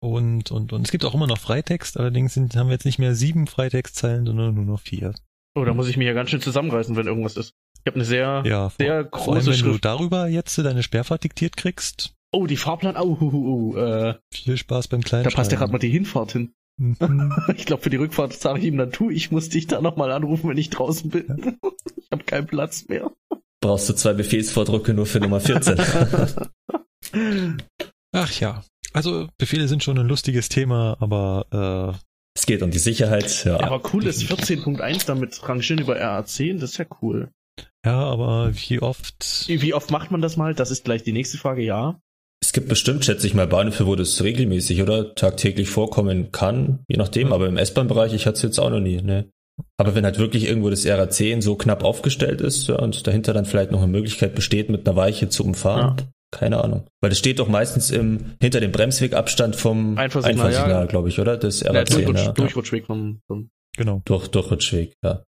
Und, 0.00 0.50
und, 0.50 0.72
und 0.72 0.82
es 0.82 0.90
gibt 0.90 1.04
auch 1.04 1.14
immer 1.14 1.26
noch 1.26 1.38
Freitext, 1.38 1.98
allerdings 1.98 2.34
sind, 2.34 2.54
haben 2.56 2.68
wir 2.68 2.74
jetzt 2.74 2.84
nicht 2.84 2.98
mehr 2.98 3.14
sieben 3.14 3.46
Freitextzeilen, 3.46 4.26
sondern 4.26 4.54
nur 4.54 4.64
noch 4.64 4.80
vier. 4.80 5.14
Oh, 5.54 5.64
da 5.64 5.72
muss 5.72 5.88
ich 5.88 5.96
mich 5.96 6.06
ja 6.06 6.12
ganz 6.12 6.30
schön 6.30 6.42
zusammenreißen, 6.42 6.96
wenn 6.96 7.06
irgendwas 7.06 7.36
ist. 7.36 7.52
Ich 7.80 7.86
habe 7.86 7.96
eine 7.96 8.04
sehr, 8.04 8.42
Ja, 8.44 8.68
vor, 8.68 8.76
sehr 8.78 8.88
vor 8.88 8.94
allem, 8.94 9.10
große 9.10 9.46
wenn 9.46 9.58
du 9.58 9.70
Schrift. 9.70 9.84
darüber 9.84 10.28
jetzt 10.28 10.58
deine 10.58 10.82
Sperrfahrt 10.82 11.24
diktiert 11.24 11.56
kriegst, 11.56 12.12
Oh, 12.32 12.46
die 12.46 12.56
Fahrplan, 12.56 12.96
oh, 12.96 13.16
uh, 13.18 13.32
uh, 13.32 13.74
uh, 13.74 13.76
äh, 13.78 14.14
viel 14.30 14.56
Spaß 14.58 14.88
beim 14.88 15.00
kleinen 15.00 15.24
da 15.24 15.30
passt 15.30 15.52
ja 15.52 15.58
gerade 15.58 15.72
mal 15.72 15.78
die 15.78 15.88
Hinfahrt 15.88 16.32
hin. 16.32 16.52
Mhm. 16.78 17.32
Ich 17.56 17.64
glaube, 17.64 17.82
für 17.82 17.90
die 17.90 17.96
Rückfahrt 17.96 18.34
sage 18.34 18.58
ich 18.58 18.66
ihm 18.66 18.76
dann, 18.76 18.92
tu, 18.92 19.10
ich 19.10 19.30
muss 19.30 19.48
dich 19.48 19.66
da 19.66 19.80
nochmal 19.80 20.12
anrufen, 20.12 20.50
wenn 20.50 20.58
ich 20.58 20.70
draußen 20.70 21.10
bin. 21.10 21.58
Ich 21.98 22.12
habe 22.12 22.22
keinen 22.22 22.46
Platz 22.46 22.86
mehr. 22.88 23.10
Brauchst 23.60 23.88
du 23.88 23.94
zwei 23.94 24.12
Befehlsvordrücke 24.12 24.94
nur 24.94 25.06
für 25.06 25.20
Nummer 25.20 25.40
14. 25.40 25.78
Ach 28.12 28.40
ja. 28.40 28.64
Also 28.92 29.28
Befehle 29.38 29.68
sind 29.68 29.82
schon 29.82 29.98
ein 29.98 30.08
lustiges 30.08 30.48
Thema, 30.48 30.96
aber 31.00 31.94
äh, 31.96 32.06
es 32.36 32.46
geht 32.46 32.62
um 32.62 32.70
die 32.70 32.78
Sicherheit. 32.78 33.44
Ja. 33.44 33.60
Aber 33.60 33.82
cool 33.92 34.06
ist 34.06 34.22
14.1 34.22 35.06
damit 35.06 35.46
rangieren 35.48 35.80
über 35.80 35.96
RA10, 35.96 36.60
das 36.60 36.72
ist 36.72 36.78
ja 36.78 36.86
cool. 37.02 37.30
ja, 37.84 37.98
aber 37.98 38.52
wie 38.54 38.80
oft 38.80 39.46
Wie 39.48 39.74
oft 39.74 39.90
macht 39.90 40.10
man 40.10 40.20
das 40.20 40.36
mal? 40.36 40.54
Das 40.54 40.70
ist 40.70 40.84
gleich 40.84 41.02
die 41.02 41.12
nächste 41.12 41.38
Frage, 41.38 41.62
ja. 41.62 42.00
Es 42.42 42.52
gibt 42.52 42.68
bestimmt, 42.68 43.04
schätze 43.04 43.26
ich 43.26 43.34
mal, 43.34 43.46
Bahnhöfe, 43.46 43.86
wo 43.86 43.96
das 43.96 44.22
regelmäßig 44.22 44.82
oder 44.82 45.14
tagtäglich 45.14 45.70
vorkommen 45.70 46.30
kann, 46.32 46.84
je 46.88 46.96
nachdem, 46.96 47.32
aber 47.32 47.48
im 47.48 47.56
S-Bahn-Bereich, 47.56 48.12
ich 48.12 48.26
hatte 48.26 48.36
es 48.36 48.42
jetzt 48.42 48.58
auch 48.58 48.70
noch 48.70 48.80
nie, 48.80 49.00
ne. 49.00 49.30
Aber 49.78 49.94
wenn 49.94 50.04
halt 50.04 50.18
wirklich 50.18 50.44
irgendwo 50.44 50.70
das 50.70 50.86
RA10 50.86 51.42
so 51.42 51.56
knapp 51.56 51.84
aufgestellt 51.84 52.40
ist 52.40 52.68
ja, 52.68 52.76
und 52.76 53.06
dahinter 53.06 53.32
dann 53.32 53.46
vielleicht 53.46 53.70
noch 53.70 53.82
eine 53.82 53.90
Möglichkeit 53.90 54.34
besteht, 54.34 54.70
mit 54.70 54.86
einer 54.86 54.96
Weiche 54.96 55.28
zu 55.28 55.44
umfahren, 55.44 55.96
keine 56.30 56.62
Ahnung. 56.62 56.86
Weil 57.00 57.10
das 57.10 57.18
steht 57.18 57.38
doch 57.38 57.48
meistens 57.48 57.90
im, 57.90 58.36
hinter 58.40 58.60
dem 58.60 58.72
Bremswegabstand 58.72 59.56
vom 59.56 59.96
Einfahrsignal, 59.96 60.46
Einfahrsignal, 60.46 60.82
ja. 60.82 60.86
glaube 60.86 61.08
ich, 61.08 61.20
oder? 61.20 61.36
Das 61.36 61.60
Ja, 61.60 61.70
RA10, 61.70 61.94
Durchrutsch, 61.94 62.24
ja. 62.24 62.32
Durchrutschweg 62.32 62.86
vom, 62.86 63.20
vom 63.26 63.50
genau 63.76 64.02
Durch, 64.04 64.28
Durchrutschweg, 64.28 64.94
ja. 65.02 65.24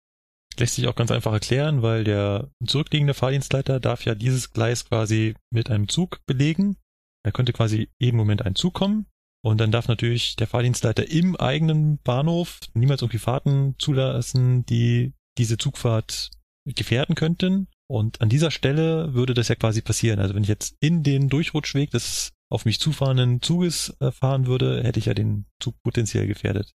lässt 0.58 0.76
sich 0.76 0.88
auch 0.88 0.96
ganz 0.96 1.12
einfach 1.12 1.34
erklären, 1.34 1.82
weil 1.82 2.04
der 2.04 2.50
zurückliegende 2.66 3.14
Fahrdienstleiter 3.14 3.80
darf 3.80 4.06
ja 4.06 4.16
dieses 4.16 4.52
Gleis 4.52 4.86
quasi 4.86 5.36
mit 5.52 5.70
einem 5.70 5.90
Zug 5.90 6.20
belegen. 6.26 6.78
Er 7.26 7.32
könnte 7.32 7.54
quasi 7.54 7.90
jeden 8.00 8.18
Moment 8.18 8.46
ein 8.46 8.56
Zug 8.56 8.74
kommen 8.74 9.06
und 9.44 9.60
dann 9.60 9.72
darf 9.72 9.88
natürlich 9.88 10.36
der 10.38 10.48
Fahrdienstleiter 10.48 11.10
im 11.10 11.36
eigenen 11.36 12.00
Bahnhof 12.00 12.60
niemals 12.74 13.02
irgendwie 13.02 13.20
Fahrten 13.20 13.76
zulassen, 13.78 14.66
die 14.66 15.14
diese 15.38 15.58
Zugfahrt 15.58 16.32
gefährden 16.66 17.16
könnten. 17.16 17.68
Und 17.90 18.22
an 18.22 18.30
dieser 18.30 18.52
Stelle 18.52 19.14
würde 19.14 19.34
das 19.34 19.50
ja 19.50 19.56
quasi 19.56 19.82
passieren. 19.82 20.20
Also 20.20 20.34
wenn 20.34 20.44
ich 20.44 20.50
jetzt 20.50 20.78
in 20.80 21.04
den 21.04 21.28
Durchrutschweg 21.28 21.92
des 21.92 22.32
auf 22.50 22.66
mich 22.66 22.80
zufahrenden 22.80 23.42
Zuges 23.42 23.96
äh, 24.00 24.12
fahren 24.12 24.46
würde, 24.46 24.84
hätte 24.84 25.00
ich 25.00 25.08
ja 25.08 25.14
den 25.14 25.46
Zug 25.60 25.76
potenziell 25.84 26.28
gefährdet. 26.28 26.72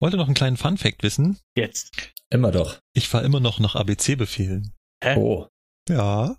Wollte 0.00 0.16
noch 0.16 0.26
einen 0.26 0.34
kleinen 0.34 0.56
Fun-Fact 0.56 1.02
wissen. 1.02 1.38
Jetzt. 1.56 2.12
Immer 2.30 2.52
doch. 2.52 2.78
Ich 2.94 3.08
fahre 3.08 3.24
immer 3.24 3.40
noch 3.40 3.58
nach 3.58 3.74
ABC-Befehlen. 3.74 4.72
Hä? 5.02 5.16
Oh. 5.16 5.48
Ja. 5.88 6.36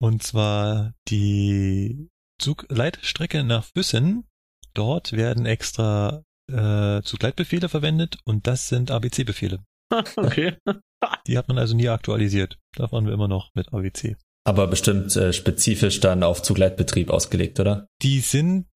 Und 0.00 0.22
zwar 0.22 0.94
die 1.08 2.10
Zugleitstrecke 2.38 3.44
nach 3.44 3.64
Füssen. 3.64 4.26
Dort 4.74 5.12
werden 5.12 5.46
extra 5.46 6.22
äh, 6.50 7.02
Zugleitbefehle 7.02 7.68
verwendet 7.68 8.18
und 8.24 8.46
das 8.46 8.68
sind 8.68 8.90
ABC-Befehle. 8.90 9.64
okay. 10.16 10.56
Die 11.26 11.36
hat 11.36 11.48
man 11.48 11.58
also 11.58 11.74
nie 11.74 11.88
aktualisiert. 11.88 12.58
Da 12.76 12.88
fahren 12.88 13.06
wir 13.06 13.12
immer 13.12 13.28
noch 13.28 13.50
mit 13.54 13.72
ABC. 13.72 14.16
Aber 14.44 14.66
bestimmt 14.66 15.14
äh, 15.16 15.32
spezifisch 15.32 16.00
dann 16.00 16.22
auf 16.22 16.42
Zugleitbetrieb 16.42 17.10
ausgelegt, 17.10 17.60
oder? 17.60 17.86
Die 18.02 18.20
sind 18.20 18.66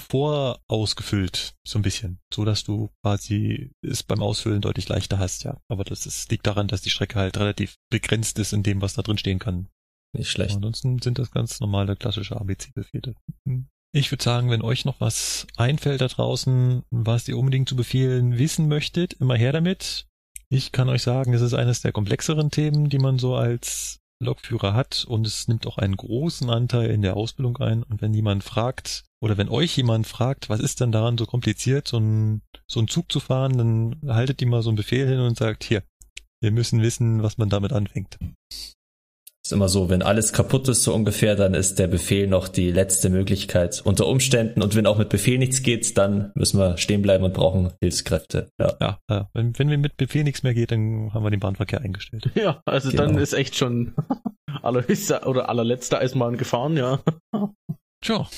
vorausgefüllt, 0.00 1.54
so 1.66 1.78
ein 1.78 1.82
bisschen, 1.82 2.20
so 2.32 2.44
dass 2.44 2.64
du 2.64 2.90
quasi 3.02 3.70
es 3.82 4.02
beim 4.02 4.22
Ausfüllen 4.22 4.60
deutlich 4.60 4.88
leichter 4.88 5.18
hast, 5.18 5.44
ja. 5.44 5.58
Aber 5.68 5.84
das 5.84 6.06
ist, 6.06 6.30
liegt 6.30 6.46
daran, 6.46 6.68
dass 6.68 6.80
die 6.82 6.90
Strecke 6.90 7.18
halt 7.18 7.38
relativ 7.38 7.76
begrenzt 7.90 8.38
ist 8.38 8.52
in 8.52 8.62
dem, 8.62 8.80
was 8.80 8.94
da 8.94 9.02
drin 9.02 9.18
stehen 9.18 9.38
kann. 9.38 9.68
Nicht 10.16 10.30
schlecht. 10.30 10.56
Ansonsten 10.56 11.00
sind 11.00 11.18
das 11.18 11.30
ganz 11.30 11.60
normale 11.60 11.96
klassische 11.96 12.40
ABC-Befehle. 12.40 13.14
Ich 13.92 14.12
würde 14.12 14.22
sagen, 14.22 14.50
wenn 14.50 14.62
euch 14.62 14.84
noch 14.84 15.00
was 15.00 15.48
einfällt 15.56 16.00
da 16.00 16.06
draußen, 16.06 16.84
was 16.90 17.26
ihr 17.26 17.36
unbedingt 17.36 17.68
zu 17.68 17.74
Befehlen 17.74 18.38
wissen 18.38 18.68
möchtet, 18.68 19.14
immer 19.14 19.34
her 19.34 19.52
damit. 19.52 20.06
Ich 20.48 20.70
kann 20.70 20.88
euch 20.88 21.02
sagen, 21.02 21.34
es 21.34 21.42
ist 21.42 21.54
eines 21.54 21.80
der 21.80 21.92
komplexeren 21.92 22.50
Themen, 22.50 22.88
die 22.88 22.98
man 22.98 23.18
so 23.18 23.34
als 23.34 23.98
Lokführer 24.22 24.74
hat 24.74 25.04
und 25.08 25.26
es 25.26 25.48
nimmt 25.48 25.66
auch 25.66 25.78
einen 25.78 25.96
großen 25.96 26.50
Anteil 26.50 26.90
in 26.90 27.02
der 27.02 27.16
Ausbildung 27.16 27.56
ein. 27.56 27.82
Und 27.82 28.00
wenn 28.00 28.14
jemand 28.14 28.44
fragt 28.44 29.04
oder 29.20 29.36
wenn 29.38 29.48
euch 29.48 29.76
jemand 29.76 30.06
fragt, 30.06 30.48
was 30.48 30.60
ist 30.60 30.80
denn 30.80 30.92
daran 30.92 31.18
so 31.18 31.26
kompliziert, 31.26 31.88
so 31.88 31.98
ein, 31.98 32.42
so 32.68 32.80
ein 32.80 32.88
Zug 32.88 33.10
zu 33.10 33.18
fahren, 33.18 33.58
dann 33.58 34.14
haltet 34.14 34.40
ihm 34.42 34.50
mal 34.50 34.62
so 34.62 34.70
einen 34.70 34.76
Befehl 34.76 35.08
hin 35.08 35.20
und 35.20 35.36
sagt, 35.36 35.64
hier, 35.64 35.82
wir 36.40 36.52
müssen 36.52 36.80
wissen, 36.80 37.22
was 37.22 37.38
man 37.38 37.48
damit 37.48 37.72
anfängt. 37.72 38.18
Ist 39.50 39.54
immer 39.54 39.68
so, 39.68 39.90
wenn 39.90 40.02
alles 40.02 40.32
kaputt 40.32 40.68
ist, 40.68 40.84
so 40.84 40.94
ungefähr, 40.94 41.34
dann 41.34 41.54
ist 41.54 41.80
der 41.80 41.88
Befehl 41.88 42.28
noch 42.28 42.46
die 42.46 42.70
letzte 42.70 43.10
Möglichkeit 43.10 43.82
unter 43.84 44.06
Umständen. 44.06 44.62
Und 44.62 44.76
wenn 44.76 44.86
auch 44.86 44.96
mit 44.96 45.08
Befehl 45.08 45.38
nichts 45.38 45.64
geht, 45.64 45.98
dann 45.98 46.30
müssen 46.36 46.56
wir 46.60 46.76
stehen 46.76 47.02
bleiben 47.02 47.24
und 47.24 47.34
brauchen 47.34 47.72
Hilfskräfte. 47.80 48.48
Ja, 48.60 48.76
ja, 48.80 48.98
ja. 49.10 49.28
Wenn, 49.34 49.58
wenn 49.58 49.68
wir 49.68 49.78
mit 49.78 49.96
Befehl 49.96 50.22
nichts 50.22 50.44
mehr 50.44 50.54
geht, 50.54 50.70
dann 50.70 51.12
haben 51.12 51.24
wir 51.24 51.30
den 51.30 51.40
Bahnverkehr 51.40 51.80
eingestellt. 51.80 52.30
Ja, 52.40 52.62
also 52.64 52.90
genau. 52.92 53.06
dann 53.06 53.18
ist 53.18 53.32
echt 53.32 53.56
schon 53.56 53.92
allerhöchste 54.62 55.22
oder 55.26 55.48
allerletzte 55.48 55.98
Eisenbahn 55.98 56.36
gefahren, 56.36 56.76
ja. 56.76 57.00
Tja, 58.02 58.28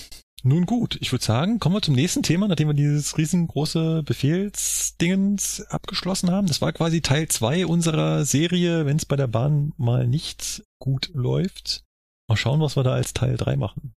nun 0.42 0.66
gut, 0.66 0.98
ich 1.00 1.12
würde 1.12 1.24
sagen, 1.24 1.60
kommen 1.60 1.76
wir 1.76 1.82
zum 1.82 1.94
nächsten 1.94 2.22
Thema, 2.22 2.48
nachdem 2.48 2.68
wir 2.68 2.74
dieses 2.74 3.16
riesengroße 3.16 4.02
Befehlsdingens 4.02 5.62
abgeschlossen 5.68 6.30
haben. 6.30 6.48
Das 6.48 6.60
war 6.60 6.72
quasi 6.72 7.00
Teil 7.00 7.28
zwei 7.28 7.64
unserer 7.66 8.24
Serie, 8.24 8.84
wenn 8.84 8.96
es 8.96 9.06
bei 9.06 9.16
der 9.16 9.28
Bahn 9.28 9.72
mal 9.76 10.06
nicht 10.06 10.64
gut 10.80 11.10
läuft. 11.14 11.84
Mal 12.28 12.36
schauen, 12.36 12.60
was 12.60 12.76
wir 12.76 12.82
da 12.82 12.92
als 12.92 13.14
Teil 13.14 13.36
drei 13.36 13.56
machen. 13.56 13.94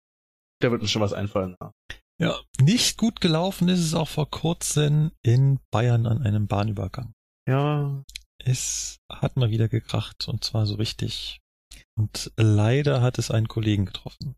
Da 0.61 0.71
wird 0.71 0.81
uns 0.81 0.91
schon 0.91 1.01
was 1.01 1.13
einfallen. 1.13 1.55
Ja. 1.59 1.71
ja, 2.19 2.39
nicht 2.59 2.97
gut 2.97 3.21
gelaufen 3.21 3.67
ist 3.67 3.79
es 3.79 3.93
auch 3.93 4.07
vor 4.07 4.29
kurzem 4.29 5.11
in 5.23 5.59
Bayern 5.71 6.05
an 6.05 6.21
einem 6.21 6.47
Bahnübergang. 6.47 7.13
Ja. 7.47 8.03
Es 8.37 8.99
hat 9.11 9.37
mal 9.37 9.49
wieder 9.49 9.67
gekracht 9.67 10.27
und 10.27 10.43
zwar 10.43 10.65
so 10.65 10.75
richtig. 10.75 11.39
Und 11.97 12.31
leider 12.37 13.01
hat 13.01 13.17
es 13.17 13.31
einen 13.31 13.47
Kollegen 13.47 13.85
getroffen. 13.85 14.35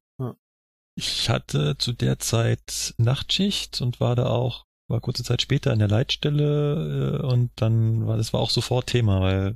Ich 0.97 1.29
hatte 1.29 1.77
zu 1.77 1.93
der 1.93 2.17
Zeit 2.17 2.95
Nachtschicht 2.97 3.81
und 3.81 3.99
war 3.99 4.15
da 4.15 4.29
auch, 4.29 4.65
war 4.89 4.99
kurze 4.99 5.23
Zeit 5.23 5.43
später 5.43 5.71
in 5.71 5.77
der 5.77 5.87
Leitstelle 5.87 7.19
äh, 7.21 7.25
und 7.25 7.51
dann 7.55 8.07
war 8.07 8.17
das 8.17 8.33
war 8.33 8.39
auch 8.39 8.49
sofort 8.49 8.87
Thema, 8.87 9.21
weil 9.21 9.55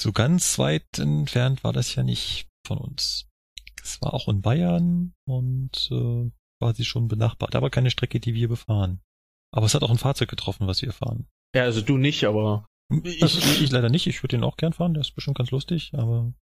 so 0.00 0.10
ganz 0.10 0.58
weit 0.58 0.98
entfernt 0.98 1.62
war 1.62 1.72
das 1.72 1.94
ja 1.94 2.02
nicht 2.02 2.48
von 2.66 2.78
uns. 2.78 3.28
Es 3.80 4.02
war 4.02 4.12
auch 4.12 4.26
in 4.26 4.42
Bayern 4.42 5.14
und 5.24 5.88
äh, 5.92 6.30
war 6.60 6.74
sie 6.74 6.84
schon 6.84 7.06
benachbart, 7.06 7.54
aber 7.54 7.70
keine 7.70 7.90
Strecke, 7.90 8.18
die 8.18 8.34
wir 8.34 8.48
befahren. 8.48 9.00
Aber 9.54 9.66
es 9.66 9.74
hat 9.74 9.84
auch 9.84 9.90
ein 9.90 9.98
Fahrzeug 9.98 10.30
getroffen, 10.30 10.66
was 10.66 10.82
wir 10.82 10.92
fahren. 10.92 11.28
Ja, 11.54 11.62
also 11.62 11.80
du 11.80 11.96
nicht, 11.96 12.24
aber. 12.24 12.66
Ich, 13.04 13.22
ich 13.22 13.70
leider 13.70 13.88
nicht, 13.88 14.08
ich 14.08 14.22
würde 14.22 14.36
den 14.36 14.44
auch 14.44 14.56
gern 14.56 14.72
fahren, 14.72 14.94
der 14.94 15.02
ist 15.02 15.14
bestimmt 15.14 15.38
ganz 15.38 15.52
lustig, 15.52 15.92
aber 15.94 16.32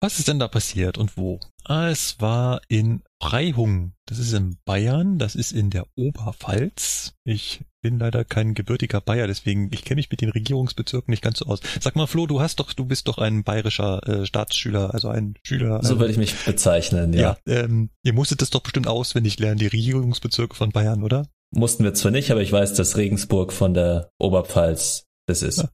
was 0.00 0.18
ist 0.18 0.28
denn 0.28 0.38
da 0.38 0.48
passiert 0.48 0.96
und 0.96 1.16
wo? 1.16 1.40
Ah, 1.64 1.90
es 1.90 2.20
war 2.20 2.62
in 2.68 3.02
Freihung. 3.22 3.92
Das 4.06 4.18
ist 4.18 4.32
in 4.32 4.56
Bayern, 4.64 5.18
das 5.18 5.34
ist 5.34 5.52
in 5.52 5.68
der 5.68 5.84
Oberpfalz. 5.94 7.12
Ich 7.24 7.60
bin 7.82 7.98
leider 7.98 8.24
kein 8.24 8.54
gebürtiger 8.54 9.00
Bayer, 9.00 9.26
deswegen 9.26 9.70
ich 9.72 9.84
kenne 9.84 9.98
mich 9.98 10.10
mit 10.10 10.22
den 10.22 10.30
Regierungsbezirken 10.30 11.12
nicht 11.12 11.22
ganz 11.22 11.38
so 11.38 11.46
aus. 11.46 11.60
Sag 11.80 11.96
mal, 11.96 12.06
Flo, 12.06 12.26
du 12.26 12.40
hast 12.40 12.60
doch, 12.60 12.72
du 12.72 12.86
bist 12.86 13.08
doch 13.08 13.18
ein 13.18 13.44
bayerischer 13.44 14.06
äh, 14.08 14.26
Staatsschüler, 14.26 14.94
also 14.94 15.08
ein 15.08 15.34
Schüler. 15.44 15.80
So 15.82 15.98
würde 15.98 16.12
ich 16.12 16.18
mich 16.18 16.34
bezeichnen, 16.44 17.12
ja. 17.12 17.36
ja 17.46 17.54
ähm, 17.54 17.90
ihr 18.02 18.14
musstet 18.14 18.42
das 18.42 18.50
doch 18.50 18.62
bestimmt 18.62 18.88
auswendig 18.88 19.38
lernen, 19.38 19.58
die 19.58 19.66
Regierungsbezirke 19.66 20.56
von 20.56 20.70
Bayern, 20.70 21.02
oder? 21.02 21.26
Mussten 21.52 21.84
wir 21.84 21.94
zwar 21.94 22.12
nicht, 22.12 22.30
aber 22.30 22.42
ich 22.42 22.52
weiß, 22.52 22.74
dass 22.74 22.96
Regensburg 22.96 23.52
von 23.52 23.74
der 23.74 24.10
Oberpfalz 24.18 25.09
das 25.30 25.42
ist. 25.42 25.66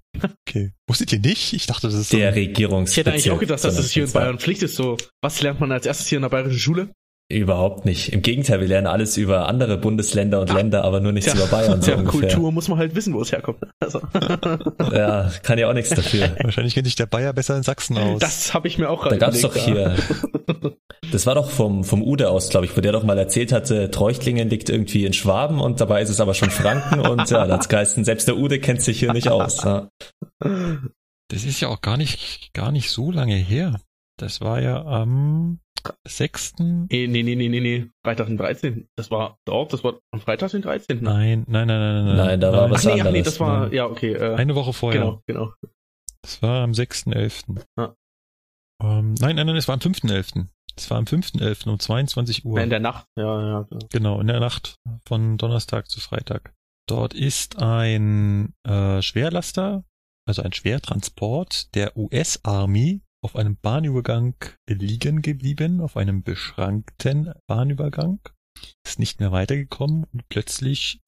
Okay. 0.49 0.73
Wusstet 0.87 1.13
ihr 1.13 1.19
nicht? 1.19 1.53
Ich 1.53 1.67
dachte, 1.67 1.89
das 1.89 1.95
ist 1.95 2.13
der 2.13 2.33
so 2.33 2.39
Regierungsbezirk. 2.39 2.91
Ich 2.91 2.97
hätte 2.97 3.11
eigentlich 3.11 3.31
auch 3.33 3.41
gedacht, 3.41 3.65
dass 3.65 3.77
das 3.77 3.91
hier 3.91 4.05
in 4.05 4.13
Bayern 4.13 4.39
Pflicht 4.39 4.63
ist. 4.63 4.77
So, 4.77 4.97
was 5.23 5.43
lernt 5.43 5.61
man 5.61 5.73
als 5.73 5.87
erstes 5.87 6.07
hier 6.07 6.17
in 6.17 6.23
der 6.23 6.29
bayerischen 6.29 6.59
Schule? 6.59 6.91
Überhaupt 7.29 7.85
nicht. 7.85 8.13
Im 8.13 8.23
Gegenteil, 8.23 8.61
wir 8.61 8.69
lernen 8.69 8.87
alles 8.87 9.17
über 9.17 9.49
andere 9.49 9.79
Bundesländer 9.79 10.41
und 10.41 10.51
ja. 10.51 10.55
Länder, 10.55 10.85
aber 10.85 11.01
nur 11.01 11.11
nichts 11.11 11.33
ja. 11.33 11.37
über 11.37 11.49
Bayern. 11.49 11.83
So 11.83 11.91
ja, 11.91 11.97
ungefähr. 11.97 12.21
Kultur 12.21 12.53
muss 12.53 12.69
man 12.69 12.79
halt 12.79 12.95
wissen, 12.95 13.15
wo 13.15 13.21
es 13.21 13.33
herkommt. 13.33 13.59
Also. 13.81 14.01
ja, 14.93 15.33
kann 15.43 15.59
ja 15.59 15.69
auch 15.69 15.75
nichts 15.75 15.91
dafür. 15.91 16.37
Wahrscheinlich 16.41 16.75
kennt 16.75 16.87
sich 16.87 16.95
der 16.95 17.07
Bayer 17.07 17.33
besser 17.33 17.57
in 17.57 17.65
Sachsen 17.65 17.99
aus. 17.99 18.21
Das 18.21 18.55
habe 18.55 18.69
ich 18.69 18.79
mir 18.79 18.89
auch 18.89 19.03
gerade 19.03 19.19
Da 19.19 19.27
gab's 19.27 19.41
doch 19.41 19.57
hier. 19.57 19.97
Das 21.11 21.27
war 21.27 21.35
doch 21.35 21.51
vom, 21.51 21.83
vom 21.83 22.01
Ude 22.01 22.31
aus, 22.31 22.49
glaube 22.49 22.67
ich, 22.67 22.77
wo 22.77 22.81
der 22.81 22.93
doch 22.93 23.03
mal 23.03 23.19
erzählt 23.19 23.51
hatte, 23.51 23.91
Treuchtlingen 23.91 24.49
liegt 24.49 24.71
irgendwie 24.71 25.05
in 25.05 25.13
Schwaben 25.13 25.61
und 25.61 25.81
dabei 25.81 26.03
ist 26.03 26.11
es 26.11 26.21
aber 26.21 26.35
schon 26.35 26.51
Franken 26.51 27.01
und 27.01 27.29
ja, 27.31 27.47
das 27.47 27.69
geheißen, 27.69 28.05
selbst 28.05 28.29
der 28.29 28.37
Ude 28.37 28.61
kennt 28.61 28.83
sich 28.83 29.01
hier 29.01 29.13
nicht 29.13 29.29
aus. 29.29 29.63
Ja. 29.65 29.89
Das 31.29 31.45
ist 31.45 31.61
ja 31.61 31.69
auch 31.69 31.81
gar 31.81 31.97
nicht, 31.97 32.53
gar 32.55 32.71
nicht 32.71 32.91
so 32.91 33.11
lange 33.11 33.35
her. 33.35 33.81
Das 34.17 34.41
war 34.41 34.61
ja 34.61 34.85
am 34.85 35.61
6. 36.07 36.55
Nee, 36.59 37.07
nee, 37.07 37.23
nee, 37.23 37.35
nee, 37.35 37.49
nee, 37.49 37.91
Freitag 38.05 38.27
den 38.27 38.37
13. 38.37 38.89
Das 38.97 39.11
war 39.11 39.39
dort, 39.47 39.73
das 39.73 39.85
war 39.85 39.99
am 40.13 40.21
Freitag 40.21 40.51
den 40.51 40.63
13. 40.63 41.03
Nein, 41.03 41.45
nein, 41.49 41.67
nein, 41.67 41.81
nein, 41.81 42.05
nein. 42.07 42.17
Nein, 42.17 42.41
da 42.41 42.53
war 42.53 42.71
was 42.71 42.87
ach, 42.87 42.95
nee, 42.95 43.01
anderes. 43.01 43.09
Ach 43.09 43.13
nee, 43.13 43.23
das 43.23 43.41
war, 43.41 43.73
ja, 43.73 43.87
okay. 43.87 44.13
Äh, 44.13 44.35
Eine 44.35 44.55
Woche 44.55 44.73
vorher. 44.73 45.01
Genau, 45.01 45.23
genau. 45.27 45.53
Das 46.23 46.43
war 46.43 46.63
am 46.63 46.73
6.11. 46.73 47.63
Ja. 47.79 47.95
Ähm, 48.83 49.15
nein, 49.15 49.37
nein, 49.37 49.47
nein, 49.47 49.57
es 49.57 49.69
war 49.69 49.75
am 49.75 49.81
5.11. 49.81 50.47
Es 50.77 50.91
war 50.91 50.99
am 50.99 51.05
5.11. 51.05 51.69
um 51.69 51.79
22 51.79 52.45
Uhr. 52.45 52.61
In 52.61 52.71
der 52.71 52.81
Nacht, 52.81 53.07
ja, 53.17 53.41
ja. 53.41 53.69
Genau, 53.91 54.21
in 54.21 54.27
der 54.27 54.41
Nacht 54.41 54.77
von 55.07 55.39
Donnerstag 55.39 55.89
zu 55.89 56.01
Freitag. 56.01 56.53
Dort 56.89 57.15
ist 57.15 57.59
ein 57.61 58.55
äh, 58.65 59.01
Schwerlaster, 59.03 59.85
also 60.29 60.43
ein 60.43 60.53
Schwertransport 60.53 61.75
der 61.75 61.97
US-Army 61.97 63.03
auf 63.27 63.35
einem 63.35 63.57
Bahnübergang 63.57 64.37
liegen 64.69 65.21
geblieben, 65.21 65.81
auf 65.81 65.97
einem 65.97 66.23
beschrankten 66.23 67.33
Bahnübergang, 67.49 68.21
ist 68.87 69.01
nicht 69.01 69.19
mehr 69.19 69.33
weitergekommen 69.33 70.05
und 70.13 70.29
plötzlich 70.29 71.01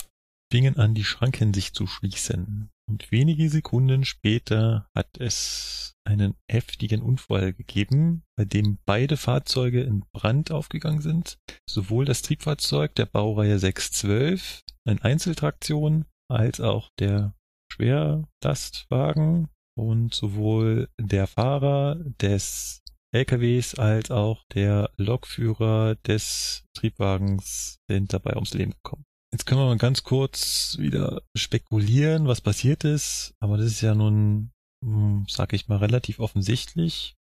fingen 0.53 0.77
an, 0.79 0.95
die 0.95 1.05
Schranken 1.05 1.55
sich 1.55 1.75
zu 1.75 1.87
schließen. 1.87 2.71
Und 2.91 3.13
wenige 3.13 3.49
Sekunden 3.49 4.05
später 4.05 4.89
hat 4.97 5.17
es 5.19 5.95
einen 6.05 6.35
heftigen 6.51 7.03
Unfall 7.03 7.53
gegeben, 7.53 8.25
bei 8.37 8.45
dem 8.45 8.81
beide 8.85 9.17
Fahrzeuge 9.17 9.83
in 9.83 10.03
Brand 10.13 10.51
aufgegangen 10.51 11.03
sind. 11.03 11.39
Sowohl 11.71 12.05
das 12.05 12.23
Triebfahrzeug 12.23 12.97
der 12.97 13.07
Baureihe 13.07 13.61
612, 13.61 14.65
ein 14.89 15.01
Einzeltraktion, 15.03 16.07
als 16.29 16.61
auch 16.61 16.91
der 16.99 17.37
Schwerlastwagen 17.73 19.51
und 19.79 20.15
sowohl 20.15 20.89
der 21.01 21.27
Fahrer 21.27 21.97
des 22.21 22.83
LKWs 23.15 23.75
als 23.77 24.11
auch 24.11 24.45
der 24.53 24.91
Lokführer 24.97 25.95
des 25.95 26.65
Triebwagens 26.75 27.79
sind 27.89 28.13
dabei 28.13 28.35
ums 28.35 28.55
Leben 28.55 28.73
gekommen. 28.73 29.05
Jetzt 29.33 29.47
können 29.47 29.61
wir 29.61 29.67
mal 29.67 29.79
ganz 29.79 30.03
kurz 30.03 30.77
wieder 30.79 31.23
spekulieren, 31.37 32.27
was 32.27 32.41
passiert 32.41 32.85
ist, 32.85 33.35
aber 33.41 33.57
das 33.57 33.67
ist 33.67 33.81
ja 33.81 33.95
nun, 33.95 34.51
hm, 34.85 35.27
sag 35.29 35.53
ich 35.53 35.69
mal, 35.69 35.79
relativ 35.79 36.19
offensichtlich. 36.19 37.15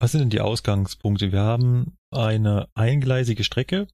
Was 0.00 0.12
sind 0.12 0.20
denn 0.20 0.30
die 0.30 0.40
Ausgangspunkte? 0.40 1.32
Wir 1.32 1.40
haben 1.40 1.96
eine 2.10 2.68
eingleisige 2.74 3.44
Strecke, 3.44 3.88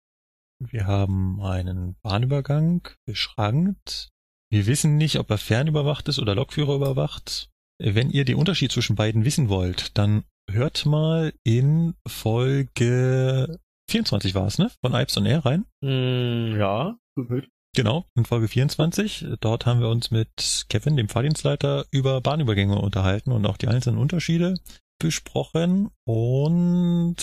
wir 0.60 0.86
haben 0.86 1.40
einen 1.40 1.96
Bahnübergang 2.02 2.88
beschrankt, 3.06 4.10
wir 4.50 4.66
wissen 4.66 4.96
nicht, 4.96 5.18
ob 5.18 5.30
er 5.30 5.38
fernüberwacht 5.38 6.08
ist 6.08 6.18
oder 6.18 6.34
Lokführer 6.34 6.76
überwacht. 6.76 7.50
Wenn 7.78 8.10
ihr 8.10 8.24
den 8.24 8.36
Unterschied 8.36 8.72
zwischen 8.72 8.96
beiden 8.96 9.24
wissen 9.24 9.48
wollt, 9.48 9.96
dann 9.98 10.24
hört 10.50 10.86
mal 10.86 11.32
in 11.42 11.94
Folge 12.06 13.58
24 13.90 14.34
war 14.34 14.46
es, 14.46 14.58
ne? 14.58 14.70
Von 14.80 14.94
Ipes 14.94 15.16
on 15.16 15.26
Air 15.26 15.44
rein. 15.44 15.66
Mm, 15.80 16.58
ja, 16.58 16.96
gut. 17.16 17.48
Genau, 17.76 18.06
in 18.14 18.24
Folge 18.24 18.48
24. 18.48 19.26
Dort 19.40 19.66
haben 19.66 19.80
wir 19.80 19.88
uns 19.88 20.10
mit 20.10 20.66
Kevin, 20.68 20.96
dem 20.96 21.08
Fahrdienstleiter, 21.08 21.86
über 21.90 22.20
Bahnübergänge 22.20 22.78
unterhalten 22.78 23.32
und 23.32 23.44
auch 23.46 23.56
die 23.56 23.68
einzelnen 23.68 23.98
Unterschiede 23.98 24.54
besprochen 25.00 25.90
und 26.06 27.16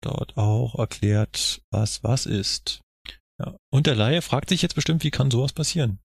dort 0.00 0.36
auch 0.36 0.74
erklärt, 0.74 1.62
was 1.70 2.02
was 2.02 2.26
ist. 2.26 2.80
Ja. 3.38 3.56
Und 3.72 3.86
der 3.86 3.94
Laie 3.94 4.22
fragt 4.22 4.48
sich 4.48 4.60
jetzt 4.60 4.74
bestimmt, 4.74 5.04
wie 5.04 5.12
kann 5.12 5.30
sowas 5.30 5.52
passieren? 5.52 6.00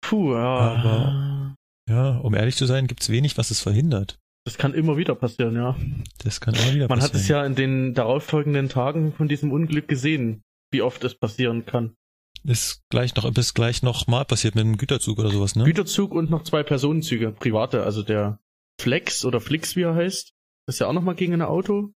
Puh, 0.00 0.32
ja. 0.34 0.56
Aber 0.56 1.54
ja, 1.88 2.18
um 2.18 2.34
ehrlich 2.34 2.56
zu 2.56 2.66
sein, 2.66 2.86
gibt's 2.86 3.10
wenig, 3.10 3.36
was 3.38 3.50
es 3.50 3.60
verhindert. 3.60 4.18
Das 4.44 4.58
kann 4.58 4.74
immer 4.74 4.96
wieder 4.96 5.14
passieren, 5.14 5.54
ja. 5.56 5.76
Das 6.22 6.40
kann 6.40 6.54
immer 6.54 6.74
wieder 6.74 6.88
Man 6.88 6.98
passieren. 6.98 7.00
Man 7.00 7.02
hat 7.02 7.14
es 7.14 7.28
ja 7.28 7.44
in 7.46 7.54
den 7.54 7.94
darauffolgenden 7.94 8.68
Tagen 8.68 9.12
von 9.12 9.26
diesem 9.26 9.52
Unglück 9.52 9.88
gesehen, 9.88 10.42
wie 10.70 10.82
oft 10.82 11.02
es 11.04 11.14
passieren 11.14 11.64
kann. 11.64 11.94
Ist 12.42 12.82
gleich 12.90 13.14
noch, 13.16 13.24
ist 13.36 13.54
gleich 13.54 13.82
noch 13.82 14.06
mal 14.06 14.24
passiert 14.24 14.54
mit 14.54 14.64
einem 14.64 14.76
Güterzug 14.76 15.18
oder 15.18 15.30
sowas, 15.30 15.56
ne? 15.56 15.64
Güterzug 15.64 16.12
und 16.12 16.28
noch 16.28 16.44
zwei 16.44 16.62
Personenzüge, 16.62 17.32
private, 17.32 17.84
also 17.84 18.02
der 18.02 18.38
Flex 18.78 19.24
oder 19.24 19.40
Flix, 19.40 19.76
wie 19.76 19.82
er 19.82 19.94
heißt, 19.94 20.34
ist 20.66 20.78
ja 20.78 20.86
auch 20.86 20.92
noch 20.92 21.02
mal 21.02 21.14
gegen 21.14 21.32
ein 21.32 21.42
Auto. 21.42 21.92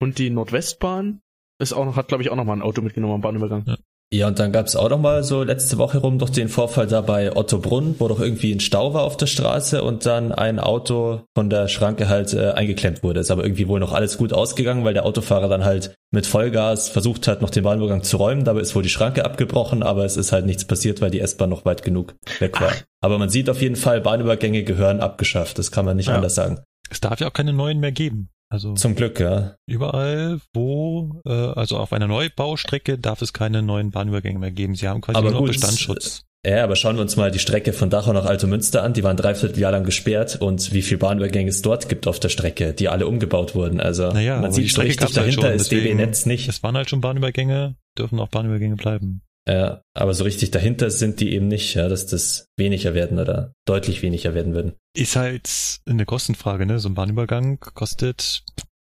Und 0.00 0.18
die 0.18 0.30
Nordwestbahn 0.30 1.20
ist 1.60 1.72
auch 1.72 1.84
noch, 1.84 1.96
hat 1.96 2.08
glaube 2.08 2.22
ich 2.22 2.30
auch 2.30 2.36
noch 2.36 2.44
mal 2.44 2.52
ein 2.52 2.62
Auto 2.62 2.80
mitgenommen 2.80 3.14
am 3.14 3.20
Bahnübergang. 3.20 3.64
Ja. 3.66 3.76
Ja, 4.10 4.26
und 4.26 4.38
dann 4.38 4.52
gab's 4.52 4.74
auch 4.74 4.88
noch 4.88 4.98
mal 4.98 5.22
so 5.22 5.42
letzte 5.42 5.76
Woche 5.76 5.98
rum 5.98 6.18
doch 6.18 6.30
den 6.30 6.48
Vorfall 6.48 6.86
da 6.86 7.02
bei 7.02 7.36
Otto 7.36 7.58
Brunn, 7.58 7.94
wo 7.98 8.08
doch 8.08 8.20
irgendwie 8.20 8.52
ein 8.54 8.60
Stau 8.60 8.94
war 8.94 9.02
auf 9.02 9.18
der 9.18 9.26
Straße 9.26 9.82
und 9.82 10.06
dann 10.06 10.32
ein 10.32 10.58
Auto 10.58 11.20
von 11.34 11.50
der 11.50 11.68
Schranke 11.68 12.08
halt 12.08 12.32
äh, 12.32 12.52
eingeklemmt 12.52 13.02
wurde. 13.02 13.20
Ist 13.20 13.30
aber 13.30 13.44
irgendwie 13.44 13.68
wohl 13.68 13.80
noch 13.80 13.92
alles 13.92 14.16
gut 14.16 14.32
ausgegangen, 14.32 14.82
weil 14.86 14.94
der 14.94 15.04
Autofahrer 15.04 15.48
dann 15.48 15.66
halt 15.66 15.94
mit 16.10 16.26
Vollgas 16.26 16.88
versucht 16.88 17.28
hat, 17.28 17.42
noch 17.42 17.50
den 17.50 17.64
Bahnübergang 17.64 18.02
zu 18.02 18.16
räumen. 18.16 18.44
Dabei 18.44 18.60
ist 18.60 18.74
wohl 18.74 18.82
die 18.82 18.88
Schranke 18.88 19.26
abgebrochen, 19.26 19.82
aber 19.82 20.06
es 20.06 20.16
ist 20.16 20.32
halt 20.32 20.46
nichts 20.46 20.64
passiert, 20.64 21.02
weil 21.02 21.10
die 21.10 21.20
S-Bahn 21.20 21.50
noch 21.50 21.66
weit 21.66 21.82
genug 21.82 22.14
weg 22.38 22.58
war. 22.62 22.72
Ach. 22.72 22.82
Aber 23.02 23.18
man 23.18 23.28
sieht 23.28 23.50
auf 23.50 23.60
jeden 23.60 23.76
Fall, 23.76 24.00
Bahnübergänge 24.00 24.62
gehören 24.62 25.00
abgeschafft. 25.00 25.58
Das 25.58 25.70
kann 25.70 25.84
man 25.84 25.98
nicht 25.98 26.08
ja. 26.08 26.14
anders 26.14 26.34
sagen. 26.34 26.60
Es 26.88 27.00
darf 27.00 27.20
ja 27.20 27.28
auch 27.28 27.34
keine 27.34 27.52
neuen 27.52 27.78
mehr 27.78 27.92
geben. 27.92 28.30
Also 28.50 28.74
Zum 28.74 28.94
Glück, 28.94 29.20
ja. 29.20 29.56
überall, 29.66 30.40
wo, 30.54 31.20
äh, 31.26 31.30
also 31.30 31.76
auf 31.76 31.92
einer 31.92 32.06
Neubaustrecke 32.06 32.98
darf 32.98 33.20
es 33.20 33.32
keine 33.34 33.60
neuen 33.62 33.90
Bahnübergänge 33.90 34.38
mehr 34.38 34.50
geben. 34.52 34.74
Sie 34.74 34.88
haben 34.88 35.02
quasi 35.02 35.18
Aber 35.18 35.30
nur 35.30 35.40
gut, 35.40 35.48
Bestandsschutz. 35.48 36.22
Ja, 36.46 36.64
aber 36.64 36.76
schauen 36.76 36.96
wir 36.96 37.02
uns 37.02 37.16
mal 37.16 37.30
die 37.30 37.40
Strecke 37.40 37.72
von 37.72 37.90
Dachau 37.90 38.12
nach 38.12 38.24
Altomünster 38.24 38.82
an. 38.84 38.94
Die 38.94 39.02
waren 39.02 39.16
dreiviertel 39.16 39.58
Jahr 39.58 39.72
lang 39.72 39.84
gesperrt 39.84 40.36
und 40.40 40.72
wie 40.72 40.82
viele 40.82 40.98
Bahnübergänge 40.98 41.50
es 41.50 41.62
dort 41.62 41.88
gibt 41.90 42.06
auf 42.06 42.20
der 42.20 42.28
Strecke, 42.30 42.72
die 42.72 42.88
alle 42.88 43.06
umgebaut 43.06 43.54
wurden. 43.54 43.80
Also 43.80 44.08
Naja, 44.12 44.40
man 44.40 44.52
sieht 44.52 44.64
die 44.64 44.68
Strecke 44.70 44.88
richtig 44.90 45.06
halt 45.08 45.16
dahinter 45.16 45.42
schon, 45.42 45.52
ist 45.52 45.70
deswegen- 45.72 45.98
DB-Netz 45.98 46.26
nicht. 46.26 46.48
Es 46.48 46.62
waren 46.62 46.76
halt 46.76 46.88
schon 46.88 47.00
Bahnübergänge, 47.00 47.74
dürfen 47.98 48.18
auch 48.20 48.28
Bahnübergänge 48.28 48.76
bleiben. 48.76 49.20
Ja, 49.48 49.80
aber 49.94 50.12
so 50.12 50.24
richtig 50.24 50.50
dahinter 50.50 50.90
sind 50.90 51.20
die 51.20 51.32
eben 51.32 51.48
nicht, 51.48 51.74
ja, 51.74 51.88
dass 51.88 52.06
das 52.06 52.46
weniger 52.58 52.92
werden 52.92 53.18
oder 53.18 53.54
deutlich 53.66 54.02
weniger 54.02 54.34
werden 54.34 54.54
würden. 54.54 54.74
Ist 54.94 55.16
halt 55.16 55.48
eine 55.88 56.04
Kostenfrage, 56.04 56.66
ne? 56.66 56.78
So 56.78 56.90
ein 56.90 56.94
Bahnübergang 56.94 57.58
kostet 57.58 58.44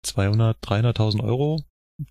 200, 0.05 0.57
300.000 0.65 1.23
Euro. 1.23 1.61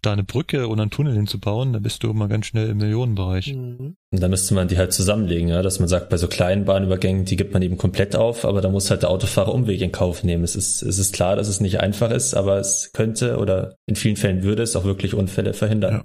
Da 0.01 0.11
eine 0.11 0.25
Brücke 0.25 0.67
oder 0.67 0.81
einen 0.81 0.91
Tunnel 0.91 1.13
hinzubauen, 1.13 1.71
da 1.71 1.79
bist 1.79 2.03
du 2.03 2.09
immer 2.09 2.27
ganz 2.27 2.47
schnell 2.47 2.69
im 2.69 2.77
Millionenbereich. 2.77 3.53
Mhm. 3.53 3.95
Und 4.11 4.21
da 4.21 4.27
müsste 4.27 4.53
man 4.53 4.67
die 4.67 4.77
halt 4.77 4.91
zusammenlegen, 4.91 5.47
ja, 5.47 5.61
dass 5.61 5.79
man 5.79 5.87
sagt, 5.87 6.09
bei 6.09 6.17
so 6.17 6.27
kleinen 6.27 6.65
Bahnübergängen, 6.65 7.23
die 7.23 7.37
gibt 7.37 7.53
man 7.53 7.61
eben 7.61 7.77
komplett 7.77 8.13
auf, 8.13 8.43
aber 8.43 8.59
da 8.59 8.67
muss 8.67 8.89
halt 8.89 9.03
der 9.03 9.09
Autofahrer 9.09 9.53
Umweg 9.53 9.79
in 9.79 9.93
Kauf 9.93 10.25
nehmen. 10.25 10.43
Es 10.43 10.57
ist, 10.57 10.81
es 10.81 10.99
ist 10.99 11.13
klar, 11.13 11.37
dass 11.37 11.47
es 11.47 11.61
nicht 11.61 11.79
einfach 11.79 12.11
ist, 12.11 12.33
aber 12.33 12.59
es 12.59 12.91
könnte 12.91 13.37
oder 13.37 13.75
in 13.85 13.95
vielen 13.95 14.17
Fällen 14.17 14.43
würde 14.43 14.63
es 14.63 14.75
auch 14.75 14.83
wirklich 14.83 15.13
Unfälle 15.13 15.53
verhindern. 15.53 15.93
Ja. 15.93 16.03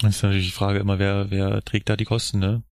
Das 0.00 0.16
ist 0.16 0.22
natürlich 0.22 0.46
die 0.46 0.52
Frage 0.52 0.78
immer, 0.78 0.98
wer, 0.98 1.30
wer 1.30 1.62
trägt 1.62 1.88
da 1.88 1.96
die 1.96 2.04
Kosten, 2.04 2.38
ne? 2.38 2.62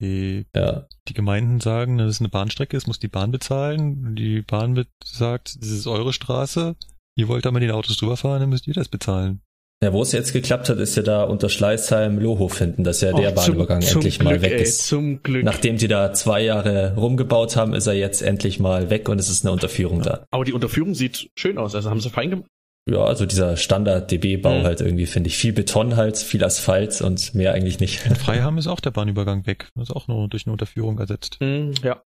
Die, 0.00 0.46
Ja, 0.54 0.86
die 1.08 1.14
Gemeinden 1.14 1.60
sagen, 1.60 1.98
das 1.98 2.10
ist 2.16 2.20
eine 2.20 2.28
Bahnstrecke, 2.28 2.76
es 2.76 2.86
muss 2.86 2.98
die 2.98 3.08
Bahn 3.08 3.30
bezahlen. 3.30 4.16
Die 4.16 4.42
Bahn 4.42 4.84
sagt, 5.04 5.56
das 5.60 5.68
ist 5.70 5.86
eure 5.86 6.12
Straße. 6.12 6.74
Ihr 7.16 7.28
wollt 7.28 7.44
da 7.46 7.50
mit 7.52 7.62
den 7.62 7.70
Autos 7.70 7.96
drüber 7.96 8.16
fahren, 8.16 8.40
dann 8.40 8.50
müsst 8.50 8.66
ihr 8.66 8.74
das 8.74 8.88
bezahlen. 8.88 9.40
Ja, 9.82 9.92
wo 9.92 10.00
es 10.02 10.12
jetzt 10.12 10.32
geklappt 10.32 10.70
hat, 10.70 10.78
ist 10.78 10.96
ja 10.96 11.02
da 11.02 11.24
unter 11.24 11.50
Schleißheim 11.50 12.18
Lohof 12.18 12.58
hinten, 12.58 12.82
dass 12.82 13.02
ja 13.02 13.12
der 13.12 13.32
Oh, 13.32 13.34
zum- 13.34 13.34
Bahnübergang 13.34 13.82
zum 13.82 13.96
endlich 14.00 14.22
mal 14.22 14.30
Glück, 14.38 14.42
weg 14.42 14.52
ey, 14.52 14.62
ist. 14.62 14.86
Zum 14.86 15.22
Glück. 15.22 15.44
Nachdem 15.44 15.76
die 15.76 15.86
da 15.86 16.14
zwei 16.14 16.42
Jahre 16.42 16.94
rumgebaut 16.96 17.56
haben, 17.56 17.74
ist 17.74 17.86
er 17.86 17.92
jetzt 17.92 18.22
endlich 18.22 18.58
mal 18.58 18.88
weg 18.88 19.08
und 19.10 19.18
es 19.18 19.28
ist 19.28 19.44
eine 19.44 19.52
Unterführung 19.52 20.00
da. 20.02 20.24
Aber 20.30 20.44
die 20.46 20.54
Unterführung 20.54 20.94
sieht 20.94 21.30
schön 21.38 21.58
aus. 21.58 21.74
Also 21.74 21.90
haben 21.90 22.00
sie 22.00 22.08
fein 22.10 22.30
gemacht. 22.30 22.48
Ja, 22.88 23.04
also 23.04 23.26
dieser 23.26 23.56
Standard-DB-Bau 23.56 24.60
Mhm. 24.60 24.64
halt 24.64 24.80
irgendwie, 24.80 25.06
finde 25.06 25.28
ich. 25.28 25.36
Viel 25.36 25.52
Beton 25.52 25.96
halt, 25.96 26.18
viel 26.18 26.44
Asphalt 26.44 27.00
und 27.00 27.34
mehr 27.34 27.52
eigentlich 27.52 27.80
nicht. 27.80 28.06
In 28.06 28.14
Freiham 28.16 28.58
ist 28.58 28.68
auch 28.68 28.80
der 28.80 28.92
Bahnübergang 28.92 29.46
weg. 29.46 29.70
Das 29.74 29.88
ist 29.88 29.96
auch 29.96 30.06
nur 30.06 30.28
durch 30.28 30.46
eine 30.46 30.52
Unterführung 30.52 30.98
ersetzt. 30.98 31.38
Mhm, 31.40 31.74
ja. 31.82 32.02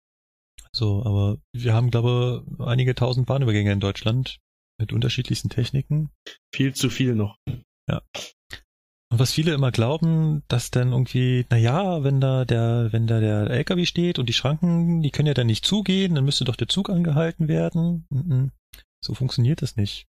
So, 0.71 1.03
aber 1.03 1.38
wir 1.53 1.73
haben, 1.73 1.89
glaube 1.89 2.43
ich, 2.59 2.65
einige 2.65 2.93
tausend 2.93 3.25
Bahnübergänge 3.25 3.71
in 3.71 3.80
Deutschland 3.80 4.38
mit 4.80 4.93
unterschiedlichsten 4.93 5.49
Techniken. 5.49 6.11
Viel 6.53 6.75
zu 6.75 6.89
viel 6.91 7.15
noch. 7.15 7.38
Und 9.09 9.19
was 9.19 9.32
viele 9.32 9.53
immer 9.53 9.71
glauben, 9.71 10.43
dass 10.49 10.69
dann 10.69 10.91
irgendwie, 10.91 11.45
na 11.49 11.55
ja, 11.57 12.03
wenn 12.03 12.19
da 12.19 12.43
der, 12.43 12.89
wenn 12.91 13.07
da 13.07 13.21
der 13.21 13.49
LKW 13.49 13.86
steht 13.86 14.19
und 14.19 14.28
die 14.28 14.34
Schranken, 14.34 15.01
die 15.01 15.11
können 15.11 15.28
ja 15.28 15.34
dann 15.34 15.47
nicht 15.47 15.65
zugehen, 15.65 16.13
dann 16.15 16.25
müsste 16.25 16.43
doch 16.43 16.57
der 16.57 16.67
Zug 16.67 16.89
angehalten 16.89 17.47
werden. 17.47 18.05
Mhm. 18.09 18.51
So 19.03 19.13
funktioniert 19.13 19.61
das 19.61 19.78
nicht. 19.78 20.05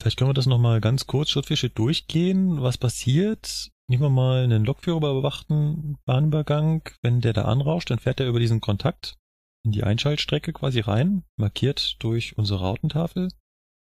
Vielleicht 0.00 0.18
können 0.18 0.30
wir 0.30 0.34
das 0.34 0.46
nochmal 0.46 0.80
ganz 0.80 1.06
kurz 1.06 1.30
Schritt 1.30 1.46
für 1.46 1.56
Schritt 1.56 1.78
durchgehen. 1.78 2.62
Was 2.62 2.78
passiert? 2.78 3.70
Nehmen 3.88 4.02
wir 4.02 4.10
mal 4.10 4.44
einen 4.44 4.64
lokführerüberwachten 4.64 5.98
Bahnübergang. 6.06 6.88
Wenn 7.02 7.20
der 7.20 7.34
da 7.34 7.44
anrauscht, 7.44 7.90
dann 7.90 7.98
fährt 7.98 8.20
er 8.20 8.28
über 8.28 8.40
diesen 8.40 8.60
Kontakt 8.60 9.16
in 9.62 9.72
die 9.72 9.84
Einschaltstrecke 9.84 10.54
quasi 10.54 10.80
rein, 10.80 11.24
markiert 11.36 11.96
durch 12.02 12.38
unsere 12.38 12.60
Rautentafel. 12.60 13.28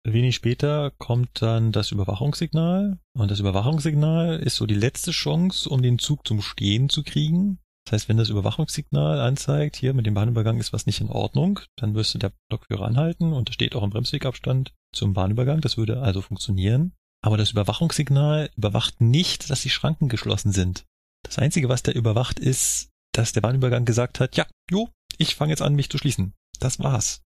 Wenig 0.05 0.35
später 0.35 0.91
kommt 0.91 1.41
dann 1.41 1.73
das 1.73 1.93
Überwachungssignal 1.93 2.99
und 3.17 3.31
das 3.31 3.39
Überwachungssignal 3.39 4.41
ist 4.41 4.57
so 4.57 4.67
die 4.67 4.75
letzte 4.75 5.13
Chance, 5.13 5.69
um 5.71 5.81
den 5.81 5.99
Zug 5.99 6.27
zum 6.27 6.43
Stehen 6.43 6.89
zu 6.89 7.05
kriegen. 7.05 7.61
Das 7.85 7.93
heißt, 7.93 8.09
wenn 8.09 8.17
das 8.17 8.29
Überwachungssignal 8.29 9.21
anzeigt, 9.21 9.77
hier 9.77 9.93
mit 9.93 10.07
dem 10.07 10.15
Bahnübergang 10.15 10.59
ist 10.59 10.73
was 10.73 10.87
nicht 10.87 11.01
in 11.01 11.09
Ordnung, 11.09 11.61
dann 11.77 11.93
müsste 11.93 12.19
der 12.19 12.33
Lokführer 12.51 12.87
anhalten 12.87 13.33
und 13.33 13.49
da 13.49 13.53
steht 13.53 13.75
auch 13.75 13.83
im 13.83 13.91
Bremswegabstand 13.91 14.73
zum 14.95 15.15
Bahnübergang. 15.15 15.61
Das 15.61 15.77
würde 15.77 16.01
also 16.01 16.21
funktionieren. 16.21 16.93
Aber 17.25 17.37
das 17.37 17.53
Überwachungssignal 17.53 18.51
überwacht 18.57 19.01
nicht, 19.01 19.51
dass 19.51 19.63
die 19.63 19.71
Schranken 19.71 20.09
geschlossen 20.09 20.53
sind. 20.53 20.85
Das 21.25 21.39
Einzige, 21.39 21.69
was 21.69 21.83
der 21.83 21.95
überwacht, 21.95 22.39
ist, 22.39 22.91
dass 23.13 23.33
der 23.33 23.43
Bahnübergang 23.43 23.85
gesagt 23.85 24.21
hat, 24.21 24.37
ja, 24.37 24.47
jo, 24.71 24.89
ich 25.19 25.35
fange 25.35 25.53
jetzt 25.53 25.63
an, 25.63 25.75
mich 25.75 25.91
zu 25.91 25.99
schließen. 25.99 26.35
Das 26.59 26.79
war's 26.79 27.23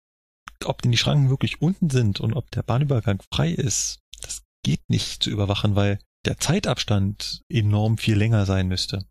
ob 0.65 0.81
denn 0.81 0.91
die 0.91 0.97
Schranken 0.97 1.29
wirklich 1.29 1.61
unten 1.61 1.89
sind 1.89 2.19
und 2.19 2.33
ob 2.33 2.49
der 2.51 2.63
Bahnübergang 2.63 3.21
frei 3.33 3.51
ist, 3.51 3.99
das 4.21 4.43
geht 4.63 4.81
nicht 4.89 5.23
zu 5.23 5.29
überwachen, 5.29 5.75
weil 5.75 5.99
der 6.25 6.37
Zeitabstand 6.37 7.41
enorm 7.49 7.97
viel 7.97 8.15
länger 8.15 8.45
sein 8.45 8.67
müsste. 8.67 9.05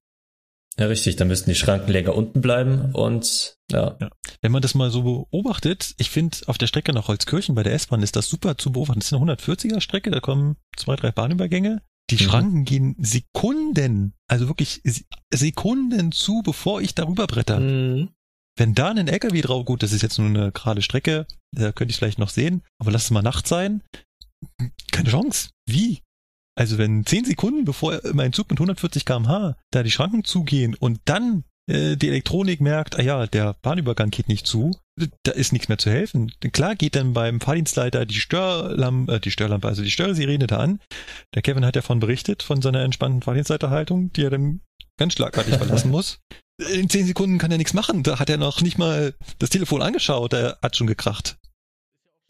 Ja, 0.78 0.86
richtig, 0.86 1.16
dann 1.16 1.28
müssten 1.28 1.50
die 1.50 1.56
Schranken 1.56 1.90
länger 1.90 2.14
unten 2.14 2.40
bleiben 2.40 2.92
und 2.94 3.56
ja. 3.70 3.98
Wenn 4.40 4.52
man 4.52 4.62
das 4.62 4.74
mal 4.74 4.90
so 4.90 5.02
beobachtet, 5.02 5.94
ich 5.98 6.10
finde 6.10 6.38
auf 6.46 6.58
der 6.58 6.66
Strecke 6.68 6.92
nach 6.92 7.08
Holzkirchen 7.08 7.54
bei 7.54 7.62
der 7.62 7.74
S-Bahn 7.74 8.02
ist 8.02 8.16
das 8.16 8.28
super 8.28 8.56
zu 8.56 8.72
beobachten. 8.72 9.00
Das 9.00 9.08
ist 9.08 9.12
eine 9.12 9.32
140er 9.34 9.80
Strecke, 9.80 10.10
da 10.10 10.20
kommen 10.20 10.56
zwei, 10.76 10.96
drei 10.96 11.10
Bahnübergänge. 11.12 11.82
Die 12.10 12.14
Mhm. 12.14 12.18
Schranken 12.18 12.64
gehen 12.64 12.96
Sekunden, 12.98 14.14
also 14.26 14.48
wirklich 14.48 14.80
Se- 14.84 15.04
Sekunden 15.32 16.12
zu, 16.12 16.42
bevor 16.42 16.80
ich 16.80 16.94
darüber 16.94 17.26
bretter. 17.26 17.60
Mhm. 17.60 18.08
Wenn 18.56 18.74
da 18.74 18.88
ein 18.90 19.06
LKW 19.08 19.40
drauf, 19.42 19.64
gut, 19.64 19.82
das 19.82 19.92
ist 19.92 20.02
jetzt 20.02 20.18
nur 20.18 20.28
eine 20.28 20.50
gerade 20.52 20.82
Strecke, 20.82 21.26
da 21.52 21.72
könnte 21.72 21.92
ich 21.92 21.98
vielleicht 21.98 22.18
noch 22.18 22.30
sehen, 22.30 22.62
aber 22.78 22.90
lass 22.90 23.04
es 23.04 23.10
mal 23.10 23.22
Nacht 23.22 23.46
sein. 23.46 23.82
Keine 24.90 25.10
Chance. 25.10 25.50
Wie? 25.66 26.00
Also 26.57 26.78
wenn 26.78 27.07
10 27.07 27.24
Sekunden, 27.24 27.64
bevor 27.64 28.01
mein 28.12 28.32
Zug 28.32 28.51
mit 28.51 28.59
140 28.59 29.05
kmh 29.05 29.57
da 29.70 29.82
die 29.82 29.90
Schranken 29.90 30.24
zugehen 30.24 30.74
und 30.74 31.01
dann 31.05 31.44
äh, 31.70 31.96
die 31.96 32.09
Elektronik 32.09 32.61
merkt, 32.61 32.98
ah 32.98 33.03
ja, 33.03 33.26
der 33.26 33.55
Bahnübergang 33.62 34.11
geht 34.11 34.28
nicht 34.28 34.46
zu, 34.46 34.72
da 35.22 35.32
ist 35.32 35.53
nichts 35.53 35.68
mehr 35.68 35.78
zu 35.78 35.90
helfen. 35.90 36.32
Klar 36.53 36.74
geht 36.74 36.96
dann 36.96 37.12
beim 37.12 37.40
Fahrdienstleiter 37.40 38.07
die 38.07 38.20
Störlampe, 38.20 39.14
äh, 39.14 39.20
die 39.20 39.30
Störlampe, 39.30 39.68
also 39.68 39.82
die 39.82 39.90
Störsirene 39.90 40.46
da 40.46 40.59
an. 40.59 40.80
Der 41.34 41.42
Kevin 41.42 41.64
hat 41.64 41.76
ja 41.76 41.82
von 41.82 42.01
berichtet, 42.01 42.42
von 42.42 42.61
seiner 42.61 42.82
entspannten 42.82 43.22
Fahrdienstleiterhaltung, 43.22 44.12
die 44.12 44.24
er 44.24 44.30
dann 44.30 44.61
ganz 44.98 45.14
schlagartig 45.14 45.55
verlassen 45.57 45.90
muss. 45.90 46.18
In 46.74 46.90
zehn 46.90 47.07
Sekunden 47.07 47.38
kann 47.38 47.51
er 47.51 47.59
nichts 47.59 47.72
machen. 47.72 48.03
Da 48.03 48.18
hat 48.18 48.28
er 48.28 48.36
noch 48.36 48.61
nicht 48.61 48.76
mal 48.76 49.14
das 49.38 49.48
Telefon 49.48 49.80
angeschaut. 49.80 50.34
Er 50.34 50.59
hat 50.62 50.76
schon 50.76 50.86
gekracht. 50.86 51.36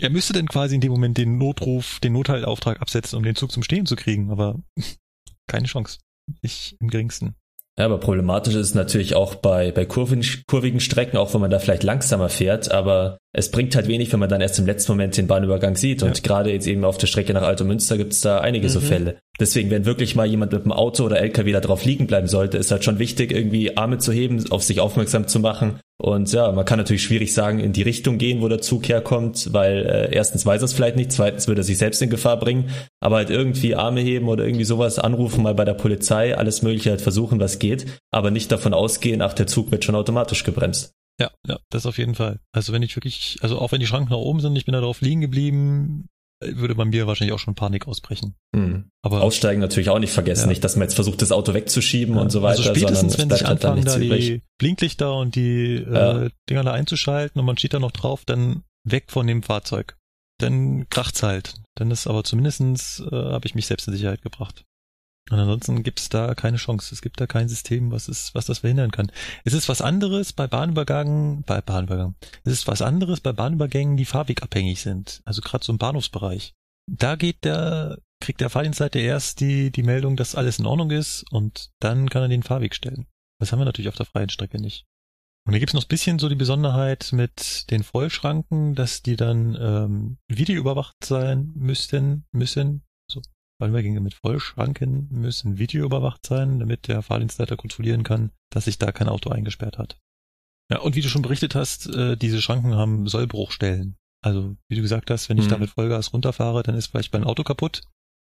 Er 0.00 0.10
müsste 0.10 0.32
dann 0.32 0.46
quasi 0.48 0.74
in 0.74 0.80
dem 0.80 0.92
Moment 0.92 1.18
den 1.18 1.38
Notruf, 1.38 2.00
den 2.00 2.12
Nothaltauftrag 2.14 2.80
absetzen, 2.80 3.16
um 3.16 3.22
den 3.22 3.36
Zug 3.36 3.52
zum 3.52 3.62
Stehen 3.62 3.86
zu 3.86 3.96
kriegen. 3.96 4.30
Aber 4.30 4.58
keine 5.46 5.66
Chance. 5.66 5.98
Nicht 6.42 6.76
im 6.80 6.88
geringsten. 6.88 7.34
Ja, 7.78 7.86
aber 7.86 7.98
problematisch 7.98 8.54
ist 8.54 8.66
es 8.68 8.74
natürlich 8.74 9.14
auch 9.14 9.36
bei, 9.36 9.72
bei 9.72 9.86
kurvigen, 9.86 10.24
kurvigen 10.46 10.80
Strecken, 10.80 11.16
auch 11.16 11.32
wenn 11.32 11.40
man 11.40 11.50
da 11.50 11.58
vielleicht 11.58 11.82
langsamer 11.82 12.28
fährt, 12.28 12.70
aber 12.70 13.16
es 13.32 13.50
bringt 13.50 13.74
halt 13.74 13.88
wenig, 13.88 14.12
wenn 14.12 14.20
man 14.20 14.28
dann 14.28 14.42
erst 14.42 14.58
im 14.58 14.66
letzten 14.66 14.92
Moment 14.92 15.16
den 15.16 15.26
Bahnübergang 15.28 15.76
sieht. 15.76 16.02
Und 16.02 16.18
Ja. 16.18 16.22
gerade 16.22 16.52
jetzt 16.52 16.66
eben 16.66 16.84
auf 16.84 16.98
der 16.98 17.06
Strecke 17.06 17.32
nach 17.32 17.42
Altomünster 17.42 17.96
gibt 17.96 18.12
es 18.12 18.20
da 18.20 18.38
einige 18.40 18.68
so 18.68 18.80
Mhm. 18.80 18.84
Fälle. 18.84 19.18
Deswegen, 19.38 19.70
wenn 19.70 19.86
wirklich 19.86 20.14
mal 20.14 20.26
jemand 20.26 20.52
mit 20.52 20.64
dem 20.64 20.72
Auto 20.72 21.04
oder 21.04 21.20
LKW 21.20 21.52
da 21.52 21.60
drauf 21.60 21.84
liegen 21.84 22.06
bleiben 22.06 22.26
sollte, 22.26 22.58
ist 22.58 22.70
halt 22.70 22.84
schon 22.84 22.98
wichtig, 22.98 23.32
irgendwie 23.32 23.76
Arme 23.78 23.96
zu 23.98 24.12
heben, 24.12 24.50
auf 24.50 24.62
sich 24.62 24.80
aufmerksam 24.80 25.26
zu 25.26 25.40
machen. 25.40 25.80
Und 26.00 26.32
ja, 26.32 26.50
man 26.50 26.64
kann 26.64 26.78
natürlich 26.78 27.02
schwierig 27.02 27.34
sagen, 27.34 27.60
in 27.60 27.74
die 27.74 27.82
Richtung 27.82 28.16
gehen, 28.16 28.40
wo 28.40 28.48
der 28.48 28.62
Zug 28.62 28.88
herkommt, 28.88 29.52
weil 29.52 29.84
äh, 29.84 30.14
erstens 30.14 30.46
weiß 30.46 30.62
er 30.62 30.64
es 30.64 30.72
vielleicht 30.72 30.96
nicht, 30.96 31.12
zweitens 31.12 31.46
würde 31.46 31.60
er 31.60 31.64
sich 31.64 31.76
selbst 31.76 32.00
in 32.00 32.08
Gefahr 32.08 32.38
bringen, 32.38 32.70
aber 33.00 33.16
halt 33.16 33.28
irgendwie 33.28 33.74
Arme 33.74 34.00
heben 34.00 34.28
oder 34.28 34.46
irgendwie 34.46 34.64
sowas 34.64 34.98
anrufen, 34.98 35.42
mal 35.42 35.54
bei 35.54 35.66
der 35.66 35.74
Polizei, 35.74 36.34
alles 36.34 36.62
mögliche 36.62 36.88
halt 36.88 37.02
versuchen, 37.02 37.38
was 37.38 37.58
geht, 37.58 37.84
aber 38.10 38.30
nicht 38.30 38.50
davon 38.50 38.72
ausgehen, 38.72 39.20
ach, 39.20 39.34
der 39.34 39.46
Zug 39.46 39.70
wird 39.72 39.84
schon 39.84 39.94
automatisch 39.94 40.42
gebremst. 40.42 40.94
Ja, 41.20 41.30
ja, 41.46 41.58
das 41.68 41.84
auf 41.84 41.98
jeden 41.98 42.14
Fall. 42.14 42.40
Also 42.50 42.72
wenn 42.72 42.82
ich 42.82 42.96
wirklich, 42.96 43.36
also 43.42 43.58
auch 43.58 43.72
wenn 43.72 43.80
die 43.80 43.86
Schranken 43.86 44.12
nach 44.12 44.16
oben 44.16 44.40
sind, 44.40 44.56
ich 44.56 44.64
bin 44.64 44.72
da 44.72 44.80
drauf 44.80 45.02
liegen 45.02 45.20
geblieben, 45.20 46.06
würde 46.42 46.74
bei 46.74 46.84
mir 46.84 47.06
wahrscheinlich 47.06 47.34
auch 47.34 47.38
schon 47.38 47.54
Panik 47.54 47.86
ausbrechen. 47.86 48.34
Hm. 48.54 48.90
Aber 49.02 49.22
Aussteigen 49.22 49.60
natürlich 49.60 49.90
auch 49.90 49.98
nicht 49.98 50.12
vergessen, 50.12 50.42
Ja. 50.42 50.46
nicht, 50.48 50.64
dass 50.64 50.76
man 50.76 50.82
jetzt 50.84 50.94
versucht, 50.94 51.20
das 51.22 51.32
Auto 51.32 51.52
wegzuschieben 51.54 52.16
und 52.16 52.30
so 52.30 52.42
weiter, 52.42 52.60
also 52.60 52.74
spätestens, 52.74 53.18
wenn 53.18 53.30
sich 53.30 53.44
halt 53.44 53.64
anfangen, 53.64 53.84
da 53.84 53.96
übrig. 53.98 54.26
die 54.26 54.42
Blinklichter 54.58 55.14
und 55.16 55.34
die 55.34 55.84
Ja. 55.90 56.22
äh, 56.24 56.30
Dinger 56.48 56.64
da 56.64 56.72
einzuschalten 56.72 57.38
und 57.40 57.46
man 57.46 57.56
steht 57.58 57.74
da 57.74 57.78
noch 57.78 57.92
drauf, 57.92 58.24
dann 58.24 58.62
weg 58.84 59.04
von 59.08 59.26
dem 59.26 59.42
Fahrzeug. 59.42 59.96
Dann 60.38 60.88
kracht's 60.88 61.22
halt. 61.22 61.54
Dann 61.74 61.90
ist 61.90 62.06
aber 62.06 62.24
zumindestens 62.24 63.00
äh, 63.10 63.14
habe 63.14 63.46
ich 63.46 63.54
mich 63.54 63.66
selbst 63.66 63.86
in 63.88 63.94
Sicherheit 63.94 64.22
gebracht. 64.22 64.64
Und 65.30 65.38
ansonsten 65.38 65.84
gibt's 65.84 66.08
da 66.08 66.34
keine 66.34 66.56
Chance. 66.56 66.92
Es 66.92 67.02
gibt 67.02 67.20
da 67.20 67.26
kein 67.26 67.48
System, 67.48 67.92
was 67.92 68.08
es, 68.08 68.34
was 68.34 68.46
das 68.46 68.58
verhindern 68.58 68.90
kann. 68.90 69.12
Es 69.44 69.52
ist 69.52 69.68
was 69.68 69.80
anderes 69.80 70.32
bei 70.32 70.48
Bahnübergängen, 70.48 71.44
bei 71.44 71.60
Bahnübergängen. 71.60 72.16
Es 72.44 72.52
ist 72.52 72.66
was 72.66 72.82
anderes 72.82 73.20
bei 73.20 73.32
Bahnübergängen, 73.32 73.96
die 73.96 74.04
fahrwegabhängig 74.04 74.82
sind. 74.82 75.22
Also 75.24 75.40
gerade 75.40 75.64
so 75.64 75.72
im 75.72 75.78
Bahnhofsbereich. 75.78 76.54
Da 76.90 77.14
geht 77.14 77.44
der, 77.44 77.98
kriegt 78.20 78.40
der 78.40 78.50
Fahrdienstleiter 78.50 78.98
erst 78.98 79.38
die, 79.40 79.70
die 79.70 79.84
Meldung, 79.84 80.16
dass 80.16 80.34
alles 80.34 80.58
in 80.58 80.66
Ordnung 80.66 80.90
ist 80.90 81.24
und 81.30 81.70
dann 81.78 82.10
kann 82.10 82.22
er 82.22 82.28
den 82.28 82.42
Fahrweg 82.42 82.74
stellen. 82.74 83.06
Das 83.38 83.52
haben 83.52 83.60
wir 83.60 83.64
natürlich 83.64 83.88
auf 83.88 83.96
der 83.96 84.06
freien 84.06 84.30
Strecke 84.30 84.60
nicht. 84.60 84.84
Und 85.46 85.52
da 85.52 85.58
gibt's 85.58 85.74
noch 85.74 85.84
ein 85.84 85.88
bisschen 85.88 86.18
so 86.18 86.28
die 86.28 86.34
Besonderheit 86.34 87.10
mit 87.12 87.70
den 87.70 87.84
Vollschranken, 87.84 88.74
dass 88.74 89.02
die 89.02 89.16
dann 89.16 89.56
ähm, 89.58 90.18
videoüberwacht 90.28 90.96
sein 91.04 91.52
müssten, 91.54 92.26
müssen. 92.32 92.82
Bahnübergänge 93.60 94.00
mit 94.00 94.14
Vollschranken 94.14 95.08
müssen 95.10 95.58
videoüberwacht 95.58 96.26
sein, 96.26 96.58
damit 96.58 96.88
der 96.88 97.02
Fahrdienstleiter 97.02 97.56
kontrollieren 97.56 98.02
kann, 98.02 98.32
dass 98.50 98.64
sich 98.64 98.78
da 98.78 98.90
kein 98.90 99.08
Auto 99.08 99.30
eingesperrt 99.30 99.78
hat. 99.78 99.98
Ja, 100.70 100.80
und 100.80 100.96
wie 100.96 101.00
du 101.00 101.08
schon 101.08 101.22
berichtet 101.22 101.54
hast, 101.54 101.86
äh, 101.94 102.16
diese 102.16 102.40
Schranken 102.42 102.74
haben 102.74 103.06
Sollbruchstellen. 103.08 103.96
Also, 104.24 104.56
wie 104.68 104.76
du 104.76 104.82
gesagt 104.82 105.10
hast, 105.10 105.28
wenn 105.28 105.38
ich 105.38 105.46
Mhm. 105.46 105.50
da 105.50 105.58
mit 105.58 105.70
Vollgas 105.70 106.12
runterfahre, 106.12 106.62
dann 106.62 106.74
ist 106.74 106.88
vielleicht 106.88 107.12
mein 107.12 107.24
Auto 107.24 107.42
kaputt, 107.42 107.82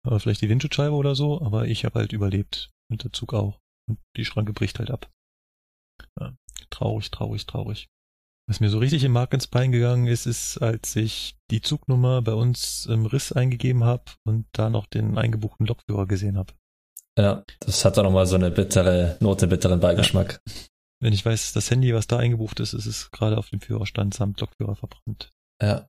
aber 0.06 0.20
vielleicht 0.20 0.42
die 0.42 0.50
Windschutzscheibe 0.50 0.96
oder 0.96 1.16
so, 1.16 1.42
aber 1.42 1.68
ich 1.68 1.86
habe 1.86 2.00
halt 2.00 2.14
überlebt 2.14 2.72
und 2.92 3.04
der 3.04 3.14
Zug 3.14 3.34
auch. 3.34 3.60
Und 3.90 4.00
die 4.18 4.26
Schranke 4.26 4.54
bricht 4.54 4.80
halt 4.80 4.92
ab. 4.92 5.10
Ja, 6.20 6.36
traurig, 6.70 7.12
traurig, 7.12 7.46
traurig. 7.46 7.88
Was 8.48 8.60
mir 8.60 8.70
so 8.70 8.80
richtig 8.80 9.04
im 9.04 9.14
Mark 9.14 9.34
ins 9.34 9.48
Bein 9.48 9.72
gegangen 9.72 10.08
ist, 10.08 10.26
ist, 10.26 10.58
als 10.58 10.96
ich 10.96 11.38
die 11.50 11.62
Zugnummer 11.62 12.22
bei 12.22 12.34
uns 12.34 12.86
im 12.88 13.06
Riss 13.06 13.32
eingegeben 13.32 13.84
habe 13.84 14.04
und 14.26 14.46
da 14.52 14.70
noch 14.70 14.86
den 14.86 15.18
eingebuchten 15.18 15.66
Lokführer 15.66 16.08
gesehen 16.08 16.38
habe. 16.38 16.54
Ja, 17.18 17.44
das 17.62 17.86
hat 17.86 17.98
dann 17.98 18.06
nochmal 18.06 18.26
so 18.26 18.36
eine 18.36 18.52
bittere 18.52 19.18
Note, 19.22 19.48
bitteren 19.48 19.80
Beigeschmack. 19.80 20.42
Wenn 21.00 21.14
ich 21.14 21.26
weiß, 21.26 21.54
das 21.54 21.70
Handy, 21.70 21.94
was 21.94 22.08
da 22.08 22.18
eingebucht 22.18 22.60
ist, 22.60 22.74
ist 22.74 22.86
es 22.86 23.12
gerade 23.12 23.38
auf 23.38 23.50
dem 23.50 23.62
Führerstand 23.62 24.14
samt 24.14 24.40
Lokführer 24.42 24.76
verbrannt. 24.76 25.32
Ja. 25.62 25.88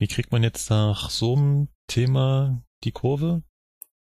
Wie 0.00 0.08
kriegt 0.08 0.32
man 0.32 0.42
jetzt 0.42 0.70
nach 0.70 1.10
so 1.10 1.36
einem 1.36 1.68
Thema 1.86 2.62
die 2.82 2.92
Kurve? 2.92 3.42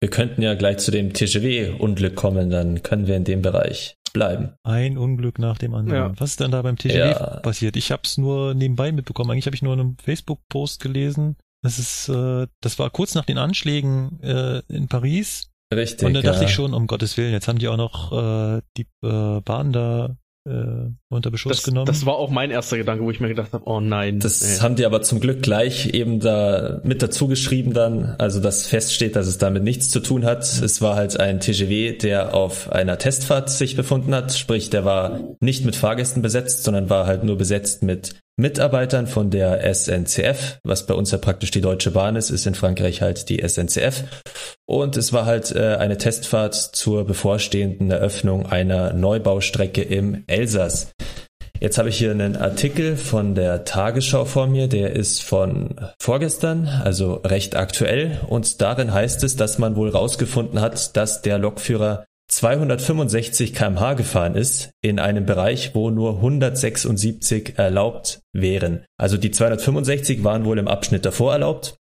Wir 0.01 0.09
könnten 0.09 0.41
ja 0.41 0.53
gleich 0.53 0.77
zu 0.77 0.91
dem 0.91 1.13
TGW-Unglück 1.13 2.15
kommen, 2.15 2.49
dann 2.49 2.83
können 2.83 3.07
wir 3.07 3.17
in 3.17 3.25
dem 3.25 3.41
Bereich 3.41 3.95
bleiben. 4.13 4.53
Ein 4.63 4.97
Unglück 4.97 5.39
nach 5.39 5.57
dem 5.57 5.73
anderen. 5.75 6.13
Ja. 6.13 6.19
Was 6.19 6.31
ist 6.31 6.39
denn 6.39 6.51
da 6.51 6.61
beim 6.61 6.77
TGW 6.77 6.97
Ja. 6.97 7.39
passiert? 7.41 7.75
Ich 7.75 7.91
habe 7.91 8.03
es 8.05 8.17
nur 8.17 8.53
nebenbei 8.53 8.91
mitbekommen. 8.91 9.31
Eigentlich 9.31 9.45
habe 9.45 9.55
ich 9.55 9.61
nur 9.61 9.73
einen 9.73 9.97
Facebook-Post 10.01 10.81
gelesen. 10.81 11.35
Das 11.61 11.77
ist, 11.77 12.09
äh, 12.09 12.47
das 12.61 12.79
war 12.79 12.89
kurz 12.89 13.13
nach 13.15 13.25
den 13.25 13.37
Anschlägen 13.37 14.19
äh, 14.21 14.61
in 14.69 14.87
Paris. 14.87 15.51
Richtig. 15.73 16.07
Und 16.07 16.13
da 16.13 16.21
dachte 16.21 16.41
ja. 16.43 16.47
ich 16.47 16.53
schon, 16.53 16.73
um 16.73 16.87
Gottes 16.87 17.17
Willen, 17.17 17.33
jetzt 17.33 17.47
haben 17.47 17.59
die 17.59 17.67
auch 17.67 17.77
noch 17.77 18.11
äh, 18.13 18.61
die 18.77 18.87
äh, 19.03 19.41
Bahn 19.41 19.73
da 19.73 20.15
äh, 20.49 20.91
unter 21.09 21.31
Beschuss 21.31 21.57
Das, 21.57 21.63
genommen. 21.63 21.85
das 21.85 22.05
war 22.05 22.15
auch 22.15 22.29
mein 22.29 22.51
erster 22.51 22.77
Gedanke, 22.77 23.03
wo 23.03 23.11
ich 23.11 23.19
mir 23.19 23.27
gedacht 23.27 23.53
habe, 23.53 23.63
oh 23.67 23.79
nein. 23.79 24.19
Das 24.19 24.41
nee. 24.41 24.63
haben 24.63 24.75
die 24.75 24.85
aber 24.85 25.01
zum 25.01 25.19
Glück 25.19 25.41
gleich 25.41 25.93
eben 25.93 26.19
da 26.19 26.81
mit 26.83 27.01
dazu 27.01 27.27
geschrieben 27.27 27.73
dann, 27.73 28.15
also 28.17 28.39
dass 28.39 28.65
feststeht, 28.65 29.15
dass 29.15 29.27
es 29.27 29.37
damit 29.37 29.63
nichts 29.63 29.89
zu 29.89 29.99
tun 29.99 30.25
hat. 30.25 30.43
Es 30.43 30.81
war 30.81 30.95
halt 30.95 31.19
ein 31.19 31.39
TGW, 31.39 31.97
der 31.97 32.33
auf 32.33 32.71
einer 32.71 32.97
Testfahrt 32.97 33.49
sich 33.49 33.75
befunden 33.75 34.13
hat, 34.15 34.33
sprich 34.33 34.69
der 34.69 34.85
war 34.85 35.19
nicht 35.39 35.65
mit 35.65 35.75
Fahrgästen 35.75 36.21
besetzt, 36.21 36.63
sondern 36.63 36.89
war 36.89 37.05
halt 37.05 37.23
nur 37.23 37.37
besetzt 37.37 37.83
mit 37.83 38.15
Mitarbeitern 38.39 39.05
von 39.05 39.29
der 39.29 39.73
SNCF, 39.73 40.59
was 40.63 40.85
bei 40.85 40.93
uns 40.93 41.11
ja 41.11 41.17
praktisch 41.17 41.51
die 41.51 41.59
Deutsche 41.59 41.91
Bahn 41.91 42.15
ist, 42.15 42.29
ist 42.29 42.47
in 42.47 42.55
Frankreich 42.55 43.01
halt 43.01 43.27
die 43.27 43.45
SNCF. 43.45 44.03
Und 44.65 44.95
es 44.95 45.11
war 45.11 45.25
halt 45.25 45.53
äh, 45.53 45.75
eine 45.75 45.97
Testfahrt 45.97 46.55
zur 46.55 47.05
bevorstehenden 47.05 47.91
Eröffnung 47.91 48.45
einer 48.45 48.93
Neubaustrecke 48.93 49.81
im 49.81 50.23
Elsass. 50.27 50.91
Jetzt 51.59 51.77
habe 51.77 51.89
ich 51.89 51.97
hier 51.97 52.11
einen 52.11 52.37
Artikel 52.37 52.95
von 52.95 53.35
der 53.35 53.65
Tagesschau 53.65 54.23
vor 54.23 54.47
mir, 54.47 54.69
der 54.69 54.93
ist 54.95 55.21
von 55.21 55.75
vorgestern, 56.01 56.67
also 56.67 57.15
recht 57.15 57.57
aktuell. 57.57 58.21
Und 58.27 58.61
darin 58.61 58.93
heißt 58.93 59.25
es, 59.25 59.35
dass 59.35 59.57
man 59.57 59.75
wohl 59.75 59.89
rausgefunden 59.89 60.61
hat, 60.61 60.95
dass 60.95 61.21
der 61.21 61.37
Lokführer 61.37 62.05
265 62.29 63.55
kmh 63.55 63.95
gefahren 63.95 64.35
ist 64.35 64.69
in 64.81 64.99
einem 64.99 65.25
Bereich, 65.25 65.73
wo 65.73 65.89
nur 65.89 66.17
176 66.17 67.57
erlaubt 67.57 68.21
wären. 68.33 68.85
Also 68.97 69.17
die 69.17 69.31
265 69.31 70.23
waren 70.23 70.45
wohl 70.45 70.59
im 70.59 70.67
Abschnitt 70.67 71.05
davor 71.05 71.33
erlaubt. 71.33 71.77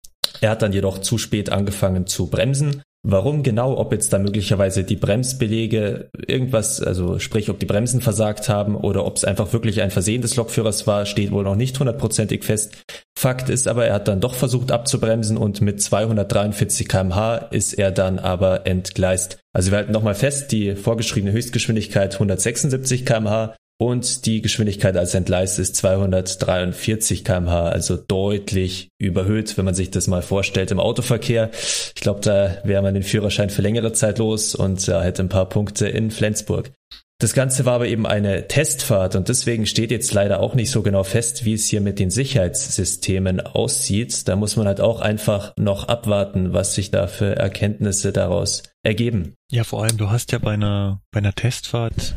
Er 0.41 0.51
hat 0.51 0.61
dann 0.61 0.73
jedoch 0.73 0.99
zu 0.99 1.17
spät 1.17 1.49
angefangen 1.49 2.07
zu 2.07 2.27
bremsen. 2.27 2.83
Warum 3.05 3.43
genau, 3.43 3.77
ob 3.77 3.91
jetzt 3.91 4.13
da 4.13 4.19
möglicherweise 4.19 4.85
die 4.85 4.95
Bremsbelege 4.95 6.09
irgendwas, 6.25 6.81
also 6.81 7.19
sprich, 7.19 7.49
ob 7.49 7.59
die 7.59 7.65
Bremsen 7.65 7.99
versagt 7.99 8.47
haben 8.47 8.77
oder 8.77 9.05
ob 9.05 9.17
es 9.17 9.25
einfach 9.25 9.51
wirklich 9.51 9.81
ein 9.81 9.91
Versehen 9.91 10.21
des 10.21 10.37
Lokführers 10.37 10.87
war, 10.87 11.05
steht 11.05 11.31
wohl 11.31 11.43
noch 11.43 11.57
nicht 11.57 11.77
hundertprozentig 11.77 12.45
fest. 12.45 12.77
Fakt 13.19 13.49
ist 13.49 13.67
aber, 13.67 13.85
er 13.85 13.95
hat 13.95 14.07
dann 14.07 14.21
doch 14.21 14.35
versucht 14.35 14.71
abzubremsen 14.71 15.35
und 15.35 15.59
mit 15.59 15.81
243 15.81 16.87
kmh 16.87 17.49
ist 17.51 17.73
er 17.73 17.91
dann 17.91 18.19
aber 18.19 18.65
entgleist. 18.65 19.39
Also 19.51 19.71
wir 19.71 19.79
halten 19.79 19.91
nochmal 19.91 20.15
fest, 20.15 20.53
die 20.53 20.73
vorgeschriebene 20.77 21.33
Höchstgeschwindigkeit 21.33 22.13
176 22.13 23.05
kmh 23.05 23.53
und 23.79 24.25
die 24.25 24.41
Geschwindigkeit 24.41 24.95
als 24.95 25.13
Entgleist 25.13 25.59
ist 25.59 25.75
243 25.77 27.23
kmh, 27.23 27.69
also 27.69 27.97
deutlich 27.97 28.89
überhöht, 28.97 29.57
wenn 29.57 29.65
man 29.65 29.75
sich 29.75 29.91
das 29.91 30.07
mal 30.07 30.21
vorstellt 30.21 30.71
im 30.71 30.79
Autoverkehr. 30.79 31.49
Ich 31.95 32.01
glaube, 32.01 32.21
da 32.21 32.57
wäre 32.63 32.81
man 32.81 32.93
den 32.93 33.03
Führerschein 33.03 33.49
für 33.49 33.61
längere 33.61 33.93
Zeit 33.93 34.19
los 34.19 34.55
und 34.55 34.85
ja, 34.87 35.01
hätte 35.01 35.23
ein 35.23 35.29
paar 35.29 35.49
Punkte 35.49 35.87
in 35.87 36.11
Flensburg. 36.11 36.71
Das 37.19 37.33
Ganze 37.33 37.63
war 37.63 37.75
aber 37.75 37.87
eben 37.87 38.05
eine 38.05 38.47
Testfahrt 38.47 39.15
und 39.15 39.29
deswegen 39.29 39.65
steht 39.65 39.91
jetzt 39.91 40.13
leider 40.13 40.41
auch 40.41 40.55
nicht 40.55 40.71
so 40.71 40.81
genau 40.81 41.03
fest, 41.03 41.45
wie 41.45 41.53
es 41.53 41.67
hier 41.67 41.79
mit 41.79 41.97
den 41.99 42.09
Sicherheitssystemen 42.09 43.39
aussieht. 43.39 44.27
Da 44.27 44.35
muss 44.35 44.57
man 44.57 44.67
halt 44.67 44.81
auch 44.81 44.99
einfach 44.99 45.53
noch 45.57 45.87
abwarten, 45.87 46.51
was 46.51 46.75
sich 46.75 46.91
da 46.91 47.07
für 47.07 47.35
Erkenntnisse 47.35 48.11
daraus 48.11 48.63
ergeben. 48.83 49.35
ja, 49.49 49.63
vor 49.63 49.83
allem, 49.83 49.95
du 49.95 50.09
hast 50.09 50.33
ja 50.33 50.39
bei 50.39 50.51
einer, 50.51 51.01
bei 51.11 51.19
einer 51.19 51.33
Testfahrt 51.33 52.15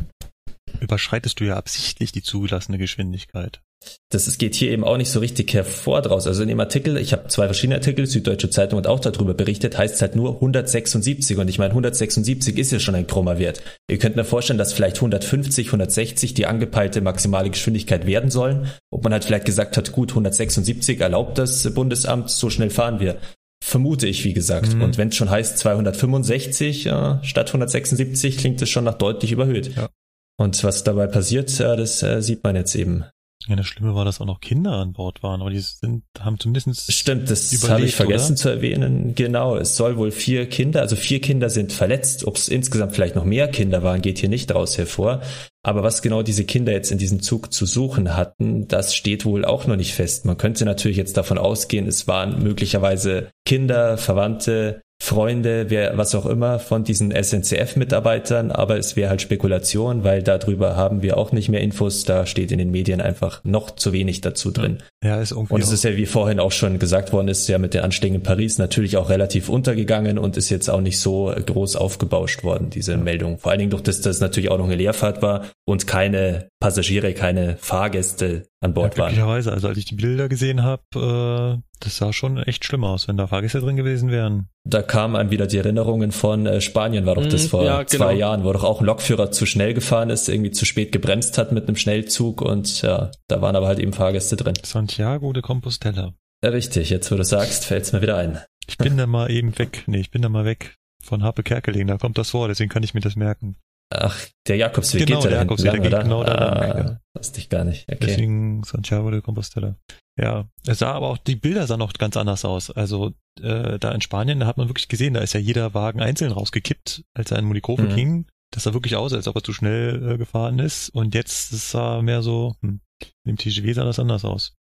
überschreitest 0.81 1.39
du 1.39 1.45
ja 1.45 1.55
absichtlich 1.55 2.11
die 2.11 2.21
zugelassene 2.21 2.77
Geschwindigkeit. 2.77 3.61
das 4.09 4.27
es 4.27 4.37
geht 4.37 4.55
hier 4.55 4.71
eben 4.71 4.83
auch 4.83 4.97
nicht 4.97 5.09
so 5.09 5.19
richtig 5.19 5.53
hervor 5.53 6.01
draus. 6.01 6.27
Also 6.27 6.41
in 6.41 6.47
dem 6.47 6.59
Artikel, 6.59 6.97
ich 6.97 7.13
habe 7.13 7.27
zwei 7.27 7.45
verschiedene 7.45 7.75
Artikel, 7.75 8.05
Süddeutsche 8.05 8.49
Zeitung 8.49 8.79
hat 8.79 8.87
auch 8.87 8.99
darüber 8.99 9.33
berichtet, 9.33 9.77
heißt 9.77 9.95
es 9.95 10.01
halt 10.01 10.15
nur 10.15 10.35
176 10.35 11.37
und 11.37 11.47
ich 11.47 11.59
meine 11.59 11.71
176 11.71 12.57
ist 12.57 12.71
ja 12.71 12.79
schon 12.79 12.95
ein 12.95 13.07
krummer 13.07 13.39
Wert. 13.39 13.61
Ihr 13.89 13.97
könnt 13.97 14.15
mir 14.15 14.25
vorstellen, 14.25 14.59
dass 14.59 14.73
vielleicht 14.73 14.97
150, 14.97 15.67
160 15.67 16.33
die 16.33 16.45
angepeilte 16.45 17.01
maximale 17.01 17.49
Geschwindigkeit 17.49 18.05
werden 18.05 18.31
sollen. 18.31 18.71
Ob 18.91 19.03
man 19.03 19.13
halt 19.13 19.25
vielleicht 19.25 19.45
gesagt 19.45 19.77
hat, 19.77 19.91
gut, 19.91 20.11
176 20.11 20.99
erlaubt 20.99 21.37
das 21.37 21.73
Bundesamt, 21.73 22.29
so 22.29 22.49
schnell 22.49 22.69
fahren 22.69 22.99
wir. 22.99 23.17
Vermute 23.63 24.07
ich, 24.07 24.23
wie 24.23 24.33
gesagt. 24.33 24.75
Mhm. 24.75 24.81
Und 24.81 24.97
wenn 24.97 25.09
es 25.09 25.15
schon 25.15 25.29
heißt 25.29 25.57
265 25.57 26.85
äh, 26.85 27.23
statt 27.23 27.47
176, 27.47 28.37
klingt 28.37 28.61
es 28.61 28.69
schon 28.69 28.83
nach 28.83 28.97
deutlich 28.97 29.31
überhöht. 29.31 29.75
Ja. 29.75 29.89
Und 30.37 30.63
was 30.63 30.83
dabei 30.83 31.07
passiert, 31.07 31.59
äh, 31.59 31.75
das 31.75 32.03
äh, 32.03 32.21
sieht 32.21 32.43
man 32.43 32.55
jetzt 32.55 32.75
eben. 32.75 33.05
Ja, 33.47 33.55
das 33.55 33.67
Schlimme 33.67 33.93
war, 33.95 34.03
dass 34.03 34.19
auch 34.19 34.25
noch 34.25 34.41
Kinder 34.41 34.73
an 34.73 34.93
Bord 34.93 35.21
waren, 35.21 35.41
aber 35.41 35.51
die 35.51 35.59
sind, 35.59 36.03
haben 36.19 36.39
zumindest 36.39 36.91
Stimmt, 36.91 37.29
das 37.29 37.51
habe 37.69 37.85
ich 37.85 37.95
vergessen 37.95 38.33
oder? 38.33 38.35
zu 38.35 38.49
erwähnen. 38.49 39.13
Genau, 39.15 39.55
es 39.55 39.75
soll 39.75 39.95
wohl 39.97 40.11
vier 40.11 40.49
Kinder, 40.49 40.81
also 40.81 40.95
vier 40.95 41.21
Kinder 41.21 41.49
sind 41.49 41.71
verletzt. 41.71 42.25
Ob 42.25 42.35
es 42.35 42.49
insgesamt 42.49 42.93
vielleicht 42.93 43.15
noch 43.15 43.23
mehr 43.25 43.47
Kinder 43.47 43.83
waren, 43.83 44.01
geht 44.01 44.17
hier 44.17 44.27
nicht 44.27 44.49
daraus 44.49 44.77
hervor. 44.77 45.21
Aber 45.63 45.83
was 45.83 46.01
genau 46.01 46.23
diese 46.23 46.45
Kinder 46.45 46.71
jetzt 46.71 46.91
in 46.91 46.97
diesem 46.97 47.21
Zug 47.21 47.53
zu 47.53 47.65
suchen 47.65 48.17
hatten, 48.17 48.67
das 48.67 48.95
steht 48.95 49.23
wohl 49.23 49.45
auch 49.45 49.67
noch 49.67 49.75
nicht 49.75 49.93
fest. 49.93 50.25
Man 50.25 50.37
könnte 50.37 50.65
natürlich 50.65 50.97
jetzt 50.97 51.15
davon 51.15 51.37
ausgehen, 51.37 51.87
es 51.87 52.07
waren 52.07 52.43
möglicherweise 52.43 53.29
Kinder, 53.45 53.97
Verwandte, 53.97 54.81
Freunde, 54.99 55.69
wer, 55.69 55.97
was 55.97 56.15
auch 56.15 56.25
immer 56.25 56.59
von 56.59 56.83
diesen 56.83 57.11
SNCF-Mitarbeitern, 57.11 58.51
aber 58.51 58.77
es 58.77 58.95
wäre 58.95 59.09
halt 59.09 59.21
Spekulation, 59.21 60.03
weil 60.03 60.23
darüber 60.23 60.75
haben 60.75 61.01
wir 61.01 61.17
auch 61.17 61.31
nicht 61.31 61.49
mehr 61.49 61.61
Infos. 61.61 62.03
Da 62.03 62.25
steht 62.25 62.51
in 62.51 62.57
den 62.57 62.71
Medien 62.71 62.99
einfach 62.99 63.43
noch 63.43 63.71
zu 63.71 63.93
wenig 63.93 64.21
dazu 64.21 64.51
drin. 64.51 64.79
Ja, 65.03 65.21
ist 65.21 65.31
irgendwie 65.31 65.53
Und 65.53 65.61
es 65.61 65.71
ist 65.71 65.83
ja, 65.83 65.95
wie 65.95 66.07
vorhin 66.07 66.39
auch 66.39 66.51
schon 66.51 66.79
gesagt 66.79 67.13
worden 67.13 67.27
ist, 67.27 67.47
ja 67.47 67.59
mit 67.59 67.75
den 67.75 67.81
Anschlägen 67.81 68.15
in 68.15 68.23
Paris 68.23 68.57
natürlich 68.57 68.97
auch 68.97 69.09
relativ 69.09 69.47
untergegangen 69.47 70.17
und 70.17 70.37
ist 70.37 70.49
jetzt 70.49 70.69
auch 70.69 70.81
nicht 70.81 70.99
so 70.99 71.31
groß 71.45 71.75
aufgebauscht 71.75 72.43
worden, 72.43 72.71
diese 72.71 72.97
Meldung. 72.97 73.37
Vor 73.37 73.51
allen 73.51 73.59
Dingen 73.59 73.71
durch 73.71 73.83
das, 73.83 74.01
dass 74.01 74.15
es 74.15 74.21
natürlich 74.21 74.49
auch 74.49 74.57
noch 74.57 74.65
eine 74.65 74.75
Leerfahrt 74.75 75.21
war 75.21 75.45
und 75.65 75.85
keine 75.85 76.49
Passagiere, 76.59 77.13
keine 77.13 77.57
Fahrgäste 77.57 78.47
an 78.59 78.71
ja, 78.71 78.73
Bord 78.73 78.97
waren. 78.97 79.09
glücklicherweise, 79.09 79.51
also 79.51 79.67
als 79.67 79.77
ich 79.77 79.85
die 79.85 79.95
Bilder 79.95 80.29
gesehen 80.29 80.63
habe, 80.63 81.61
äh, 81.61 81.61
das 81.79 81.97
sah 81.97 82.11
schon 82.11 82.37
echt 82.39 82.65
schlimm 82.65 82.83
aus, 82.83 83.07
wenn 83.07 83.17
da 83.17 83.27
Fahrgäste 83.27 83.59
drin 83.59 83.75
gewesen 83.75 84.09
wären. 84.09 84.47
Da 84.63 84.81
kamen 84.81 85.15
einem 85.15 85.29
wieder 85.29 85.45
die 85.45 85.57
Erinnerungen 85.57 86.11
von 86.11 86.47
äh, 86.47 86.59
Spanien, 86.59 87.05
war 87.05 87.13
doch 87.15 87.27
das 87.27 87.43
Mhm, 87.43 87.49
vor 87.49 87.63
ja, 87.63 87.83
genau. 87.83 88.05
zwei 88.05 88.13
Jahren, 88.15 88.43
wo 88.43 88.51
doch 88.51 88.63
auch 88.63 88.79
ein 88.81 88.85
Lokführer 88.87 89.29
zu 89.29 89.45
schnell 89.45 89.75
gefahren 89.75 90.09
ist, 90.09 90.27
irgendwie 90.27 90.49
zu 90.49 90.65
spät 90.65 90.91
gebremst 90.91 91.37
hat 91.37 91.51
mit 91.51 91.67
einem 91.67 91.75
Schnellzug 91.75 92.41
und 92.41 92.81
ja, 92.81 93.11
da 93.27 93.41
waren 93.41 93.55
aber 93.55 93.67
halt 93.67 93.77
eben 93.77 93.93
Fahrgäste 93.93 94.35
drin. 94.35 94.55
Santiago 94.91 95.33
de 95.33 95.41
Compostela. 95.41 96.13
Ja, 96.43 96.49
richtig, 96.51 96.89
jetzt 96.89 97.11
wo 97.11 97.15
du 97.15 97.23
sagst, 97.25 97.65
fällt's 97.65 97.91
mir 97.91 98.01
wieder 98.01 98.15
ein. 98.17 98.39
Ich 98.67 98.77
bin 98.77 98.95
da 98.95 99.05
mal 99.07 99.29
eben 99.29 99.57
weg. 99.59 99.83
Nee, 99.87 99.99
ich 99.99 100.11
bin 100.11 100.21
da 100.21 100.29
mal 100.29 100.45
weg 100.45 100.77
von 101.03 101.23
Harpe 101.23 101.43
Kerkeling, 101.43 101.87
da 101.87 101.97
kommt 101.97 102.17
das 102.17 102.29
vor, 102.29 102.47
deswegen 102.47 102.69
kann 102.69 102.83
ich 102.83 102.93
mir 102.93 103.01
das 103.01 103.15
merken. 103.17 103.57
Ach, 103.93 104.17
der 104.47 104.55
Jakobsweg 104.57 105.05
Genau, 105.05 105.19
geht 105.21 105.25
der 105.31 105.37
da 105.37 105.43
Jakobsweg, 105.43 105.73
lang, 105.73 105.81
der 105.81 105.91
geht 105.91 106.01
genau 106.03 106.23
da 106.23 106.33
lang, 106.33 106.57
ah, 106.57 106.77
ja. 106.77 107.01
Wusste 107.17 107.39
ich 107.39 107.49
gar 107.49 107.63
nicht. 107.65 107.83
Okay. 107.91 107.97
Deswegen 108.01 108.63
Santiago 108.63 109.11
de 109.11 109.21
Compostela. 109.21 109.75
Ja, 110.19 110.47
es 110.65 110.79
sah 110.79 110.93
aber 110.93 111.07
auch, 111.09 111.17
die 111.17 111.35
Bilder 111.35 111.67
sahen 111.67 111.81
auch 111.81 111.91
ganz 111.93 112.15
anders 112.17 112.43
aus. 112.45 112.71
Also 112.71 113.13
äh, 113.41 113.77
da 113.79 113.91
in 113.91 114.01
Spanien, 114.01 114.39
da 114.39 114.45
hat 114.47 114.57
man 114.57 114.69
wirklich 114.69 114.87
gesehen, 114.87 115.13
da 115.15 115.19
ist 115.21 115.33
ja 115.33 115.39
jeder 115.39 115.73
Wagen 115.73 116.01
einzeln 116.01 116.31
rausgekippt, 116.31 117.03
als 117.13 117.31
er 117.31 117.39
in 117.39 117.45
Munikove 117.45 117.83
Mhm. 117.83 117.95
ging. 117.95 118.25
Das 118.51 118.63
sah 118.63 118.73
wirklich 118.73 118.95
aus, 118.95 119.11
als 119.13 119.27
ob 119.27 119.35
er 119.35 119.43
zu 119.43 119.51
schnell 119.53 120.13
äh, 120.13 120.17
gefahren 120.17 120.59
ist. 120.59 120.89
Und 120.89 121.13
jetzt 121.13 121.51
ist 121.53 121.73
er 121.75 122.01
mehr 122.01 122.21
so, 122.21 122.55
hm, 122.61 122.79
im 123.25 123.37
TGW 123.37 123.73
sah 123.73 123.83
das 123.85 123.99
anders 123.99 124.23
aus. 124.25 124.53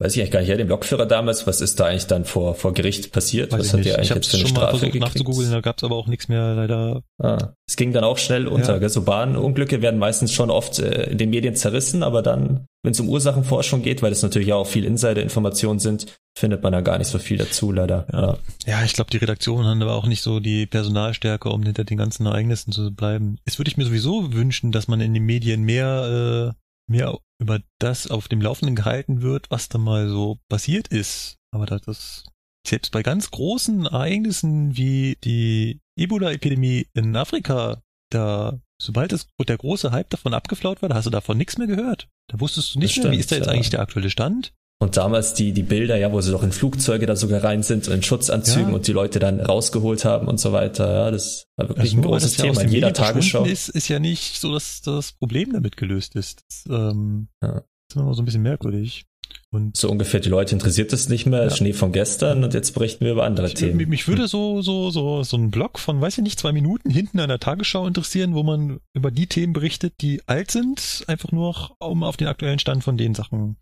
Weiß 0.00 0.16
ich 0.16 0.22
eigentlich 0.22 0.30
gar 0.30 0.40
nicht, 0.40 0.48
ja, 0.48 0.56
dem 0.56 0.68
Lokführer 0.68 1.04
damals, 1.04 1.46
was 1.46 1.60
ist 1.60 1.78
da 1.78 1.84
eigentlich 1.84 2.06
dann 2.06 2.24
vor, 2.24 2.54
vor 2.54 2.72
Gericht 2.72 3.12
passiert? 3.12 3.52
Weiß 3.52 3.60
was 3.60 3.66
ich 3.66 3.72
hat 3.74 3.84
der 3.84 3.94
eigentlich 3.96 4.04
ich 4.06 4.10
habe 4.10 4.20
jetzt 4.20 4.30
für 4.30 4.38
eine 4.38 4.46
schon 4.46 4.54
mal 4.54 4.60
Strafe 4.60 4.70
versucht 4.78 4.92
gekriegt? 4.92 5.04
nachzugoogeln, 5.04 5.50
da 5.50 5.60
gab 5.60 5.76
es 5.76 5.84
aber 5.84 5.94
auch 5.96 6.06
nichts 6.06 6.28
mehr 6.28 6.54
leider. 6.54 7.02
Ah, 7.22 7.52
es 7.68 7.76
ging 7.76 7.92
dann 7.92 8.02
auch 8.02 8.16
schnell 8.16 8.48
unter. 8.48 8.72
Ja. 8.72 8.78
Gell? 8.78 8.88
So 8.88 9.02
Bahnunglücke 9.02 9.82
werden 9.82 10.00
meistens 10.00 10.32
schon 10.32 10.50
oft 10.50 10.78
äh, 10.78 11.10
in 11.10 11.18
den 11.18 11.28
Medien 11.28 11.54
zerrissen, 11.54 12.02
aber 12.02 12.22
dann, 12.22 12.64
wenn 12.82 12.92
es 12.92 13.00
um 13.00 13.10
Ursachenforschung 13.10 13.82
geht, 13.82 14.00
weil 14.00 14.08
das 14.08 14.22
natürlich 14.22 14.54
auch 14.54 14.66
viel 14.66 14.86
Insider-Informationen 14.86 15.80
sind, 15.80 16.06
findet 16.34 16.62
man 16.62 16.72
da 16.72 16.80
gar 16.80 16.96
nicht 16.96 17.08
so 17.08 17.18
viel 17.18 17.36
dazu, 17.36 17.70
leider. 17.70 18.06
Ja. 18.10 18.20
Ja. 18.20 18.38
Ja, 18.66 18.84
ich 18.84 18.94
glaube, 18.94 19.10
die 19.10 19.18
Redaktionen 19.18 19.66
haben 19.66 19.82
aber 19.82 19.94
auch 19.94 20.06
nicht 20.06 20.22
so 20.22 20.40
die 20.40 20.66
Personalstärke, 20.66 21.50
um 21.50 21.62
hinter 21.62 21.84
den 21.84 21.98
ganzen 21.98 22.26
Ereignissen 22.26 22.72
zu 22.72 22.90
bleiben. 22.90 23.36
Es 23.44 23.58
würde 23.58 23.70
ich 23.70 23.76
mir 23.76 23.84
sowieso 23.84 24.32
wünschen, 24.32 24.72
dass 24.72 24.88
man 24.88 25.00
in 25.00 25.12
den 25.12 25.24
Medien 25.24 25.62
mehr, 25.62 26.54
äh, 26.54 26.60
mehr 26.90 27.18
über 27.40 27.60
das 27.78 28.10
auf 28.10 28.28
dem 28.28 28.42
Laufenden 28.42 28.76
gehalten 28.76 29.22
wird, 29.22 29.50
was 29.50 29.68
da 29.68 29.78
mal 29.78 30.08
so 30.08 30.38
passiert 30.48 30.88
ist. 30.88 31.36
Aber 31.54 31.64
das, 31.66 31.82
das 31.82 32.24
selbst 32.66 32.92
bei 32.92 33.02
ganz 33.02 33.30
großen 33.30 33.86
Ereignissen 33.86 34.76
wie 34.76 35.16
die 35.24 35.80
Ebola-Epidemie 35.96 36.86
in 36.94 37.16
Afrika, 37.16 37.80
da, 38.10 38.60
sobald 38.80 39.12
es, 39.12 39.28
der 39.48 39.56
große 39.56 39.92
Hype 39.92 40.10
davon 40.10 40.34
abgeflaut 40.34 40.82
war, 40.82 40.88
da 40.88 40.96
hast 40.96 41.06
du 41.06 41.10
davon 41.10 41.38
nichts 41.38 41.56
mehr 41.56 41.66
gehört. 41.66 42.08
Da 42.28 42.40
wusstest 42.40 42.74
du 42.74 42.78
nicht 42.78 42.96
Das 42.96 43.04
mehr, 43.04 43.12
wie 43.12 43.16
stimmt, 43.16 43.20
ist 43.20 43.32
da 43.32 43.36
jetzt 43.36 43.46
ja. 43.46 43.52
eigentlich 43.52 43.70
der 43.70 43.80
aktuelle 43.80 44.10
Stand? 44.10 44.52
Und 44.82 44.96
damals 44.96 45.34
die, 45.34 45.52
die 45.52 45.62
Bilder, 45.62 45.96
ja, 45.98 46.10
wo 46.10 46.22
sie 46.22 46.30
doch 46.32 46.42
in 46.42 46.52
Flugzeuge 46.52 47.04
da 47.04 47.14
sogar 47.14 47.44
rein 47.44 47.62
sind, 47.62 47.86
in 47.88 48.02
Schutzanzügen 48.02 48.70
Ja. 48.70 48.74
und 48.74 48.86
die 48.86 48.92
Leute 48.92 49.18
dann 49.18 49.38
rausgeholt 49.38 50.06
haben 50.06 50.26
und 50.26 50.40
so 50.40 50.52
weiter. 50.52 50.90
Ja, 50.90 51.10
das 51.10 51.44
war 51.56 51.68
wirklich 51.68 51.90
Also 51.92 51.96
ein 51.98 52.02
großes 52.02 52.36
Thema 52.38 52.62
in 52.62 52.70
jeder 52.70 52.92
Tagesschau. 52.94 53.44
Ist, 53.44 53.68
ist 53.68 53.88
ja 53.88 53.98
nicht 53.98 54.40
so, 54.40 54.52
dass 54.54 54.80
das 54.80 55.12
Problem 55.12 55.52
damit 55.52 55.76
gelöst 55.76 56.16
ist. 56.16 56.42
Das, 56.48 56.64
ähm, 56.70 57.28
Ja. 57.42 57.58
ist 57.90 57.96
immer 57.96 58.14
so 58.14 58.22
ein 58.22 58.24
bisschen 58.24 58.42
merkwürdig. 58.42 59.04
Und 59.52 59.76
So 59.76 59.90
ungefähr, 59.90 60.20
die 60.20 60.28
Leute 60.30 60.54
interessiert 60.54 60.92
es 60.94 61.08
nicht 61.10 61.26
mehr, 61.26 61.44
Ja. 61.44 61.50
Schnee 61.50 61.74
von 61.74 61.92
gestern 61.92 62.42
und 62.42 62.54
jetzt 62.54 62.72
berichten 62.72 63.04
wir 63.04 63.12
über 63.12 63.24
andere 63.24 63.48
ich, 63.48 63.54
Themen. 63.54 63.86
mich, 63.88 64.08
würde 64.08 64.28
so, 64.28 64.62
so, 64.62 64.90
so, 64.90 65.22
so 65.24 65.36
ein 65.36 65.50
Blog 65.50 65.78
von, 65.78 66.00
weiß 66.00 66.16
ich 66.18 66.24
nicht, 66.24 66.38
zwei 66.40 66.52
Minuten 66.52 66.88
hinten 66.88 67.20
an 67.20 67.28
der 67.28 67.38
Tagesschau 67.38 67.86
interessieren, 67.86 68.34
wo 68.34 68.42
man 68.44 68.80
über 68.94 69.10
die 69.10 69.26
Themen 69.26 69.52
berichtet, 69.52 69.92
die 70.00 70.22
alt 70.26 70.50
sind, 70.50 71.04
einfach 71.06 71.32
nur, 71.32 71.72
um 71.80 72.02
auf 72.02 72.16
den 72.16 72.28
aktuellen 72.28 72.58
Stand 72.60 72.82
von 72.82 72.96
den 72.96 73.14
Sachen 73.14 73.56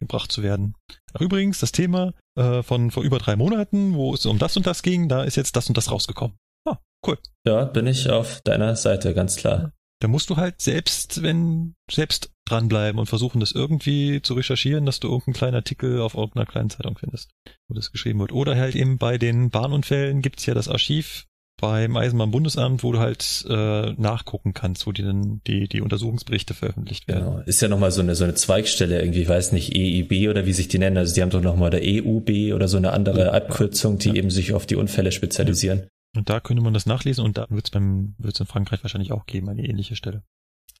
gebracht 0.00 0.32
zu 0.32 0.42
werden. 0.42 0.74
Ach, 1.12 1.20
übrigens, 1.20 1.60
das 1.60 1.72
Thema 1.72 2.12
äh, 2.36 2.62
von 2.62 2.90
vor 2.90 3.04
über 3.04 3.18
drei 3.18 3.36
Monaten, 3.36 3.94
wo 3.94 4.12
es 4.14 4.26
um 4.26 4.38
das 4.38 4.56
und 4.56 4.66
das 4.66 4.82
ging, 4.82 5.08
da 5.08 5.22
ist 5.22 5.36
jetzt 5.36 5.54
das 5.54 5.68
und 5.68 5.76
das 5.76 5.90
rausgekommen. 5.90 6.36
Ah, 6.68 6.78
cool. 7.06 7.18
Ja, 7.46 7.64
bin 7.64 7.86
ich 7.86 8.10
auf 8.10 8.40
deiner 8.42 8.74
Seite, 8.76 9.14
ganz 9.14 9.36
klar. 9.36 9.72
Da 10.02 10.08
musst 10.08 10.30
du 10.30 10.36
halt 10.36 10.62
selbst, 10.62 11.22
wenn, 11.22 11.74
selbst 11.90 12.32
dranbleiben 12.46 12.98
und 12.98 13.06
versuchen, 13.06 13.38
das 13.38 13.52
irgendwie 13.52 14.22
zu 14.22 14.32
recherchieren, 14.34 14.86
dass 14.86 14.98
du 14.98 15.08
irgendeinen 15.08 15.34
kleinen 15.34 15.54
Artikel 15.56 16.00
auf 16.00 16.14
irgendeiner 16.14 16.46
kleinen 16.46 16.70
Zeitung 16.70 16.96
findest, 16.96 17.30
wo 17.68 17.74
das 17.74 17.92
geschrieben 17.92 18.18
wird. 18.18 18.32
Oder 18.32 18.56
halt 18.56 18.74
eben 18.74 18.96
bei 18.96 19.18
den 19.18 19.50
Bahnunfällen 19.50 20.22
gibt's 20.22 20.46
ja 20.46 20.54
das 20.54 20.68
Archiv 20.68 21.26
beim 21.60 21.96
Eisenbahnbundesamt, 21.96 22.82
wo 22.82 22.92
du 22.92 22.98
halt 22.98 23.44
äh, 23.48 23.92
nachgucken 23.92 24.54
kannst, 24.54 24.86
wo 24.86 24.92
die 24.92 25.02
dann 25.02 25.40
die, 25.46 25.68
die 25.68 25.80
Untersuchungsberichte 25.80 26.54
veröffentlicht 26.54 27.06
werden. 27.08 27.24
Genau. 27.24 27.38
Ist 27.40 27.60
ja 27.62 27.68
nochmal 27.68 27.90
so 27.92 28.00
eine, 28.00 28.14
so 28.14 28.24
eine 28.24 28.34
Zweigstelle 28.34 29.00
irgendwie, 29.00 29.22
ich 29.22 29.28
weiß 29.28 29.52
nicht, 29.52 29.74
EIB 29.74 30.28
oder 30.30 30.46
wie 30.46 30.52
sich 30.52 30.68
die 30.68 30.78
nennen. 30.78 30.96
Also 30.96 31.14
die 31.14 31.22
haben 31.22 31.30
doch 31.30 31.42
nochmal 31.42 31.70
der 31.70 31.82
EUB 31.82 32.54
oder 32.54 32.68
so 32.68 32.76
eine 32.76 32.92
andere 32.92 33.26
Ja. 33.26 33.30
Abkürzung, 33.32 33.98
die 33.98 34.08
Ja. 34.08 34.14
eben 34.14 34.30
sich 34.30 34.52
auf 34.54 34.66
die 34.66 34.76
Unfälle 34.76 35.12
spezialisieren. 35.12 35.86
Und 36.16 36.28
da 36.28 36.40
könnte 36.40 36.62
man 36.62 36.74
das 36.74 36.86
nachlesen 36.86 37.24
und 37.24 37.38
da 37.38 37.46
wird's 37.50 37.70
beim 37.70 38.14
wird's 38.18 38.40
in 38.40 38.46
Frankreich 38.46 38.82
wahrscheinlich 38.82 39.12
auch 39.12 39.26
geben, 39.26 39.48
eine 39.48 39.64
ähnliche 39.64 39.94
Stelle. 39.96 40.22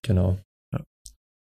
Genau. 0.02 0.38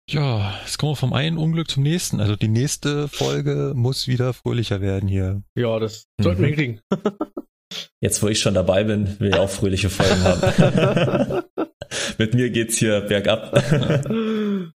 Ja, 0.10 0.54
jetzt 0.66 0.78
kommen 0.78 0.92
wir 0.94 0.96
vom 0.98 1.14
einen 1.14 1.38
Unglück 1.38 1.70
zum 1.70 1.84
nächsten. 1.84 2.20
Also 2.20 2.36
die 2.36 2.50
nächste 2.50 3.08
Folge 3.08 3.72
muss 3.76 4.08
wieder 4.10 4.34
fröhlicher 4.34 4.82
werden 4.82 5.08
hier. 5.08 5.42
Ja, 5.56 5.80
das 5.80 6.06
sollten 6.20 6.42
wir 6.42 6.48
Mhm. 6.50 6.54
hinkriegen. 6.56 6.82
Jetzt, 8.00 8.22
wo 8.24 8.28
ich 8.28 8.40
schon 8.40 8.54
dabei 8.54 8.84
bin, 8.84 9.20
will 9.20 9.30
ich 9.30 9.36
auch 9.36 9.50
fröhliche 9.50 9.90
Folgen 9.90 10.24
haben. 10.24 11.44
Mit 12.18 12.34
mir 12.34 12.50
geht's 12.50 12.78
hier 12.78 13.02
bergab. 13.02 13.52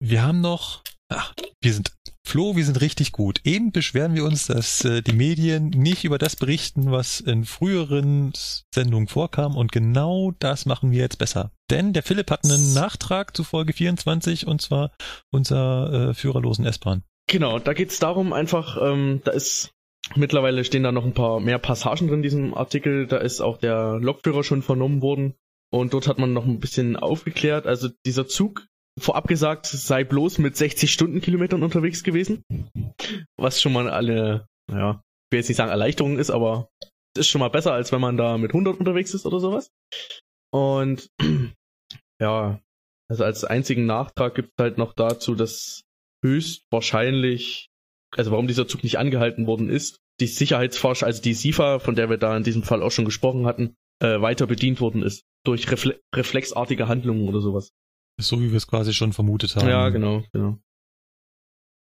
Wir 0.00 0.22
haben 0.22 0.40
noch, 0.40 0.82
ach, 1.08 1.32
wir 1.60 1.74
sind, 1.74 1.92
Flo, 2.24 2.56
wir 2.56 2.64
sind 2.64 2.80
richtig 2.80 3.12
gut. 3.12 3.40
Eben 3.44 3.72
beschweren 3.72 4.14
wir 4.14 4.24
uns, 4.24 4.46
dass 4.46 4.84
äh, 4.84 5.02
die 5.02 5.12
Medien 5.12 5.70
nicht 5.70 6.04
über 6.04 6.18
das 6.18 6.36
berichten, 6.36 6.90
was 6.90 7.20
in 7.20 7.44
früheren 7.44 8.32
Sendungen 8.72 9.08
vorkam 9.08 9.56
und 9.56 9.72
genau 9.72 10.32
das 10.38 10.66
machen 10.66 10.92
wir 10.92 11.00
jetzt 11.00 11.18
besser. 11.18 11.52
Denn 11.70 11.92
der 11.92 12.02
Philipp 12.02 12.30
hat 12.30 12.44
einen 12.44 12.74
Nachtrag 12.74 13.36
zu 13.36 13.44
Folge 13.44 13.72
24 13.72 14.46
und 14.46 14.62
zwar 14.62 14.92
unser 15.30 16.10
äh, 16.10 16.14
führerlosen 16.14 16.64
S-Bahn. 16.64 17.02
Genau, 17.28 17.58
da 17.58 17.72
geht's 17.72 17.98
darum 17.98 18.32
einfach, 18.32 18.78
ähm, 18.80 19.20
da 19.24 19.32
ist 19.32 19.72
mittlerweile 20.14 20.64
stehen 20.64 20.82
da 20.82 20.92
noch 20.92 21.04
ein 21.04 21.14
paar 21.14 21.40
mehr 21.40 21.58
Passagen 21.58 22.08
drin 22.08 22.18
in 22.18 22.22
diesem 22.22 22.54
Artikel. 22.54 23.06
Da 23.06 23.18
ist 23.18 23.40
auch 23.40 23.58
der 23.58 23.98
Lokführer 24.00 24.44
schon 24.44 24.62
vernommen 24.62 25.02
worden 25.02 25.34
und 25.72 25.94
dort 25.94 26.08
hat 26.08 26.18
man 26.18 26.32
noch 26.32 26.44
ein 26.44 26.60
bisschen 26.60 26.96
aufgeklärt. 26.96 27.66
Also 27.66 27.88
dieser 28.04 28.26
Zug, 28.26 28.66
vorab 29.00 29.26
gesagt, 29.26 29.66
sei 29.66 30.04
bloß 30.04 30.38
mit 30.38 30.56
60 30.56 30.92
Stundenkilometern 30.92 31.62
unterwegs 31.62 32.02
gewesen, 32.02 32.44
was 33.36 33.60
schon 33.60 33.72
mal 33.72 33.90
eine, 33.90 34.46
ja, 34.70 34.90
ich 35.00 35.32
will 35.32 35.40
jetzt 35.40 35.48
nicht 35.48 35.56
sagen 35.56 35.70
Erleichterung 35.70 36.18
ist, 36.18 36.30
aber 36.30 36.68
es 37.14 37.20
ist 37.20 37.28
schon 37.28 37.40
mal 37.40 37.48
besser, 37.48 37.72
als 37.72 37.92
wenn 37.92 38.00
man 38.00 38.16
da 38.16 38.38
mit 38.38 38.50
100 38.50 38.78
unterwegs 38.78 39.14
ist 39.14 39.26
oder 39.26 39.40
sowas. 39.40 39.70
Und 40.52 41.08
ja, 42.20 42.60
also 43.08 43.24
als 43.24 43.44
einzigen 43.44 43.86
Nachtrag 43.86 44.34
gibt's 44.34 44.54
halt 44.58 44.78
noch 44.78 44.92
dazu, 44.92 45.34
dass 45.34 45.84
höchstwahrscheinlich, 46.24 47.68
also 48.16 48.30
warum 48.30 48.46
dieser 48.46 48.68
Zug 48.68 48.82
nicht 48.82 48.98
angehalten 48.98 49.46
worden 49.46 49.68
ist, 49.68 49.98
die 50.20 50.26
Sicherheitsforscher, 50.26 51.06
also 51.06 51.22
die 51.22 51.34
SIFA, 51.34 51.78
von 51.78 51.94
der 51.94 52.10
wir 52.10 52.18
da 52.18 52.36
in 52.36 52.42
diesem 52.42 52.62
Fall 52.62 52.82
auch 52.82 52.90
schon 52.90 53.04
gesprochen 53.04 53.46
hatten, 53.46 53.74
äh, 54.00 54.20
weiter 54.20 54.46
bedient 54.46 54.80
worden 54.80 55.02
ist. 55.02 55.24
Durch 55.44 55.70
Refle 55.70 56.00
reflexartige 56.14 56.88
Handlungen 56.88 57.28
oder 57.28 57.40
sowas. 57.40 57.72
So 58.20 58.40
wie 58.40 58.50
wir 58.50 58.56
es 58.56 58.66
quasi 58.66 58.92
schon 58.92 59.12
vermutet 59.12 59.56
haben. 59.56 59.68
Ja, 59.68 59.88
genau, 59.88 60.22
genau. 60.32 60.58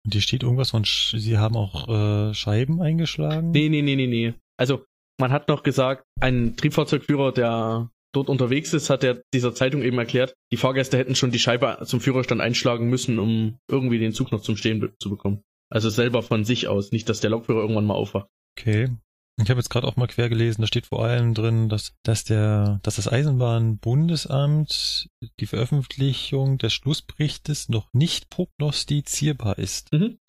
Und 0.06 0.12
hier 0.12 0.22
steht 0.22 0.44
irgendwas 0.44 0.72
von, 0.72 0.86
Sch 0.86 1.16
sie 1.18 1.38
haben 1.38 1.56
auch 1.56 1.88
äh, 1.88 2.34
Scheiben 2.34 2.82
eingeschlagen. 2.82 3.52
Nee, 3.52 3.70
nee, 3.70 3.82
nee, 3.82 3.96
nee, 3.96 4.08
nee. 4.08 4.34
Also, 4.58 4.86
man 5.20 5.32
hat 5.32 5.48
noch 5.48 5.64
gesagt, 5.64 6.06
ein 6.20 6.56
Triebfahrzeugführer, 6.58 7.32
der 7.32 7.90
dort 8.14 8.30
unterwegs 8.30 8.74
ist, 8.74 8.90
hat 8.90 9.04
er 9.04 9.22
dieser 9.34 9.56
Zeitung 9.56 9.82
eben 9.82 9.98
erklärt, 9.98 10.34
die 10.52 10.58
Fahrgäste 10.58 10.98
hätten 10.98 11.16
schon 11.16 11.32
die 11.32 11.40
Scheibe 11.40 11.80
zum 11.86 12.00
Führerstand 12.00 12.42
einschlagen 12.42 12.90
müssen, 12.90 13.20
um 13.20 13.58
irgendwie 13.70 14.00
den 14.00 14.14
Zug 14.14 14.32
noch 14.32 14.42
zum 14.42 14.58
Stehen 14.58 14.94
zu 15.00 15.10
bekommen. 15.10 15.44
Also 15.74 15.90
selber 15.90 16.22
von 16.22 16.46
sich 16.46 16.68
aus, 16.68 16.92
nicht, 16.92 17.10
dass 17.10 17.20
der 17.20 17.32
Lokführer 17.32 17.62
irgendwann 17.62 17.88
mal 17.88 17.96
aufwacht. 17.96 18.28
Okay. 18.56 18.96
Ich 19.42 19.50
habe 19.50 19.60
jetzt 19.60 19.72
gerade 19.72 19.88
auch 19.88 19.96
mal 19.96 20.06
quer 20.06 20.30
gelesen, 20.30 20.62
da 20.62 20.68
steht 20.68 20.86
vor 20.86 21.04
allem 21.04 21.34
drin, 21.34 21.68
dass, 21.68 21.96
dass 22.04 22.24
der, 22.24 22.80
dass 22.84 22.98
das 22.98 23.08
Eisenbahnbundesamt 23.08 25.10
die 25.40 25.48
Veröffentlichung 25.48 26.60
des 26.60 26.74
Schlussberichtes 26.74 27.70
noch 27.70 27.92
nicht 27.92 28.30
prognostizierbar 28.30 29.58
ist. 29.58 29.92
Mhm. 29.92 30.20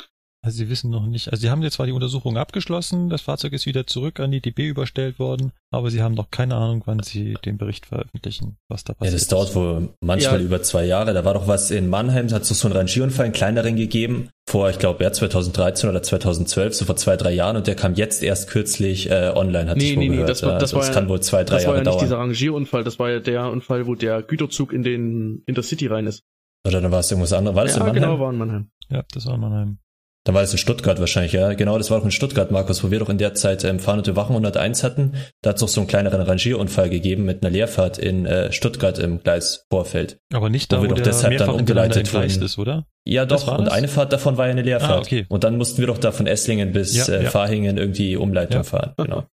Also 0.44 0.58
sie 0.58 0.68
wissen 0.68 0.90
noch 0.90 1.06
nicht, 1.06 1.30
also 1.32 1.40
sie 1.40 1.48
haben 1.48 1.62
jetzt 1.62 1.74
zwar 1.76 1.86
die 1.86 1.92
Untersuchung 1.92 2.36
abgeschlossen, 2.36 3.08
das 3.08 3.22
Fahrzeug 3.22 3.54
ist 3.54 3.64
wieder 3.64 3.86
zurück 3.86 4.20
an 4.20 4.30
die 4.30 4.42
DB 4.42 4.68
überstellt 4.68 5.18
worden, 5.18 5.52
aber 5.70 5.90
sie 5.90 6.02
haben 6.02 6.12
noch 6.12 6.30
keine 6.30 6.54
Ahnung, 6.56 6.82
wann 6.84 7.02
sie 7.02 7.38
den 7.46 7.56
Bericht 7.56 7.86
veröffentlichen, 7.86 8.58
was 8.68 8.84
da 8.84 8.92
Ja, 8.92 8.96
passiert 8.98 9.14
das 9.22 9.28
dauert 9.28 9.48
ist. 9.48 9.54
wohl 9.56 9.88
manchmal 10.02 10.40
Ja. 10.40 10.44
über 10.44 10.60
zwei 10.62 10.84
Jahre. 10.84 11.14
Da 11.14 11.24
war 11.24 11.32
doch 11.32 11.48
was 11.48 11.70
in 11.70 11.88
Mannheim, 11.88 12.28
da 12.28 12.34
hat 12.36 12.42
es 12.42 12.50
so 12.50 12.68
einen 12.68 12.76
Rangierunfall, 12.76 13.24
einen 13.24 13.32
kleineren 13.32 13.76
gegeben, 13.76 14.28
vor, 14.46 14.68
ich 14.68 14.78
glaube, 14.78 15.02
ja, 15.02 15.12
2013 15.12 15.88
oder 15.88 16.02
2012, 16.02 16.74
so 16.74 16.84
vor 16.84 16.96
zwei, 16.96 17.16
drei 17.16 17.32
Jahren 17.32 17.56
und 17.56 17.66
der 17.66 17.74
kam 17.74 17.94
jetzt 17.94 18.22
erst 18.22 18.50
kürzlich 18.50 19.10
äh, 19.10 19.32
online, 19.34 19.70
hatte 19.70 19.78
Nee, 19.78 19.92
ich 19.92 19.96
wohl 19.96 20.02
nee, 20.02 20.08
nee, 20.10 20.14
gehört. 20.16 20.28
das 20.28 20.42
war- 20.42 20.50
ja. 20.50 20.58
das 20.58 20.74
also 20.74 20.76
war 20.76 20.82
es 20.82 20.88
ja- 20.88 20.94
kann 20.94 21.08
wohl 21.08 21.20
zwei, 21.20 21.44
drei 21.44 21.54
Das 21.56 21.64
war 21.66 21.72
Jahre 21.72 21.76
ja 21.76 21.80
nicht 21.84 21.86
dauern. 21.94 22.04
dieser 22.04 22.18
Rangierunfall, 22.18 22.84
das 22.84 22.98
war 22.98 23.08
ja 23.10 23.20
der 23.20 23.50
Unfall, 23.50 23.86
wo 23.86 23.94
der 23.94 24.20
Güterzug 24.22 24.74
in 24.74 24.82
den 24.82 25.42
Intercity 25.46 25.86
rein 25.86 26.06
ist. 26.06 26.22
Oder 26.66 26.82
dann 26.82 26.92
war 26.92 27.00
es 27.00 27.10
irgendwas 27.10 27.32
anderes. 27.32 27.56
War 27.56 27.64
das 27.64 27.76
ja, 27.76 27.80
in 27.80 27.86
Mannheim? 27.86 28.02
genau, 28.10 28.20
war 28.20 28.30
in 28.30 28.36
Mannheim. 28.38 28.68
Ja, 28.90 29.02
das 29.12 29.24
war 29.24 29.34
in 29.36 29.40
Mannheim. 29.40 29.78
Dann 30.26 30.34
war 30.34 30.40
das 30.40 30.52
in 30.52 30.58
Stuttgart 30.58 30.98
wahrscheinlich, 31.00 31.32
ja. 31.32 31.52
Genau, 31.52 31.76
das 31.76 31.90
war 31.90 31.98
auch 32.00 32.04
in 32.04 32.10
Stuttgart, 32.10 32.50
Markus, 32.50 32.82
wo 32.82 32.90
wir 32.90 32.98
doch 32.98 33.10
in 33.10 33.18
der 33.18 33.34
Zeit 33.34 33.62
ähm, 33.62 33.78
Fahren 33.78 33.98
und 33.98 34.16
Wachen 34.16 34.32
101 34.32 34.82
hatten. 34.82 35.12
Da 35.42 35.50
hat 35.50 35.56
es 35.56 35.62
noch 35.62 35.68
so 35.68 35.82
einen 35.82 35.86
kleineren 35.88 36.22
Rangierunfall 36.22 36.88
gegeben 36.88 37.26
mit 37.26 37.42
einer 37.42 37.50
Leerfahrt 37.50 37.98
in 37.98 38.24
äh, 38.24 38.50
Stuttgart 38.50 38.98
im 38.98 39.22
Gleisvorfeld. 39.22 40.18
Aber 40.32 40.48
nicht 40.48 40.72
Wo 40.72 40.76
da, 40.76 40.82
wir 40.82 40.88
wo 40.90 40.94
doch 40.94 41.02
der 41.02 41.12
deshalb 41.12 41.36
dann 41.36 41.50
umgeleitet 41.50 42.12
wurden. 42.14 42.42
ist, 42.42 42.58
oder? 42.58 42.86
Ja, 43.04 43.26
doch. 43.26 43.46
Und 43.58 43.66
das? 43.66 43.74
eine 43.74 43.86
Fahrt 43.88 44.14
davon 44.14 44.38
war 44.38 44.46
ja 44.46 44.52
eine 44.52 44.62
Leerfahrt. 44.62 44.90
Ah, 44.92 44.98
okay. 45.00 45.26
Und 45.28 45.44
dann 45.44 45.58
mussten 45.58 45.78
wir 45.78 45.88
doch 45.88 45.98
da 45.98 46.10
von 46.10 46.26
Esslingen 46.26 46.72
bis 46.72 46.96
Ja, 46.96 47.06
äh, 47.14 47.24
ja. 47.24 47.30
Fahingen 47.30 47.76
irgendwie 47.76 48.16
Umleitung 48.16 48.60
Ja. 48.60 48.64
fahren. 48.64 48.94
Genau. 48.96 49.24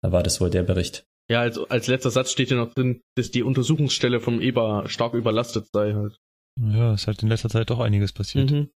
Da 0.00 0.12
war 0.12 0.22
das 0.22 0.40
wohl 0.40 0.48
der 0.48 0.62
Bericht. 0.62 1.04
Ja, 1.28 1.42
als, 1.42 1.58
als 1.70 1.86
letzter 1.86 2.10
Satz 2.10 2.32
steht 2.32 2.48
hier 2.48 2.56
noch 2.56 2.72
drin, 2.72 3.02
dass 3.14 3.30
die 3.30 3.42
Untersuchungsstelle 3.42 4.20
vom 4.20 4.40
EBA 4.40 4.88
stark 4.88 5.12
überlastet 5.14 5.66
sei 5.72 5.92
halt. 5.92 6.16
Ja, 6.58 6.94
ist 6.94 7.06
halt 7.06 7.22
in 7.22 7.28
letzter 7.28 7.50
Zeit 7.50 7.68
doch 7.70 7.78
einiges 7.80 8.12
passiert. 8.12 8.50
Mhm. 8.50 8.70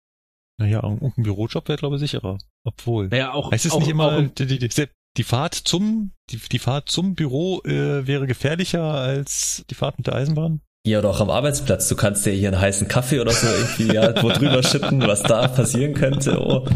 Naja, 0.60 0.82
irgendein 0.82 1.24
Bürojob 1.24 1.68
wäre, 1.68 1.78
glaube 1.78 1.96
ich, 1.96 2.00
sicherer. 2.00 2.38
Obwohl. 2.64 3.08
Naja, 3.08 3.32
auch, 3.32 3.52
Es 3.52 3.64
ist 3.64 3.72
auch, 3.72 3.80
nicht 3.80 3.88
immer, 3.88 4.22
die, 4.22 4.46
die, 4.46 4.58
die, 4.58 4.88
Die 5.16 5.24
Fahrt 5.24 5.54
zum, 5.54 6.12
die, 6.30 6.36
die 6.36 6.58
Fahrt 6.58 6.88
zum 6.88 7.14
Büro 7.14 7.60
äh, 7.64 8.06
wäre 8.06 8.26
gefährlicher 8.26 8.82
als 8.82 9.64
die 9.68 9.74
Fahrt 9.74 9.98
mit 9.98 10.06
der 10.06 10.14
Eisenbahn? 10.14 10.60
Ja, 10.86 10.98
oder 10.98 11.10
auch 11.10 11.20
am 11.20 11.30
Arbeitsplatz. 11.30 11.88
Du 11.88 11.96
kannst 11.96 12.26
dir 12.26 12.32
hier 12.32 12.48
einen 12.48 12.60
heißen 12.60 12.88
Kaffee 12.88 13.20
oder 13.20 13.32
so 13.32 13.46
irgendwie 13.46 13.94
ja, 13.94 14.22
wo 14.22 14.28
drüber 14.28 14.62
schütten, 14.62 15.00
was 15.00 15.22
da 15.22 15.48
passieren 15.48 15.94
könnte. 15.94 16.38
Oh. 16.38 16.68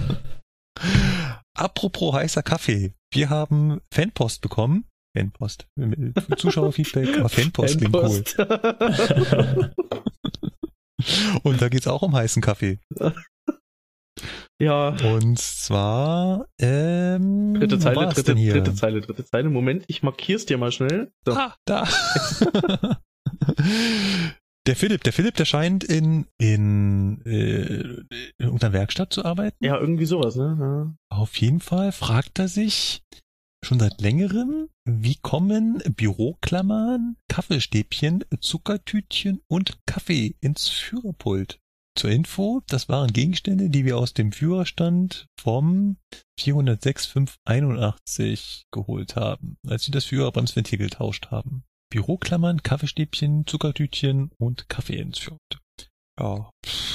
Apropos 1.55 2.15
heißer 2.15 2.43
Kaffee. 2.43 2.95
Wir 3.13 3.31
haben 3.31 3.81
Fanpost 3.93 4.41
bekommen. 4.41 4.87
Fanpost. 5.17 5.67
Zuschauerfeedback, 6.37 7.19
aber 7.19 7.29
Fanpost 7.29 7.79
klingt 7.79 7.95
cool. 7.95 8.25
Fanpost. 8.25 9.75
Und 11.43 11.63
da 11.63 11.69
geht's 11.69 11.87
auch 11.87 12.03
um 12.03 12.15
heißen 12.15 12.43
Kaffee. 12.43 12.79
Ja. 14.61 14.97
Und 15.15 15.39
zwar, 15.39 16.47
ähm, 16.61 17.55
Dritte 17.55 17.79
Zeile, 17.79 18.07
dritte, 18.07 18.23
denn 18.25 18.37
hier? 18.37 18.55
dritte 18.55 18.75
Zeile, 18.75 19.01
dritte 19.01 19.25
Zeile. 19.25 19.51
Moment, 19.51 19.85
ich 19.89 20.03
markier's 20.03 20.47
dir 20.47 20.59
mal 20.59 20.73
schnell. 20.73 21.13
So. 21.25 21.33
Ah, 21.33 21.55
da. 21.65 21.87
der 24.67 24.77
Philipp, 24.77 25.05
der 25.05 25.13
Philipp, 25.13 25.35
der 25.37 25.45
scheint 25.45 25.85
in, 25.85 26.27
in, 26.39 27.23
äh, 27.25 27.83
in 27.83 28.07
irgendeiner 28.39 28.73
Werkstatt 28.73 29.13
zu 29.13 29.25
arbeiten. 29.25 29.65
Ja, 29.65 29.79
irgendwie 29.79 30.07
sowas, 30.07 30.37
ne? 30.37 30.97
Auf 31.11 31.37
jeden 31.37 31.61
Fall 31.61 31.93
fragt 31.93 32.39
er 32.39 32.49
sich 32.49 33.03
schon 33.65 33.81
seit 33.81 34.01
längerem, 34.01 34.69
wie 34.85 35.17
kommen 35.17 35.83
Büroklammern, 35.97 37.17
Kaffeestäbchen, 37.29 38.25
Zuckertütchen 38.41 39.41
und 39.49 39.79
Kaffee 39.87 40.37
ins 40.41 40.69
Führerpult? 40.69 41.61
Zur 41.99 42.11
Info, 42.11 42.63
das 42.69 42.89
waren 42.89 43.13
Gegenstände, 43.13 43.69
die 43.71 43.85
wir 43.85 43.99
aus 43.99 44.15
dem 44.15 44.31
Führerstand 44.31 45.27
vom 45.37 45.97
406.581 46.39 48.67
geholt 48.71 49.17
haben, 49.17 49.57
als 49.67 49.89
wir 49.89 49.93
das 49.93 50.05
Führerbremsventil 50.05 50.79
getauscht 50.79 51.33
haben. 51.33 51.65
Büroklammern, 51.91 52.63
Kaffeestäbchen, 52.63 53.49
Zuckertütchen 53.49 54.31
und 54.39 54.69
Kaffee 54.69 54.99
Führerpult. 54.99 55.59
Ja, 56.19 56.51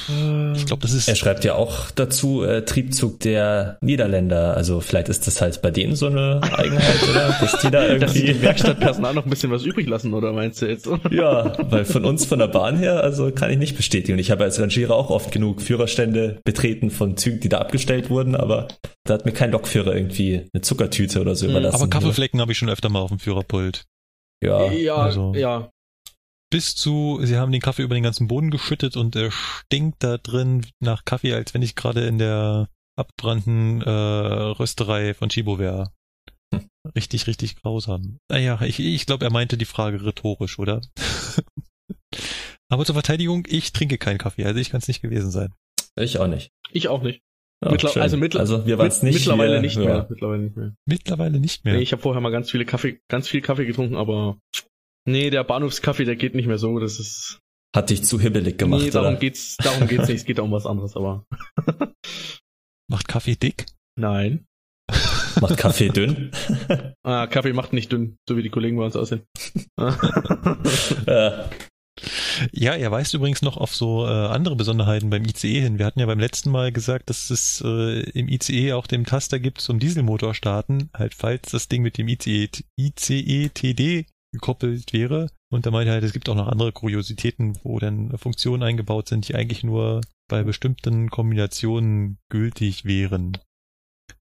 Ja. 0.10 0.54
ich 0.54 0.66
glaube, 0.66 0.82
das 0.82 0.92
ist 0.94 1.08
Er 1.08 1.16
schreibt 1.16 1.44
ja 1.46 1.56
auch 1.56 1.90
dazu 1.92 2.44
äh, 2.44 2.66
Triebzug 2.66 3.22
der 3.22 3.78
Niederländer. 3.82 4.56
Also 4.58 4.82
vielleicht 4.82 5.08
ist 5.10 5.26
das 5.28 5.40
halt 5.42 5.62
bei 5.62 5.72
denen 5.72 5.96
so 5.96 6.08
eine 6.08 6.42
Eigenheit, 6.44 6.98
oder? 7.10 7.30
Dass 7.42 7.60
die 7.62 7.72
da 7.72 7.88
dass 7.98 8.16
irgendwie. 8.16 8.34
dem 8.34 8.42
Werkstattpersonal 8.42 9.14
noch 9.14 9.24
ein 9.26 9.30
bisschen 9.30 9.50
was 9.52 9.64
übrig 9.64 9.88
lassen, 9.88 10.14
oder 10.14 10.34
meinst 10.34 10.62
du 10.62 10.66
jetzt? 10.68 10.88
Ja, 11.12 11.56
weil 11.72 11.86
von 11.86 12.04
uns 12.06 12.26
von 12.26 12.40
der 12.40 12.48
Bahn 12.48 12.78
her, 12.78 13.02
also 13.02 13.32
kann 13.32 13.50
ich 13.52 13.58
nicht 13.58 13.78
bestätigen. 13.78 14.20
Ich 14.20 14.30
habe 14.32 14.44
als 14.44 14.60
Rangierer 14.60 14.96
auch 14.96 15.10
oft 15.10 15.32
genug 15.32 15.62
Führerstände 15.62 16.42
betreten 16.44 16.90
von 16.92 17.16
Zügen, 17.18 17.40
die 17.40 17.50
da 17.50 17.60
abgestellt 17.60 18.10
wurden, 18.10 18.36
aber 18.36 18.68
da 19.06 19.14
hat 19.16 19.26
mir 19.26 19.32
kein 19.32 19.52
Lokführer 19.52 19.96
irgendwie 19.96 20.48
eine 20.54 20.62
Zuckertüte 20.62 21.22
oder 21.22 21.36
so 21.36 21.46
Mhm, 21.46 21.52
überlassen. 21.52 21.76
aber 21.82 21.90
Kaffeeflecken 21.90 22.42
habe 22.42 22.52
ich 22.52 22.58
schon 22.58 22.70
öfter 22.70 22.90
mal 22.90 23.00
auf 23.00 23.10
dem 23.10 23.20
Führerpult. 23.20 23.84
Ja, 24.44 24.70
ja, 24.72 24.96
also- 24.96 25.34
ja. 25.36 25.70
Bis 26.54 26.76
zu, 26.76 27.20
sie 27.24 27.38
haben 27.38 27.52
den 27.52 27.62
Kaffee 27.62 27.82
über 27.82 27.96
den 27.96 28.04
ganzen 28.04 28.28
Boden 28.28 28.52
geschüttet 28.52 28.96
und 28.96 29.16
er 29.16 29.32
stinkt 29.32 30.04
da 30.04 30.20
drin 30.20 30.64
nach 30.80 31.04
Kaffee, 31.04 31.34
als 31.34 31.56
wenn 31.56 31.64
ich 31.64 31.74
gerade 31.74 32.06
in 32.06 32.20
der 32.20 32.70
abbrannten 32.96 33.82
äh, 33.82 33.90
Rösterei 33.90 35.16
von 35.16 35.30
Chibo 35.30 35.58
wäre. 35.58 35.92
Hm. 36.54 36.68
Richtig, 36.96 37.26
richtig 37.26 37.56
grausam. 37.56 38.20
Naja, 38.30 38.62
ich, 38.62 38.80
ich 38.80 39.08
glaube, 39.08 39.26
er 39.26 39.32
meinte 39.32 39.58
die 39.58 39.66
Frage 39.66 40.06
rhetorisch, 40.06 40.60
oder? 40.60 40.82
Aber 42.70 42.86
zur 42.86 42.94
Verteidigung, 42.94 43.48
ich 43.50 43.74
trinke 43.74 43.98
keinen 43.98 44.20
Kaffee, 44.20 44.46
also 44.46 44.60
ich 44.60 44.70
kann 44.70 44.80
es 44.80 44.88
nicht 44.88 45.02
gewesen 45.02 45.32
sein. 45.32 45.52
ich 46.00 46.20
auch 46.20 46.28
nicht. 46.28 46.52
Ich 46.72 46.88
auch 46.88 47.02
nicht. 47.02 47.24
Ja, 47.66 47.72
Mittler- 47.72 48.00
also 48.00 48.18
mittler- 48.18 48.42
also 48.42 48.68
wir 48.68 48.78
waren 48.78 48.90
es 48.90 49.02
nicht. 49.02 49.16
Mittlerweile 49.16 49.60
nicht 49.60 49.78
ja. 49.78 49.86
mehr. 49.86 50.08
Mittlerweile 50.08 50.44
nicht 50.44 50.56
mehr. 50.56 50.76
Mittlerweile 50.86 51.40
nicht 51.40 51.66
mehr. 51.66 51.74
Nee, 51.74 51.82
ich 51.82 51.94
habe 51.94 52.02
vorher 52.04 52.22
mal 52.22 52.30
ganz 52.30 52.52
viele 52.52 52.66
Kaffee, 52.66 53.00
ganz 53.10 53.28
viel 53.28 53.42
Kaffee 53.42 53.66
getrunken, 53.66 53.96
aber 53.96 54.38
nee, 55.06 55.30
der 55.30 55.44
Bahnhofskaffee, 55.44 56.06
der 56.06 56.16
geht 56.16 56.36
nicht 56.36 56.48
mehr 56.48 56.58
so. 56.58 56.80
Das 56.80 57.00
ist 57.00 57.40
Hat 57.76 57.90
dich 57.90 58.04
zu 58.04 58.20
hibbelig 58.20 58.58
gemacht, 58.58 58.82
nee, 58.82 58.90
darum 58.90 59.12
oder? 59.14 59.20
geht's, 59.20 59.58
darum 59.58 59.88
geht's 59.88 60.08
nicht. 60.08 60.18
Es 60.20 60.26
geht 60.26 60.38
da 60.38 60.42
um 60.44 60.52
was 60.52 60.66
anderes, 60.66 60.96
aber 60.96 61.26
Macht 62.90 63.08
Kaffee 63.08 63.36
dick? 63.36 63.66
nein. 63.98 64.46
Macht 65.42 65.58
Kaffee 65.58 65.90
dünn. 65.90 66.32
Ah, 67.04 67.26
Kaffee 67.28 67.54
macht 67.54 67.74
nicht 67.74 67.92
dünn, 67.92 68.18
so 68.30 68.38
wie 68.38 68.44
die 68.44 68.50
Kollegen 68.50 68.78
bei 68.78 68.84
uns 68.86 68.96
aussehen. 68.96 69.24
Ja, 72.52 72.74
er 72.76 72.92
weist 72.92 73.14
übrigens 73.14 73.42
noch 73.42 73.58
auf 73.58 73.76
so 73.76 74.06
äh, 74.06 74.10
andere 74.10 74.56
Besonderheiten 74.56 75.10
beim 75.10 75.24
ICE 75.26 75.62
hin. 75.62 75.80
Wir 75.80 75.86
hatten 75.86 76.00
ja 76.00 76.06
beim 76.06 76.20
letzten 76.20 76.52
Mal 76.52 76.72
gesagt, 76.72 77.10
dass 77.10 77.30
es 77.30 77.62
äh, 77.66 78.02
im 78.12 78.28
ICE 78.30 78.74
auch 78.74 78.88
den 78.88 79.06
Taster 79.06 79.40
gibt 79.40 79.62
zum 79.62 79.80
Dieselmotor 79.80 80.34
starten, 80.34 80.90
halt 80.94 81.14
falls 81.14 81.52
das 81.52 81.68
Ding 81.68 81.82
mit 81.82 81.98
dem 81.98 82.08
ICE, 82.08 82.50
ICE 82.80 83.50
TD 83.50 84.06
gekoppelt 84.34 84.92
wäre. 84.92 85.30
Und 85.50 85.66
da 85.66 85.72
meinte 85.72 85.92
er 85.92 85.94
halt, 85.94 86.04
es 86.04 86.12
gibt 86.12 86.28
auch 86.28 86.36
noch 86.36 86.48
andere 86.48 86.74
Kuriositäten, 86.74 87.58
wo 87.64 87.80
dann 87.80 88.18
Funktionen 88.18 88.64
eingebaut 88.64 89.08
sind, 89.08 89.30
die 89.30 89.36
eigentlich 89.36 89.64
nur 89.64 90.02
bei 90.28 90.44
bestimmten 90.44 91.10
Kombinationen 91.10 92.18
gültig 92.30 92.84
wären. 92.84 93.38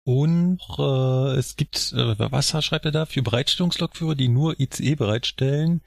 Und 0.04 0.60
äh, 0.78 1.38
es 1.38 1.56
gibt, 1.56 1.92
äh, 1.92 2.18
was 2.18 2.50
schreibt 2.64 2.84
er 2.84 2.90
da, 2.90 3.06
für 3.06 3.22
Bereitstellungslokführer, 3.22 4.14
die 4.14 4.28
nur 4.28 4.58
ICE 4.58 4.96
bereitstellen, 4.96 5.80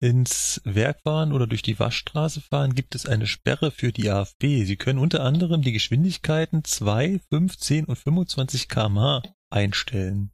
ins 0.00 0.60
Werk 0.64 1.00
fahren 1.02 1.32
oder 1.32 1.46
durch 1.46 1.62
die 1.62 1.78
Waschstraße 1.78 2.42
fahren, 2.42 2.74
gibt 2.74 2.94
es 2.94 3.06
eine 3.06 3.26
Sperre 3.26 3.70
für 3.70 3.92
die 3.92 4.10
AFB. 4.10 4.64
Sie 4.64 4.76
können 4.76 4.98
unter 4.98 5.22
anderem 5.22 5.62
die 5.62 5.72
Geschwindigkeiten 5.72 6.64
2, 6.64 7.20
15 7.30 7.86
und 7.86 7.96
25 7.96 8.68
kmh 8.68 9.22
einstellen. 9.50 10.32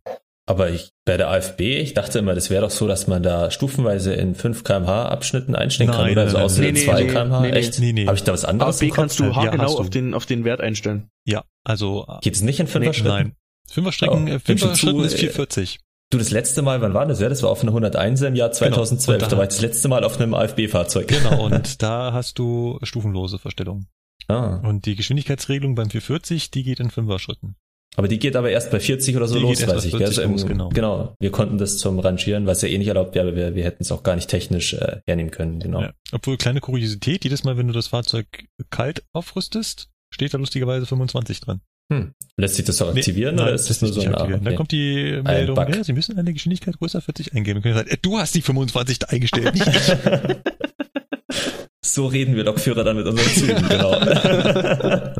Aber 0.49 0.71
ich, 0.71 0.91
bei 1.05 1.17
der 1.17 1.29
AFB, 1.31 1.61
ich 1.61 1.95
dachte 1.95 2.19
immer, 2.19 2.35
das 2.35 2.49
wäre 2.51 2.63
doch 2.63 2.71
so, 2.71 2.89
dass 2.89 3.07
man 3.07 3.23
da 3.23 3.51
stufenweise 3.51 4.15
in 4.15 4.35
5 4.35 4.65
kmh 4.65 5.07
Abschnitten 5.07 5.55
einstellen 5.55 5.91
kann 5.91 6.01
Nein, 6.07 6.13
oder 6.13 6.23
nein, 6.23 6.31
so 6.31 6.37
nein, 6.39 6.45
außer 6.47 6.63
nein. 6.63 6.73
Nee, 6.75 6.85
2 6.85 7.03
nee, 7.03 7.07
kmh. 7.09 7.41
nee, 7.43 7.51
nee. 7.51 7.57
Echt? 7.59 7.79
Nee, 7.79 7.93
nee. 7.93 8.07
Habe 8.07 8.17
ich 8.17 8.25
da 8.25 8.33
was 8.33 8.45
anderes 8.45 8.77
AFB 8.77 8.83
im 8.85 8.89
Kopf? 8.91 8.97
kannst 8.97 9.19
du 9.21 9.25
Ja, 9.25 9.35
haargenau 9.37 9.75
du. 9.75 9.79
auf 9.79 9.91
den, 9.91 10.15
auf 10.15 10.27
den 10.27 10.45
Wert 10.45 10.61
einstellen. 10.61 11.09
Ja, 11.27 11.45
also 11.65 12.07
Geht 12.23 12.35
es 12.35 12.43
nicht 12.43 12.61
in 12.61 12.67
5er 12.67 12.79
nee, 12.81 12.93
Schritten? 12.95 13.09
nein. 13.09 13.33
Fünferstrecken, 13.71 14.25
Oh, 14.25 14.35
äh, 14.35 14.39
bin 14.39 14.57
schon 14.59 14.69
Fünfer-Schritten 14.71 14.99
zu, 15.01 15.05
ist 15.05 15.15
äh, 15.15 15.19
440. 15.19 15.79
Du, 16.11 16.17
das 16.17 16.31
letzte 16.31 16.63
Mal, 16.63 16.81
wann 16.81 16.95
war 16.95 17.05
das? 17.05 17.21
Ja, 17.21 17.29
das 17.29 17.43
war 17.43 17.51
auf 17.51 17.61
einer 17.61 17.71
101 17.73 18.23
im 18.23 18.35
Jahr 18.35 18.51
2012. 18.51 19.19
Genau. 19.19 19.29
Da 19.29 19.31
da- 19.31 19.37
war 19.37 19.45
ich 19.45 19.51
das 19.51 19.61
letzte 19.61 19.89
Mal 19.89 20.05
auf 20.05 20.19
einem 20.19 20.33
AFB-Fahrzeug. 20.33 21.07
Genau, 21.09 21.45
und 21.45 21.83
da 21.83 22.15
hast 22.15 22.39
du 22.39 22.79
stufenlose 22.83 23.39
Verstellung. 23.39 23.87
Ah. 24.27 24.57
Und 24.67 24.87
die 24.87 24.97
Geschwindigkeitsregelung 24.97 25.75
beim 25.75 25.91
440, 25.91 26.51
die 26.51 26.63
geht 26.63 26.81
in 26.81 26.91
Fünfer-Schritten. 26.91 27.57
Aber 27.99 28.07
die 28.07 28.21
geht 28.21 28.37
aber 28.37 28.49
erst 28.51 28.71
bei 28.71 28.79
40 28.79 29.17
oder 29.17 29.27
so 29.27 29.35
Die 29.35 29.41
los, 29.43 29.67
weiß 29.67 29.85
ich. 29.87 29.91
gell? 29.91 29.99
40 30.07 30.07
Also 30.07 30.23
im- 30.23 30.31
los, 30.33 30.47
genau. 30.47 30.69
genau. 30.69 31.15
Wir 31.19 31.33
konnten 31.33 31.59
das 31.59 31.79
zum 31.79 31.99
Rangieren, 31.99 32.47
was 32.47 32.63
ja 32.63 32.69
eh 32.69 32.79
nicht 32.79 32.87
erlaubt 32.87 33.15
wäre, 33.17 33.27
aber 33.27 33.37
wir, 33.37 33.55
wir 33.57 33.65
hätten 33.65 33.83
es 33.83 33.91
auch 33.91 34.05
gar 34.05 34.15
nicht 34.15 34.29
technisch 34.31 34.73
äh, 34.75 35.01
hernehmen 35.07 35.33
können. 35.33 35.59
Genau. 35.59 35.81
Ja. 35.83 35.93
Obwohl, 36.13 36.37
kleine 36.37 36.61
Kuriosität, 36.61 37.25
jedes 37.25 37.43
Mal, 37.43 37.57
wenn 37.57 37.67
du 37.67 37.73
das 37.73 37.89
Fahrzeug 37.89 38.27
kalt 38.71 39.03
aufrüstest, 39.13 39.89
steht 40.15 40.33
da 40.33 40.39
lustigerweise 40.39 40.87
25 40.87 41.41
dran. 41.41 41.61
Hm. 41.93 42.13
Lässt 42.37 42.55
sich 42.55 42.65
das 42.67 42.77
doch 42.77 42.93
Nee, 42.93 43.01
aktivieren 43.01 43.35
nein, 43.35 43.47
oder 43.47 43.55
ist 43.55 43.69
das 43.69 43.81
nur 43.81 43.91
lässt 43.91 44.01
so 44.03 44.07
ein. 44.07 44.15
Ah, 44.15 44.27
Dann 44.29 44.47
okay. 44.47 44.55
kommt 44.55 44.71
die 44.71 45.21
Meldung, 45.25 45.57
ja, 45.57 45.83
Sie 45.83 45.93
müssen 45.93 46.17
eine 46.19 46.33
Geschwindigkeit 46.33 46.79
größer 46.79 47.01
40 47.01 47.35
eingeben. 47.35 47.63
Sagen, 47.63 47.89
äh, 47.89 47.97
du 48.01 48.17
hast 48.19 48.33
die 48.35 48.43
25 48.43 49.01
da 49.01 49.07
eingestellt, 49.09 49.55
so 51.85 52.07
reden 52.07 52.37
wir 52.37 52.45
Lokführer 52.45 52.85
dann 52.85 52.97
mit 52.97 53.07
unseren 53.07 53.29
Zügen, 53.31 53.69
genau. 53.69 53.99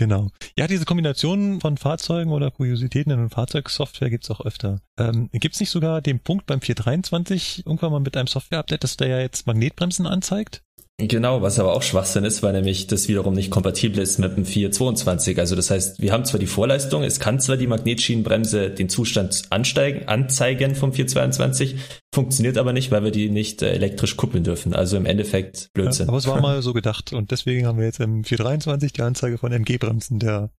Genau. 0.00 0.30
Ja, 0.56 0.66
diese 0.66 0.86
Kombination 0.86 1.60
von 1.60 1.76
Fahrzeugen 1.76 2.32
oder 2.32 2.50
Kuriositäten 2.50 3.12
in 3.12 3.28
Fahrzeugsoftware 3.28 4.08
gibt's 4.08 4.30
auch 4.30 4.40
öfter. 4.40 4.80
Ähm, 4.98 5.28
gibt's 5.30 5.60
nicht 5.60 5.68
sogar 5.68 6.00
den 6.00 6.20
Punkt 6.20 6.46
beim 6.46 6.62
423 6.62 7.66
irgendwann 7.66 7.92
mal 7.92 8.00
mit 8.00 8.16
einem 8.16 8.26
Software-Update, 8.26 8.82
dass 8.82 8.96
der 8.96 9.08
ja 9.08 9.20
jetzt 9.20 9.46
Magnetbremsen 9.46 10.06
anzeigt? 10.06 10.62
Genau, 11.08 11.40
was 11.40 11.58
aber 11.58 11.72
auch 11.72 11.82
Schwachsinn 11.82 12.24
ist, 12.24 12.42
weil 12.42 12.52
nämlich 12.52 12.86
das 12.86 13.08
wiederum 13.08 13.34
nicht 13.34 13.50
kompatibel 13.50 14.00
ist 14.00 14.18
mit 14.18 14.36
dem 14.36 14.44
422. 14.44 15.38
Also 15.38 15.56
das 15.56 15.70
heißt, 15.70 16.00
wir 16.00 16.12
haben 16.12 16.24
zwar 16.24 16.38
die 16.40 16.46
Vorleistung, 16.46 17.02
es 17.02 17.18
kann 17.20 17.40
zwar 17.40 17.56
die 17.56 17.66
Magnetschienenbremse 17.66 18.70
den 18.70 18.88
Zustand 18.88 19.42
ansteigen, 19.50 20.08
anzeigen 20.08 20.74
vom 20.74 20.92
422, 20.92 21.76
funktioniert 22.14 22.58
aber 22.58 22.72
nicht, 22.72 22.90
weil 22.90 23.02
wir 23.02 23.10
die 23.12 23.30
nicht 23.30 23.62
äh, 23.62 23.70
elektrisch 23.72 24.16
kuppeln 24.16 24.44
dürfen. 24.44 24.74
Also 24.74 24.96
im 24.96 25.06
Endeffekt 25.06 25.62
Ja, 25.62 25.68
Blödsinn. 25.82 26.08
aber 26.08 26.18
es 26.18 26.26
war 26.26 26.40
mal 26.40 26.60
so 26.62 26.72
gedacht 26.72 27.12
und 27.12 27.30
deswegen 27.30 27.66
haben 27.66 27.78
wir 27.78 27.86
jetzt 27.86 28.00
im 28.00 28.22
423 28.24 28.92
die 28.92 29.02
Anzeige 29.02 29.38
von 29.38 29.52
MG-Bremsen, 29.52 30.18
der 30.18 30.50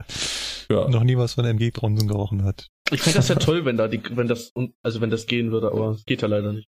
ja. 0.69 0.87
noch 0.89 1.03
nie 1.03 1.17
was 1.17 1.33
von 1.33 1.45
MG-Bremsen 1.45 2.07
gerochen 2.07 2.43
hat. 2.43 2.67
Ich 2.91 3.01
fände 3.01 3.17
das 3.17 3.27
ja 3.27 3.35
toll, 3.39 3.65
wenn 3.65 3.77
da 3.77 3.87
die, 3.87 4.01
wenn 4.11 4.27
das, 4.27 4.53
also 4.81 5.01
wenn 5.01 5.09
das 5.11 5.27
gehen 5.27 5.51
würde, 5.51 5.67
aber 5.71 5.91
es 5.91 6.05
geht 6.05 6.21
ja 6.21 6.27
leider 6.27 6.53
nicht. 6.53 6.67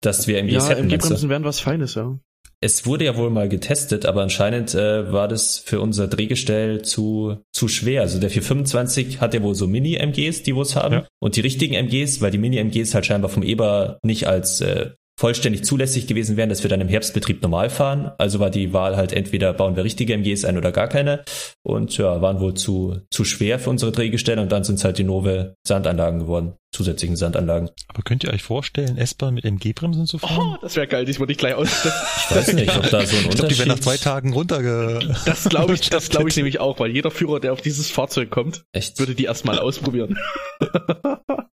Dass 0.00 0.26
wir 0.26 0.38
MGs 0.38 0.54
Ja, 0.54 0.68
hätten? 0.70 0.90
MG-Bremsen 0.90 1.28
wären 1.28 1.44
was 1.44 1.60
Feines, 1.60 1.94
ja. 1.94 2.18
Es 2.64 2.86
wurde 2.86 3.06
ja 3.06 3.16
wohl 3.16 3.28
mal 3.30 3.48
getestet, 3.48 4.06
aber 4.06 4.22
anscheinend 4.22 4.72
äh, 4.74 5.12
war 5.12 5.26
das 5.26 5.58
für 5.58 5.80
unser 5.80 6.06
Drehgestell 6.06 6.82
zu, 6.82 7.38
zu 7.52 7.66
schwer. 7.66 8.02
Also 8.02 8.20
der 8.20 8.30
425 8.30 9.20
hat 9.20 9.34
ja 9.34 9.42
wohl 9.42 9.56
so 9.56 9.66
Mini-MGs, 9.66 10.44
die 10.44 10.54
wir 10.54 10.62
es 10.62 10.76
haben. 10.76 10.94
Ja. 10.94 11.06
Und 11.18 11.34
die 11.34 11.40
richtigen 11.40 11.74
MGs, 11.74 12.20
weil 12.20 12.30
die 12.30 12.38
Mini-MGs 12.38 12.94
halt 12.94 13.04
scheinbar 13.04 13.30
vom 13.30 13.42
Eber 13.42 13.98
nicht 14.04 14.28
als 14.28 14.60
äh, 14.60 14.90
vollständig 15.22 15.62
zulässig 15.62 16.08
gewesen 16.08 16.36
wären, 16.36 16.48
dass 16.48 16.64
wir 16.64 16.68
dann 16.68 16.80
im 16.80 16.88
Herbstbetrieb 16.88 17.42
normal 17.42 17.70
fahren. 17.70 18.10
Also 18.18 18.40
war 18.40 18.50
die 18.50 18.72
Wahl 18.72 18.96
halt 18.96 19.12
entweder 19.12 19.52
bauen 19.52 19.76
wir 19.76 19.84
richtige 19.84 20.14
MGs 20.14 20.44
ein 20.44 20.58
oder 20.58 20.72
gar 20.72 20.88
keine. 20.88 21.22
Und 21.62 21.96
ja, 21.96 22.20
waren 22.20 22.40
wohl 22.40 22.54
zu, 22.54 23.02
zu 23.08 23.22
schwer 23.24 23.60
für 23.60 23.70
unsere 23.70 23.92
Drehgestelle 23.92 24.42
und 24.42 24.50
dann 24.50 24.64
sind 24.64 24.80
es 24.80 24.84
halt 24.84 24.98
die 24.98 25.04
Nove 25.04 25.54
Sandanlagen 25.64 26.18
geworden, 26.18 26.54
zusätzlichen 26.74 27.14
Sandanlagen. 27.14 27.70
Aber 27.86 28.02
könnt 28.02 28.24
ihr 28.24 28.32
euch 28.32 28.42
vorstellen, 28.42 28.98
S-Bahn 28.98 29.34
mit 29.34 29.44
MG-Bremsen 29.44 30.06
zu 30.06 30.18
fahren? 30.18 30.54
Oh, 30.54 30.58
das 30.60 30.74
wäre 30.74 30.88
geil, 30.88 31.04
das 31.04 31.20
würde 31.20 31.30
ich 31.30 31.38
gleich 31.38 31.54
aus. 31.54 31.68
Ich 31.68 32.36
weiß 32.36 32.54
nicht, 32.54 32.76
ob 32.76 32.90
da 32.90 33.06
so 33.06 33.16
ein 33.16 33.26
ich 33.26 33.30
glaube, 33.30 33.48
die 33.48 33.58
werden 33.60 33.68
nach 33.68 33.76
Unterschied... 33.76 33.82
zwei 33.84 33.96
Tagen 33.98 34.32
runterge... 34.32 34.98
Das 35.24 35.44
glaube 35.44 35.74
ich, 35.74 35.88
das 35.88 36.08
glaube 36.08 36.30
ich 36.30 36.36
nämlich 36.36 36.58
auch, 36.58 36.80
weil 36.80 36.90
jeder 36.90 37.12
Führer, 37.12 37.38
der 37.38 37.52
auf 37.52 37.60
dieses 37.60 37.92
Fahrzeug 37.92 38.30
kommt, 38.30 38.64
Echt? 38.72 38.98
würde 38.98 39.14
die 39.14 39.26
erstmal 39.26 39.60
ausprobieren. 39.60 40.18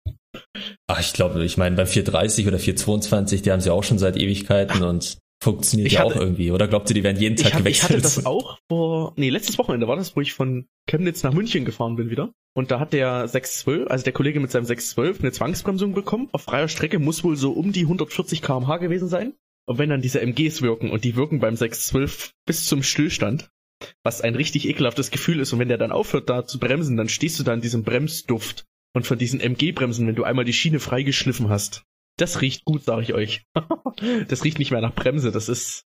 Ach, 0.86 1.00
ich 1.00 1.12
glaube, 1.12 1.44
ich 1.44 1.56
meine, 1.56 1.76
beim 1.76 1.86
430 1.86 2.46
oder 2.46 2.58
422, 2.58 3.42
die 3.42 3.52
haben 3.52 3.60
sie 3.60 3.72
auch 3.72 3.84
schon 3.84 3.98
seit 3.98 4.16
Ewigkeiten 4.16 4.82
und 4.82 5.18
funktioniert 5.42 5.88
Ich 5.88 5.94
ja 5.94 6.04
auch 6.04 6.16
irgendwie. 6.16 6.50
Oder 6.50 6.68
glaubt 6.68 6.90
ihr, 6.90 6.94
die 6.94 7.02
werden 7.02 7.20
jeden 7.20 7.36
Tag 7.36 7.46
Ich, 7.46 7.54
hab, 7.54 7.60
ich 7.60 7.64
gewechselt? 7.64 7.90
hatte 7.90 8.02
das 8.02 8.26
auch 8.26 8.58
vor, 8.68 9.12
nee, 9.16 9.30
letztes 9.30 9.58
Wochenende 9.58 9.88
war 9.88 9.96
das, 9.96 10.16
wo 10.16 10.20
ich 10.20 10.32
von 10.32 10.66
Chemnitz 10.88 11.22
nach 11.22 11.32
München 11.32 11.64
gefahren 11.64 11.96
bin 11.96 12.10
wieder. 12.10 12.32
Und 12.54 12.70
da 12.70 12.80
hat 12.80 12.92
der 12.92 13.28
612, 13.28 13.90
also 13.90 14.04
der 14.04 14.12
Kollege 14.12 14.40
mit 14.40 14.50
seinem 14.50 14.64
612, 14.64 15.20
eine 15.20 15.32
Zwangsbremsung 15.32 15.92
bekommen. 15.92 16.28
Auf 16.32 16.42
freier 16.42 16.68
Strecke 16.68 16.98
muss 16.98 17.22
wohl 17.22 17.36
so 17.36 17.52
um 17.52 17.72
die 17.72 17.82
140 17.82 18.40
kmh 18.40 18.78
gewesen 18.78 19.08
sein. 19.08 19.34
Und 19.66 19.78
wenn 19.78 19.90
dann 19.90 20.00
diese 20.00 20.20
MGs 20.20 20.62
wirken, 20.62 20.90
und 20.90 21.04
die 21.04 21.16
wirken 21.16 21.40
beim 21.40 21.56
612 21.56 22.32
bis 22.46 22.66
zum 22.66 22.82
Stillstand, 22.82 23.50
was 24.02 24.22
ein 24.22 24.36
richtig 24.36 24.66
ekelhaftes 24.68 25.10
Gefühl 25.10 25.40
ist, 25.40 25.52
und 25.52 25.58
wenn 25.58 25.68
der 25.68 25.76
dann 25.76 25.92
aufhört 25.92 26.30
da 26.30 26.46
zu 26.46 26.58
bremsen, 26.58 26.96
dann 26.96 27.08
stehst 27.08 27.38
du 27.38 27.42
da 27.42 27.52
in 27.52 27.60
diesem 27.60 27.82
Bremsduft. 27.82 28.64
Und 28.96 29.06
von 29.06 29.18
diesen 29.18 29.40
MG-Bremsen, 29.40 30.06
wenn 30.06 30.14
du 30.14 30.24
einmal 30.24 30.46
die 30.46 30.54
Schiene 30.54 30.80
freigeschliffen 30.80 31.50
hast. 31.50 31.82
Das 32.16 32.40
riecht 32.40 32.64
gut, 32.64 32.84
sage 32.84 33.02
ich 33.02 33.12
euch. 33.12 33.44
das 34.28 34.42
riecht 34.42 34.58
nicht 34.58 34.70
mehr 34.70 34.80
nach 34.80 34.94
Bremse, 34.94 35.30
das 35.32 35.50
ist, 35.50 35.84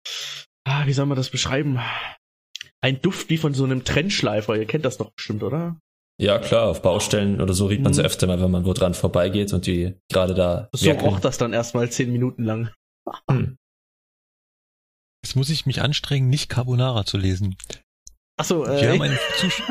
ah, 0.63 0.85
wie 0.85 0.93
soll 0.93 1.05
man 1.07 1.17
das 1.17 1.30
beschreiben? 1.30 1.81
Ein 2.80 3.01
Duft 3.01 3.30
wie 3.30 3.35
von 3.38 3.53
so 3.53 3.65
einem 3.65 3.84
Trennschleifer, 3.84 4.55
ihr 4.55 4.65
kennt 4.65 4.85
das 4.85 4.97
doch 4.97 5.11
bestimmt, 5.11 5.43
oder? 5.43 5.75
Ja, 6.17 6.39
klar, 6.39 6.69
auf 6.69 6.81
Baustellen 6.81 7.41
oder 7.41 7.53
so 7.53 7.65
riecht 7.65 7.81
man 7.81 7.93
so 7.93 8.01
Mhm. 8.01 8.05
öfter 8.05 8.25
mal, 8.27 8.39
wenn 8.41 8.51
man 8.51 8.63
wo 8.63 8.71
dran 8.71 8.93
vorbeigeht 8.93 9.51
und 9.51 9.65
die 9.67 9.95
gerade 10.09 10.34
da 10.34 10.69
So 10.71 10.85
werkeln. 10.85 11.09
roch 11.09 11.19
das 11.19 11.38
dann 11.38 11.51
erstmal 11.51 11.91
zehn 11.91 12.09
Minuten 12.09 12.45
lang. 12.45 12.71
Hm. 13.30 13.57
Jetzt 15.25 15.35
muss 15.35 15.49
ich 15.49 15.65
mich 15.65 15.81
anstrengen, 15.81 16.30
nicht 16.30 16.47
Carbonara 16.47 17.03
zu 17.05 17.17
lesen. 17.17 17.57
Achso, 18.38 18.65
Wir 18.65 18.73
äh, 18.81 18.91
haben 18.93 19.01
eine, 19.01 19.19
Zusch 19.39 19.61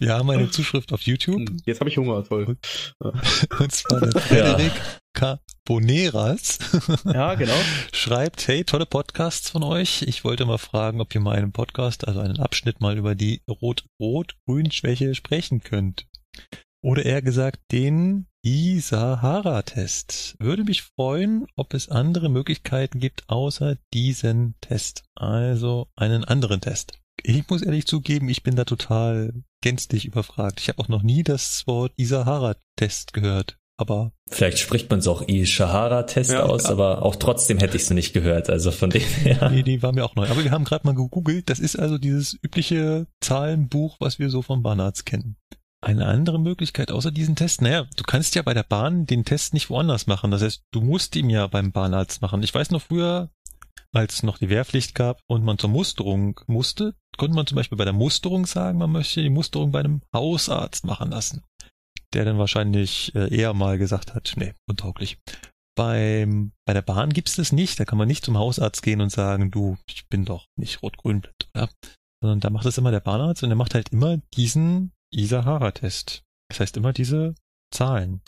wir 0.00 0.14
haben 0.14 0.30
eine 0.30 0.50
Zuschrift 0.50 0.92
auf 0.92 1.02
YouTube. 1.02 1.42
jetzt 1.66 1.80
habe 1.80 1.90
ich 1.90 1.96
Hunger, 1.96 2.24
toll. 2.24 2.56
Und 2.98 3.72
zwar 3.72 4.00
der 4.00 4.20
Frederik 4.20 4.72
Carboneras 5.14 6.58
Ja, 7.04 7.34
genau. 7.34 7.54
schreibt, 7.92 8.46
hey, 8.48 8.64
tolle 8.64 8.86
Podcasts 8.86 9.50
von 9.50 9.62
euch. 9.62 10.02
Ich 10.02 10.24
wollte 10.24 10.44
mal 10.44 10.58
fragen, 10.58 11.00
ob 11.00 11.14
ihr 11.14 11.20
mal 11.20 11.36
einen 11.36 11.52
Podcast, 11.52 12.06
also 12.06 12.20
einen 12.20 12.40
Abschnitt 12.40 12.80
mal 12.80 12.98
über 12.98 13.14
die 13.14 13.42
Rot-Rot-Grün-Schwäche 13.48 15.14
sprechen 15.14 15.62
könnt. 15.62 16.06
Oder 16.82 17.06
eher 17.06 17.22
gesagt, 17.22 17.60
den 17.72 18.26
I-Sahara-Test. 18.44 20.36
Würde 20.38 20.64
mich 20.64 20.82
freuen, 20.82 21.46
ob 21.56 21.72
es 21.72 21.88
andere 21.88 22.28
Möglichkeiten 22.28 23.00
gibt, 23.00 23.30
außer 23.30 23.78
diesen 23.94 24.56
Test. 24.60 25.04
Also 25.14 25.88
einen 25.96 26.24
anderen 26.24 26.60
Test. 26.60 27.00
Ich 27.22 27.48
muss 27.48 27.62
ehrlich 27.62 27.86
zugeben, 27.86 28.28
ich 28.28 28.42
bin 28.42 28.56
da 28.56 28.64
total 28.64 29.32
gänzlich 29.62 30.04
überfragt. 30.04 30.60
Ich 30.60 30.68
habe 30.68 30.78
auch 30.82 30.88
noch 30.88 31.02
nie 31.02 31.22
das 31.22 31.66
Wort 31.66 31.92
I-Sahara-Test 31.98 33.12
gehört. 33.12 33.58
Aber 33.76 34.12
Vielleicht 34.30 34.58
spricht 34.60 34.88
man 34.90 35.00
es 35.00 35.08
auch 35.08 35.26
I-Shahara-Test 35.26 36.30
Ja, 36.30 36.44
aus, 36.44 36.64
ja. 36.64 36.70
aber 36.70 37.02
auch 37.02 37.16
trotzdem 37.16 37.58
hätte 37.58 37.76
ich 37.76 37.82
es 37.84 37.90
nicht 37.90 38.12
gehört. 38.12 38.48
Also 38.48 38.70
von 38.70 38.90
dem 38.90 39.02
her. 39.02 39.50
die, 39.50 39.62
die 39.64 39.82
war 39.82 39.92
mir 39.92 40.04
auch 40.04 40.14
neu. 40.14 40.28
Aber 40.28 40.44
wir 40.44 40.50
haben 40.52 40.64
gerade 40.64 40.86
mal 40.86 40.94
gegoogelt. 40.94 41.50
Das 41.50 41.58
ist 41.58 41.76
also 41.76 41.98
dieses 41.98 42.34
übliche 42.42 43.06
Zahlenbuch, 43.20 43.96
was 44.00 44.18
wir 44.18 44.30
so 44.30 44.42
vom 44.42 44.62
Bahnarzt 44.62 45.06
kennen. 45.06 45.36
Eine 45.80 46.06
andere 46.06 46.38
Möglichkeit 46.40 46.90
außer 46.90 47.10
diesen 47.10 47.36
Test, 47.36 47.60
naja, 47.60 47.84
du 47.96 48.04
kannst 48.04 48.34
ja 48.36 48.42
bei 48.42 48.54
der 48.54 48.62
Bahn 48.62 49.04
den 49.06 49.24
Test 49.24 49.52
nicht 49.52 49.68
woanders 49.68 50.06
machen. 50.06 50.30
Das 50.30 50.40
heißt, 50.40 50.62
du 50.70 50.80
musst 50.80 51.14
ihn 51.16 51.28
ja 51.28 51.46
beim 51.46 51.72
Bahnarzt 51.72 52.22
machen. 52.22 52.42
Ich 52.42 52.54
weiß 52.54 52.70
noch 52.70 52.80
früher, 52.80 53.28
als 53.94 54.14
es 54.14 54.22
noch 54.22 54.38
die 54.38 54.48
Wehrpflicht 54.48 54.94
gab 54.94 55.20
und 55.26 55.44
man 55.44 55.58
zur 55.58 55.70
Musterung 55.70 56.40
musste, 56.46 56.94
konnte 57.16 57.34
man 57.34 57.46
zum 57.46 57.56
Beispiel 57.56 57.78
bei 57.78 57.84
der 57.84 57.92
Musterung 57.92 58.46
sagen, 58.46 58.78
man 58.78 58.92
möchte 58.92 59.22
die 59.22 59.30
Musterung 59.30 59.70
bei 59.70 59.80
einem 59.80 60.02
Hausarzt 60.12 60.84
machen 60.84 61.10
lassen. 61.10 61.42
Der 62.12 62.24
dann 62.24 62.38
wahrscheinlich 62.38 63.14
äh, 63.14 63.34
eher 63.34 63.54
mal 63.54 63.78
gesagt 63.78 64.14
hat, 64.14 64.34
nee, 64.36 64.54
untauglich. 64.68 65.18
Beim, 65.76 66.52
bei 66.66 66.72
der 66.72 66.82
Bahn 66.82 67.12
gibt's 67.12 67.36
das 67.36 67.50
nicht. 67.50 67.80
Da 67.80 67.84
kann 67.84 67.98
man 67.98 68.06
nicht 68.06 68.24
zum 68.24 68.38
Hausarzt 68.38 68.82
gehen 68.82 69.00
und 69.00 69.10
sagen, 69.10 69.50
du, 69.50 69.76
ich 69.88 70.08
bin 70.08 70.24
doch 70.24 70.46
nicht 70.56 70.82
rot-grün 70.82 71.22
oder? 71.54 71.68
Sondern 72.22 72.40
da 72.40 72.50
macht 72.50 72.66
es 72.66 72.78
immer 72.78 72.90
der 72.90 73.00
Bahnarzt 73.00 73.42
und 73.42 73.48
der 73.48 73.56
macht 73.56 73.74
halt 73.74 73.90
immer 73.90 74.18
diesen 74.34 74.92
Isahara-Test. 75.12 76.22
Das 76.48 76.60
heißt 76.60 76.76
immer 76.76 76.92
diese 76.92 77.34
Zahlen. 77.72 78.22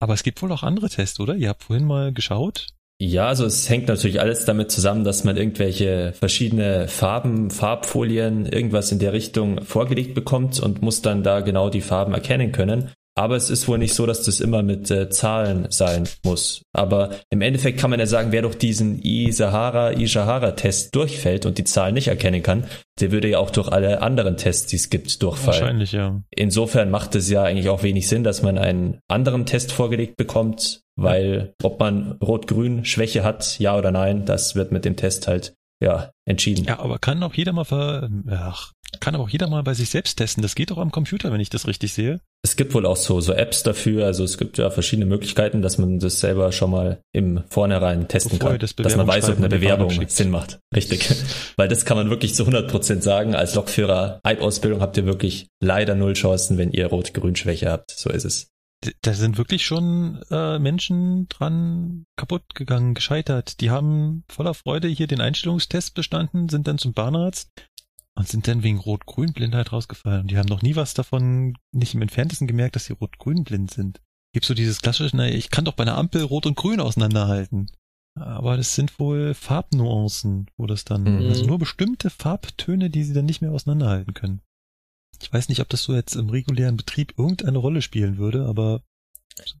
Aber 0.00 0.14
es 0.14 0.22
gibt 0.22 0.42
wohl 0.42 0.52
auch 0.52 0.62
andere 0.62 0.88
Tests, 0.88 1.18
oder? 1.20 1.36
Ihr 1.36 1.48
habt 1.48 1.64
vorhin 1.64 1.86
mal 1.86 2.12
geschaut. 2.12 2.68
Ja, 3.00 3.28
also 3.28 3.44
es 3.44 3.68
hängt 3.68 3.86
natürlich 3.86 4.20
alles 4.20 4.44
damit 4.44 4.72
zusammen, 4.72 5.04
dass 5.04 5.22
man 5.22 5.36
irgendwelche 5.36 6.12
verschiedene 6.18 6.88
Farben, 6.88 7.50
Farbfolien, 7.50 8.44
irgendwas 8.46 8.90
in 8.90 8.98
der 8.98 9.12
Richtung 9.12 9.62
vorgelegt 9.62 10.14
bekommt 10.14 10.58
und 10.58 10.82
muss 10.82 11.00
dann 11.00 11.22
da 11.22 11.40
genau 11.40 11.70
die 11.70 11.80
Farben 11.80 12.12
erkennen 12.12 12.50
können. 12.50 12.90
Aber 13.14 13.34
es 13.34 13.50
ist 13.50 13.66
wohl 13.66 13.78
nicht 13.78 13.94
so, 13.94 14.06
dass 14.06 14.22
das 14.22 14.38
immer 14.38 14.62
mit 14.62 14.92
äh, 14.92 15.10
Zahlen 15.10 15.66
sein 15.70 16.08
muss. 16.24 16.62
Aber 16.72 17.10
im 17.30 17.40
Endeffekt 17.40 17.80
kann 17.80 17.90
man 17.90 17.98
ja 17.98 18.06
sagen, 18.06 18.30
wer 18.30 18.42
durch 18.42 18.56
diesen 18.56 19.02
I-Sahara, 19.02 19.92
I-Sahara-Test 19.92 20.94
durchfällt 20.94 21.44
und 21.44 21.58
die 21.58 21.64
Zahlen 21.64 21.94
nicht 21.94 22.06
erkennen 22.06 22.44
kann, 22.44 22.64
der 23.00 23.10
würde 23.10 23.28
ja 23.28 23.38
auch 23.38 23.50
durch 23.50 23.68
alle 23.68 24.02
anderen 24.02 24.36
Tests, 24.36 24.68
die 24.68 24.76
es 24.76 24.88
gibt, 24.88 25.20
durchfallen. 25.20 25.60
Wahrscheinlich, 25.60 25.92
ja. 25.92 26.22
Insofern 26.30 26.90
macht 26.92 27.16
es 27.16 27.28
ja 27.28 27.42
eigentlich 27.42 27.68
auch 27.68 27.82
wenig 27.82 28.06
Sinn, 28.06 28.22
dass 28.22 28.42
man 28.42 28.56
einen 28.56 29.00
anderen 29.08 29.46
Test 29.46 29.72
vorgelegt 29.72 30.16
bekommt, 30.16 30.82
weil 30.98 31.54
ob 31.62 31.80
man 31.80 32.12
Rot-Grün 32.12 32.84
Schwäche 32.84 33.24
hat, 33.24 33.58
ja 33.58 33.76
oder 33.76 33.90
nein, 33.90 34.24
das 34.24 34.54
wird 34.54 34.72
mit 34.72 34.84
dem 34.84 34.96
Test 34.96 35.28
halt 35.28 35.54
ja 35.80 36.10
entschieden. 36.26 36.64
Ja, 36.64 36.80
aber 36.80 36.98
kann 36.98 37.22
auch 37.22 37.34
jeder 37.34 37.52
mal 37.52 37.64
ver, 37.64 38.08
ach, 38.30 38.72
kann 39.00 39.14
aber 39.14 39.24
auch 39.24 39.28
jeder 39.28 39.48
mal 39.48 39.62
bei 39.62 39.74
sich 39.74 39.90
selbst 39.90 40.16
testen. 40.16 40.42
Das 40.42 40.54
geht 40.54 40.72
auch 40.72 40.78
am 40.78 40.90
Computer, 40.90 41.30
wenn 41.30 41.40
ich 41.40 41.50
das 41.50 41.66
richtig 41.66 41.92
sehe. 41.92 42.20
Es 42.42 42.56
gibt 42.56 42.72
wohl 42.74 42.86
auch 42.86 42.96
so, 42.96 43.20
so 43.20 43.32
Apps 43.32 43.62
dafür, 43.62 44.06
also 44.06 44.24
es 44.24 44.38
gibt 44.38 44.58
ja 44.58 44.70
verschiedene 44.70 45.06
Möglichkeiten, 45.06 45.60
dass 45.60 45.76
man 45.76 45.98
das 45.98 46.20
selber 46.20 46.52
schon 46.52 46.70
mal 46.70 47.00
im 47.12 47.42
Vornherein 47.48 48.08
testen 48.08 48.38
Bevor 48.38 48.52
kann, 48.52 48.58
das 48.60 48.74
dass 48.74 48.96
man 48.96 49.06
weiß, 49.06 49.28
ob 49.30 49.38
eine 49.38 49.48
Bewerbung. 49.48 49.90
Sinn 50.08 50.30
macht. 50.30 50.58
Richtig. 50.74 51.08
weil 51.56 51.68
das 51.68 51.84
kann 51.84 51.96
man 51.96 52.10
wirklich 52.10 52.34
zu 52.34 52.44
100% 52.44 53.02
sagen. 53.02 53.34
Als 53.34 53.54
Lokführer, 53.54 54.20
Eib-Ausbildung 54.22 54.80
habt 54.80 54.96
ihr 54.96 55.04
wirklich 55.04 55.48
leider 55.60 55.94
null 55.94 56.14
Chancen, 56.14 56.58
wenn 56.58 56.72
ihr 56.72 56.86
Rot-Grün 56.86 57.36
Schwäche 57.36 57.70
habt. 57.70 57.90
So 57.90 58.10
ist 58.10 58.24
es. 58.24 58.48
Da 59.02 59.12
sind 59.12 59.38
wirklich 59.38 59.66
schon 59.66 60.22
äh, 60.30 60.58
Menschen 60.60 61.28
dran 61.28 62.04
kaputt 62.16 62.54
gegangen, 62.54 62.94
gescheitert. 62.94 63.60
Die 63.60 63.70
haben 63.70 64.24
voller 64.28 64.54
Freude 64.54 64.86
hier 64.86 65.08
den 65.08 65.20
Einstellungstest 65.20 65.94
bestanden, 65.94 66.48
sind 66.48 66.68
dann 66.68 66.78
zum 66.78 66.92
Bahnarzt 66.92 67.50
und 68.14 68.28
sind 68.28 68.46
dann 68.46 68.62
wegen 68.62 68.78
Rot-Grün-Blindheit 68.78 69.72
rausgefallen. 69.72 70.28
Die 70.28 70.38
haben 70.38 70.48
noch 70.48 70.62
nie 70.62 70.76
was 70.76 70.94
davon, 70.94 71.54
nicht 71.72 71.94
im 71.94 72.02
entferntesten 72.02 72.46
gemerkt, 72.46 72.76
dass 72.76 72.84
sie 72.84 72.92
Rot-Grün-blind 72.92 73.70
sind. 73.72 74.00
Gibt 74.32 74.46
so 74.46 74.54
dieses 74.54 74.80
klassische, 74.80 75.16
naja, 75.16 75.34
ich 75.34 75.50
kann 75.50 75.64
doch 75.64 75.74
bei 75.74 75.82
einer 75.82 75.96
Ampel 75.98 76.22
Rot 76.22 76.46
und 76.46 76.56
Grün 76.56 76.80
auseinanderhalten. 76.80 77.70
Aber 78.14 78.56
das 78.56 78.74
sind 78.74 78.98
wohl 79.00 79.34
Farbnuancen, 79.34 80.46
wo 80.56 80.66
das 80.66 80.84
dann, 80.84 81.02
Mhm. 81.02 81.28
also 81.28 81.46
nur 81.46 81.58
bestimmte 81.58 82.10
Farbtöne, 82.10 82.90
die 82.90 83.02
sie 83.04 83.12
dann 83.14 83.26
nicht 83.26 83.42
mehr 83.42 83.52
auseinanderhalten 83.52 84.14
können. 84.14 84.40
Ich 85.20 85.32
weiß 85.32 85.48
nicht, 85.48 85.60
ob 85.60 85.68
das 85.68 85.82
so 85.82 85.94
jetzt 85.94 86.14
im 86.16 86.30
regulären 86.30 86.76
Betrieb 86.76 87.14
irgendeine 87.18 87.58
Rolle 87.58 87.82
spielen 87.82 88.18
würde, 88.18 88.46
aber 88.46 88.82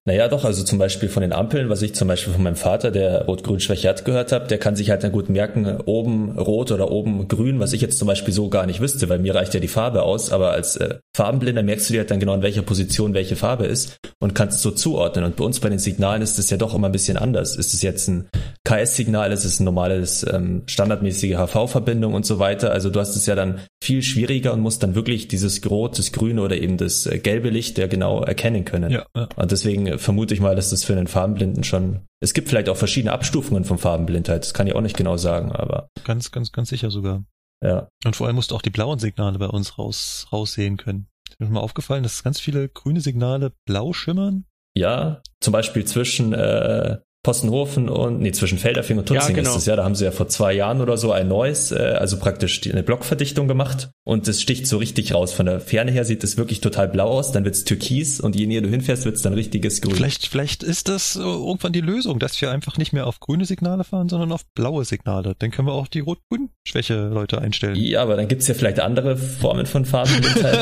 Naja, 0.04 0.28
doch, 0.28 0.44
also 0.44 0.64
zum 0.64 0.78
Beispiel 0.78 1.08
von 1.08 1.22
den 1.22 1.32
Ampeln, 1.32 1.68
was 1.68 1.82
ich 1.82 1.94
zum 1.94 2.08
Beispiel 2.08 2.32
von 2.32 2.42
meinem 2.42 2.56
Vater, 2.56 2.90
der 2.90 3.26
Rot-Grün-Schwäche 3.26 3.88
hat, 3.88 4.04
gehört 4.04 4.32
habe, 4.32 4.46
der 4.46 4.58
kann 4.58 4.76
sich 4.76 4.90
halt 4.90 5.04
dann 5.04 5.12
gut 5.12 5.28
merken, 5.28 5.80
oben 5.84 6.38
rot 6.38 6.72
oder 6.72 6.90
oben 6.90 7.28
grün, 7.28 7.60
was 7.60 7.72
ich 7.72 7.80
jetzt 7.80 7.98
zum 7.98 8.08
Beispiel 8.08 8.32
so 8.32 8.48
gar 8.48 8.66
nicht 8.66 8.80
wüsste, 8.80 9.08
weil 9.08 9.18
mir 9.18 9.34
reicht 9.34 9.54
ja 9.54 9.60
die 9.60 9.68
Farbe 9.68 10.02
aus, 10.02 10.32
aber 10.32 10.52
als 10.52 10.76
äh, 10.76 10.98
Farbenblinder 11.16 11.62
merkst 11.62 11.88
du 11.88 11.94
dir 11.94 12.00
halt 12.00 12.10
dann 12.10 12.20
genau, 12.20 12.34
in 12.34 12.42
welcher 12.42 12.62
Position 12.62 13.12
welche 13.12 13.36
Farbe 13.36 13.66
ist 13.66 13.98
und 14.20 14.34
kannst 14.34 14.56
es 14.56 14.62
so 14.62 14.70
zuordnen. 14.70 15.24
Und 15.24 15.36
bei 15.36 15.44
uns 15.44 15.60
bei 15.60 15.68
den 15.68 15.78
Signalen 15.78 16.22
ist 16.22 16.38
es 16.38 16.48
ja 16.48 16.56
doch 16.56 16.74
immer 16.74 16.88
ein 16.88 16.92
bisschen 16.92 17.16
anders. 17.16 17.56
Ist 17.56 17.74
es 17.74 17.82
jetzt 17.82 18.08
ein 18.08 18.28
KS-Signal, 18.64 19.32
ist 19.32 19.44
es 19.44 19.60
ein 19.60 19.64
normales, 19.64 20.24
ähm, 20.32 20.62
standardmäßige 20.66 21.36
HV-Verbindung 21.36 22.14
und 22.14 22.24
so 22.24 22.38
weiter. 22.38 22.70
Also 22.70 22.90
du 22.90 23.00
hast 23.00 23.16
es 23.16 23.26
ja 23.26 23.34
dann 23.34 23.60
viel 23.82 24.02
schwieriger 24.02 24.52
und 24.52 24.60
musst 24.60 24.82
dann 24.82 24.94
wirklich 24.94 25.28
dieses 25.28 25.68
Rot, 25.68 25.98
das 25.98 26.12
Grüne 26.12 26.40
oder 26.40 26.56
eben 26.56 26.76
das 26.76 27.06
äh, 27.06 27.18
gelbe 27.18 27.50
Licht 27.50 27.78
ja 27.78 27.86
genau 27.88 28.22
erkennen 28.22 28.64
können. 28.64 28.90
ja, 28.90 29.06
ja. 29.14 29.28
Und 29.36 29.50
deswegen 29.50 29.67
vermute 29.98 30.34
ich 30.34 30.40
mal, 30.40 30.56
dass 30.56 30.70
das 30.70 30.84
für 30.84 30.94
einen 30.94 31.06
Farbenblinden 31.06 31.64
schon. 31.64 32.06
Es 32.20 32.34
gibt 32.34 32.48
vielleicht 32.48 32.68
auch 32.68 32.76
verschiedene 32.76 33.12
Abstufungen 33.12 33.64
von 33.64 33.78
Farbenblindheit. 33.78 34.42
Das 34.42 34.54
kann 34.54 34.66
ich 34.66 34.74
auch 34.74 34.80
nicht 34.80 34.96
genau 34.96 35.16
sagen, 35.16 35.52
aber 35.52 35.88
Ganz, 36.04 36.30
ganz, 36.30 36.52
ganz 36.52 36.68
sicher 36.68 36.90
sogar. 36.90 37.24
ja. 37.62 37.88
Und 38.04 38.16
vor 38.16 38.26
allem 38.26 38.36
musst 38.36 38.50
du 38.50 38.54
auch 38.54 38.62
die 38.62 38.70
blauen 38.70 38.98
Signale 38.98 39.38
bei 39.38 39.46
uns 39.48 39.78
raus, 39.78 40.26
raussehen 40.32 40.76
können. 40.76 41.08
Ist 41.30 41.40
mir 41.40 41.48
mal 41.48 41.60
aufgefallen, 41.60 42.02
dass 42.02 42.22
ganz 42.24 42.40
viele 42.40 42.68
grüne 42.68 43.00
Signale 43.00 43.52
blau 43.66 43.92
schimmern. 43.92 44.44
Ja, 44.76 45.22
zum 45.40 45.52
Beispiel 45.52 45.84
zwischen 45.84 46.32
äh, 46.32 46.98
Possenhofen 47.28 47.90
und, 47.90 48.20
nee, 48.20 48.32
zwischen 48.32 48.56
Felderfing 48.56 48.96
und 48.96 49.04
Tutzing 49.04 49.36
ja, 49.36 49.42
genau. 49.42 49.50
ist 49.50 49.56
es 49.58 49.66
ja. 49.66 49.76
Da 49.76 49.84
haben 49.84 49.94
sie 49.94 50.06
ja 50.06 50.12
vor 50.12 50.28
zwei 50.28 50.54
Jahren 50.54 50.80
oder 50.80 50.96
so 50.96 51.12
ein 51.12 51.28
neues, 51.28 51.72
äh, 51.72 51.76
also 51.76 52.16
praktisch 52.18 52.62
eine 52.66 52.82
Blockverdichtung 52.82 53.48
gemacht 53.48 53.90
und 54.04 54.26
es 54.28 54.40
sticht 54.40 54.66
so 54.66 54.78
richtig 54.78 55.12
raus. 55.12 55.34
Von 55.34 55.44
der 55.44 55.60
Ferne 55.60 55.90
her 55.90 56.06
sieht 56.06 56.24
es 56.24 56.38
wirklich 56.38 56.62
total 56.62 56.88
blau 56.88 57.08
aus, 57.10 57.30
dann 57.30 57.44
wird's 57.44 57.64
türkis 57.64 58.18
und 58.18 58.34
je 58.34 58.46
näher 58.46 58.62
du 58.62 58.70
hinfährst, 58.70 59.04
wird's 59.04 59.20
dann 59.20 59.34
richtiges 59.34 59.82
Grün. 59.82 59.94
Vielleicht, 59.94 60.26
vielleicht 60.26 60.62
ist 60.62 60.88
das 60.88 61.16
irgendwann 61.16 61.74
die 61.74 61.82
Lösung, 61.82 62.18
dass 62.18 62.40
wir 62.40 62.50
einfach 62.50 62.78
nicht 62.78 62.94
mehr 62.94 63.06
auf 63.06 63.20
grüne 63.20 63.44
Signale 63.44 63.84
fahren, 63.84 64.08
sondern 64.08 64.32
auf 64.32 64.46
blaue 64.54 64.86
Signale. 64.86 65.34
Dann 65.38 65.50
können 65.50 65.68
wir 65.68 65.74
auch 65.74 65.88
die 65.88 66.00
Rot-Grün-Schwäche-Leute 66.00 67.42
einstellen. 67.42 67.76
Ja, 67.76 68.00
aber 68.00 68.16
dann 68.16 68.28
gibt's 68.28 68.48
ja 68.48 68.54
vielleicht 68.54 68.80
andere 68.80 69.18
Formen 69.18 69.66
von 69.66 69.84
Farben, 69.84 70.12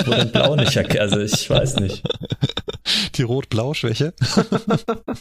wo 0.05 0.10
dann 0.10 0.32
blau 0.32 0.56
nicht 0.56 0.74
erkennt. 0.74 0.98
Also 0.98 1.20
ich 1.20 1.48
weiß 1.48 1.76
nicht. 1.76 2.02
Die 3.14 3.22
Rot-Blau-Schwäche? 3.22 4.14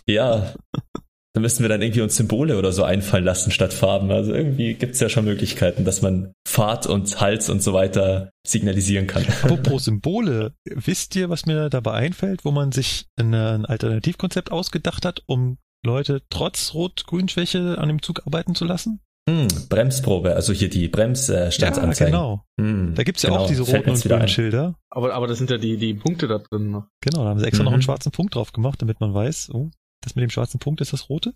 ja. 0.07 0.51
Da 1.35 1.41
müssten 1.41 1.65
wir 1.65 1.69
dann 1.69 1.81
irgendwie 1.81 1.99
uns 1.99 2.15
Symbole 2.15 2.57
oder 2.57 2.71
so 2.71 2.85
einfallen 2.85 3.25
lassen 3.25 3.51
statt 3.51 3.73
Farben. 3.73 4.09
Also 4.09 4.33
irgendwie 4.33 4.73
gibt's 4.73 5.01
ja 5.01 5.09
schon 5.09 5.25
Möglichkeiten, 5.25 5.83
dass 5.83 6.01
man 6.01 6.31
Fahrt 6.47 6.87
und 6.87 7.19
Hals 7.19 7.49
und 7.49 7.61
so 7.61 7.73
weiter 7.73 8.29
signalisieren 8.47 9.05
kann. 9.05 9.25
Apropos 9.43 9.83
Symbole, 9.83 10.53
wisst 10.63 11.13
ihr, 11.17 11.29
was 11.29 11.45
mir 11.45 11.69
dabei 11.69 11.91
einfällt, 11.91 12.45
wo 12.45 12.51
man 12.51 12.71
sich 12.71 13.07
ein 13.17 13.35
Alternativkonzept 13.35 14.49
ausgedacht 14.53 15.03
hat, 15.03 15.23
um 15.25 15.57
Leute 15.85 16.21
trotz 16.29 16.73
Rot-Grün-Schwäche 16.73 17.79
an 17.79 17.89
dem 17.89 18.01
Zug 18.01 18.25
arbeiten 18.25 18.55
zu 18.55 18.63
lassen? 18.63 19.01
Hm, 19.29 19.47
Bremsprobe, 19.67 20.35
also 20.35 20.53
hier 20.53 20.69
die 20.69 20.87
Bremsstandsanzeigen. 20.87 22.13
Ja, 22.13 22.19
genau. 22.21 22.45
Hm, 22.61 22.93
da 22.95 23.03
gibt's 23.03 23.23
ja 23.23 23.31
genau. 23.31 23.41
auch 23.41 23.47
diese 23.47 23.63
roten 23.63 23.89
und 23.89 24.01
grünen 24.01 24.27
Schilder. 24.29 24.75
Aber, 24.89 25.13
aber 25.13 25.27
das 25.27 25.39
sind 25.39 25.49
ja 25.49 25.57
die, 25.57 25.75
die 25.75 25.95
Punkte 25.95 26.29
da 26.29 26.37
drin 26.37 26.71
noch. 26.71 26.85
Genau, 27.01 27.23
da 27.23 27.29
haben 27.31 27.39
sie 27.39 27.45
extra 27.45 27.63
mhm. 27.63 27.65
noch 27.65 27.73
einen 27.73 27.81
schwarzen 27.81 28.13
Punkt 28.13 28.35
drauf 28.35 28.53
gemacht, 28.53 28.81
damit 28.81 29.01
man 29.01 29.13
weiß, 29.13 29.49
oh, 29.53 29.69
das 30.05 30.15
mit 30.15 30.23
dem 30.23 30.29
schwarzen 30.29 30.59
Punkt 30.59 30.81
ist 30.81 30.93
das 30.93 31.09
rote? 31.09 31.33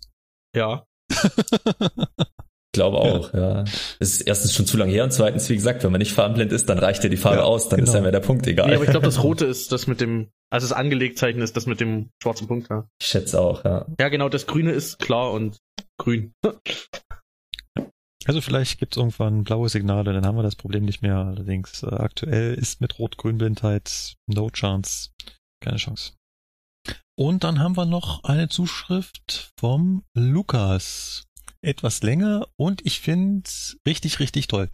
Ja. 0.56 0.86
glaube 2.72 2.98
auch, 2.98 3.34
ja. 3.34 3.40
ja. 3.40 3.64
Es 3.98 4.14
ist 4.14 4.20
erstens 4.22 4.54
schon 4.54 4.66
zu 4.66 4.76
lange 4.76 4.92
her 4.92 5.04
und 5.04 5.12
zweitens, 5.12 5.48
wie 5.48 5.56
gesagt, 5.56 5.82
wenn 5.82 5.92
man 5.92 5.98
nicht 5.98 6.12
farbenblind 6.12 6.52
ist, 6.52 6.68
dann 6.68 6.78
reicht 6.78 7.02
ja 7.02 7.10
die 7.10 7.16
Farbe 7.16 7.38
ja, 7.38 7.44
aus, 7.44 7.68
dann 7.68 7.80
genau. 7.80 7.92
ist 7.92 8.04
ja 8.04 8.10
der 8.10 8.20
Punkt 8.20 8.46
egal. 8.46 8.68
Nee, 8.68 8.76
aber 8.76 8.84
ich 8.84 8.90
glaube, 8.90 9.06
das 9.06 9.22
rote 9.22 9.44
ist 9.46 9.72
das 9.72 9.86
mit 9.86 10.00
dem, 10.00 10.30
also 10.50 10.68
das 10.68 10.76
Angelegtzeichen 10.76 11.42
ist 11.42 11.56
das 11.56 11.66
mit 11.66 11.80
dem 11.80 12.10
schwarzen 12.22 12.46
Punkt, 12.46 12.68
ja. 12.70 12.86
Ich 13.00 13.08
schätze 13.08 13.40
auch, 13.40 13.64
ja. 13.64 13.86
Ja, 13.98 14.08
genau, 14.08 14.28
das 14.28 14.46
grüne 14.46 14.72
ist 14.72 14.98
klar 14.98 15.32
und 15.32 15.58
grün. 15.98 16.32
Also 18.26 18.40
vielleicht 18.40 18.78
gibt 18.78 18.94
es 18.94 18.98
irgendwann 18.98 19.44
blaue 19.44 19.68
Signale, 19.68 20.12
dann 20.12 20.26
haben 20.26 20.36
wir 20.36 20.42
das 20.42 20.56
Problem 20.56 20.84
nicht 20.84 21.02
mehr. 21.02 21.16
Allerdings 21.16 21.82
äh, 21.82 21.86
aktuell 21.86 22.54
ist 22.54 22.80
mit 22.80 22.98
Rot-Grün-Blindheit 22.98 24.14
no 24.26 24.50
chance. 24.50 25.10
Keine 25.62 25.78
Chance. 25.78 26.12
Und 27.20 27.44
dann 27.44 27.58
haben 27.58 27.76
wir 27.76 27.84
noch 27.84 28.24
eine 28.24 28.48
Zuschrift 28.48 29.52
vom 29.58 30.04
Lukas. 30.14 31.26
Etwas 31.60 32.02
länger 32.02 32.46
und 32.56 32.80
ich 32.86 33.00
finde 33.00 33.50
richtig, 33.86 34.20
richtig 34.20 34.48
toll. 34.48 34.70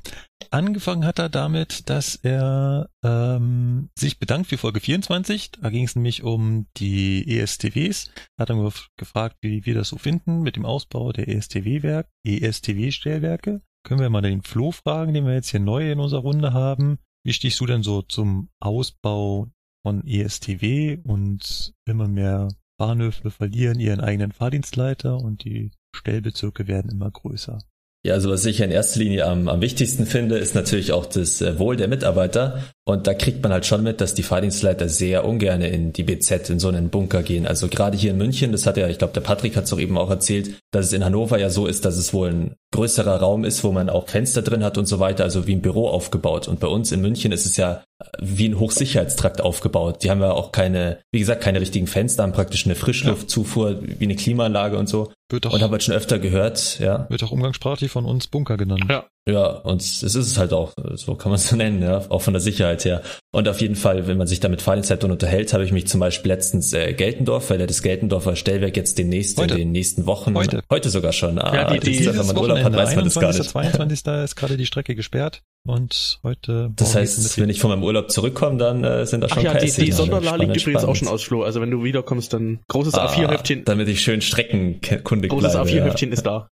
Angefangen 0.52 1.04
hat 1.04 1.18
er 1.18 1.28
damit, 1.28 1.90
dass 1.90 2.14
er 2.14 2.88
ähm, 3.02 3.90
sich 3.98 4.20
bedankt 4.20 4.46
für 4.48 4.58
Folge 4.58 4.78
24. 4.78 5.50
Da 5.60 5.70
ging 5.70 5.86
es 5.86 5.96
nämlich 5.96 6.22
um 6.22 6.68
die 6.76 7.36
ESTWs. 7.36 8.12
Hat 8.38 8.48
dann 8.48 8.70
gefragt, 8.96 9.38
wie 9.40 9.66
wir 9.66 9.74
das 9.74 9.88
so 9.88 9.98
finden 9.98 10.42
mit 10.42 10.54
dem 10.54 10.66
Ausbau 10.66 11.10
der 11.10 11.26
ESTW-Werk, 11.26 12.08
ESTW-Stellwerke. 12.24 13.60
Können 13.82 14.00
wir 14.00 14.08
mal 14.08 14.22
den 14.22 14.42
Flo 14.42 14.70
fragen, 14.70 15.14
den 15.14 15.26
wir 15.26 15.34
jetzt 15.34 15.50
hier 15.50 15.58
neu 15.58 15.90
in 15.90 15.98
unserer 15.98 16.20
Runde 16.20 16.52
haben. 16.52 17.00
Wie 17.24 17.32
stehst 17.32 17.58
du 17.58 17.66
denn 17.66 17.82
so 17.82 18.02
zum 18.02 18.50
Ausbau 18.60 19.48
von 19.86 20.04
ESTW 20.04 20.98
und 21.04 21.72
immer 21.84 22.08
mehr 22.08 22.48
Bahnhöfe 22.76 23.30
verlieren 23.30 23.78
ihren 23.78 24.00
eigenen 24.00 24.32
Fahrdienstleiter 24.32 25.16
und 25.16 25.44
die 25.44 25.70
Stellbezirke 25.94 26.66
werden 26.66 26.90
immer 26.90 27.08
größer. 27.08 27.60
Ja, 28.04 28.14
also 28.14 28.28
was 28.28 28.44
ich 28.46 28.60
in 28.60 28.72
erster 28.72 28.98
Linie 28.98 29.26
am, 29.26 29.46
am 29.46 29.60
wichtigsten 29.60 30.04
finde, 30.06 30.38
ist 30.38 30.56
natürlich 30.56 30.90
auch 30.90 31.06
das 31.06 31.40
äh, 31.40 31.60
Wohl 31.60 31.76
der 31.76 31.86
Mitarbeiter. 31.86 32.64
Und 32.88 33.08
da 33.08 33.14
kriegt 33.14 33.42
man 33.42 33.52
halt 33.52 33.66
schon 33.66 33.82
mit, 33.82 34.00
dass 34.00 34.14
die 34.14 34.22
Fahrdienstleiter 34.22 34.88
sehr 34.88 35.24
ungern 35.24 35.60
in 35.60 35.92
die 35.92 36.04
BZ, 36.04 36.50
in 36.50 36.60
so 36.60 36.68
einen 36.68 36.88
Bunker 36.88 37.24
gehen. 37.24 37.44
Also 37.44 37.66
gerade 37.66 37.96
hier 37.96 38.12
in 38.12 38.16
München, 38.16 38.52
das 38.52 38.64
hat 38.64 38.76
ja, 38.76 38.86
ich 38.86 38.98
glaube, 38.98 39.12
der 39.12 39.22
Patrick 39.22 39.56
hat 39.56 39.64
es 39.64 39.72
auch 39.72 39.80
eben 39.80 39.98
auch 39.98 40.08
erzählt, 40.08 40.60
dass 40.70 40.86
es 40.86 40.92
in 40.92 41.04
Hannover 41.04 41.36
ja 41.36 41.50
so 41.50 41.66
ist, 41.66 41.84
dass 41.84 41.96
es 41.96 42.14
wohl 42.14 42.28
ein 42.28 42.54
größerer 42.72 43.16
Raum 43.16 43.44
ist, 43.44 43.64
wo 43.64 43.72
man 43.72 43.90
auch 43.90 44.06
Fenster 44.08 44.40
drin 44.42 44.62
hat 44.62 44.78
und 44.78 44.86
so 44.86 45.00
weiter, 45.00 45.24
also 45.24 45.48
wie 45.48 45.56
ein 45.56 45.62
Büro 45.62 45.88
aufgebaut. 45.88 46.46
Und 46.46 46.60
bei 46.60 46.68
uns 46.68 46.92
in 46.92 47.00
München 47.00 47.32
ist 47.32 47.44
es 47.44 47.56
ja 47.56 47.82
wie 48.20 48.48
ein 48.48 48.60
Hochsicherheitstrakt 48.60 49.40
aufgebaut. 49.40 50.04
Die 50.04 50.10
haben 50.10 50.20
ja 50.20 50.30
auch 50.30 50.52
keine, 50.52 50.98
wie 51.10 51.18
gesagt, 51.18 51.42
keine 51.42 51.60
richtigen 51.60 51.88
Fenster, 51.88 52.22
haben 52.22 52.32
praktisch 52.32 52.66
eine 52.66 52.76
Frischluftzufuhr, 52.76 53.72
ja. 53.72 53.78
wie 53.98 54.04
eine 54.04 54.14
Klimaanlage 54.14 54.78
und 54.78 54.88
so. 54.88 55.10
Wird 55.28 55.44
auch, 55.48 55.54
und 55.54 55.60
habe 55.60 55.72
halt 55.72 55.82
schon 55.82 55.94
öfter 55.94 56.20
gehört, 56.20 56.78
ja. 56.78 57.06
Wird 57.08 57.24
auch 57.24 57.32
umgangssprachlich 57.32 57.90
von 57.90 58.04
uns 58.04 58.28
Bunker 58.28 58.56
genannt. 58.56 58.84
Ja. 58.88 59.06
Ja, 59.28 59.46
und 59.48 59.82
es 59.82 60.02
ist 60.04 60.14
es 60.14 60.38
halt 60.38 60.52
auch, 60.52 60.72
so 60.94 61.16
kann 61.16 61.30
man 61.30 61.36
es 61.36 61.48
so 61.48 61.56
nennen, 61.56 61.82
ja, 61.82 62.04
auch 62.08 62.22
von 62.22 62.32
der 62.32 62.40
Sicherheit 62.40 62.84
her. 62.84 63.02
Und 63.32 63.48
auf 63.48 63.60
jeden 63.60 63.74
Fall, 63.74 64.06
wenn 64.06 64.16
man 64.16 64.28
sich 64.28 64.38
da 64.38 64.48
mit 64.48 64.62
Fahrdienstleitern 64.62 65.10
unterhält, 65.10 65.52
habe 65.52 65.64
ich 65.64 65.72
mich 65.72 65.88
zum 65.88 65.98
Beispiel 65.98 66.30
letztens 66.30 66.72
äh, 66.72 66.92
Geltendorf, 66.92 67.50
weil 67.50 67.60
ja 67.60 67.66
das 67.66 67.82
Geltendorfer 67.82 68.36
Stellwerk 68.36 68.76
jetzt 68.76 68.98
demnächst 68.98 69.38
Heute. 69.38 69.54
in 69.54 69.58
den 69.58 69.72
nächsten 69.72 70.06
Wochen, 70.06 70.36
heute, 70.36 70.62
heute 70.70 70.90
sogar 70.90 71.12
schon, 71.12 71.38
ah, 71.38 71.54
ja, 71.54 71.70
die, 71.70 71.80
die, 71.80 72.04
das, 72.04 72.16
wenn 72.16 72.26
man 72.26 72.38
Urlaub 72.38 72.58
hat, 72.58 72.72
weiß 72.72 72.94
man 72.94 73.04
das 73.04 73.14
gar 73.14 73.32
nicht. 73.32 73.42
22. 73.42 74.06
ist 74.24 74.36
gerade 74.36 74.56
die 74.56 74.66
Strecke 74.66 74.94
gesperrt 74.94 75.42
und 75.66 76.20
heute. 76.22 76.70
Das 76.76 76.94
heißt, 76.94 77.38
wenn 77.40 77.50
ich 77.50 77.58
von 77.58 77.70
meinem 77.70 77.82
Urlaub 77.82 78.10
zurückkomme, 78.12 78.58
dann 78.58 78.84
äh, 78.84 79.06
sind 79.06 79.22
da 79.22 79.28
schon 79.28 79.38
Ach 79.38 79.42
ja, 79.42 79.54
die, 79.58 79.70
die 79.70 79.92
Sonderla 79.92 80.36
liegt 80.36 80.56
übrigens 80.56 80.84
auch 80.84 80.94
schon 80.94 81.08
aus, 81.08 81.24
Flo. 81.24 81.42
Also 81.42 81.60
wenn 81.60 81.70
du 81.70 81.82
wiederkommst, 81.82 82.32
dann 82.32 82.60
großes 82.68 82.94
ah, 82.94 83.08
A4-Heftchen. 83.08 83.64
Damit 83.64 83.88
ich 83.88 84.00
schön 84.00 84.22
streckenkundig 84.22 85.30
großes. 85.30 85.54
Großes 85.54 85.72
A4-Heftchen 85.72 86.08
ja. 86.10 86.14
ist 86.14 86.26
da. 86.26 86.48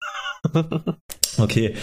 Okay. 1.38 1.74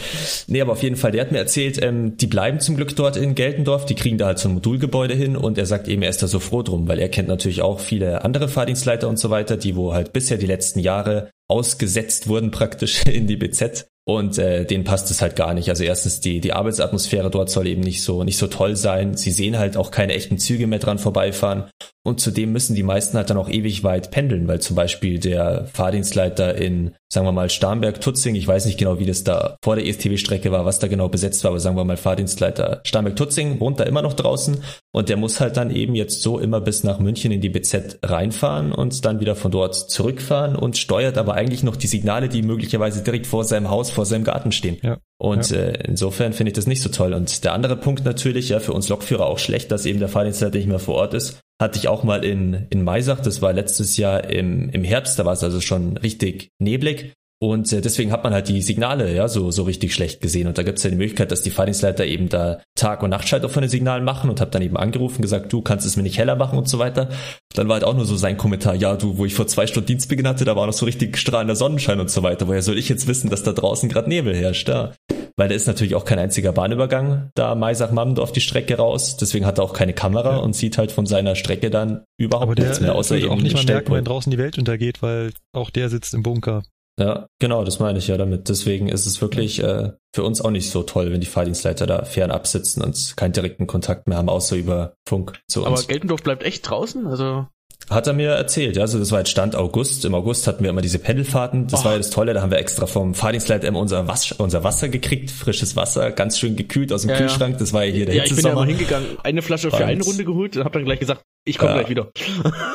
Nee, 0.47 0.61
aber 0.61 0.73
auf 0.73 0.83
jeden 0.83 0.95
Fall, 0.95 1.11
der 1.11 1.21
hat 1.21 1.31
mir 1.31 1.37
erzählt, 1.37 1.81
ähm, 1.81 2.17
die 2.17 2.27
bleiben 2.27 2.59
zum 2.59 2.75
Glück 2.75 2.95
dort 2.95 3.17
in 3.17 3.35
Geltendorf, 3.35 3.85
die 3.85 3.95
kriegen 3.95 4.17
da 4.17 4.27
halt 4.27 4.39
so 4.39 4.49
ein 4.49 4.55
Modulgebäude 4.55 5.13
hin 5.13 5.35
und 5.35 5.57
er 5.57 5.65
sagt 5.65 5.87
eben, 5.87 6.01
er 6.01 6.09
ist 6.09 6.21
da 6.21 6.27
so 6.27 6.39
froh 6.39 6.61
drum, 6.61 6.87
weil 6.87 6.99
er 6.99 7.09
kennt 7.09 7.27
natürlich 7.27 7.61
auch 7.61 7.79
viele 7.79 8.23
andere 8.23 8.47
Fahrdienstleiter 8.47 9.07
und 9.07 9.17
so 9.17 9.29
weiter, 9.29 9.57
die 9.57 9.75
wo 9.75 9.93
halt 9.93 10.13
bisher 10.13 10.37
die 10.37 10.45
letzten 10.45 10.79
Jahre 10.79 11.31
ausgesetzt 11.47 12.27
wurden 12.27 12.51
praktisch 12.51 13.03
in 13.11 13.27
die 13.27 13.37
BZ 13.37 13.87
und 14.07 14.37
äh, 14.37 14.65
denen 14.65 14.83
passt 14.83 15.09
es 15.09 15.21
halt 15.21 15.35
gar 15.35 15.53
nicht. 15.53 15.69
Also 15.69 15.83
erstens 15.83 16.19
die 16.19 16.39
die 16.39 16.53
Arbeitsatmosphäre 16.53 17.31
dort 17.31 17.49
soll 17.49 17.65
eben 17.67 17.81
nicht 17.81 18.03
so 18.03 18.23
nicht 18.23 18.37
so 18.37 18.47
toll 18.47 18.75
sein. 18.75 19.17
Sie 19.17 19.31
sehen 19.31 19.57
halt 19.57 19.77
auch 19.77 19.89
keine 19.89 20.13
echten 20.13 20.37
Züge 20.37 20.67
mehr 20.67 20.79
dran 20.79 20.99
vorbeifahren 20.99 21.65
und 22.03 22.19
zudem 22.19 22.51
müssen 22.51 22.75
die 22.75 22.83
meisten 22.83 23.17
halt 23.17 23.31
dann 23.31 23.37
auch 23.37 23.49
ewig 23.49 23.83
weit 23.83 24.11
pendeln, 24.11 24.47
weil 24.47 24.61
zum 24.61 24.75
Beispiel 24.75 25.19
der 25.19 25.67
Fahrdienstleiter 25.73 26.55
in 26.55 26.95
sagen 27.11 27.25
wir 27.25 27.31
mal 27.31 27.49
Starnberg-Tutzing, 27.49 28.35
ich 28.35 28.47
weiß 28.47 28.65
nicht 28.65 28.77
genau, 28.77 28.99
wie 28.99 29.05
das 29.05 29.23
da 29.23 29.44
vor 29.63 29.75
der 29.75 29.85
ESTW-Strecke 29.85 30.51
war, 30.51 30.65
was 30.65 30.79
da 30.79 30.87
genau 30.87 31.09
besetzt 31.09 31.43
war, 31.43 31.51
aber 31.51 31.59
sagen 31.59 31.77
wir 31.77 31.83
mal 31.83 31.97
Fahrdienstleiter 31.97 32.81
Starnberg-Tutzing 32.83 33.59
wohnt 33.59 33.79
da 33.79 33.83
immer 33.83 34.01
noch 34.01 34.13
draußen 34.13 34.63
und 34.91 35.09
der 35.09 35.17
muss 35.17 35.39
halt 35.39 35.57
dann 35.57 35.71
eben 35.71 35.95
jetzt 35.95 36.21
so 36.21 36.39
immer 36.39 36.61
bis 36.61 36.83
nach 36.83 36.99
München 36.99 37.31
in 37.31 37.41
die 37.41 37.49
BZ 37.49 37.99
reinfahren 38.03 38.71
und 38.71 39.05
dann 39.05 39.19
wieder 39.19 39.35
von 39.35 39.51
dort 39.51 39.75
zurückfahren 39.75 40.55
und 40.55 40.77
steuert 40.77 41.17
aber 41.17 41.33
eigentlich 41.33 41.63
noch 41.63 41.75
die 41.75 41.87
Signale, 41.87 42.29
die 42.29 42.41
möglicherweise 42.41 43.03
direkt 43.03 43.27
vor 43.27 43.43
seinem 43.43 43.69
Haus, 43.69 43.89
vor 43.89 44.05
seinem 44.05 44.23
Garten 44.23 44.51
stehen. 44.51 44.77
Ja. 44.81 44.97
Und 45.17 45.49
ja. 45.49 45.57
äh, 45.57 45.87
insofern 45.87 46.33
finde 46.33 46.51
ich 46.51 46.55
das 46.55 46.67
nicht 46.67 46.81
so 46.81 46.89
toll. 46.89 47.13
Und 47.13 47.43
der 47.43 47.53
andere 47.53 47.77
Punkt 47.77 48.05
natürlich, 48.05 48.49
ja, 48.49 48.59
für 48.59 48.73
uns 48.73 48.89
Lokführer 48.89 49.25
auch 49.25 49.39
schlecht, 49.39 49.71
dass 49.71 49.85
eben 49.85 49.99
der 49.99 50.09
Fahrdienstleiter 50.09 50.57
nicht 50.57 50.67
mehr 50.67 50.79
vor 50.79 50.95
Ort 50.95 51.13
ist. 51.13 51.39
Hatte 51.61 51.79
ich 51.79 51.87
auch 51.87 52.03
mal 52.03 52.25
in, 52.25 52.67
in 52.69 52.83
Maisach, 52.83 53.21
das 53.21 53.41
war 53.41 53.53
letztes 53.53 53.95
Jahr 53.95 54.25
im, 54.25 54.69
im 54.69 54.83
Herbst, 54.83 55.17
da 55.17 55.23
war 55.23 55.33
es 55.33 55.43
also 55.43 55.61
schon 55.61 55.95
richtig 55.95 56.49
neblig. 56.59 57.13
Und 57.39 57.71
äh, 57.73 57.81
deswegen 57.81 58.11
hat 58.11 58.23
man 58.23 58.33
halt 58.33 58.47
die 58.47 58.61
Signale 58.61 59.13
ja 59.13 59.27
so, 59.27 59.51
so 59.51 59.63
richtig 59.63 59.93
schlecht 59.93 60.21
gesehen. 60.21 60.47
Und 60.47 60.57
da 60.57 60.63
gibt 60.63 60.77
es 60.77 60.83
ja 60.83 60.89
die 60.89 60.95
Möglichkeit, 60.95 61.31
dass 61.31 61.41
die 61.41 61.51
Fahrdienstleiter 61.51 62.05
eben 62.05 62.29
da 62.29 62.61
Tag- 62.75 63.03
und 63.03 63.09
Nachtschalter 63.09 63.49
von 63.49 63.61
den 63.61 63.69
Signalen 63.69 64.05
machen 64.05 64.29
und 64.29 64.39
habe 64.39 64.51
dann 64.51 64.61
eben 64.61 64.77
angerufen, 64.77 65.21
gesagt, 65.21 65.51
du 65.51 65.61
kannst 65.61 65.85
es 65.85 65.97
mir 65.97 66.03
nicht 66.03 66.17
heller 66.17 66.37
machen 66.37 66.57
und 66.57 66.69
so 66.69 66.79
weiter. 66.79 67.09
Dann 67.53 67.67
war 67.67 67.75
halt 67.75 67.83
auch 67.83 67.93
nur 67.93 68.05
so 68.05 68.15
sein 68.15 68.37
Kommentar, 68.37 68.75
ja, 68.75 68.95
du, 68.95 69.17
wo 69.17 69.25
ich 69.25 69.33
vor 69.33 69.47
zwei 69.47 69.67
Stunden 69.67 69.87
Dienstbeginn 69.87 70.27
hatte, 70.27 70.45
da 70.45 70.55
war 70.55 70.65
noch 70.65 70.73
so 70.73 70.85
richtig 70.85 71.17
strahlender 71.17 71.55
Sonnenschein 71.55 71.99
und 71.99 72.09
so 72.09 72.23
weiter. 72.23 72.47
Woher 72.47 72.61
soll 72.61 72.77
ich 72.77 72.87
jetzt 72.87 73.07
wissen, 73.07 73.29
dass 73.29 73.43
da 73.43 73.51
draußen 73.51 73.89
gerade 73.89 74.07
Nebel 74.07 74.35
herrscht? 74.35 74.69
Ja? 74.69 74.93
Weil 75.37 75.49
da 75.49 75.55
ist 75.55 75.67
natürlich 75.67 75.95
auch 75.95 76.05
kein 76.05 76.19
einziger 76.19 76.53
Bahnübergang 76.53 77.31
da 77.35 77.55
Maisach-Mammendorf 77.55 78.31
die 78.31 78.39
Strecke 78.39 78.77
raus. 78.77 79.17
Deswegen 79.17 79.45
hat 79.45 79.59
er 79.59 79.65
auch 79.65 79.73
keine 79.73 79.93
Kamera 79.93 80.31
ja. 80.31 80.37
und 80.37 80.55
sieht 80.55 80.77
halt 80.77 80.93
von 80.93 81.05
seiner 81.05 81.35
Strecke 81.35 81.69
dann 81.69 82.05
überhaupt 82.17 82.43
Aber 82.43 82.55
der, 82.55 82.65
nichts 82.65 82.79
mehr, 82.79 82.95
außer 82.95 83.17
eben 83.17 83.29
auch 83.29 83.41
nicht 83.41 83.55
mal 83.55 83.65
merken, 83.65 83.91
wenn 83.91 84.05
draußen 84.05 84.31
die 84.31 84.37
Welt 84.37 84.57
untergeht, 84.57 85.01
weil 85.01 85.33
auch 85.53 85.69
der 85.69 85.89
sitzt 85.89 86.13
im 86.13 86.23
Bunker. 86.23 86.63
Ja, 86.99 87.27
genau, 87.39 87.63
das 87.65 87.79
meine 87.79 87.99
ich 87.99 88.07
ja 88.07 88.17
damit. 88.17 88.47
Deswegen 88.47 88.87
ist 88.87 89.05
es 89.05 89.19
wirklich 89.21 89.61
äh, 89.61 89.91
für 90.13 90.23
uns 90.23 90.41
auch 90.41 90.51
nicht 90.51 90.69
so 90.69 90.83
toll, 90.83 91.11
wenn 91.11 91.19
die 91.19 91.27
Fahrdienstleiter 91.27 91.85
da 91.85 92.05
fernab 92.05 92.47
sitzen 92.47 92.81
und 92.81 93.17
keinen 93.17 93.33
direkten 93.33 93.67
Kontakt 93.67 94.07
mehr 94.07 94.17
haben, 94.17 94.29
außer 94.29 94.55
über 94.55 94.95
Funk 95.07 95.41
zu 95.47 95.65
uns. 95.65 95.79
Aber 95.79 95.87
Geltendorf 95.87 96.23
bleibt 96.23 96.43
echt 96.43 96.69
draußen? 96.69 97.05
Also 97.07 97.47
hat 97.89 98.07
er 98.07 98.13
mir 98.13 98.29
erzählt, 98.29 98.77
ja, 98.77 98.81
also 98.81 98.97
das 98.97 99.11
war 99.11 99.19
jetzt 99.19 99.29
Stand 99.29 99.55
August. 99.55 100.05
Im 100.05 100.15
August 100.15 100.47
hatten 100.47 100.63
wir 100.63 100.71
immer 100.71 100.81
diese 100.81 100.97
Pendelfahrten. 100.97 101.67
Das 101.67 101.81
oh. 101.81 101.85
war 101.85 101.91
ja 101.91 101.97
das 101.99 102.09
Tolle, 102.09 102.33
da 102.33 102.41
haben 102.41 102.49
wir 102.49 102.57
extra 102.57 102.87
vom 102.87 103.13
Fahrdienstleiter 103.13 103.67
immer 103.67 103.79
unser, 103.79 104.07
Was 104.07 104.31
unser 104.31 104.63
Wasser 104.63 104.89
gekriegt, 104.89 105.29
frisches 105.29 105.75
Wasser, 105.75 106.11
ganz 106.11 106.39
schön 106.39 106.55
gekühlt 106.55 106.91
aus 106.91 107.01
dem 107.01 107.11
ja, 107.11 107.17
Kühlschrank. 107.17 107.59
Das 107.59 107.73
war 107.73 107.83
ja 107.83 107.91
hier 107.91 108.05
der 108.07 108.15
Ja, 108.15 108.23
ich 108.23 108.35
bin 108.35 108.43
ja 108.43 108.53
immer 108.53 108.65
hingegangen, 108.65 109.17
eine 109.21 109.43
Flasche 109.43 109.69
für 109.69 109.85
eine 109.85 110.03
Runde 110.03 110.25
geholt 110.25 110.57
und 110.57 110.63
hab 110.63 110.73
dann 110.73 110.85
gleich 110.85 110.99
gesagt, 110.99 111.21
ich 111.43 111.59
komme 111.59 111.73
ja. 111.73 111.83
gleich 111.83 111.89
wieder. 111.89 112.11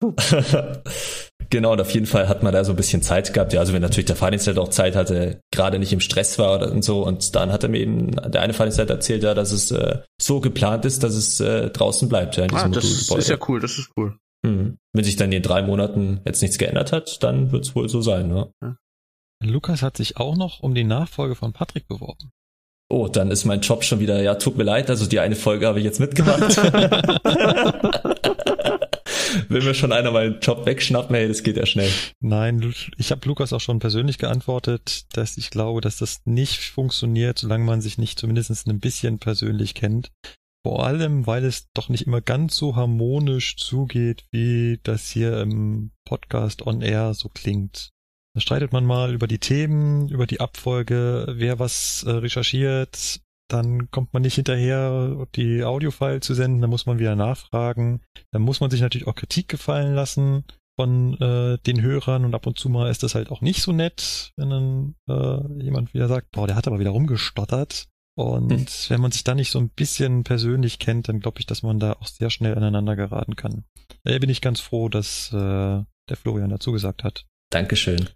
Genau, 1.50 1.72
und 1.72 1.80
auf 1.80 1.90
jeden 1.92 2.06
Fall 2.06 2.28
hat 2.28 2.42
man 2.42 2.52
da 2.52 2.62
so 2.62 2.72
ein 2.72 2.76
bisschen 2.76 3.00
Zeit 3.00 3.32
gehabt. 3.32 3.52
Ja, 3.52 3.60
also 3.60 3.72
wenn 3.72 3.80
natürlich 3.80 4.06
der 4.06 4.16
Fahrdienstleiter 4.16 4.60
auch 4.60 4.68
Zeit 4.68 4.94
hatte, 4.94 5.40
gerade 5.50 5.78
nicht 5.78 5.92
im 5.92 6.00
Stress 6.00 6.38
war 6.38 6.70
und 6.70 6.84
so. 6.84 7.06
Und 7.06 7.34
dann 7.34 7.52
hat 7.52 7.62
er 7.62 7.70
mir 7.70 7.80
eben, 7.80 8.10
der 8.10 8.42
eine 8.42 8.52
Fahrdienstleiter 8.52 8.94
erzählt 8.94 9.22
ja, 9.22 9.32
dass 9.32 9.52
es 9.52 9.70
äh, 9.70 10.00
so 10.20 10.40
geplant 10.40 10.84
ist, 10.84 11.02
dass 11.02 11.14
es 11.14 11.40
äh, 11.40 11.70
draußen 11.70 12.08
bleibt. 12.08 12.36
Ja, 12.36 12.44
in 12.44 12.50
diesem 12.50 12.72
ah, 12.72 12.74
das 12.74 12.84
ist 12.84 13.28
ja 13.30 13.38
cool, 13.48 13.60
das 13.60 13.78
ist 13.78 13.90
cool. 13.96 14.18
Mhm. 14.44 14.76
Wenn 14.92 15.04
sich 15.04 15.16
dann 15.16 15.26
in 15.26 15.30
den 15.32 15.42
drei 15.42 15.62
Monaten 15.62 16.20
jetzt 16.26 16.42
nichts 16.42 16.58
geändert 16.58 16.92
hat, 16.92 17.22
dann 17.22 17.50
wird 17.50 17.64
es 17.64 17.74
wohl 17.74 17.88
so 17.88 18.02
sein. 18.02 18.28
Ne? 18.28 18.52
Lukas 19.42 19.82
hat 19.82 19.96
sich 19.96 20.18
auch 20.18 20.36
noch 20.36 20.60
um 20.60 20.74
die 20.74 20.84
Nachfolge 20.84 21.34
von 21.34 21.52
Patrick 21.52 21.88
beworben. 21.88 22.30
Oh, 22.90 23.08
dann 23.08 23.30
ist 23.30 23.44
mein 23.44 23.60
Job 23.60 23.84
schon 23.84 24.00
wieder, 24.00 24.22
ja, 24.22 24.34
tut 24.36 24.56
mir 24.56 24.64
leid, 24.64 24.88
also 24.88 25.06
die 25.06 25.20
eine 25.20 25.36
Folge 25.36 25.66
habe 25.66 25.78
ich 25.78 25.84
jetzt 25.84 26.00
mitgemacht. 26.00 26.58
Will 29.48 29.62
mir 29.62 29.74
schon 29.74 29.92
einer 29.92 30.10
meinen 30.10 30.40
Job 30.40 30.66
wegschnappen, 30.66 31.14
hey, 31.14 31.28
das 31.28 31.42
geht 31.42 31.56
ja 31.56 31.66
schnell. 31.66 31.90
Nein, 32.20 32.74
ich 32.96 33.10
habe 33.10 33.26
Lukas 33.26 33.52
auch 33.52 33.60
schon 33.60 33.78
persönlich 33.78 34.18
geantwortet, 34.18 35.06
dass 35.16 35.36
ich 35.36 35.50
glaube, 35.50 35.80
dass 35.80 35.98
das 35.98 36.22
nicht 36.24 36.60
funktioniert, 36.60 37.38
solange 37.38 37.64
man 37.64 37.80
sich 37.80 37.98
nicht 37.98 38.18
zumindest 38.18 38.66
ein 38.66 38.80
bisschen 38.80 39.18
persönlich 39.18 39.74
kennt. 39.74 40.10
Vor 40.64 40.84
allem, 40.84 41.26
weil 41.26 41.44
es 41.44 41.68
doch 41.72 41.88
nicht 41.88 42.06
immer 42.06 42.20
ganz 42.20 42.56
so 42.56 42.76
harmonisch 42.76 43.56
zugeht, 43.56 44.24
wie 44.32 44.80
das 44.82 45.08
hier 45.08 45.40
im 45.40 45.92
Podcast 46.04 46.66
on 46.66 46.82
Air 46.82 47.14
so 47.14 47.28
klingt. 47.28 47.90
Da 48.34 48.40
streitet 48.40 48.72
man 48.72 48.84
mal 48.84 49.14
über 49.14 49.26
die 49.26 49.38
Themen, 49.38 50.08
über 50.08 50.26
die 50.26 50.40
Abfolge, 50.40 51.26
wer 51.36 51.58
was 51.58 52.04
äh, 52.06 52.10
recherchiert, 52.10 53.20
dann 53.48 53.90
kommt 53.90 54.12
man 54.12 54.22
nicht 54.22 54.34
hinterher, 54.34 55.26
die 55.34 55.64
Audiofile 55.64 56.20
zu 56.20 56.34
senden, 56.34 56.60
dann 56.60 56.70
muss 56.70 56.86
man 56.86 56.98
wieder 56.98 57.16
nachfragen. 57.16 58.02
Dann 58.30 58.42
muss 58.42 58.60
man 58.60 58.70
sich 58.70 58.80
natürlich 58.80 59.06
auch 59.06 59.14
Kritik 59.14 59.48
gefallen 59.48 59.94
lassen 59.94 60.44
von 60.78 61.20
äh, 61.20 61.58
den 61.66 61.82
Hörern 61.82 62.24
und 62.24 62.34
ab 62.34 62.46
und 62.46 62.58
zu 62.58 62.68
mal 62.68 62.88
ist 62.88 63.02
das 63.02 63.16
halt 63.16 63.30
auch 63.32 63.40
nicht 63.40 63.62
so 63.62 63.72
nett, 63.72 64.32
wenn 64.36 64.50
dann 64.50 64.94
äh, 65.08 65.64
jemand 65.64 65.92
wieder 65.92 66.06
sagt, 66.06 66.30
boah, 66.30 66.46
der 66.46 66.54
hat 66.54 66.68
aber 66.68 66.78
wieder 66.78 66.90
rumgestottert. 66.90 67.88
Und 68.16 68.50
hm. 68.50 68.66
wenn 68.88 69.00
man 69.00 69.10
sich 69.10 69.24
da 69.24 69.34
nicht 69.34 69.50
so 69.50 69.58
ein 69.58 69.70
bisschen 69.70 70.24
persönlich 70.24 70.78
kennt, 70.78 71.08
dann 71.08 71.20
glaube 71.20 71.40
ich, 71.40 71.46
dass 71.46 71.62
man 71.62 71.80
da 71.80 71.92
auch 71.94 72.06
sehr 72.06 72.30
schnell 72.30 72.54
aneinander 72.54 72.96
geraten 72.96 73.34
kann. 73.34 73.64
Da 74.04 74.16
bin 74.18 74.30
ich 74.30 74.40
ganz 74.40 74.60
froh, 74.60 74.88
dass 74.88 75.32
äh, 75.32 75.36
der 75.36 76.16
Florian 76.16 76.50
dazu 76.50 76.72
gesagt 76.72 77.04
hat. 77.04 77.26
Dankeschön. 77.50 78.08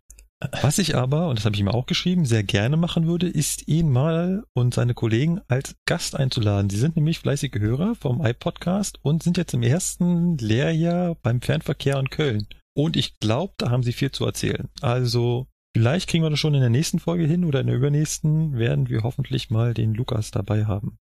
Was 0.61 0.79
ich 0.79 0.97
aber, 0.97 1.29
und 1.29 1.39
das 1.39 1.45
habe 1.45 1.55
ich 1.55 1.61
ihm 1.61 1.69
auch 1.69 1.87
geschrieben, 1.87 2.25
sehr 2.25 2.43
gerne 2.43 2.77
machen 2.77 3.07
würde, 3.07 3.29
ist 3.29 3.69
ihn 3.69 3.91
mal 3.91 4.45
und 4.55 4.75
seine 4.75 4.95
Kollegen 4.95 5.41
als 5.49 5.77
Gast 5.87 6.17
einzuladen. 6.17 6.71
Sie 6.71 6.79
sind 6.79 6.97
nämlich 6.97 7.19
fleißige 7.19 7.59
Hörer 7.59 7.95
vom 7.95 8.25
iPodcast 8.25 8.99
und 9.03 9.23
sind 9.23 9.37
jetzt 9.37 9.55
im 9.55 9.63
ersten 9.63 10.37
Lehrjahr 10.39 11.17
beim 11.23 11.41
Fernverkehr 11.41 11.99
in 11.99 12.11
Köln. 12.11 12.47
Und 12.75 12.97
ich 12.97 13.19
glaube, 13.19 13.55
da 13.59 13.71
haben 13.71 13.83
sie 13.83 13.93
viel 13.93 14.11
zu 14.11 14.25
erzählen. 14.25 14.69
Also 14.81 15.47
vielleicht 15.77 16.09
kriegen 16.09 16.25
wir 16.25 16.31
das 16.31 16.39
schon 16.39 16.55
in 16.55 16.61
der 16.61 16.71
nächsten 16.71 16.99
Folge 16.99 17.25
hin 17.25 17.45
oder 17.45 17.61
in 17.61 17.67
der 17.67 17.77
übernächsten 17.77 18.57
werden 18.57 18.89
wir 18.89 19.03
hoffentlich 19.03 19.51
mal 19.51 19.75
den 19.75 19.95
Lukas 19.95 20.31
dabei 20.31 20.65
haben. 20.65 20.97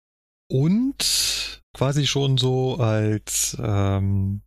Und 0.50 1.62
quasi 1.74 2.06
schon 2.06 2.38
so 2.38 2.76
als 2.76 3.56
ähm, 3.60 4.42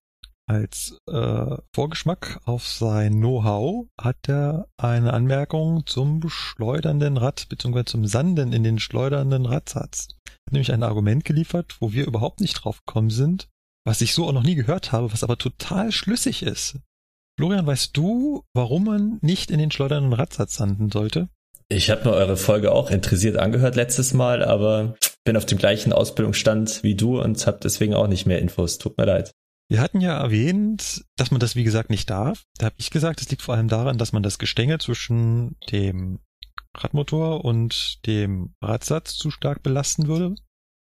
als 0.47 0.97
äh, 1.09 1.57
Vorgeschmack 1.73 2.39
auf 2.45 2.67
sein 2.67 3.13
Know-how 3.13 3.87
hat 3.99 4.27
er 4.27 4.67
eine 4.77 5.13
Anmerkung 5.13 5.85
zum 5.85 6.27
schleudernden 6.27 7.17
Rad 7.17 7.47
bzw. 7.49 7.85
zum 7.85 8.05
Sanden 8.05 8.51
in 8.51 8.63
den 8.63 8.79
schleudernden 8.79 9.45
Radsatz. 9.45 10.09
Hat 10.27 10.51
nämlich 10.51 10.71
ein 10.71 10.83
Argument 10.83 11.23
geliefert, 11.23 11.77
wo 11.79 11.93
wir 11.93 12.05
überhaupt 12.05 12.41
nicht 12.41 12.55
drauf 12.55 12.79
gekommen 12.85 13.09
sind, 13.09 13.47
was 13.85 14.01
ich 14.01 14.13
so 14.13 14.27
auch 14.27 14.33
noch 14.33 14.43
nie 14.43 14.55
gehört 14.55 14.91
habe, 14.91 15.11
was 15.13 15.23
aber 15.23 15.37
total 15.37 15.91
schlüssig 15.91 16.43
ist. 16.43 16.79
Florian, 17.39 17.65
weißt 17.65 17.95
du, 17.95 18.43
warum 18.53 18.85
man 18.85 19.19
nicht 19.21 19.51
in 19.51 19.59
den 19.59 19.71
schleudernden 19.71 20.13
Radsatz 20.13 20.55
sanden 20.55 20.91
sollte? 20.91 21.29
Ich 21.69 21.89
habe 21.89 22.09
mir 22.09 22.15
eure 22.15 22.35
Folge 22.35 22.73
auch 22.73 22.91
interessiert 22.91 23.37
angehört 23.37 23.77
letztes 23.77 24.13
Mal, 24.13 24.43
aber 24.43 24.95
bin 25.23 25.37
auf 25.37 25.45
dem 25.45 25.57
gleichen 25.57 25.93
Ausbildungsstand 25.93 26.83
wie 26.83 26.95
du 26.95 27.21
und 27.21 27.47
habe 27.47 27.59
deswegen 27.63 27.93
auch 27.93 28.07
nicht 28.07 28.25
mehr 28.25 28.39
Infos. 28.39 28.77
Tut 28.77 28.97
mir 28.97 29.05
leid. 29.05 29.31
Wir 29.71 29.79
hatten 29.79 30.01
ja 30.01 30.17
erwähnt, 30.17 31.05
dass 31.15 31.31
man 31.31 31.39
das 31.39 31.55
wie 31.55 31.63
gesagt 31.63 31.89
nicht 31.89 32.09
darf. 32.09 32.43
Da 32.57 32.65
habe 32.65 32.75
ich 32.77 32.91
gesagt, 32.91 33.21
es 33.21 33.29
liegt 33.29 33.41
vor 33.41 33.55
allem 33.55 33.69
daran, 33.69 33.97
dass 33.97 34.11
man 34.11 34.21
das 34.21 34.37
Gestänge 34.37 34.79
zwischen 34.79 35.55
dem 35.71 36.19
Radmotor 36.75 37.45
und 37.45 38.05
dem 38.05 38.53
Radsatz 38.61 39.15
zu 39.15 39.31
stark 39.31 39.63
belasten 39.63 40.07
würde. 40.07 40.35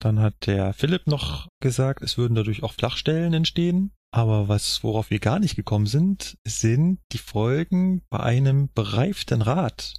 Dann 0.01 0.19
hat 0.19 0.47
der 0.47 0.73
Philipp 0.73 1.07
noch 1.07 1.49
gesagt, 1.61 2.03
es 2.03 2.17
würden 2.17 2.35
dadurch 2.35 2.63
auch 2.63 2.73
Flachstellen 2.73 3.35
entstehen. 3.35 3.93
Aber 4.13 4.49
was, 4.49 4.83
worauf 4.83 5.11
wir 5.11 5.19
gar 5.19 5.41
nicht 5.41 5.57
gekommen 5.57 5.85
sind, 5.85 6.39
sind 6.47 7.01
die 7.13 7.19
Folgen 7.19 8.01
bei 8.09 8.21
einem 8.21 8.71
bereiften 8.73 9.43
Rad. 9.43 9.93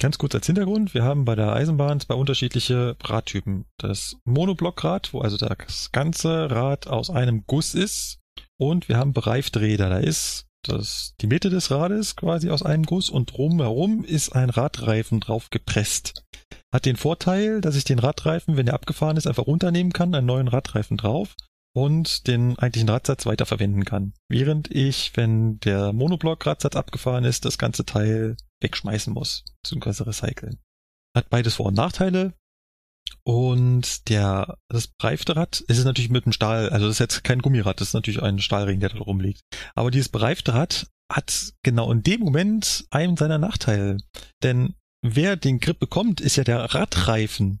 Ganz 0.00 0.18
kurz 0.18 0.34
als 0.34 0.46
Hintergrund, 0.46 0.92
wir 0.92 1.04
haben 1.04 1.24
bei 1.24 1.34
der 1.34 1.52
Eisenbahn 1.52 2.00
zwei 2.00 2.14
unterschiedliche 2.14 2.96
Radtypen. 3.02 3.64
Das 3.78 4.16
Monoblockrad, 4.24 5.12
wo 5.14 5.20
also 5.20 5.36
das 5.36 5.92
ganze 5.92 6.50
Rad 6.50 6.88
aus 6.88 7.10
einem 7.10 7.44
Guss 7.46 7.74
ist 7.74 8.18
und 8.58 8.88
wir 8.88 8.96
haben 8.96 9.12
bereifte 9.12 9.60
Räder. 9.60 9.88
Da 9.88 9.98
ist 9.98 10.46
das, 10.62 11.14
die 11.20 11.26
Mitte 11.26 11.48
des 11.48 11.70
Rades 11.70 12.16
quasi 12.16 12.50
aus 12.50 12.62
einem 12.62 12.84
Guss 12.84 13.08
und 13.08 13.32
drumherum 13.32 14.04
ist 14.04 14.34
ein 14.34 14.50
Radreifen 14.50 15.20
drauf 15.20 15.50
gepresst. 15.50 16.24
Hat 16.72 16.86
den 16.86 16.96
Vorteil, 16.96 17.60
dass 17.60 17.76
ich 17.76 17.84
den 17.84 18.00
Radreifen, 18.00 18.56
wenn 18.56 18.66
er 18.66 18.74
abgefahren 18.74 19.16
ist, 19.16 19.26
einfach 19.26 19.46
runternehmen 19.46 19.92
kann, 19.92 20.14
einen 20.14 20.26
neuen 20.26 20.48
Radreifen 20.48 20.96
drauf 20.96 21.36
und 21.72 22.26
den 22.26 22.58
eigentlichen 22.58 22.88
Radsatz 22.88 23.26
weiterverwenden 23.26 23.84
kann. 23.84 24.12
Während 24.28 24.70
ich, 24.70 25.12
wenn 25.14 25.60
der 25.60 25.92
Monoblock-Radsatz 25.92 26.76
abgefahren 26.76 27.24
ist, 27.24 27.44
das 27.44 27.58
ganze 27.58 27.84
Teil 27.84 28.36
wegschmeißen 28.64 29.12
muss, 29.12 29.44
beziehungsweise 29.62 30.06
recyceln. 30.06 30.58
Hat 31.16 31.30
beides 31.30 31.54
Vor- 31.54 31.66
und 31.66 31.76
Nachteile. 31.76 32.34
Und 33.22 34.08
der, 34.08 34.58
das 34.68 34.88
bereifte 34.88 35.36
Rad 35.36 35.60
ist 35.60 35.78
es 35.78 35.84
natürlich 35.84 36.10
mit 36.10 36.24
dem 36.24 36.32
Stahl, 36.32 36.70
also 36.70 36.86
das 36.86 36.96
ist 36.96 37.00
jetzt 37.00 37.24
kein 37.24 37.40
Gummirad, 37.40 37.80
das 37.80 37.88
ist 37.88 37.94
natürlich 37.94 38.22
ein 38.22 38.38
Stahlring, 38.38 38.80
der 38.80 38.90
da 38.90 38.98
rumliegt. 38.98 39.40
Aber 39.74 39.90
dieses 39.90 40.08
bereifte 40.08 40.54
Rad 40.54 40.88
hat 41.10 41.52
genau 41.62 41.92
in 41.92 42.02
dem 42.02 42.20
Moment 42.20 42.86
einen 42.90 43.16
seiner 43.16 43.38
Nachteile. 43.38 43.98
Denn 44.42 44.74
wer 45.02 45.36
den 45.36 45.60
Grip 45.60 45.78
bekommt, 45.78 46.20
ist 46.20 46.36
ja 46.36 46.44
der 46.44 46.58
Radreifen. 46.74 47.60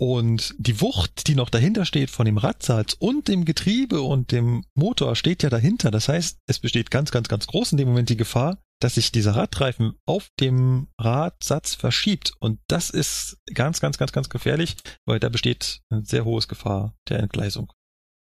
Und 0.00 0.54
die 0.58 0.80
Wucht, 0.80 1.28
die 1.28 1.34
noch 1.34 1.50
dahinter 1.50 1.84
steht 1.84 2.10
von 2.10 2.26
dem 2.26 2.36
Radsatz 2.38 2.94
und 2.94 3.28
dem 3.28 3.44
Getriebe 3.44 4.02
und 4.02 4.32
dem 4.32 4.64
Motor 4.74 5.16
steht 5.16 5.42
ja 5.42 5.50
dahinter. 5.50 5.90
Das 5.90 6.08
heißt, 6.08 6.38
es 6.46 6.58
besteht 6.58 6.90
ganz, 6.90 7.10
ganz, 7.10 7.28
ganz 7.28 7.46
groß 7.46 7.72
in 7.72 7.78
dem 7.78 7.88
Moment 7.88 8.08
die 8.08 8.16
Gefahr, 8.16 8.58
dass 8.80 8.96
sich 8.96 9.12
dieser 9.12 9.36
Radreifen 9.36 9.94
auf 10.06 10.30
dem 10.40 10.88
Radsatz 10.98 11.74
verschiebt. 11.74 12.32
Und 12.40 12.60
das 12.68 12.90
ist 12.90 13.38
ganz, 13.52 13.80
ganz, 13.80 13.98
ganz, 13.98 14.12
ganz 14.12 14.28
gefährlich, 14.28 14.76
weil 15.06 15.20
da 15.20 15.28
besteht 15.28 15.80
eine 15.90 16.04
sehr 16.04 16.24
hohe 16.24 16.40
Gefahr 16.42 16.94
der 17.08 17.20
Entgleisung. 17.20 17.72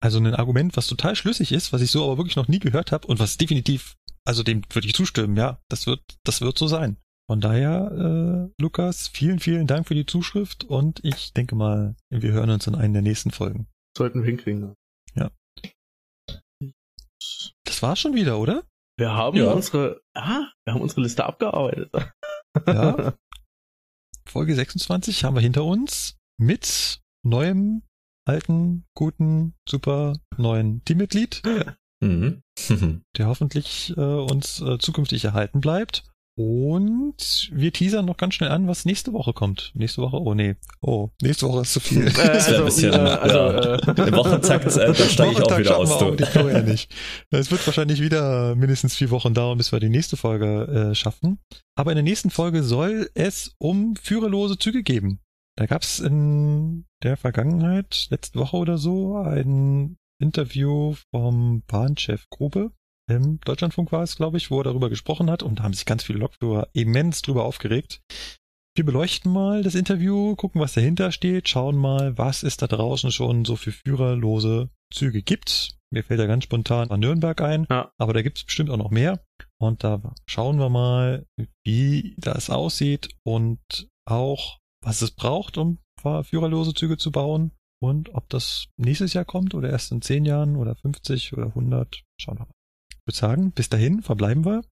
Also 0.02 0.18
ein 0.18 0.34
Argument, 0.34 0.76
was 0.76 0.86
total 0.86 1.14
schlüssig 1.14 1.52
ist, 1.52 1.72
was 1.72 1.82
ich 1.82 1.90
so 1.90 2.04
aber 2.04 2.18
wirklich 2.18 2.36
noch 2.36 2.48
nie 2.48 2.58
gehört 2.58 2.90
habe 2.90 3.06
und 3.06 3.18
was 3.18 3.36
definitiv, 3.36 3.96
also 4.24 4.42
dem 4.42 4.62
würde 4.70 4.86
ich 4.86 4.94
zustimmen, 4.94 5.36
ja, 5.36 5.60
das 5.68 5.86
wird, 5.86 6.02
das 6.24 6.40
wird 6.40 6.58
so 6.58 6.66
sein. 6.66 6.96
Von 7.30 7.40
daher, 7.40 7.92
äh, 7.92 8.52
Lukas, 8.60 9.08
vielen, 9.08 9.38
vielen 9.38 9.66
Dank 9.66 9.86
für 9.86 9.94
die 9.94 10.06
Zuschrift 10.06 10.64
und 10.64 10.98
ich 11.04 11.32
denke 11.32 11.54
mal, 11.54 11.94
wir 12.10 12.32
hören 12.32 12.50
uns 12.50 12.66
in 12.66 12.74
einer 12.74 12.94
der 12.94 13.02
nächsten 13.02 13.30
Folgen. 13.30 13.68
Sollten 13.96 14.22
wir 14.22 14.26
hinkriegen. 14.26 14.74
Ja. 15.14 15.30
Das 17.64 17.82
war 17.82 17.94
schon 17.94 18.14
wieder, 18.14 18.38
oder? 18.38 18.64
Wir 19.00 19.14
haben 19.14 19.34
ja. 19.38 19.50
unsere, 19.50 20.02
ah, 20.12 20.42
wir 20.64 20.74
haben 20.74 20.82
unsere 20.82 21.00
Liste 21.00 21.24
abgearbeitet. 21.24 21.90
Ja. 22.66 23.14
Folge 24.28 24.54
26 24.54 25.24
haben 25.24 25.34
wir 25.34 25.40
hinter 25.40 25.64
uns 25.64 26.18
mit 26.38 27.00
neuem, 27.24 27.82
alten, 28.28 28.84
guten, 28.94 29.54
super 29.66 30.18
neuen 30.36 30.84
Teammitglied, 30.84 31.42
mhm. 32.00 32.42
der 33.16 33.26
hoffentlich 33.26 33.94
äh, 33.96 34.00
uns 34.02 34.60
äh, 34.60 34.76
zukünftig 34.78 35.24
erhalten 35.24 35.62
bleibt. 35.62 36.09
Und 36.42 37.50
wir 37.52 37.70
teasern 37.70 38.06
noch 38.06 38.16
ganz 38.16 38.32
schnell 38.32 38.48
an, 38.48 38.66
was 38.66 38.86
nächste 38.86 39.12
Woche 39.12 39.34
kommt. 39.34 39.72
Nächste 39.74 40.00
Woche, 40.00 40.16
oh 40.16 40.32
nee. 40.32 40.56
Oh, 40.80 41.10
nächste 41.20 41.46
Woche 41.46 41.60
ist 41.60 41.74
zu 41.74 41.80
viel. 41.80 42.06
Äh, 42.06 42.12
das 42.16 42.48
wäre 42.48 42.60
ein 42.60 42.64
bisschen, 42.64 42.94
äh, 42.94 42.96
also, 42.96 43.36
ja. 43.36 43.74
äh, 43.74 44.08
im 44.08 44.14
Wochentakt, 44.14 44.64
äh, 44.64 44.86
da 44.86 44.94
steige 44.94 45.32
ich 45.32 45.42
auch 45.42 45.58
wieder 45.58 45.76
aus. 45.76 45.98
Du. 45.98 46.14
Ja 46.14 46.62
nicht. 46.62 46.94
Es 47.30 47.50
wird 47.50 47.66
wahrscheinlich 47.66 48.00
wieder 48.00 48.54
mindestens 48.54 48.96
vier 48.96 49.10
Wochen 49.10 49.34
dauern, 49.34 49.58
bis 49.58 49.70
wir 49.70 49.80
die 49.80 49.90
nächste 49.90 50.16
Folge 50.16 50.90
äh, 50.90 50.94
schaffen. 50.94 51.40
Aber 51.74 51.90
in 51.90 51.96
der 51.96 52.04
nächsten 52.04 52.30
Folge 52.30 52.62
soll 52.62 53.10
es 53.12 53.54
um 53.58 53.94
führerlose 53.96 54.56
Züge 54.56 54.82
geben. 54.82 55.20
Da 55.56 55.66
gab 55.66 55.82
es 55.82 56.00
in 56.00 56.86
der 57.02 57.18
Vergangenheit, 57.18 58.06
letzte 58.08 58.38
Woche 58.38 58.56
oder 58.56 58.78
so, 58.78 59.16
ein 59.16 59.98
Interview 60.18 60.94
vom 61.10 61.64
Bahnchef 61.66 62.24
Grube 62.30 62.72
im 63.10 63.40
Deutschlandfunk 63.40 63.92
war 63.92 64.02
es, 64.02 64.16
glaube 64.16 64.36
ich, 64.36 64.50
wo 64.50 64.60
er 64.60 64.64
darüber 64.64 64.88
gesprochen 64.88 65.30
hat 65.30 65.42
und 65.42 65.58
da 65.58 65.62
haben 65.64 65.74
sich 65.74 65.86
ganz 65.86 66.02
viele 66.04 66.18
Lokführer 66.18 66.68
immens 66.72 67.22
drüber 67.22 67.44
aufgeregt. 67.44 68.00
Wir 68.76 68.84
beleuchten 68.84 69.32
mal 69.32 69.62
das 69.62 69.74
Interview, 69.74 70.36
gucken, 70.36 70.60
was 70.60 70.74
dahinter 70.74 71.10
steht, 71.12 71.48
schauen 71.48 71.76
mal, 71.76 72.16
was 72.16 72.42
es 72.42 72.56
da 72.56 72.66
draußen 72.66 73.10
schon 73.10 73.44
so 73.44 73.56
für 73.56 73.72
führerlose 73.72 74.70
Züge 74.92 75.22
gibt. 75.22 75.76
Mir 75.92 76.04
fällt 76.04 76.20
da 76.20 76.26
ganz 76.26 76.44
spontan 76.44 76.88
an 76.90 77.00
Nürnberg 77.00 77.40
ein, 77.40 77.66
Ja. 77.68 77.90
aber 77.98 78.12
da 78.12 78.22
gibt 78.22 78.38
es 78.38 78.44
bestimmt 78.44 78.70
auch 78.70 78.76
noch 78.76 78.90
mehr. 78.90 79.20
Und 79.58 79.82
da 79.82 80.00
schauen 80.26 80.58
wir 80.58 80.68
mal, 80.68 81.26
wie 81.64 82.14
das 82.16 82.48
aussieht 82.48 83.08
und 83.24 83.60
auch, 84.08 84.58
was 84.84 85.02
es 85.02 85.10
braucht, 85.10 85.58
um 85.58 85.78
führerlose 86.22 86.72
Züge 86.72 86.96
zu 86.96 87.10
bauen 87.10 87.50
und 87.82 88.14
ob 88.14 88.28
das 88.30 88.68
nächstes 88.78 89.12
Jahr 89.12 89.24
kommt 89.24 89.52
oder 89.54 89.68
erst 89.68 89.90
in 89.92 90.00
10 90.00 90.24
Jahren 90.24 90.56
oder 90.56 90.76
50 90.76 91.32
oder 91.32 91.46
100. 91.46 92.02
Schauen 92.18 92.38
wir 92.38 92.46
mal. 92.46 92.52
Würde 93.10 93.18
sagen, 93.18 93.50
bis 93.50 93.68
dahin 93.68 94.02
verbleiben 94.02 94.44
wir 94.44 94.62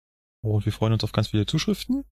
und 0.45 0.65
wir 0.65 0.73
freuen 0.73 0.93
uns 0.93 1.03
auf 1.03 1.11
ganz 1.11 1.27
viele 1.27 1.45
Zuschriften. 1.45 2.05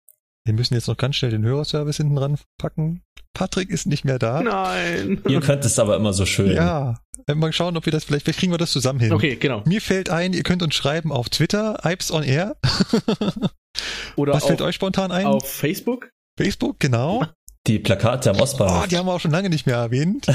Wir 0.45 0.55
müssen 0.55 0.75
jetzt 0.75 0.89
noch 0.89 0.97
ganz 0.97 1.15
schnell 1.15 1.31
den 1.31 1.45
Hörerservice 1.45 1.99
hinten 1.99 2.17
dran 2.17 2.37
packen. 2.59 3.03
Patrick 3.33 3.71
ist 3.71 3.87
nicht 3.87 4.05
mehr 4.05 4.19
da. 4.19 4.43
Nein. 4.43 5.23
Ihr 5.29 5.39
könnt 5.39 5.65
es 5.65 5.79
aber 5.79 5.95
immer 5.95 6.13
so 6.13 6.27
schön. 6.27 6.51
Ja, 6.51 6.99
äh, 7.29 7.37
mal 7.37 7.53
schauen, 7.53 7.77
ob 7.77 7.87
wir 7.87 7.93
das 7.93 8.03
vielleicht, 8.03 8.25
vielleicht 8.25 8.41
kriegen 8.41 8.53
wir 8.53 8.59
das 8.59 8.73
zusammen 8.73 8.99
hin. 8.99 9.13
Okay, 9.13 9.37
genau. 9.37 9.63
Mir 9.67 9.81
fällt 9.81 10.11
ein, 10.11 10.33
ihr 10.33 10.43
könnt 10.43 10.65
uns 10.65 10.75
schreiben 10.75 11.13
auf 11.13 11.29
Twitter, 11.29 11.79
Ipes 11.85 12.11
on 12.11 12.25
Air. 12.25 12.57
Oder 14.17 14.33
Was 14.33 14.47
fällt 14.47 14.61
auf, 14.63 14.67
euch 14.67 14.75
spontan 14.75 15.13
ein? 15.13 15.27
auf 15.27 15.49
Facebook. 15.49 16.11
Facebook, 16.37 16.81
genau. 16.81 17.25
Die 17.69 17.79
Plakate 17.79 18.31
am 18.31 18.39
Oh, 18.41 18.43
Ostbahnhof. 18.43 18.89
die 18.89 18.97
haben 18.97 19.07
wir 19.07 19.13
auch 19.15 19.21
schon 19.21 19.31
lange 19.31 19.49
nicht 19.49 19.67
mehr 19.67 19.77
erwähnt. 19.77 20.27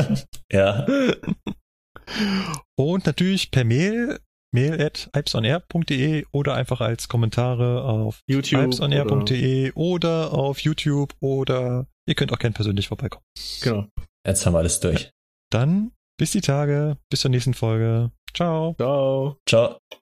ja. 0.52 0.86
Und 2.76 3.06
natürlich 3.06 3.50
per 3.50 3.64
Mail, 3.64 4.20
mail 4.52 4.80
at 4.80 5.10
ipesonair.de 5.14 6.24
oder 6.32 6.54
einfach 6.54 6.80
als 6.80 7.08
Kommentare 7.08 7.82
auf 7.82 8.20
YouTube. 8.26 8.62
ipesonair.de 8.64 9.72
oder 9.74 10.32
auf 10.32 10.60
YouTube 10.60 11.14
oder 11.20 11.86
ihr 12.06 12.14
könnt 12.14 12.32
auch 12.32 12.38
gern 12.38 12.52
persönlich 12.52 12.88
vorbeikommen. 12.88 13.24
Genau. 13.62 13.86
Jetzt 14.26 14.44
haben 14.44 14.54
wir 14.54 14.58
alles 14.58 14.80
durch. 14.80 15.10
Dann 15.50 15.92
bis 16.18 16.32
die 16.32 16.40
Tage, 16.42 16.96
bis 17.10 17.20
zur 17.20 17.30
nächsten 17.30 17.54
Folge. 17.54 18.10
Ciao. 18.34 18.74
Ciao. 18.78 19.38
Ciao. 19.46 19.78